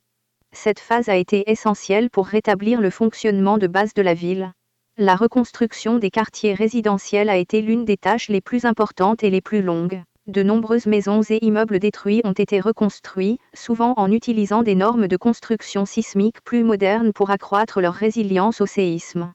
[0.53, 4.53] Cette phase a été essentielle pour rétablir le fonctionnement de base de la ville.
[4.99, 9.41] La reconstruction des quartiers résidentiels a été l'une des tâches les plus importantes et les
[9.41, 14.75] plus longues de nombreuses maisons et immeubles détruits ont été reconstruits, souvent en utilisant des
[14.75, 19.33] normes de construction sismique plus modernes pour accroître leur résilience au séisme.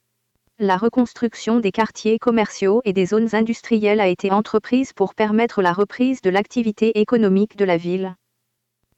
[0.59, 5.71] La reconstruction des quartiers commerciaux et des zones industrielles a été entreprise pour permettre la
[5.71, 8.15] reprise de l'activité économique de la ville.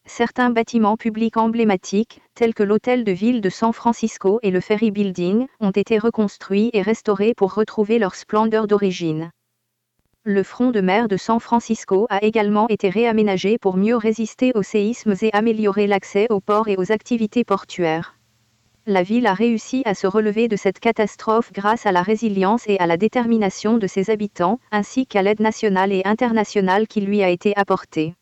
[0.06, 4.92] Certains bâtiments publics emblématiques, tels que l'hôtel de ville de San Francisco et le Ferry
[4.92, 9.32] Building, ont été reconstruits et restaurés pour retrouver leur splendeur d'origine.
[10.26, 14.64] Le front de mer de San Francisco a également été réaménagé pour mieux résister aux
[14.64, 18.18] séismes et améliorer l'accès aux ports et aux activités portuaires.
[18.86, 22.80] La ville a réussi à se relever de cette catastrophe grâce à la résilience et
[22.80, 27.28] à la détermination de ses habitants, ainsi qu'à l'aide nationale et internationale qui lui a
[27.28, 28.16] été apportée.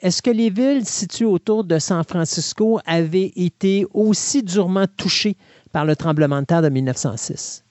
[0.00, 5.36] Est-ce que les villes situées autour de San Francisco avaient été aussi durement touchées
[5.72, 7.66] par le tremblement de terre de 1906?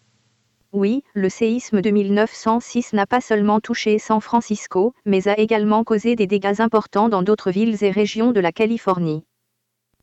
[0.73, 6.17] Oui, le séisme de 1906 n'a pas seulement touché San Francisco, mais a également causé
[6.17, 9.23] des dégâts importants dans d'autres villes et régions de la Californie.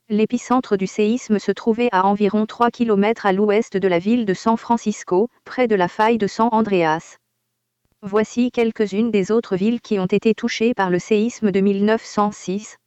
[0.09, 4.33] L'épicentre du séisme se trouvait à environ 3 km à l'ouest de la ville de
[4.33, 7.18] San Francisco, près de la faille de San Andreas.
[8.01, 12.78] Voici quelques-unes des autres villes qui ont été touchées par le séisme de 1906.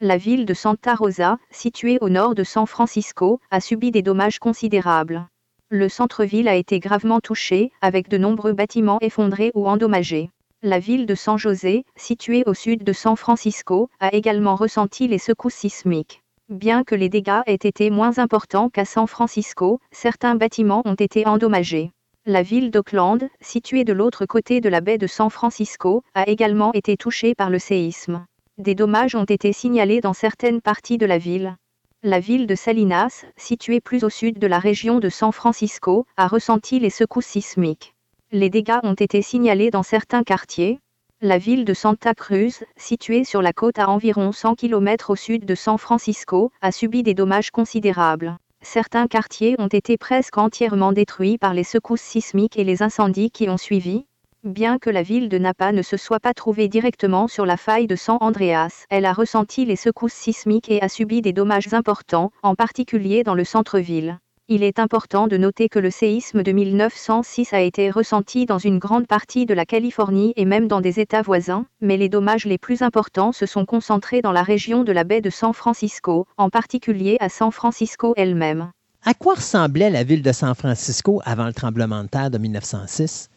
[0.00, 4.38] La ville de Santa Rosa, située au nord de San Francisco, a subi des dommages
[4.38, 5.26] considérables
[5.72, 10.28] le centre-ville a été gravement touché, avec de nombreux bâtiments effondrés ou endommagés.
[10.60, 15.16] La ville de San José, située au sud de San Francisco, a également ressenti les
[15.16, 16.22] secousses sismiques.
[16.50, 21.26] Bien que les dégâts aient été moins importants qu'à San Francisco, certains bâtiments ont été
[21.26, 21.90] endommagés.
[22.26, 26.74] La ville d'Oakland, située de l'autre côté de la baie de San Francisco, a également
[26.74, 28.26] été touchée par le séisme.
[28.58, 31.56] Des dommages ont été signalés dans certaines parties de la ville.
[32.04, 36.26] La ville de Salinas, située plus au sud de la région de San Francisco, a
[36.26, 37.94] ressenti les secousses sismiques.
[38.32, 40.80] Les dégâts ont été signalés dans certains quartiers.
[41.20, 45.44] La ville de Santa Cruz, située sur la côte à environ 100 km au sud
[45.44, 48.36] de San Francisco, a subi des dommages considérables.
[48.62, 53.48] Certains quartiers ont été presque entièrement détruits par les secousses sismiques et les incendies qui
[53.48, 54.06] ont suivi.
[54.44, 57.86] Bien que la ville de Napa ne se soit pas trouvée directement sur la faille
[57.86, 62.32] de San Andreas, elle a ressenti les secousses sismiques et a subi des dommages importants,
[62.42, 64.18] en particulier dans le centre-ville.
[64.48, 68.80] Il est important de noter que le séisme de 1906 a été ressenti dans une
[68.80, 72.58] grande partie de la Californie et même dans des États voisins, mais les dommages les
[72.58, 76.50] plus importants se sont concentrés dans la région de la baie de San Francisco, en
[76.50, 78.72] particulier à San Francisco elle-même.
[79.04, 83.28] À quoi ressemblait la ville de San Francisco avant le tremblement de terre de 1906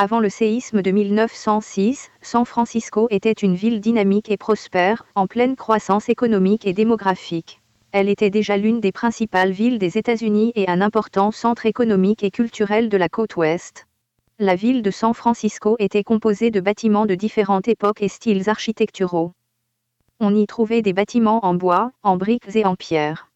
[0.00, 5.56] avant le séisme de 1906, San Francisco était une ville dynamique et prospère, en pleine
[5.56, 7.60] croissance économique et démographique.
[7.90, 12.30] Elle était déjà l'une des principales villes des États-Unis et un important centre économique et
[12.30, 13.88] culturel de la côte ouest.
[14.38, 19.32] La ville de San Francisco était composée de bâtiments de différentes époques et styles architecturaux.
[20.20, 23.27] On y trouvait des bâtiments en bois, en briques et en pierre.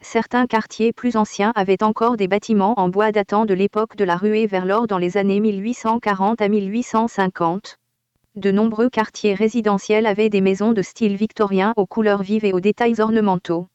[0.00, 4.16] Certains quartiers plus anciens avaient encore des bâtiments en bois datant de l'époque de la
[4.16, 7.78] ruée vers l'or dans les années 1840 à 1850.
[8.36, 12.60] De nombreux quartiers résidentiels avaient des maisons de style victorien aux couleurs vives et aux
[12.60, 13.66] détails ornementaux.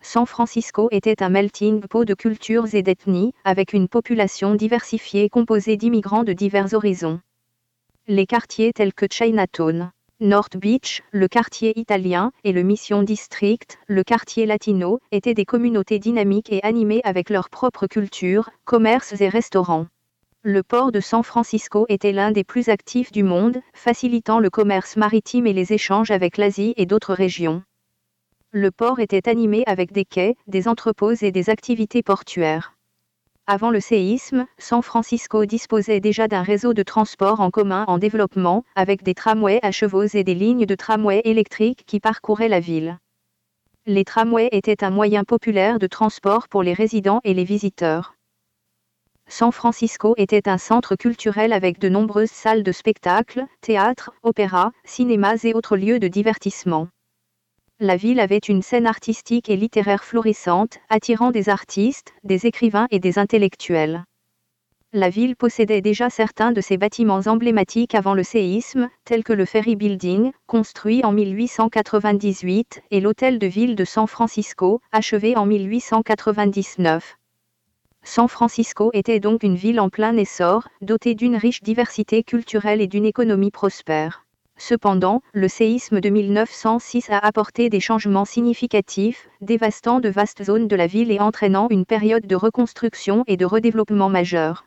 [0.00, 5.76] San Francisco était un melting pot de cultures et d'ethnies, avec une population diversifiée composée
[5.76, 7.20] d'immigrants de divers horizons.
[8.08, 9.92] Les quartiers tels que Chinatown,
[10.22, 15.98] North Beach, le quartier italien, et le Mission District, le quartier latino, étaient des communautés
[15.98, 19.86] dynamiques et animées avec leur propre culture, commerces et restaurants.
[20.42, 24.98] Le port de San Francisco était l'un des plus actifs du monde, facilitant le commerce
[24.98, 27.62] maritime et les échanges avec l'Asie et d'autres régions.
[28.50, 32.74] Le port était animé avec des quais, des entrepôts et des activités portuaires.
[33.52, 38.62] Avant le séisme, San Francisco disposait déjà d'un réseau de transport en commun en développement,
[38.76, 42.96] avec des tramways à chevaux et des lignes de tramways électriques qui parcouraient la ville.
[43.86, 48.14] Les tramways étaient un moyen populaire de transport pour les résidents et les visiteurs.
[49.26, 55.40] San Francisco était un centre culturel avec de nombreuses salles de spectacle, théâtres, opéras, cinémas
[55.42, 56.86] et autres lieux de divertissement
[57.80, 62.98] la ville avait une scène artistique et littéraire florissante, attirant des artistes, des écrivains et
[62.98, 64.04] des intellectuels.
[64.92, 69.46] La ville possédait déjà certains de ses bâtiments emblématiques avant le séisme, tels que le
[69.46, 77.16] Ferry Building, construit en 1898, et l'hôtel de ville de San Francisco, achevé en 1899.
[78.02, 82.88] San Francisco était donc une ville en plein essor, dotée d'une riche diversité culturelle et
[82.88, 84.26] d'une économie prospère.
[84.60, 90.76] Cependant, le séisme de 1906 a apporté des changements significatifs, dévastant de vastes zones de
[90.76, 94.66] la ville et entraînant une période de reconstruction et de redéveloppement majeur.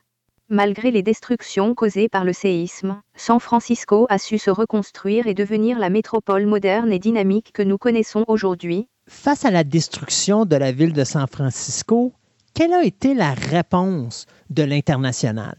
[0.50, 5.78] Malgré les destructions causées par le séisme, San Francisco a su se reconstruire et devenir
[5.78, 8.88] la métropole moderne et dynamique que nous connaissons aujourd'hui.
[9.08, 12.14] Face à la destruction de la ville de San Francisco,
[12.56, 15.56] quelle a été la réponse de l'international?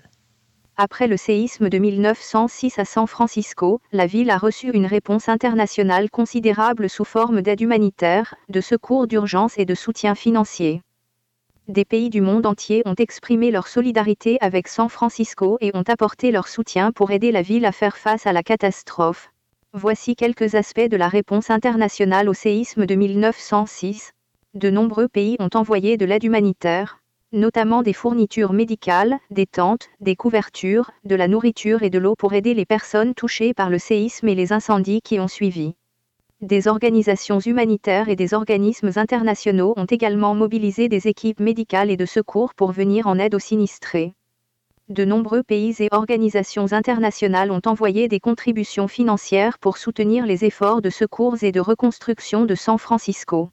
[0.77, 6.11] Après le séisme de 1906 à San Francisco, la ville a reçu une réponse internationale
[6.11, 10.83] considérable sous forme d'aide humanitaire, de secours d'urgence et de soutien financier.
[11.69, 16.33] Des pays du monde entier ont exprimé leur solidarité avec San Francisco et ont apporté
[16.33, 19.31] leur soutien pour aider la ville à faire face à la catastrophe.
[19.73, 24.13] Voici quelques aspects de la réponse internationale au séisme de 1906.
[24.55, 26.99] De nombreux pays ont envoyé de l'aide humanitaire,
[27.35, 32.33] notamment des fournitures médicales, des tentes, des couvertures, de la nourriture et de l'eau pour
[32.33, 35.75] aider les personnes touchées par le séisme et les incendies qui ont suivi.
[36.41, 42.07] Des organisations humanitaires et des organismes internationaux ont également mobilisé des équipes médicales et de
[42.07, 44.15] secours pour venir en aide aux sinistrés.
[44.89, 50.83] De nombreux pays et organisations internationales ont envoyé des contributions financières pour soutenir les efforts
[50.83, 53.49] de secours et de reconstruction de San Francisco.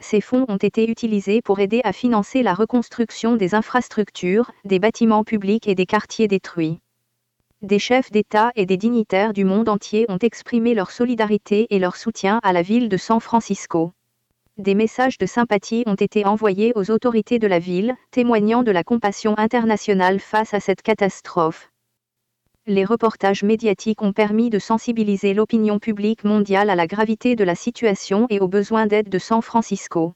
[0.00, 5.24] Ces fonds ont été utilisés pour aider à financer la reconstruction des infrastructures, des bâtiments
[5.24, 6.78] publics et des quartiers détruits.
[7.62, 11.96] Des chefs d'État et des dignitaires du monde entier ont exprimé leur solidarité et leur
[11.96, 13.92] soutien à la ville de San Francisco.
[14.56, 18.84] Des messages de sympathie ont été envoyés aux autorités de la ville, témoignant de la
[18.84, 21.70] compassion internationale face à cette catastrophe
[22.68, 27.54] les reportages médiatiques ont permis de sensibiliser l'opinion publique mondiale à la gravité de la
[27.54, 30.12] situation et aux besoins d'aide de San Francisco.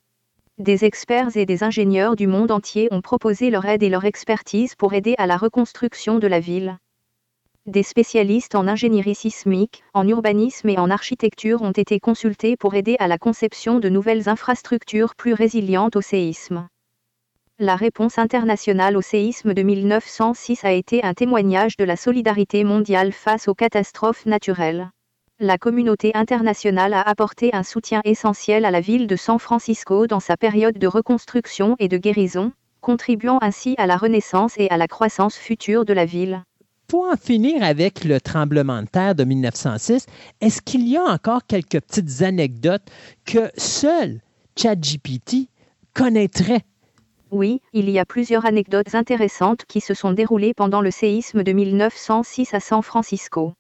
[0.58, 4.74] Des experts et des ingénieurs du monde entier ont proposé leur aide et leur expertise
[4.74, 6.76] pour aider à la reconstruction de la ville.
[7.64, 12.96] Des spécialistes en ingénierie sismique, en urbanisme et en architecture ont été consultés pour aider
[12.98, 16.68] à la conception de nouvelles infrastructures plus résilientes au séisme.
[17.62, 23.12] La réponse internationale au séisme de 1906 a été un témoignage de la solidarité mondiale
[23.12, 24.90] face aux catastrophes naturelles.
[25.38, 30.18] La communauté internationale a apporté un soutien essentiel à la ville de San Francisco dans
[30.18, 32.50] sa période de reconstruction et de guérison,
[32.80, 36.42] contribuant ainsi à la renaissance et à la croissance future de la ville.
[36.88, 40.06] pour en finir avec le tremblement de terre de 1906,
[40.40, 42.90] est-ce qu'il y a encore quelques petites anecdotes
[43.24, 44.20] que seul
[44.56, 45.48] ChatGPT
[45.94, 46.64] connaîtrait?
[47.32, 51.52] Oui, il y a plusieurs anecdotes intéressantes qui se sont déroulées pendant le séisme de
[51.52, 53.54] 1906 à San Francisco.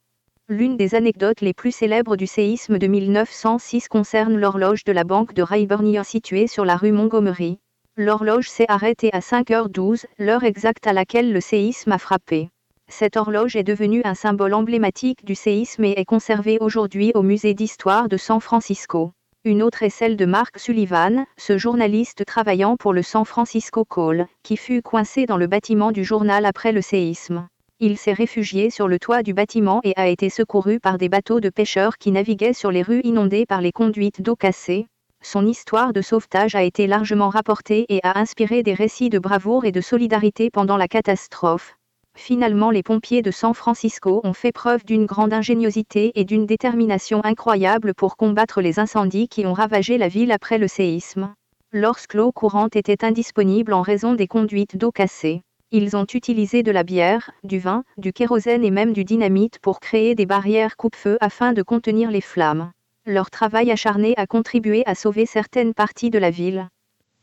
[0.50, 5.32] L'une des anecdotes les plus célèbres du séisme de 1906 concerne l'horloge de la banque
[5.32, 7.60] de Rayburn située sur la rue Montgomery.
[7.96, 12.50] L'horloge s'est arrêtée à 5h12, l'heure exacte à laquelle le séisme a frappé.
[12.88, 17.54] Cette horloge est devenue un symbole emblématique du séisme et est conservée aujourd'hui au musée
[17.54, 19.12] d'histoire de San Francisco.
[19.44, 24.28] Une autre est celle de Mark Sullivan, ce journaliste travaillant pour le San Francisco Call,
[24.44, 27.48] qui fut coincé dans le bâtiment du journal après le séisme.
[27.80, 31.40] Il s'est réfugié sur le toit du bâtiment et a été secouru par des bateaux
[31.40, 34.86] de pêcheurs qui naviguaient sur les rues inondées par les conduites d'eau cassées.
[35.24, 39.64] Son histoire de sauvetage a été largement rapportée et a inspiré des récits de bravoure
[39.64, 41.74] et de solidarité pendant la catastrophe.
[42.14, 47.24] Finalement, les pompiers de San Francisco ont fait preuve d'une grande ingéniosité et d'une détermination
[47.24, 51.34] incroyable pour combattre les incendies qui ont ravagé la ville après le séisme.
[51.72, 56.70] Lorsque l'eau courante était indisponible en raison des conduites d'eau cassées, ils ont utilisé de
[56.70, 61.16] la bière, du vin, du kérosène et même du dynamite pour créer des barrières coupe-feu
[61.22, 62.72] afin de contenir les flammes.
[63.06, 66.68] Leur travail acharné a contribué à sauver certaines parties de la ville.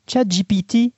[0.07, 0.93] ChatGPT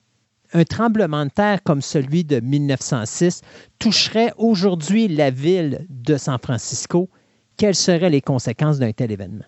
[0.52, 3.40] un tremblement de terre comme celui de 1906
[3.78, 7.08] toucherait aujourd'hui la ville de San Francisco,
[7.56, 9.44] quelles seraient les conséquences d'un tel événement?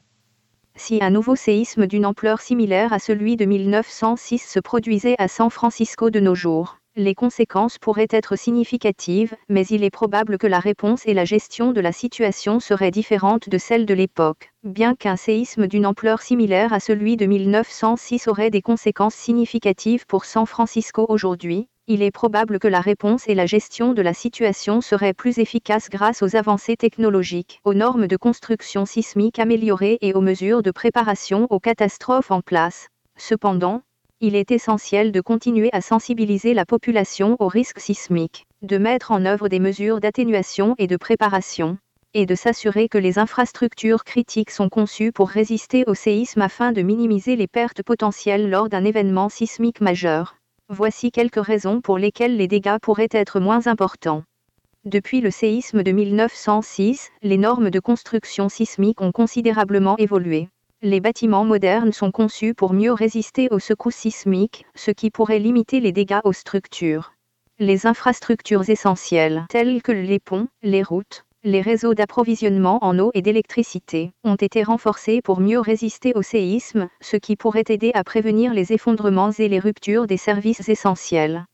[0.77, 5.51] Si un nouveau séisme d'une ampleur similaire à celui de 1906 se produisait à San
[5.51, 10.61] Francisco de nos jours, les conséquences pourraient être significatives, mais il est probable que la
[10.61, 14.53] réponse et la gestion de la situation seraient différentes de celles de l'époque.
[14.63, 20.25] Bien qu'un séisme d'une ampleur similaire à celui de 1906 aurait des conséquences significatives pour
[20.25, 24.81] San Francisco aujourd'hui, il est probable que la réponse et la gestion de la situation
[24.81, 30.23] seraient plus efficaces grâce aux avancées technologiques, aux normes de construction sismique améliorées et aux
[30.23, 32.89] mesures de préparation aux catastrophes en place.
[33.19, 33.83] Cependant,
[34.27, 39.27] il est essentiel de continuer à sensibiliser la population aux risques sismiques, de mettre en
[39.27, 41.77] œuvre des mesures d'atténuation et de préparation,
[42.15, 46.81] et de s'assurer que les infrastructures critiques sont conçues pour résister au séisme afin de
[46.81, 50.37] minimiser les pertes potentielles lors d'un événement sismique majeur.
[50.71, 54.23] Voici quelques raisons pour lesquelles les dégâts pourraient être moins importants.
[54.87, 60.49] Depuis le séisme de 1906, les normes de construction sismique ont considérablement évolué.
[60.87, 65.81] Les bâtiments modernes sont conçus pour mieux résister aux secousses sismiques, ce qui pourrait limiter
[65.81, 67.15] les dégâts aux structures.
[67.59, 73.23] Les infrastructures essentielles, telles que les ponts, les routes, les réseaux d'approvisionnement en eau et
[73.23, 78.53] d'électricité, ont été renforcés pour mieux résister au séisme, ce qui pourrait aider à prévenir
[78.53, 81.47] les effondrements et les ruptures des services essentiels.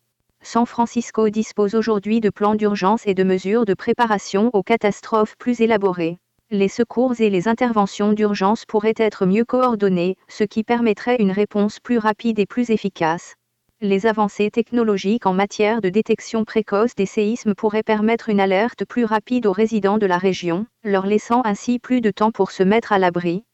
[0.43, 5.61] San Francisco dispose aujourd'hui de plans d'urgence et de mesures de préparation aux catastrophes plus
[5.61, 6.19] élaborées
[6.53, 11.79] les secours et les interventions d'urgence pourraient être mieux coordonnées, ce qui permettrait une réponse
[11.79, 13.35] plus rapide et plus efficace.
[13.81, 19.05] Les avancées technologiques en matière de détection précoce des séismes pourraient permettre une alerte plus
[19.05, 22.93] rapide aux résidents de la région, leur laissant ainsi plus de temps pour se mettre
[22.93, 23.45] à l'abri.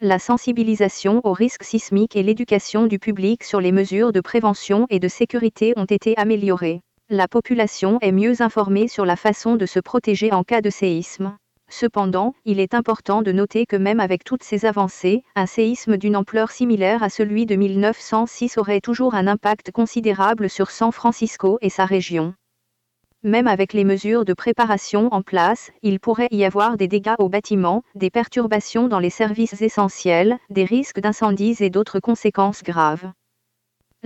[0.00, 5.00] La sensibilisation aux risques sismiques et l'éducation du public sur les mesures de prévention et
[5.00, 6.82] de sécurité ont été améliorées.
[7.10, 11.36] La population est mieux informée sur la façon de se protéger en cas de séisme.
[11.76, 16.14] Cependant, il est important de noter que même avec toutes ces avancées, un séisme d'une
[16.14, 21.70] ampleur similaire à celui de 1906 aurait toujours un impact considérable sur San Francisco et
[21.70, 22.34] sa région.
[23.24, 27.28] Même avec les mesures de préparation en place, il pourrait y avoir des dégâts aux
[27.28, 33.10] bâtiments, des perturbations dans les services essentiels, des risques d'incendies et d'autres conséquences graves.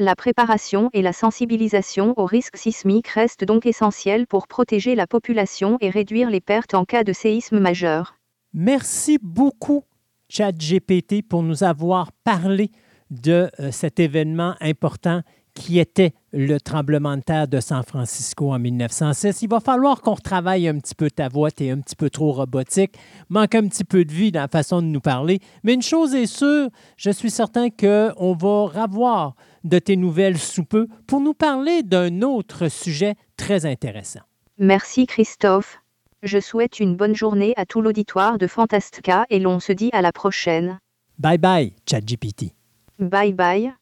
[0.01, 5.77] La préparation et la sensibilisation aux risques sismiques restent donc essentielles pour protéger la population
[5.81, 8.15] et réduire les pertes en cas de séisme majeur.
[8.55, 9.83] Merci beaucoup,
[10.29, 12.71] ChatGPT, pour nous avoir parlé
[13.11, 15.23] de euh, cet événement important
[15.59, 19.43] qui était le tremblement de terre de San Francisco en 1906.
[19.43, 22.11] Il va falloir qu'on retravaille un petit peu ta voix, tu es un petit peu
[22.11, 22.95] trop robotique,
[23.29, 25.41] manque un petit peu de vie dans la façon de nous parler.
[25.65, 30.65] Mais une chose est sûre, je suis certain qu'on va revoir de tes nouvelles sous
[30.65, 34.21] peu pour nous parler d'un autre sujet très intéressant.
[34.59, 35.81] Merci Christophe.
[36.23, 40.03] Je souhaite une bonne journée à tout l'auditoire de Fantastica et l'on se dit à
[40.03, 40.79] la prochaine.
[41.19, 42.55] Bye bye, ChatGPT.
[42.99, 43.73] Bye bye.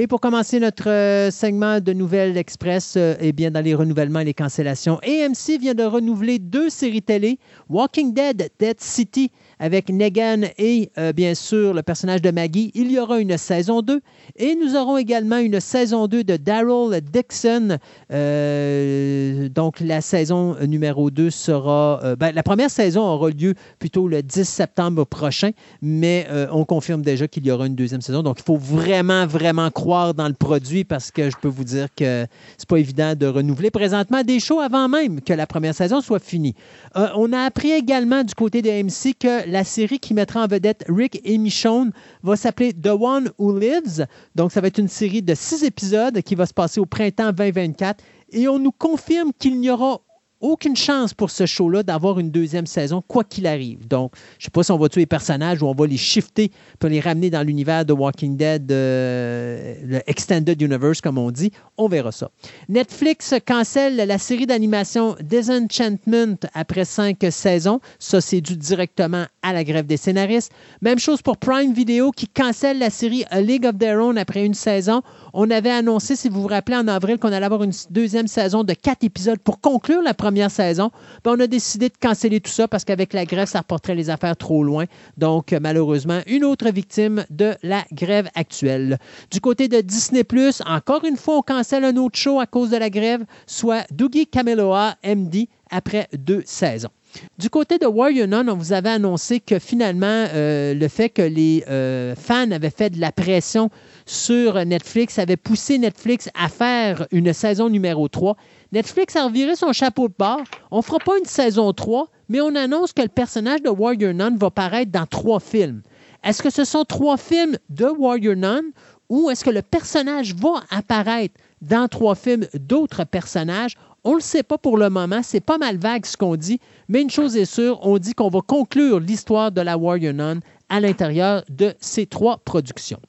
[0.00, 4.20] Et pour commencer notre euh, segment de Nouvelles Express, euh, eh bien, dans les renouvellements
[4.20, 9.90] et les cancellations, AMC vient de renouveler deux séries télé, Walking Dead, Dead City avec
[9.90, 12.70] Negan et euh, bien sûr le personnage de Maggie.
[12.74, 14.00] Il y aura une saison 2
[14.36, 17.78] et nous aurons également une saison 2 de Daryl Dixon.
[18.12, 22.00] Euh, donc la saison numéro 2 sera...
[22.02, 25.50] Euh, ben, la première saison aura lieu plutôt le 10 septembre prochain,
[25.82, 28.22] mais on confirme déjà qu'il y aura une deuxième saison.
[28.22, 31.88] Donc il faut vraiment, vraiment croire dans le produit parce que je peux vous dire
[31.94, 36.00] que c'est pas évident de renouveler présentement des shows avant même que la première saison
[36.00, 36.54] soit finie.
[36.94, 40.84] on a appris également du côté de AMC que la série qui mettra en vedette
[40.88, 44.06] Rick et Michonne va s'appeler The One Who Lives.
[44.34, 47.32] Donc, ça va être une série de six épisodes qui va se passer au printemps
[47.32, 48.04] 2024.
[48.30, 50.00] Et on nous confirme qu'il n'y aura
[50.40, 53.86] aucune chance pour ce show-là d'avoir une deuxième saison, quoi qu'il arrive.
[53.88, 55.96] Donc, je ne sais pas si on va tuer les personnages ou on va les
[55.96, 61.30] shifter pour les ramener dans l'univers de Walking Dead, euh, le Extended Universe, comme on
[61.30, 61.50] dit.
[61.76, 62.30] On verra ça.
[62.68, 67.80] Netflix cancelle la série d'animation Disenchantment après cinq saisons.
[67.98, 70.52] Ça, c'est dû directement à la grève des scénaristes.
[70.82, 74.44] Même chose pour Prime Video qui cancelle la série A League of Their Own après
[74.44, 75.02] une saison.
[75.32, 78.62] On avait annoncé, si vous vous rappelez, en avril qu'on allait avoir une deuxième saison
[78.62, 80.90] de quatre épisodes pour conclure la première saison.
[81.24, 84.10] Ben, on a décidé de canceller tout ça parce qu'avec la grève, ça reporterait les
[84.10, 84.84] affaires trop loin.
[85.16, 88.98] Donc, malheureusement, une autre victime de la grève actuelle.
[89.30, 90.24] Du côté de Disney,
[90.66, 94.26] encore une fois, on cancelle un autre show à cause de la grève, soit Dougie
[94.26, 96.90] Cameloa, MD, après deux saisons.
[97.38, 101.22] Du côté de Warrior Nun, on vous avait annoncé que finalement, euh, le fait que
[101.22, 103.70] les euh, fans avaient fait de la pression
[104.06, 108.36] sur Netflix avait poussé Netflix à faire une saison numéro 3.
[108.72, 110.42] Netflix a reviré son chapeau de bord.
[110.70, 114.14] On ne fera pas une saison 3, mais on annonce que le personnage de Warrior
[114.14, 115.82] Nun va paraître dans trois films.
[116.24, 118.62] Est-ce que ce sont trois films de Warrior Nun
[119.08, 123.76] ou est-ce que le personnage va apparaître dans trois films d'autres personnages?
[124.04, 126.60] On ne le sait pas pour le moment, c'est pas mal vague ce qu'on dit,
[126.88, 130.40] mais une chose est sûre, on dit qu'on va conclure l'histoire de la Warrior Nun
[130.68, 133.00] à l'intérieur de ces trois productions.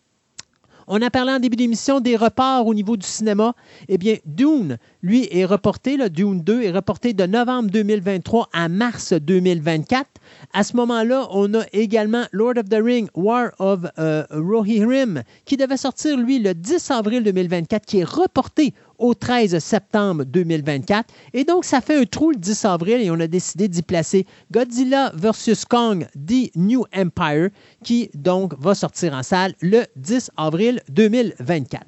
[0.91, 3.53] On a parlé en début d'émission des reports au niveau du cinéma.
[3.87, 8.67] Eh bien, Dune, lui, est reporté, le Dune 2 est reporté de novembre 2023 à
[8.67, 10.05] mars 2024.
[10.53, 15.57] À ce moment-là, on a également Lord of the Ring, War of uh, Rohirrim, qui
[15.57, 21.09] devait sortir, lui, le 10 avril 2024, qui est reporté au 13 septembre 2024.
[21.33, 24.27] Et donc, ça fait un trou le 10 avril et on a décidé d'y placer
[24.51, 25.63] Godzilla vs.
[25.67, 27.49] Kong, The New Empire,
[27.83, 31.85] qui donc va sortir en salle le 10 avril 2024.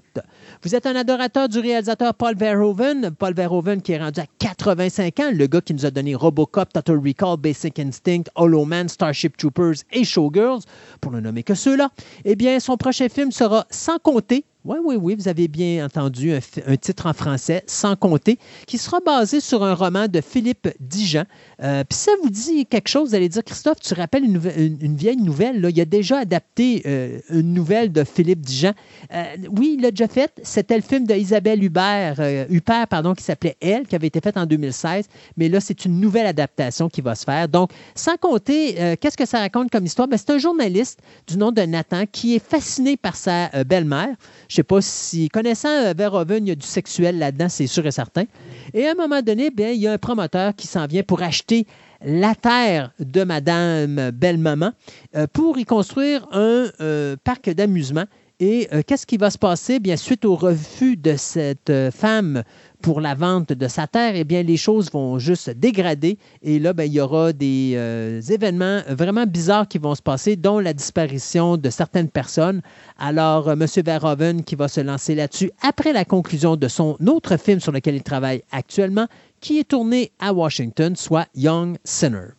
[0.63, 3.09] Vous êtes un adorateur du réalisateur Paul Verhoeven.
[3.17, 6.71] Paul Verhoeven qui est rendu à 85 ans, le gars qui nous a donné Robocop,
[6.71, 10.61] Total Recall, Basic Instinct, Hollow Man, Starship Troopers et Showgirls,
[11.01, 11.89] pour ne nommer que ceux-là.
[12.25, 16.33] Eh bien, son prochain film sera Sans compter oui, oui, oui, vous avez bien entendu
[16.33, 21.23] un, titre en français, sans compter, qui sera basé sur un roman de Philippe Dijon.
[21.63, 25.17] Euh, puis ça vous dit quelque chose, vous allez dire, Christophe, tu rappelles une, vieille
[25.17, 25.69] nouvelle, là.
[25.71, 28.73] il a déjà adapté euh, une nouvelle de Philippe Dijon.
[29.11, 29.23] Euh,
[29.57, 33.87] oui, il l'a déjà fait, c'était le film d'Isabelle Hubert, Huppert, pardon, qui s'appelait Elle,
[33.87, 35.05] qui avait été fait en 2016,
[35.37, 37.47] mais là, c'est une nouvelle adaptation qui va se faire.
[37.47, 40.07] Donc, sans compter, qu'est-ce que ça raconte comme histoire?
[40.07, 44.15] Ben, c'est un journaliste du nom de Nathan qui est fasciné par sa belle-mère.
[44.51, 47.85] Je sais pas si, connaissant euh, Verhoeven, il y a du sexuel là-dedans, c'est sûr
[47.87, 48.25] et certain.
[48.73, 51.23] Et à un moment donné, bien, il y a un promoteur qui s'en vient pour
[51.23, 51.65] acheter
[52.03, 54.71] la terre de Madame Belle-Maman
[55.15, 58.03] euh, pour y construire un euh, parc d'amusement.
[58.41, 59.79] Et qu'est-ce qui va se passer?
[59.79, 62.41] Bien, suite au refus de cette femme
[62.81, 66.17] pour la vente de sa terre, eh bien, les choses vont juste se dégrader.
[66.41, 70.35] Et là, ben, il y aura des euh, événements vraiment bizarres qui vont se passer,
[70.35, 72.61] dont la disparition de certaines personnes.
[72.97, 73.65] Alors, euh, M.
[73.85, 77.95] Verhoeven qui va se lancer là-dessus après la conclusion de son autre film sur lequel
[77.95, 79.07] il travaille actuellement,
[79.39, 82.29] qui est tourné à Washington, soit Young Sinner.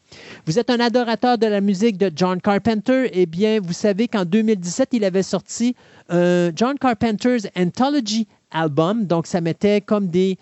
[0.46, 4.24] Vous êtes un adorateur de la musique de John Carpenter, eh bien, vous savez qu'en
[4.24, 5.74] 2017, il avait sorti
[6.08, 10.38] un John Carpenter's Anthology Album, donc ça mettait comme des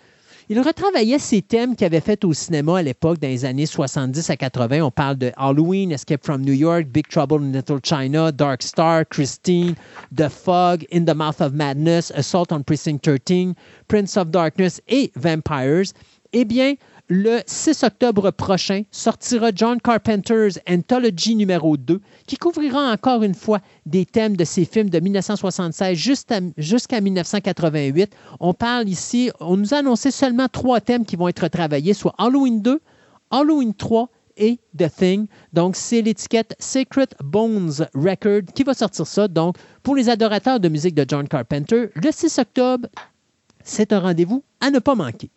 [0.51, 4.29] il retravaillait ces thèmes qu'il avait fait au cinéma à l'époque, dans les années 70
[4.29, 4.81] à 80.
[4.81, 9.05] On parle de Halloween, Escape from New York, Big Trouble in Little China, Dark Star,
[9.05, 9.75] Christine,
[10.13, 13.55] The Fog, In the Mouth of Madness, Assault on Precinct 13,
[13.87, 15.93] Prince of Darkness et Vampires.
[16.33, 16.75] Eh bien,
[17.13, 23.59] le 6 octobre prochain sortira John Carpenter's Anthology numéro 2, qui couvrira encore une fois
[23.85, 25.97] des thèmes de ses films de 1976
[26.55, 28.15] jusqu'à 1988.
[28.39, 32.15] On parle ici, on nous a annoncé seulement trois thèmes qui vont être travaillés, soit
[32.17, 32.79] Halloween 2,
[33.29, 35.27] Halloween 3 et The Thing.
[35.51, 39.27] Donc, c'est l'étiquette Sacred Bones Record qui va sortir ça.
[39.27, 42.87] Donc, pour les adorateurs de musique de John Carpenter, le 6 octobre,
[43.65, 45.29] c'est un rendez-vous à ne pas manquer.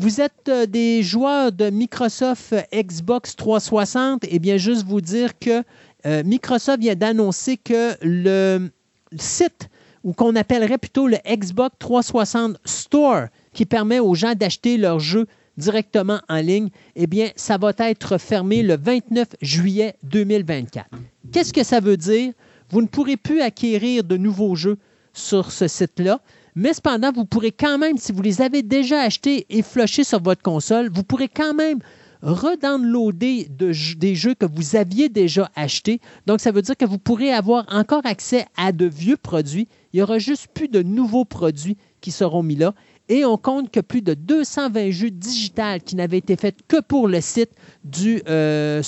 [0.00, 4.26] Vous êtes euh, des joueurs de Microsoft Xbox 360.
[4.28, 5.64] Eh bien, juste vous dire que
[6.06, 8.70] euh, Microsoft vient d'annoncer que le
[9.18, 9.68] site,
[10.04, 15.26] ou qu'on appellerait plutôt le Xbox 360 Store, qui permet aux gens d'acheter leurs jeux
[15.56, 20.86] directement en ligne, eh bien, ça va être fermé le 29 juillet 2024.
[21.32, 22.32] Qu'est-ce que ça veut dire?
[22.70, 24.78] Vous ne pourrez plus acquérir de nouveaux jeux
[25.12, 26.20] sur ce site-là.
[26.58, 30.20] Mais cependant, vous pourrez quand même, si vous les avez déjà achetés et flushés sur
[30.20, 31.78] votre console, vous pourrez quand même
[32.20, 36.00] redownloader de, des jeux que vous aviez déjà achetés.
[36.26, 39.68] Donc, ça veut dire que vous pourrez avoir encore accès à de vieux produits.
[39.92, 42.74] Il n'y aura juste plus de nouveaux produits qui seront mis là.
[43.08, 47.06] Et on compte que plus de 220 jeux digitales qui n'avaient été faits que pour
[47.06, 47.52] le site
[47.84, 48.82] du, euh,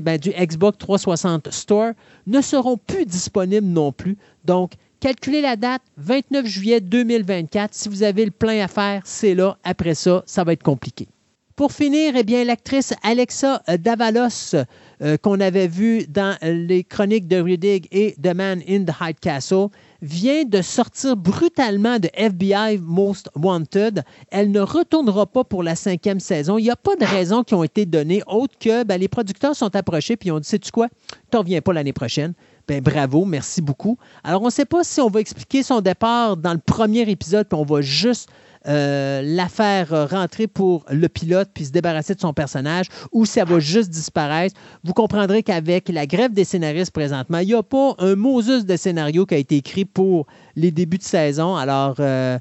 [0.00, 1.90] ben, du Xbox 360 Store
[2.28, 4.16] ne seront plus disponibles non plus.
[4.44, 4.74] Donc,
[5.04, 7.74] Calculez la date, 29 juillet 2024.
[7.74, 9.58] Si vous avez le plein à faire, c'est là.
[9.62, 11.08] Après ça, ça va être compliqué.
[11.56, 14.56] Pour finir, eh bien, l'actrice Alexa Davalos,
[15.02, 19.14] euh, qu'on avait vue dans les chroniques de Riddick et The Man in the High
[19.20, 19.66] Castle,
[20.00, 24.04] vient de sortir brutalement de FBI Most Wanted.
[24.30, 26.56] Elle ne retournera pas pour la cinquième saison.
[26.56, 29.54] Il n'y a pas de raison qui ont été données autre que ben, les producteurs
[29.54, 30.88] sont approchés et ont dit Sais-tu quoi?
[31.30, 32.32] Tu ne reviens pas l'année prochaine.
[32.66, 33.98] Ben, bravo, merci beaucoup.
[34.22, 37.46] Alors, on ne sait pas si on va expliquer son départ dans le premier épisode,
[37.46, 38.30] puis on va juste
[38.66, 43.38] euh, la faire rentrer pour le pilote, puis se débarrasser de son personnage, ou si
[43.38, 44.58] elle va juste disparaître.
[44.82, 48.76] Vous comprendrez qu'avec la grève des scénaristes présentement, il n'y a pas un Moses de
[48.76, 50.26] scénario qui a été écrit pour
[50.56, 51.56] les débuts de saison.
[51.56, 52.38] Alors, euh,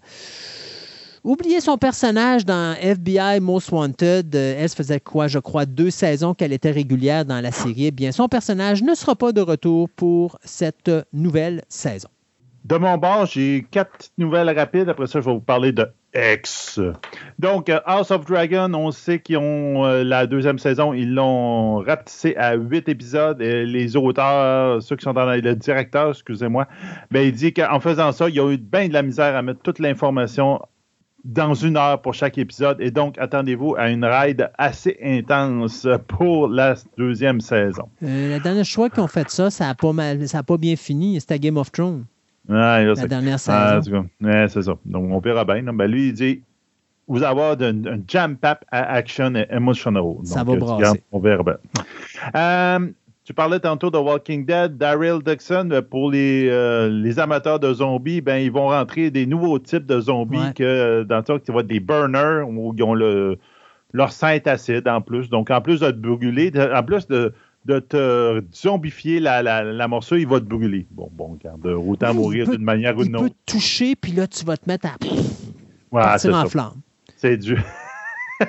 [1.23, 4.35] Oubliez son personnage dans FBI Most Wanted.
[4.35, 7.85] Euh, elle faisait quoi, je crois, deux saisons qu'elle était régulière dans la série.
[7.85, 12.09] Eh bien, son personnage ne sera pas de retour pour cette nouvelle saison.
[12.65, 14.89] De mon bord, j'ai quatre nouvelles rapides.
[14.89, 16.81] Après ça, je vais vous parler de X.
[17.39, 21.77] Donc, euh, House of Dragon, on sait qu'ils ont euh, la deuxième saison, ils l'ont
[21.77, 23.39] rapetissé à huit épisodes.
[23.39, 26.67] Les auteurs, ceux qui sont dans le directeur, excusez-moi,
[27.11, 29.41] ben, il dit qu'en faisant ça, il y a eu bien de la misère à
[29.41, 30.59] mettre toute l'information
[31.23, 32.81] dans une heure pour chaque épisode.
[32.81, 37.87] Et donc, attendez-vous à une ride assez intense pour la deuxième saison.
[38.03, 39.93] Euh, la dernière fois qu'ils ont fait ça, ça n'a pas,
[40.43, 41.19] pas bien fini.
[41.19, 42.05] C'était Game of Thrones.
[42.47, 44.07] la dernière ah, saison.
[44.21, 44.73] ouais, c'est ça.
[44.85, 45.63] Donc, on verra bien.
[45.73, 46.41] Ben, lui, il dit
[47.07, 50.03] vous allez avoir un jam-pack action et emotional.
[50.23, 51.03] ça va brasser.
[51.11, 51.57] On verra bien.
[52.35, 52.89] Euh,
[53.23, 58.19] tu parlais tantôt de Walking Dead, Daryl Dixon, pour les, euh, les, amateurs de zombies,
[58.19, 61.79] ben, ils vont rentrer des nouveaux types de zombies que dans le tu vois des
[61.79, 63.37] burners où ils ont le,
[63.93, 65.29] leur sein acide en plus.
[65.29, 67.33] Donc, en plus de te brûler, en plus de,
[67.65, 70.85] de te zombifier la, la, la, morceau, il va te brûler.
[70.91, 73.25] Bon, bon, regarde, autant mourir d'une manière ou d'une autre.
[73.25, 74.97] Il peut te toucher, puis là, tu vas te mettre à
[75.91, 76.81] partir en flamme.
[77.15, 77.59] C'est dur.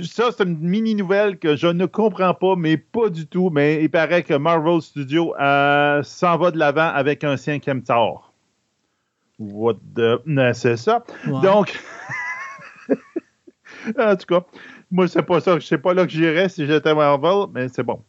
[0.00, 3.50] ça, c'est une mini nouvelle que je ne comprends pas, mais pas du tout.
[3.50, 8.32] Mais il paraît que Marvel Studios euh, s'en va de l'avant avec un cinquième Thor.
[9.38, 10.20] What the...
[10.54, 11.04] C'est ça.
[11.26, 11.78] Donc,
[13.98, 14.44] en tout cas,
[14.90, 15.58] moi, c'est pas ça.
[15.58, 18.02] Je sais pas là que j'irais si j'étais Marvel, mais c'est bon.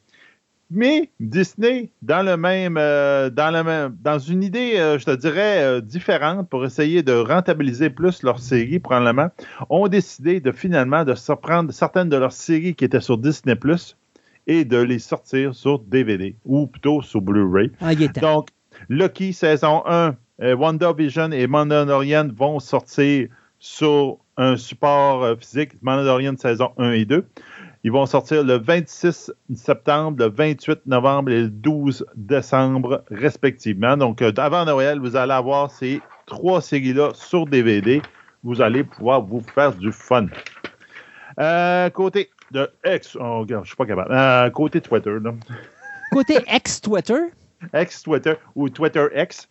[0.71, 5.15] Mais Disney, dans le même, euh, dans le même, dans une idée, euh, je te
[5.15, 9.29] dirais, euh, différente pour essayer de rentabiliser plus leurs séries, probablement,
[9.69, 13.97] ont décidé de finalement de surprendre certaines de leurs séries qui étaient sur Disney Plus
[14.47, 17.71] et de les sortir sur DVD ou plutôt sur Blu-ray.
[17.79, 18.49] Ah, Donc,
[18.89, 23.27] Lucky saison 1, WandaVision et Mandalorian vont sortir
[23.59, 27.25] sur un support physique, Mandalorian saison 1 et 2.
[27.85, 33.97] Ils vont sortir le 26 septembre, le 28 novembre et le 12 décembre, respectivement.
[33.97, 38.01] Donc, euh, avant Noël, vous allez avoir ces trois séries-là sur DVD
[38.45, 40.27] vous allez pouvoir vous faire du fun.
[41.39, 44.13] Euh, côté de X, oh, je suis pas capable.
[44.13, 45.33] Euh, côté Twitter, là.
[46.11, 47.31] Côté ex-Twitter?
[47.73, 49.47] Ex-Twitter ou Twitter X.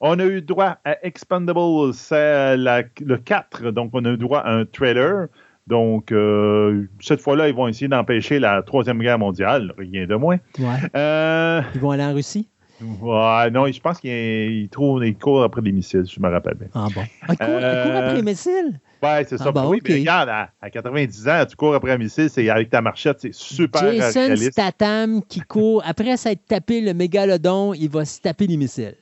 [0.00, 4.52] On a eu droit à Expandables c'est le 4, donc on a eu droit à
[4.52, 5.28] un trailer.
[5.68, 10.38] Donc, euh, cette fois-là, ils vont essayer d'empêcher la Troisième Guerre mondiale, rien de moins.
[10.58, 10.76] Ouais.
[10.96, 12.48] Euh, Ils vont aller en Russie?
[12.80, 16.68] ouais, non, je pense qu'ils trouvent ils courent après des missiles, je me rappelle bien.
[16.74, 17.02] Ah bon.
[17.22, 18.80] Ah, il court, il court après les missiles?
[19.02, 19.44] Ouais, c'est ça.
[19.48, 19.88] Ah, bon, oui, ok.
[19.88, 23.18] mais regarde, à, à 90 ans, tu cours après un missile, c'est avec ta marchette,
[23.20, 24.52] c'est super Jason réaliste.
[24.52, 28.94] Statham qui court, après s'être tapé le mégalodon, il va se taper les missiles.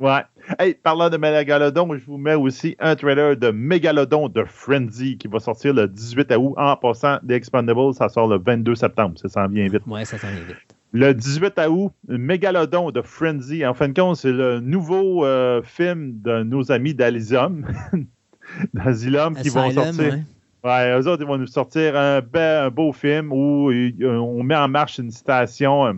[0.00, 0.22] Ouais.
[0.58, 5.28] Hey, parlant de Mégalodon, je vous mets aussi un trailer de Mégalodon de Frenzy qui
[5.28, 6.54] va sortir le 18 août.
[6.56, 9.18] En passant, The Expandables, ça sort le 22 septembre.
[9.18, 9.82] Ça s'en vient vite.
[9.86, 10.56] Ouais, ça s'en vient vite.
[10.92, 13.64] Le 18 août, Mégalodon de Frenzy.
[13.66, 17.64] En fin de compte, c'est le nouveau euh, film de nos amis d'Alysium.
[18.74, 20.12] d'Asylum qui vont sortir.
[20.12, 20.22] ouais.
[20.62, 24.42] Ouais, eux autres, ils vont nous sortir un, be- un beau film où euh, on
[24.42, 25.92] met en marche une station euh,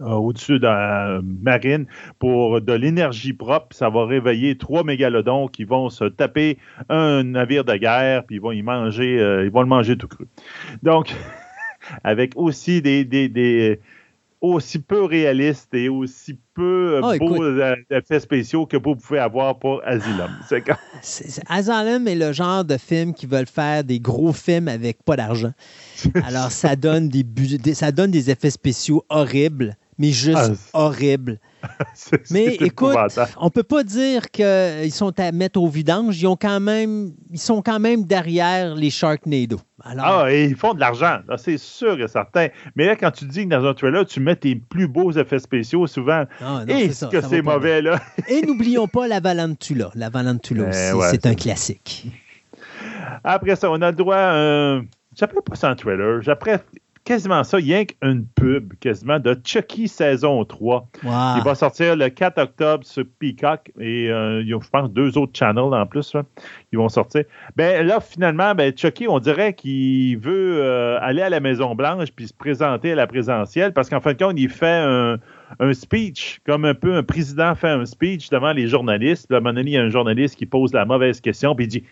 [0.00, 1.86] au-dessus de la marine
[2.18, 3.76] pour de l'énergie propre.
[3.76, 8.40] Ça va réveiller trois mégalodons qui vont se taper un navire de guerre, puis ils
[8.42, 10.26] vont y manger, euh, ils vont le manger tout cru.
[10.82, 11.14] Donc,
[12.04, 13.80] avec aussi des, des- des-
[14.42, 19.18] aussi peu réalistes et aussi peu euh, Ah, beaux euh, effets spéciaux que vous pouvez
[19.18, 20.30] avoir pour Asylum.
[21.02, 25.16] C'est Asylum est le genre de film qui veulent faire des gros films avec pas
[25.16, 25.52] d'argent.
[26.24, 30.46] Alors, ça donne des, bu- des- ça donne des effets spéciaux horribles, mais juste Ah,
[30.46, 30.70] c'est-
[32.30, 32.96] Mais écoute,
[33.38, 36.18] on peut pas dire qu'ils sont à mettre au vidange.
[36.18, 39.60] Ils, ont quand même, ils sont quand même derrière les Sharknado.
[39.84, 42.48] Alors, Ah, et ils font de l'argent, c'est sûr et certain.
[42.76, 45.38] Mais là, quand tu dis que dans un trailer, tu mets tes plus beaux effets
[45.38, 48.00] spéciaux, souvent, ah, non, et ça, que c'est mauvais, là.
[48.26, 49.90] Et n'oublions pas la Valentula.
[49.94, 52.06] La Valentula Ben aussi, ouais, c'est un classique.
[53.22, 54.84] Après ça, on a le droit à un.
[55.14, 56.60] J'appelle pas ça un trailer, j'appelle
[57.10, 60.88] quasiment ça, rien qu'une pub, quasiment, de Chucky saison 3.
[61.02, 61.10] Wow.
[61.38, 64.88] Il va sortir le 4 octobre sur Peacock et euh, il y a, je pense,
[64.92, 66.14] deux autres channels en plus.
[66.14, 66.22] là.
[66.70, 67.24] Ils vont sortir.
[67.56, 72.28] Ben là, finalement, ben, Chucky, on dirait qu'il veut euh, aller à la Maison-Blanche puis
[72.28, 75.18] se présenter à la présidentielle parce qu'en fin de compte, il fait un,
[75.58, 79.26] un speech, comme un peu un président fait un speech devant les journalistes.
[79.26, 81.56] Puis, à un moment donné, il y a un journaliste qui pose la mauvaise question
[81.56, 81.84] puis il dit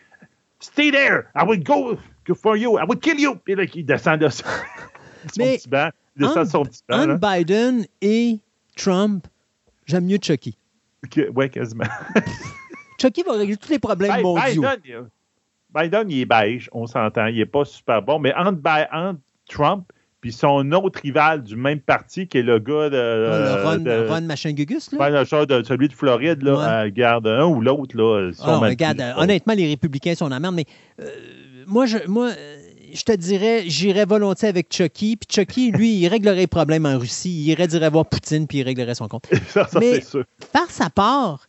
[0.61, 1.25] Stay there!
[1.35, 1.99] I would go
[2.41, 2.79] for you!
[2.79, 3.35] I would kill you!
[3.45, 4.29] Puis là, il descend de
[5.39, 5.91] Mais petit banc.
[6.17, 7.07] Il descend de son petit banc.
[7.07, 7.15] là.
[7.15, 8.39] Entre Biden et
[8.77, 9.27] Trump,
[9.87, 10.57] j'aime mieux Chucky.
[11.11, 11.85] Que- ouais, quasiment.
[13.01, 14.63] Chucky va régler tous les problèmes Bi- mondiaux.
[14.63, 18.61] Biden, il- Biden, il est beige, on s'entend, il n'est pas super bon, mais entre,
[19.49, 19.85] Trump
[20.21, 22.97] puis son autre rival du même parti, qui est le gars de.
[22.97, 24.99] Ah, le Ron, de- Ron Machin Gugus, là?
[24.99, 26.89] ben, le genre de celui de Floride, là, Ouais.
[26.89, 28.33] euh, garde un ou l'autre, là.
[28.33, 30.65] sont Ah, regarde, euh, honnêtement, les républicains sont en merde, mais
[31.01, 31.07] euh,
[31.69, 32.58] moi, je, moi euh,
[32.93, 35.17] je te dirais, j'irais volontiers avec Chucky.
[35.17, 37.31] Puis Chucky, lui, il réglerait les problèmes en Russie.
[37.31, 39.27] Il irait dire voir Poutine, puis il réglerait son compte.
[39.53, 40.25] ça, ça mais- c'est sûr.
[40.53, 41.49] Faire sa part,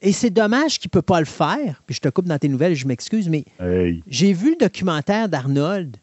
[0.00, 1.82] et c'est dommage qu'il ne peut pas le faire.
[1.86, 4.02] Puis je te coupe dans tes nouvelles, je m'excuse, mais Hey.
[4.06, 5.96] j'ai vu le documentaire d'Arnold,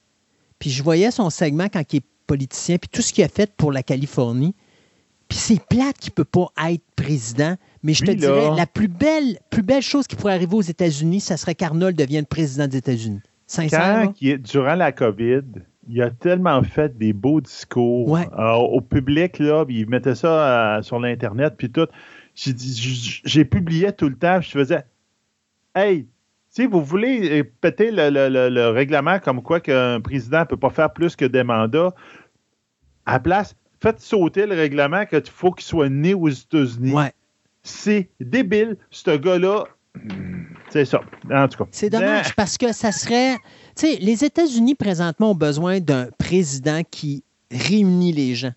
[0.59, 3.51] puis je voyais son segment quand il est politicien, puis tout ce qu'il a fait
[3.55, 4.53] pour la Californie.
[5.29, 8.65] Puis c'est plate qu'il ne peut pas être président, mais je te là- dirais, la
[8.65, 12.67] plus belle, plus belle chose qui pourrait arriver aux États-Unis, ça serait qu'Arnold devienne président
[12.67, 13.19] des États-Unis.
[13.47, 14.05] Sincère, là?
[14.07, 15.41] Quand, il est- durant la COVID,
[15.89, 18.27] il a tellement fait des beaux discours Ouais.
[18.37, 21.87] euh, au public, là, il mettait ça euh, sur l'Internet, puis tout.
[22.35, 24.83] J'ai publié tout le temps, je faisais
[25.73, 26.05] Hey,
[26.49, 30.45] si vous voulez euh, péter le, le- le- le règlement comme quoi qu'un président ne
[30.45, 31.93] peut pas faire plus que des mandats,
[33.05, 36.93] à la place, faites sauter le règlement qu'il faut qu'il soit né aux États-Unis.
[36.93, 37.11] Ouais.
[37.63, 39.65] C'est débile, ce gars-là.
[40.03, 41.01] Hmm, C'est ça.
[41.31, 41.69] En tout cas.
[41.71, 43.35] C'est dommage parce que ça serait.
[43.75, 48.53] Tu sais, les États-Unis présentement ont besoin d'un président qui réunit les gens.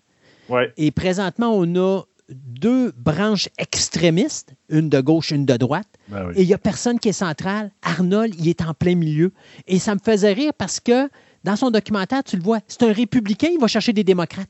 [0.49, 0.73] Ouais.
[0.77, 5.87] Et présentement, on a deux branches extrémistes, une de gauche, une de droite.
[6.07, 6.33] Ben oui.
[6.37, 7.71] Et il n'y a personne qui est central.
[7.81, 9.31] Arnold, il est en plein milieu.
[9.67, 11.09] Et ça me faisait rire parce que
[11.43, 14.47] dans son documentaire, tu le vois, c'est un républicain, il va chercher des démocrates.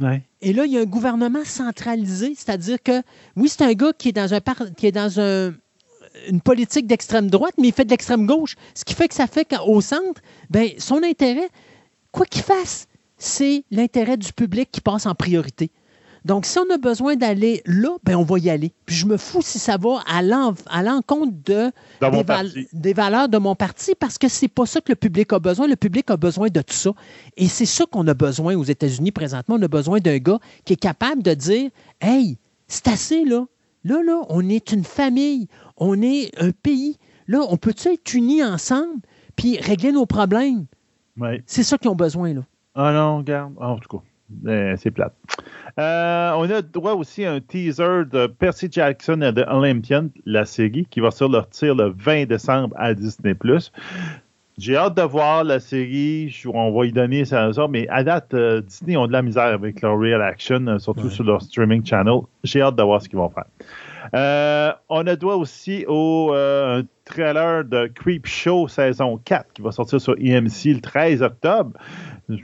[0.00, 0.22] Ouais.
[0.40, 3.02] Et là, il y a un gouvernement centralisé, c'est-à-dire que,
[3.36, 5.52] oui, c'est un gars qui est dans, un par- qui est dans un-
[6.28, 8.56] une politique d'extrême droite, mais il fait de l'extrême gauche.
[8.74, 11.48] Ce qui fait que ça fait qu'au centre, ben, son intérêt,
[12.12, 15.70] quoi qu'il fasse, c'est l'intérêt du public qui passe en priorité.
[16.26, 18.72] Donc, si on a besoin d'aller là, ben, on va y aller.
[18.84, 21.70] Puis je me fous si ça va à l'en- à l'encontre de,
[22.18, 25.32] des, val- des valeurs de mon parti parce que c'est pas ça que le public
[25.32, 25.66] a besoin.
[25.66, 26.90] Le public a besoin de tout ça.
[27.38, 29.56] Et c'est ça qu'on a besoin aux États-Unis présentement.
[29.58, 31.70] On a besoin d'un gars qui est capable de dire
[32.02, 32.36] Hey,
[32.68, 33.46] c'est assez là.
[33.82, 35.48] Là, là, on est une famille.
[35.80, 36.96] On est un pays.
[37.26, 39.00] Là, on peut-tu être unis ensemble
[39.36, 40.66] puis régler nos problèmes?
[41.18, 41.42] Ouais.
[41.46, 42.42] C'est ça qu'ils ont besoin, là.
[42.74, 43.54] Ah non, regarde.
[43.60, 44.04] Ah, en tout cas,
[44.50, 45.14] euh, c'est plate.
[45.78, 50.44] Euh, on a droit aussi à un teaser de Percy Jackson et de Olympian, la
[50.44, 53.34] série, qui va sortir le 20 décembre à Disney+.
[54.58, 56.34] J'ai hâte de voir la série.
[56.52, 59.44] On va y donner ça, ça, mais à date, euh, Disney ont de la misère
[59.44, 61.10] avec leur real action, surtout Ouais.
[61.10, 62.20] sur leur streaming channel.
[62.44, 63.46] J'ai hâte de voir ce qu'ils vont faire.
[64.14, 69.62] Euh, on a droit aussi au euh, un trailer de Creep Show saison 4 qui
[69.62, 71.72] va sortir sur EMC le 13 octobre.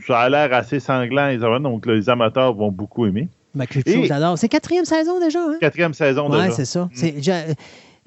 [0.07, 3.28] Ça a l'air assez sanglant, les amateurs, donc les amateurs vont beaucoup aimer.
[3.55, 4.36] Ma culture, Et- j'adore.
[4.39, 5.57] C'est quatrième saison déjà, hein?
[5.61, 6.51] Quatrième saison Oui, déjà.
[6.53, 6.89] c'est ça.
[6.93, 7.55] J'ai-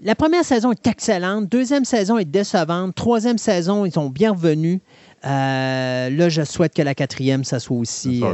[0.01, 1.49] La première saison est excellente.
[1.49, 2.95] Deuxième saison est décevante.
[2.95, 4.79] Troisième saison, ils sont bien revenus.
[5.25, 8.21] Euh, là, je souhaite que la quatrième, ça soit aussi.
[8.21, 8.27] Ça,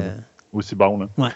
[0.54, 1.00] Aussi bon.
[1.00, 1.08] Là.
[1.18, 1.30] Ouais.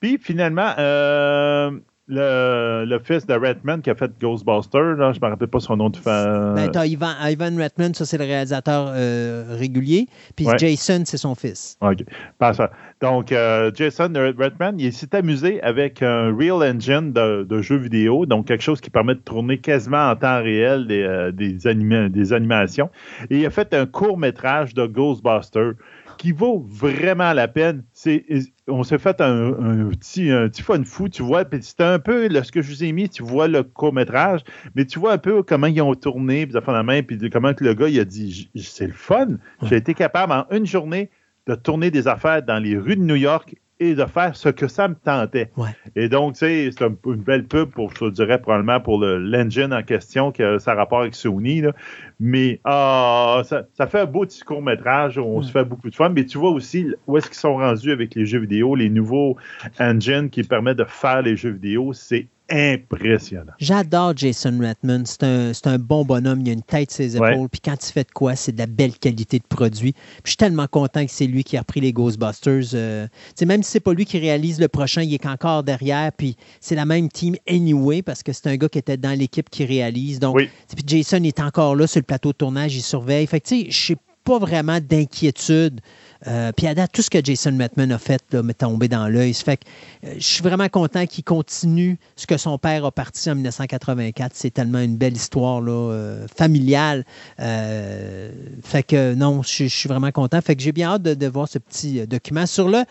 [0.00, 1.70] Puis finalement, euh,
[2.08, 5.60] le, le fils de Redman qui a fait Ghostbusters, là, je ne me rappelle pas
[5.60, 6.54] son nom de famille.
[6.64, 10.06] ben, t'as Ivan, Ivan Reitman, ça, c'est le réalisateur euh, régulier.
[10.34, 10.56] Puis Ouais.
[10.58, 11.76] Jason, c'est son fils.
[11.82, 11.98] OK.
[12.38, 12.68] Parfait.
[13.00, 18.26] Donc, euh, Jason Redman, il s'est amusé avec un Real Engine de, de jeux vidéo,
[18.26, 22.08] donc quelque chose qui permet de tourner quasiment en temps réel des, euh, des, anima-
[22.08, 22.90] des animations.
[23.30, 25.74] Et il a fait un court métrage de Ghostbusters
[26.18, 27.84] qui vaut vraiment la peine.
[27.92, 28.24] C'est,
[28.66, 31.44] on s'est fait un, un petit, un petit fun fou, tu vois.
[31.44, 33.94] Puis c'est un peu là, ce que je vous ai mis, tu vois le court
[33.94, 34.40] métrage,
[34.74, 37.64] mais tu vois un peu comment ils ont tourné, puis la main, puis comment que
[37.64, 39.38] le gars il a dit c'est le fun.
[39.62, 41.10] J'ai été capable en une journée
[41.46, 44.66] de tourner des affaires dans les rues de New York et de faire ce que
[44.66, 45.50] ça me tentait.
[45.56, 45.68] Ouais.
[45.94, 49.18] Et donc, tu sais, c'est un- une belle pub pour, je dirais, probablement pour le-
[49.18, 51.60] l'engine en question, qui a ça rapport avec Sony.
[51.60, 51.72] là.
[52.20, 56.08] Mais ah, ça, ça fait un beau petit court-métrage, on se fait beaucoup de fun.
[56.08, 59.36] Mais tu vois aussi où est-ce qu'ils sont rendus avec les jeux vidéo, les nouveaux
[59.78, 61.92] engines qui permettent de faire les jeux vidéo.
[61.92, 63.52] C'est impressionnant.
[63.58, 65.04] J'adore Jason Reitman.
[65.06, 66.40] C'est un, bon bonhomme.
[66.40, 67.28] Il a une tête ses épaules.
[67.28, 67.48] Ouais.
[67.50, 69.92] Puis quand il fait de quoi, c'est de la belle qualité de produit.
[69.92, 72.74] Puis je suis tellement content que c'est lui qui a repris les Ghostbusters.
[72.74, 75.62] Euh, tu sais, même si c'est pas lui qui réalise le prochain, il est encore
[75.62, 76.10] derrière.
[76.12, 79.50] Puis c'est la même team anyway parce que c'est un gars qui était dans l'équipe
[79.50, 80.18] qui réalise.
[80.18, 80.48] Donc, Oui.
[80.74, 82.74] puis Jason est encore là sur le plateau de tournage.
[82.76, 83.26] Il surveille.
[83.26, 85.80] Fait que tu sais, je n'ai pas vraiment d'inquiétude.
[86.26, 89.32] Euh, puis à date, tout ce que Jason Reitman a fait m'est tombé dans l'œil.
[89.34, 89.64] Fait que
[90.04, 94.32] euh, je suis vraiment content qu'il continue ce que son père a parti en 1984.
[94.34, 97.04] C'est tellement une belle histoire là, euh, familiale.
[97.38, 100.40] Fait que non, je, je suis vraiment content.
[100.40, 102.82] Fait que j'ai bien hâte de, de voir ce petit document sur le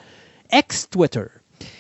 [0.52, 1.26] ex-Twitter.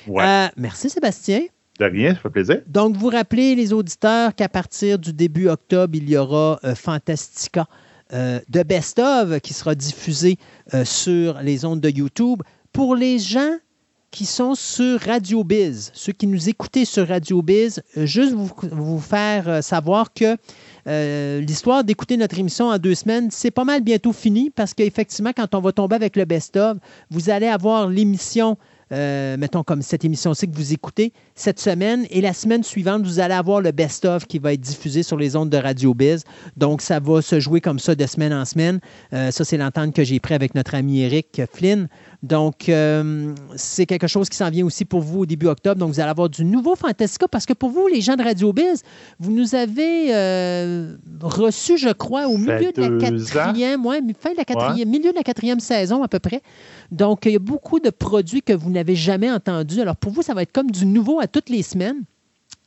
[0.08, 0.50] Ouais.
[0.58, 1.42] Merci Sébastien.
[1.80, 2.61] de rien, ça fait plaisir.
[2.67, 7.67] Donc, vous rappelez, les auditeurs, qu'à partir du début octobre, il y aura Fantastica
[8.11, 10.38] de Best of qui sera diffusé
[10.74, 12.42] euh, sur les ondes de YouTube.
[12.72, 13.58] Pour les gens
[14.11, 19.00] qui sont sur Radio Biz, ceux qui nous écoutez sur Radio Biz, euh, juste vous,
[19.00, 20.38] faire euh, savoir que
[20.88, 25.34] euh, l'histoire d'écouter notre émission en deux semaines, c'est pas mal bientôt fini parce qu'effectivement,
[25.36, 26.77] quand on va tomber avec le best-of,
[27.11, 28.58] vous allez avoir l'émission,
[28.91, 33.19] euh, mettons comme cette émission-ci que vous écoutez cette semaine et la semaine suivante, vous
[33.19, 36.24] allez avoir le best-of qui va être diffusé sur les ondes de Radio Biz.
[36.56, 38.80] Donc, ça va se jouer comme ça de semaine en semaine.
[39.14, 41.88] Euh, ça, c'est l'entente que j'ai pris avec notre ami Eric Flynn.
[42.24, 45.80] Donc, euh, c'est quelque chose qui s'en vient aussi pour vous au début octobre.
[45.80, 48.54] Donc, vous allez avoir du nouveau Fantastica parce que pour vous, les gens de Radio
[48.54, 48.82] Biz,
[49.20, 54.38] vous nous avez euh, reçus, je crois, au milieu de la quatrième, ouais, fin de
[54.38, 56.42] la quatrième, milieu de la quatrième saison à peu près.
[56.92, 59.82] Donc, il y a beaucoup de produits que vous n'avez jamais entendus.
[59.82, 62.04] Alors, pour vous, ça va être comme du nouveau à toutes les semaines.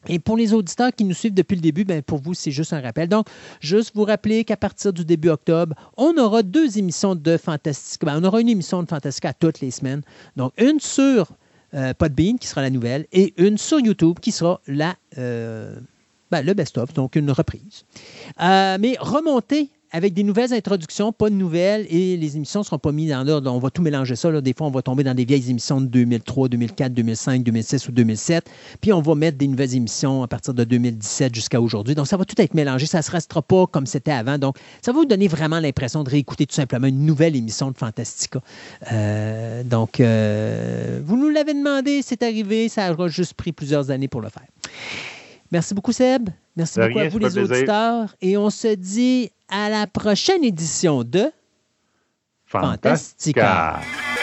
[0.09, 2.73] Et pour les auditeurs qui nous suivent depuis le début, ben pour vous, c'est juste
[2.73, 3.09] un rappel.
[3.09, 3.27] Donc,
[3.61, 8.07] juste vous rappeler qu'à partir du début octobre, on aura deux émissions de Fantastica.
[8.07, 10.03] Ben, on aura une émission de Fantastica toutes les semaines.
[10.37, 11.33] Donc, une sur
[11.75, 15.77] euh, Podbean, qui sera la nouvelle, et une sur YouTube, qui sera la, euh,
[16.31, 17.85] ben, le best-of, donc une reprise.
[18.41, 22.79] Euh, mais remontez avec des nouvelles introductions, pas de nouvelles, et les émissions ne seront
[22.79, 23.53] pas mises en ordre.
[23.53, 24.41] On va tout mélanger ça.
[24.41, 27.93] Des fois, on va tomber dans des vieilles émissions de 2003, 2004, 2005, 2006 ou
[27.93, 28.51] 2007.
[28.81, 31.95] Puis, on va mettre des nouvelles émissions à partir de 2017 jusqu'à aujourd'hui.
[31.95, 32.87] Donc, ça va tout être mélangé.
[32.87, 34.39] Ça ne se restera pas comme c'était avant.
[34.39, 37.77] Donc, ça va vous donner vraiment l'impression de réécouter tout simplement une nouvelle émission de
[37.77, 38.41] Fantastica.
[38.93, 42.69] Euh, donc, euh, vous nous l'avez demandé, c'est arrivé.
[42.69, 44.47] Ça aura juste pris plusieurs années pour le faire.
[45.51, 46.31] Merci beaucoup, Seb.
[46.57, 47.57] Merci De beaucoup rien, à vous, les plaisir.
[47.57, 48.15] auditeurs.
[48.21, 51.31] Et on se dit à la prochaine édition de
[52.47, 53.81] Fantastica.
[53.81, 54.20] Fantastica.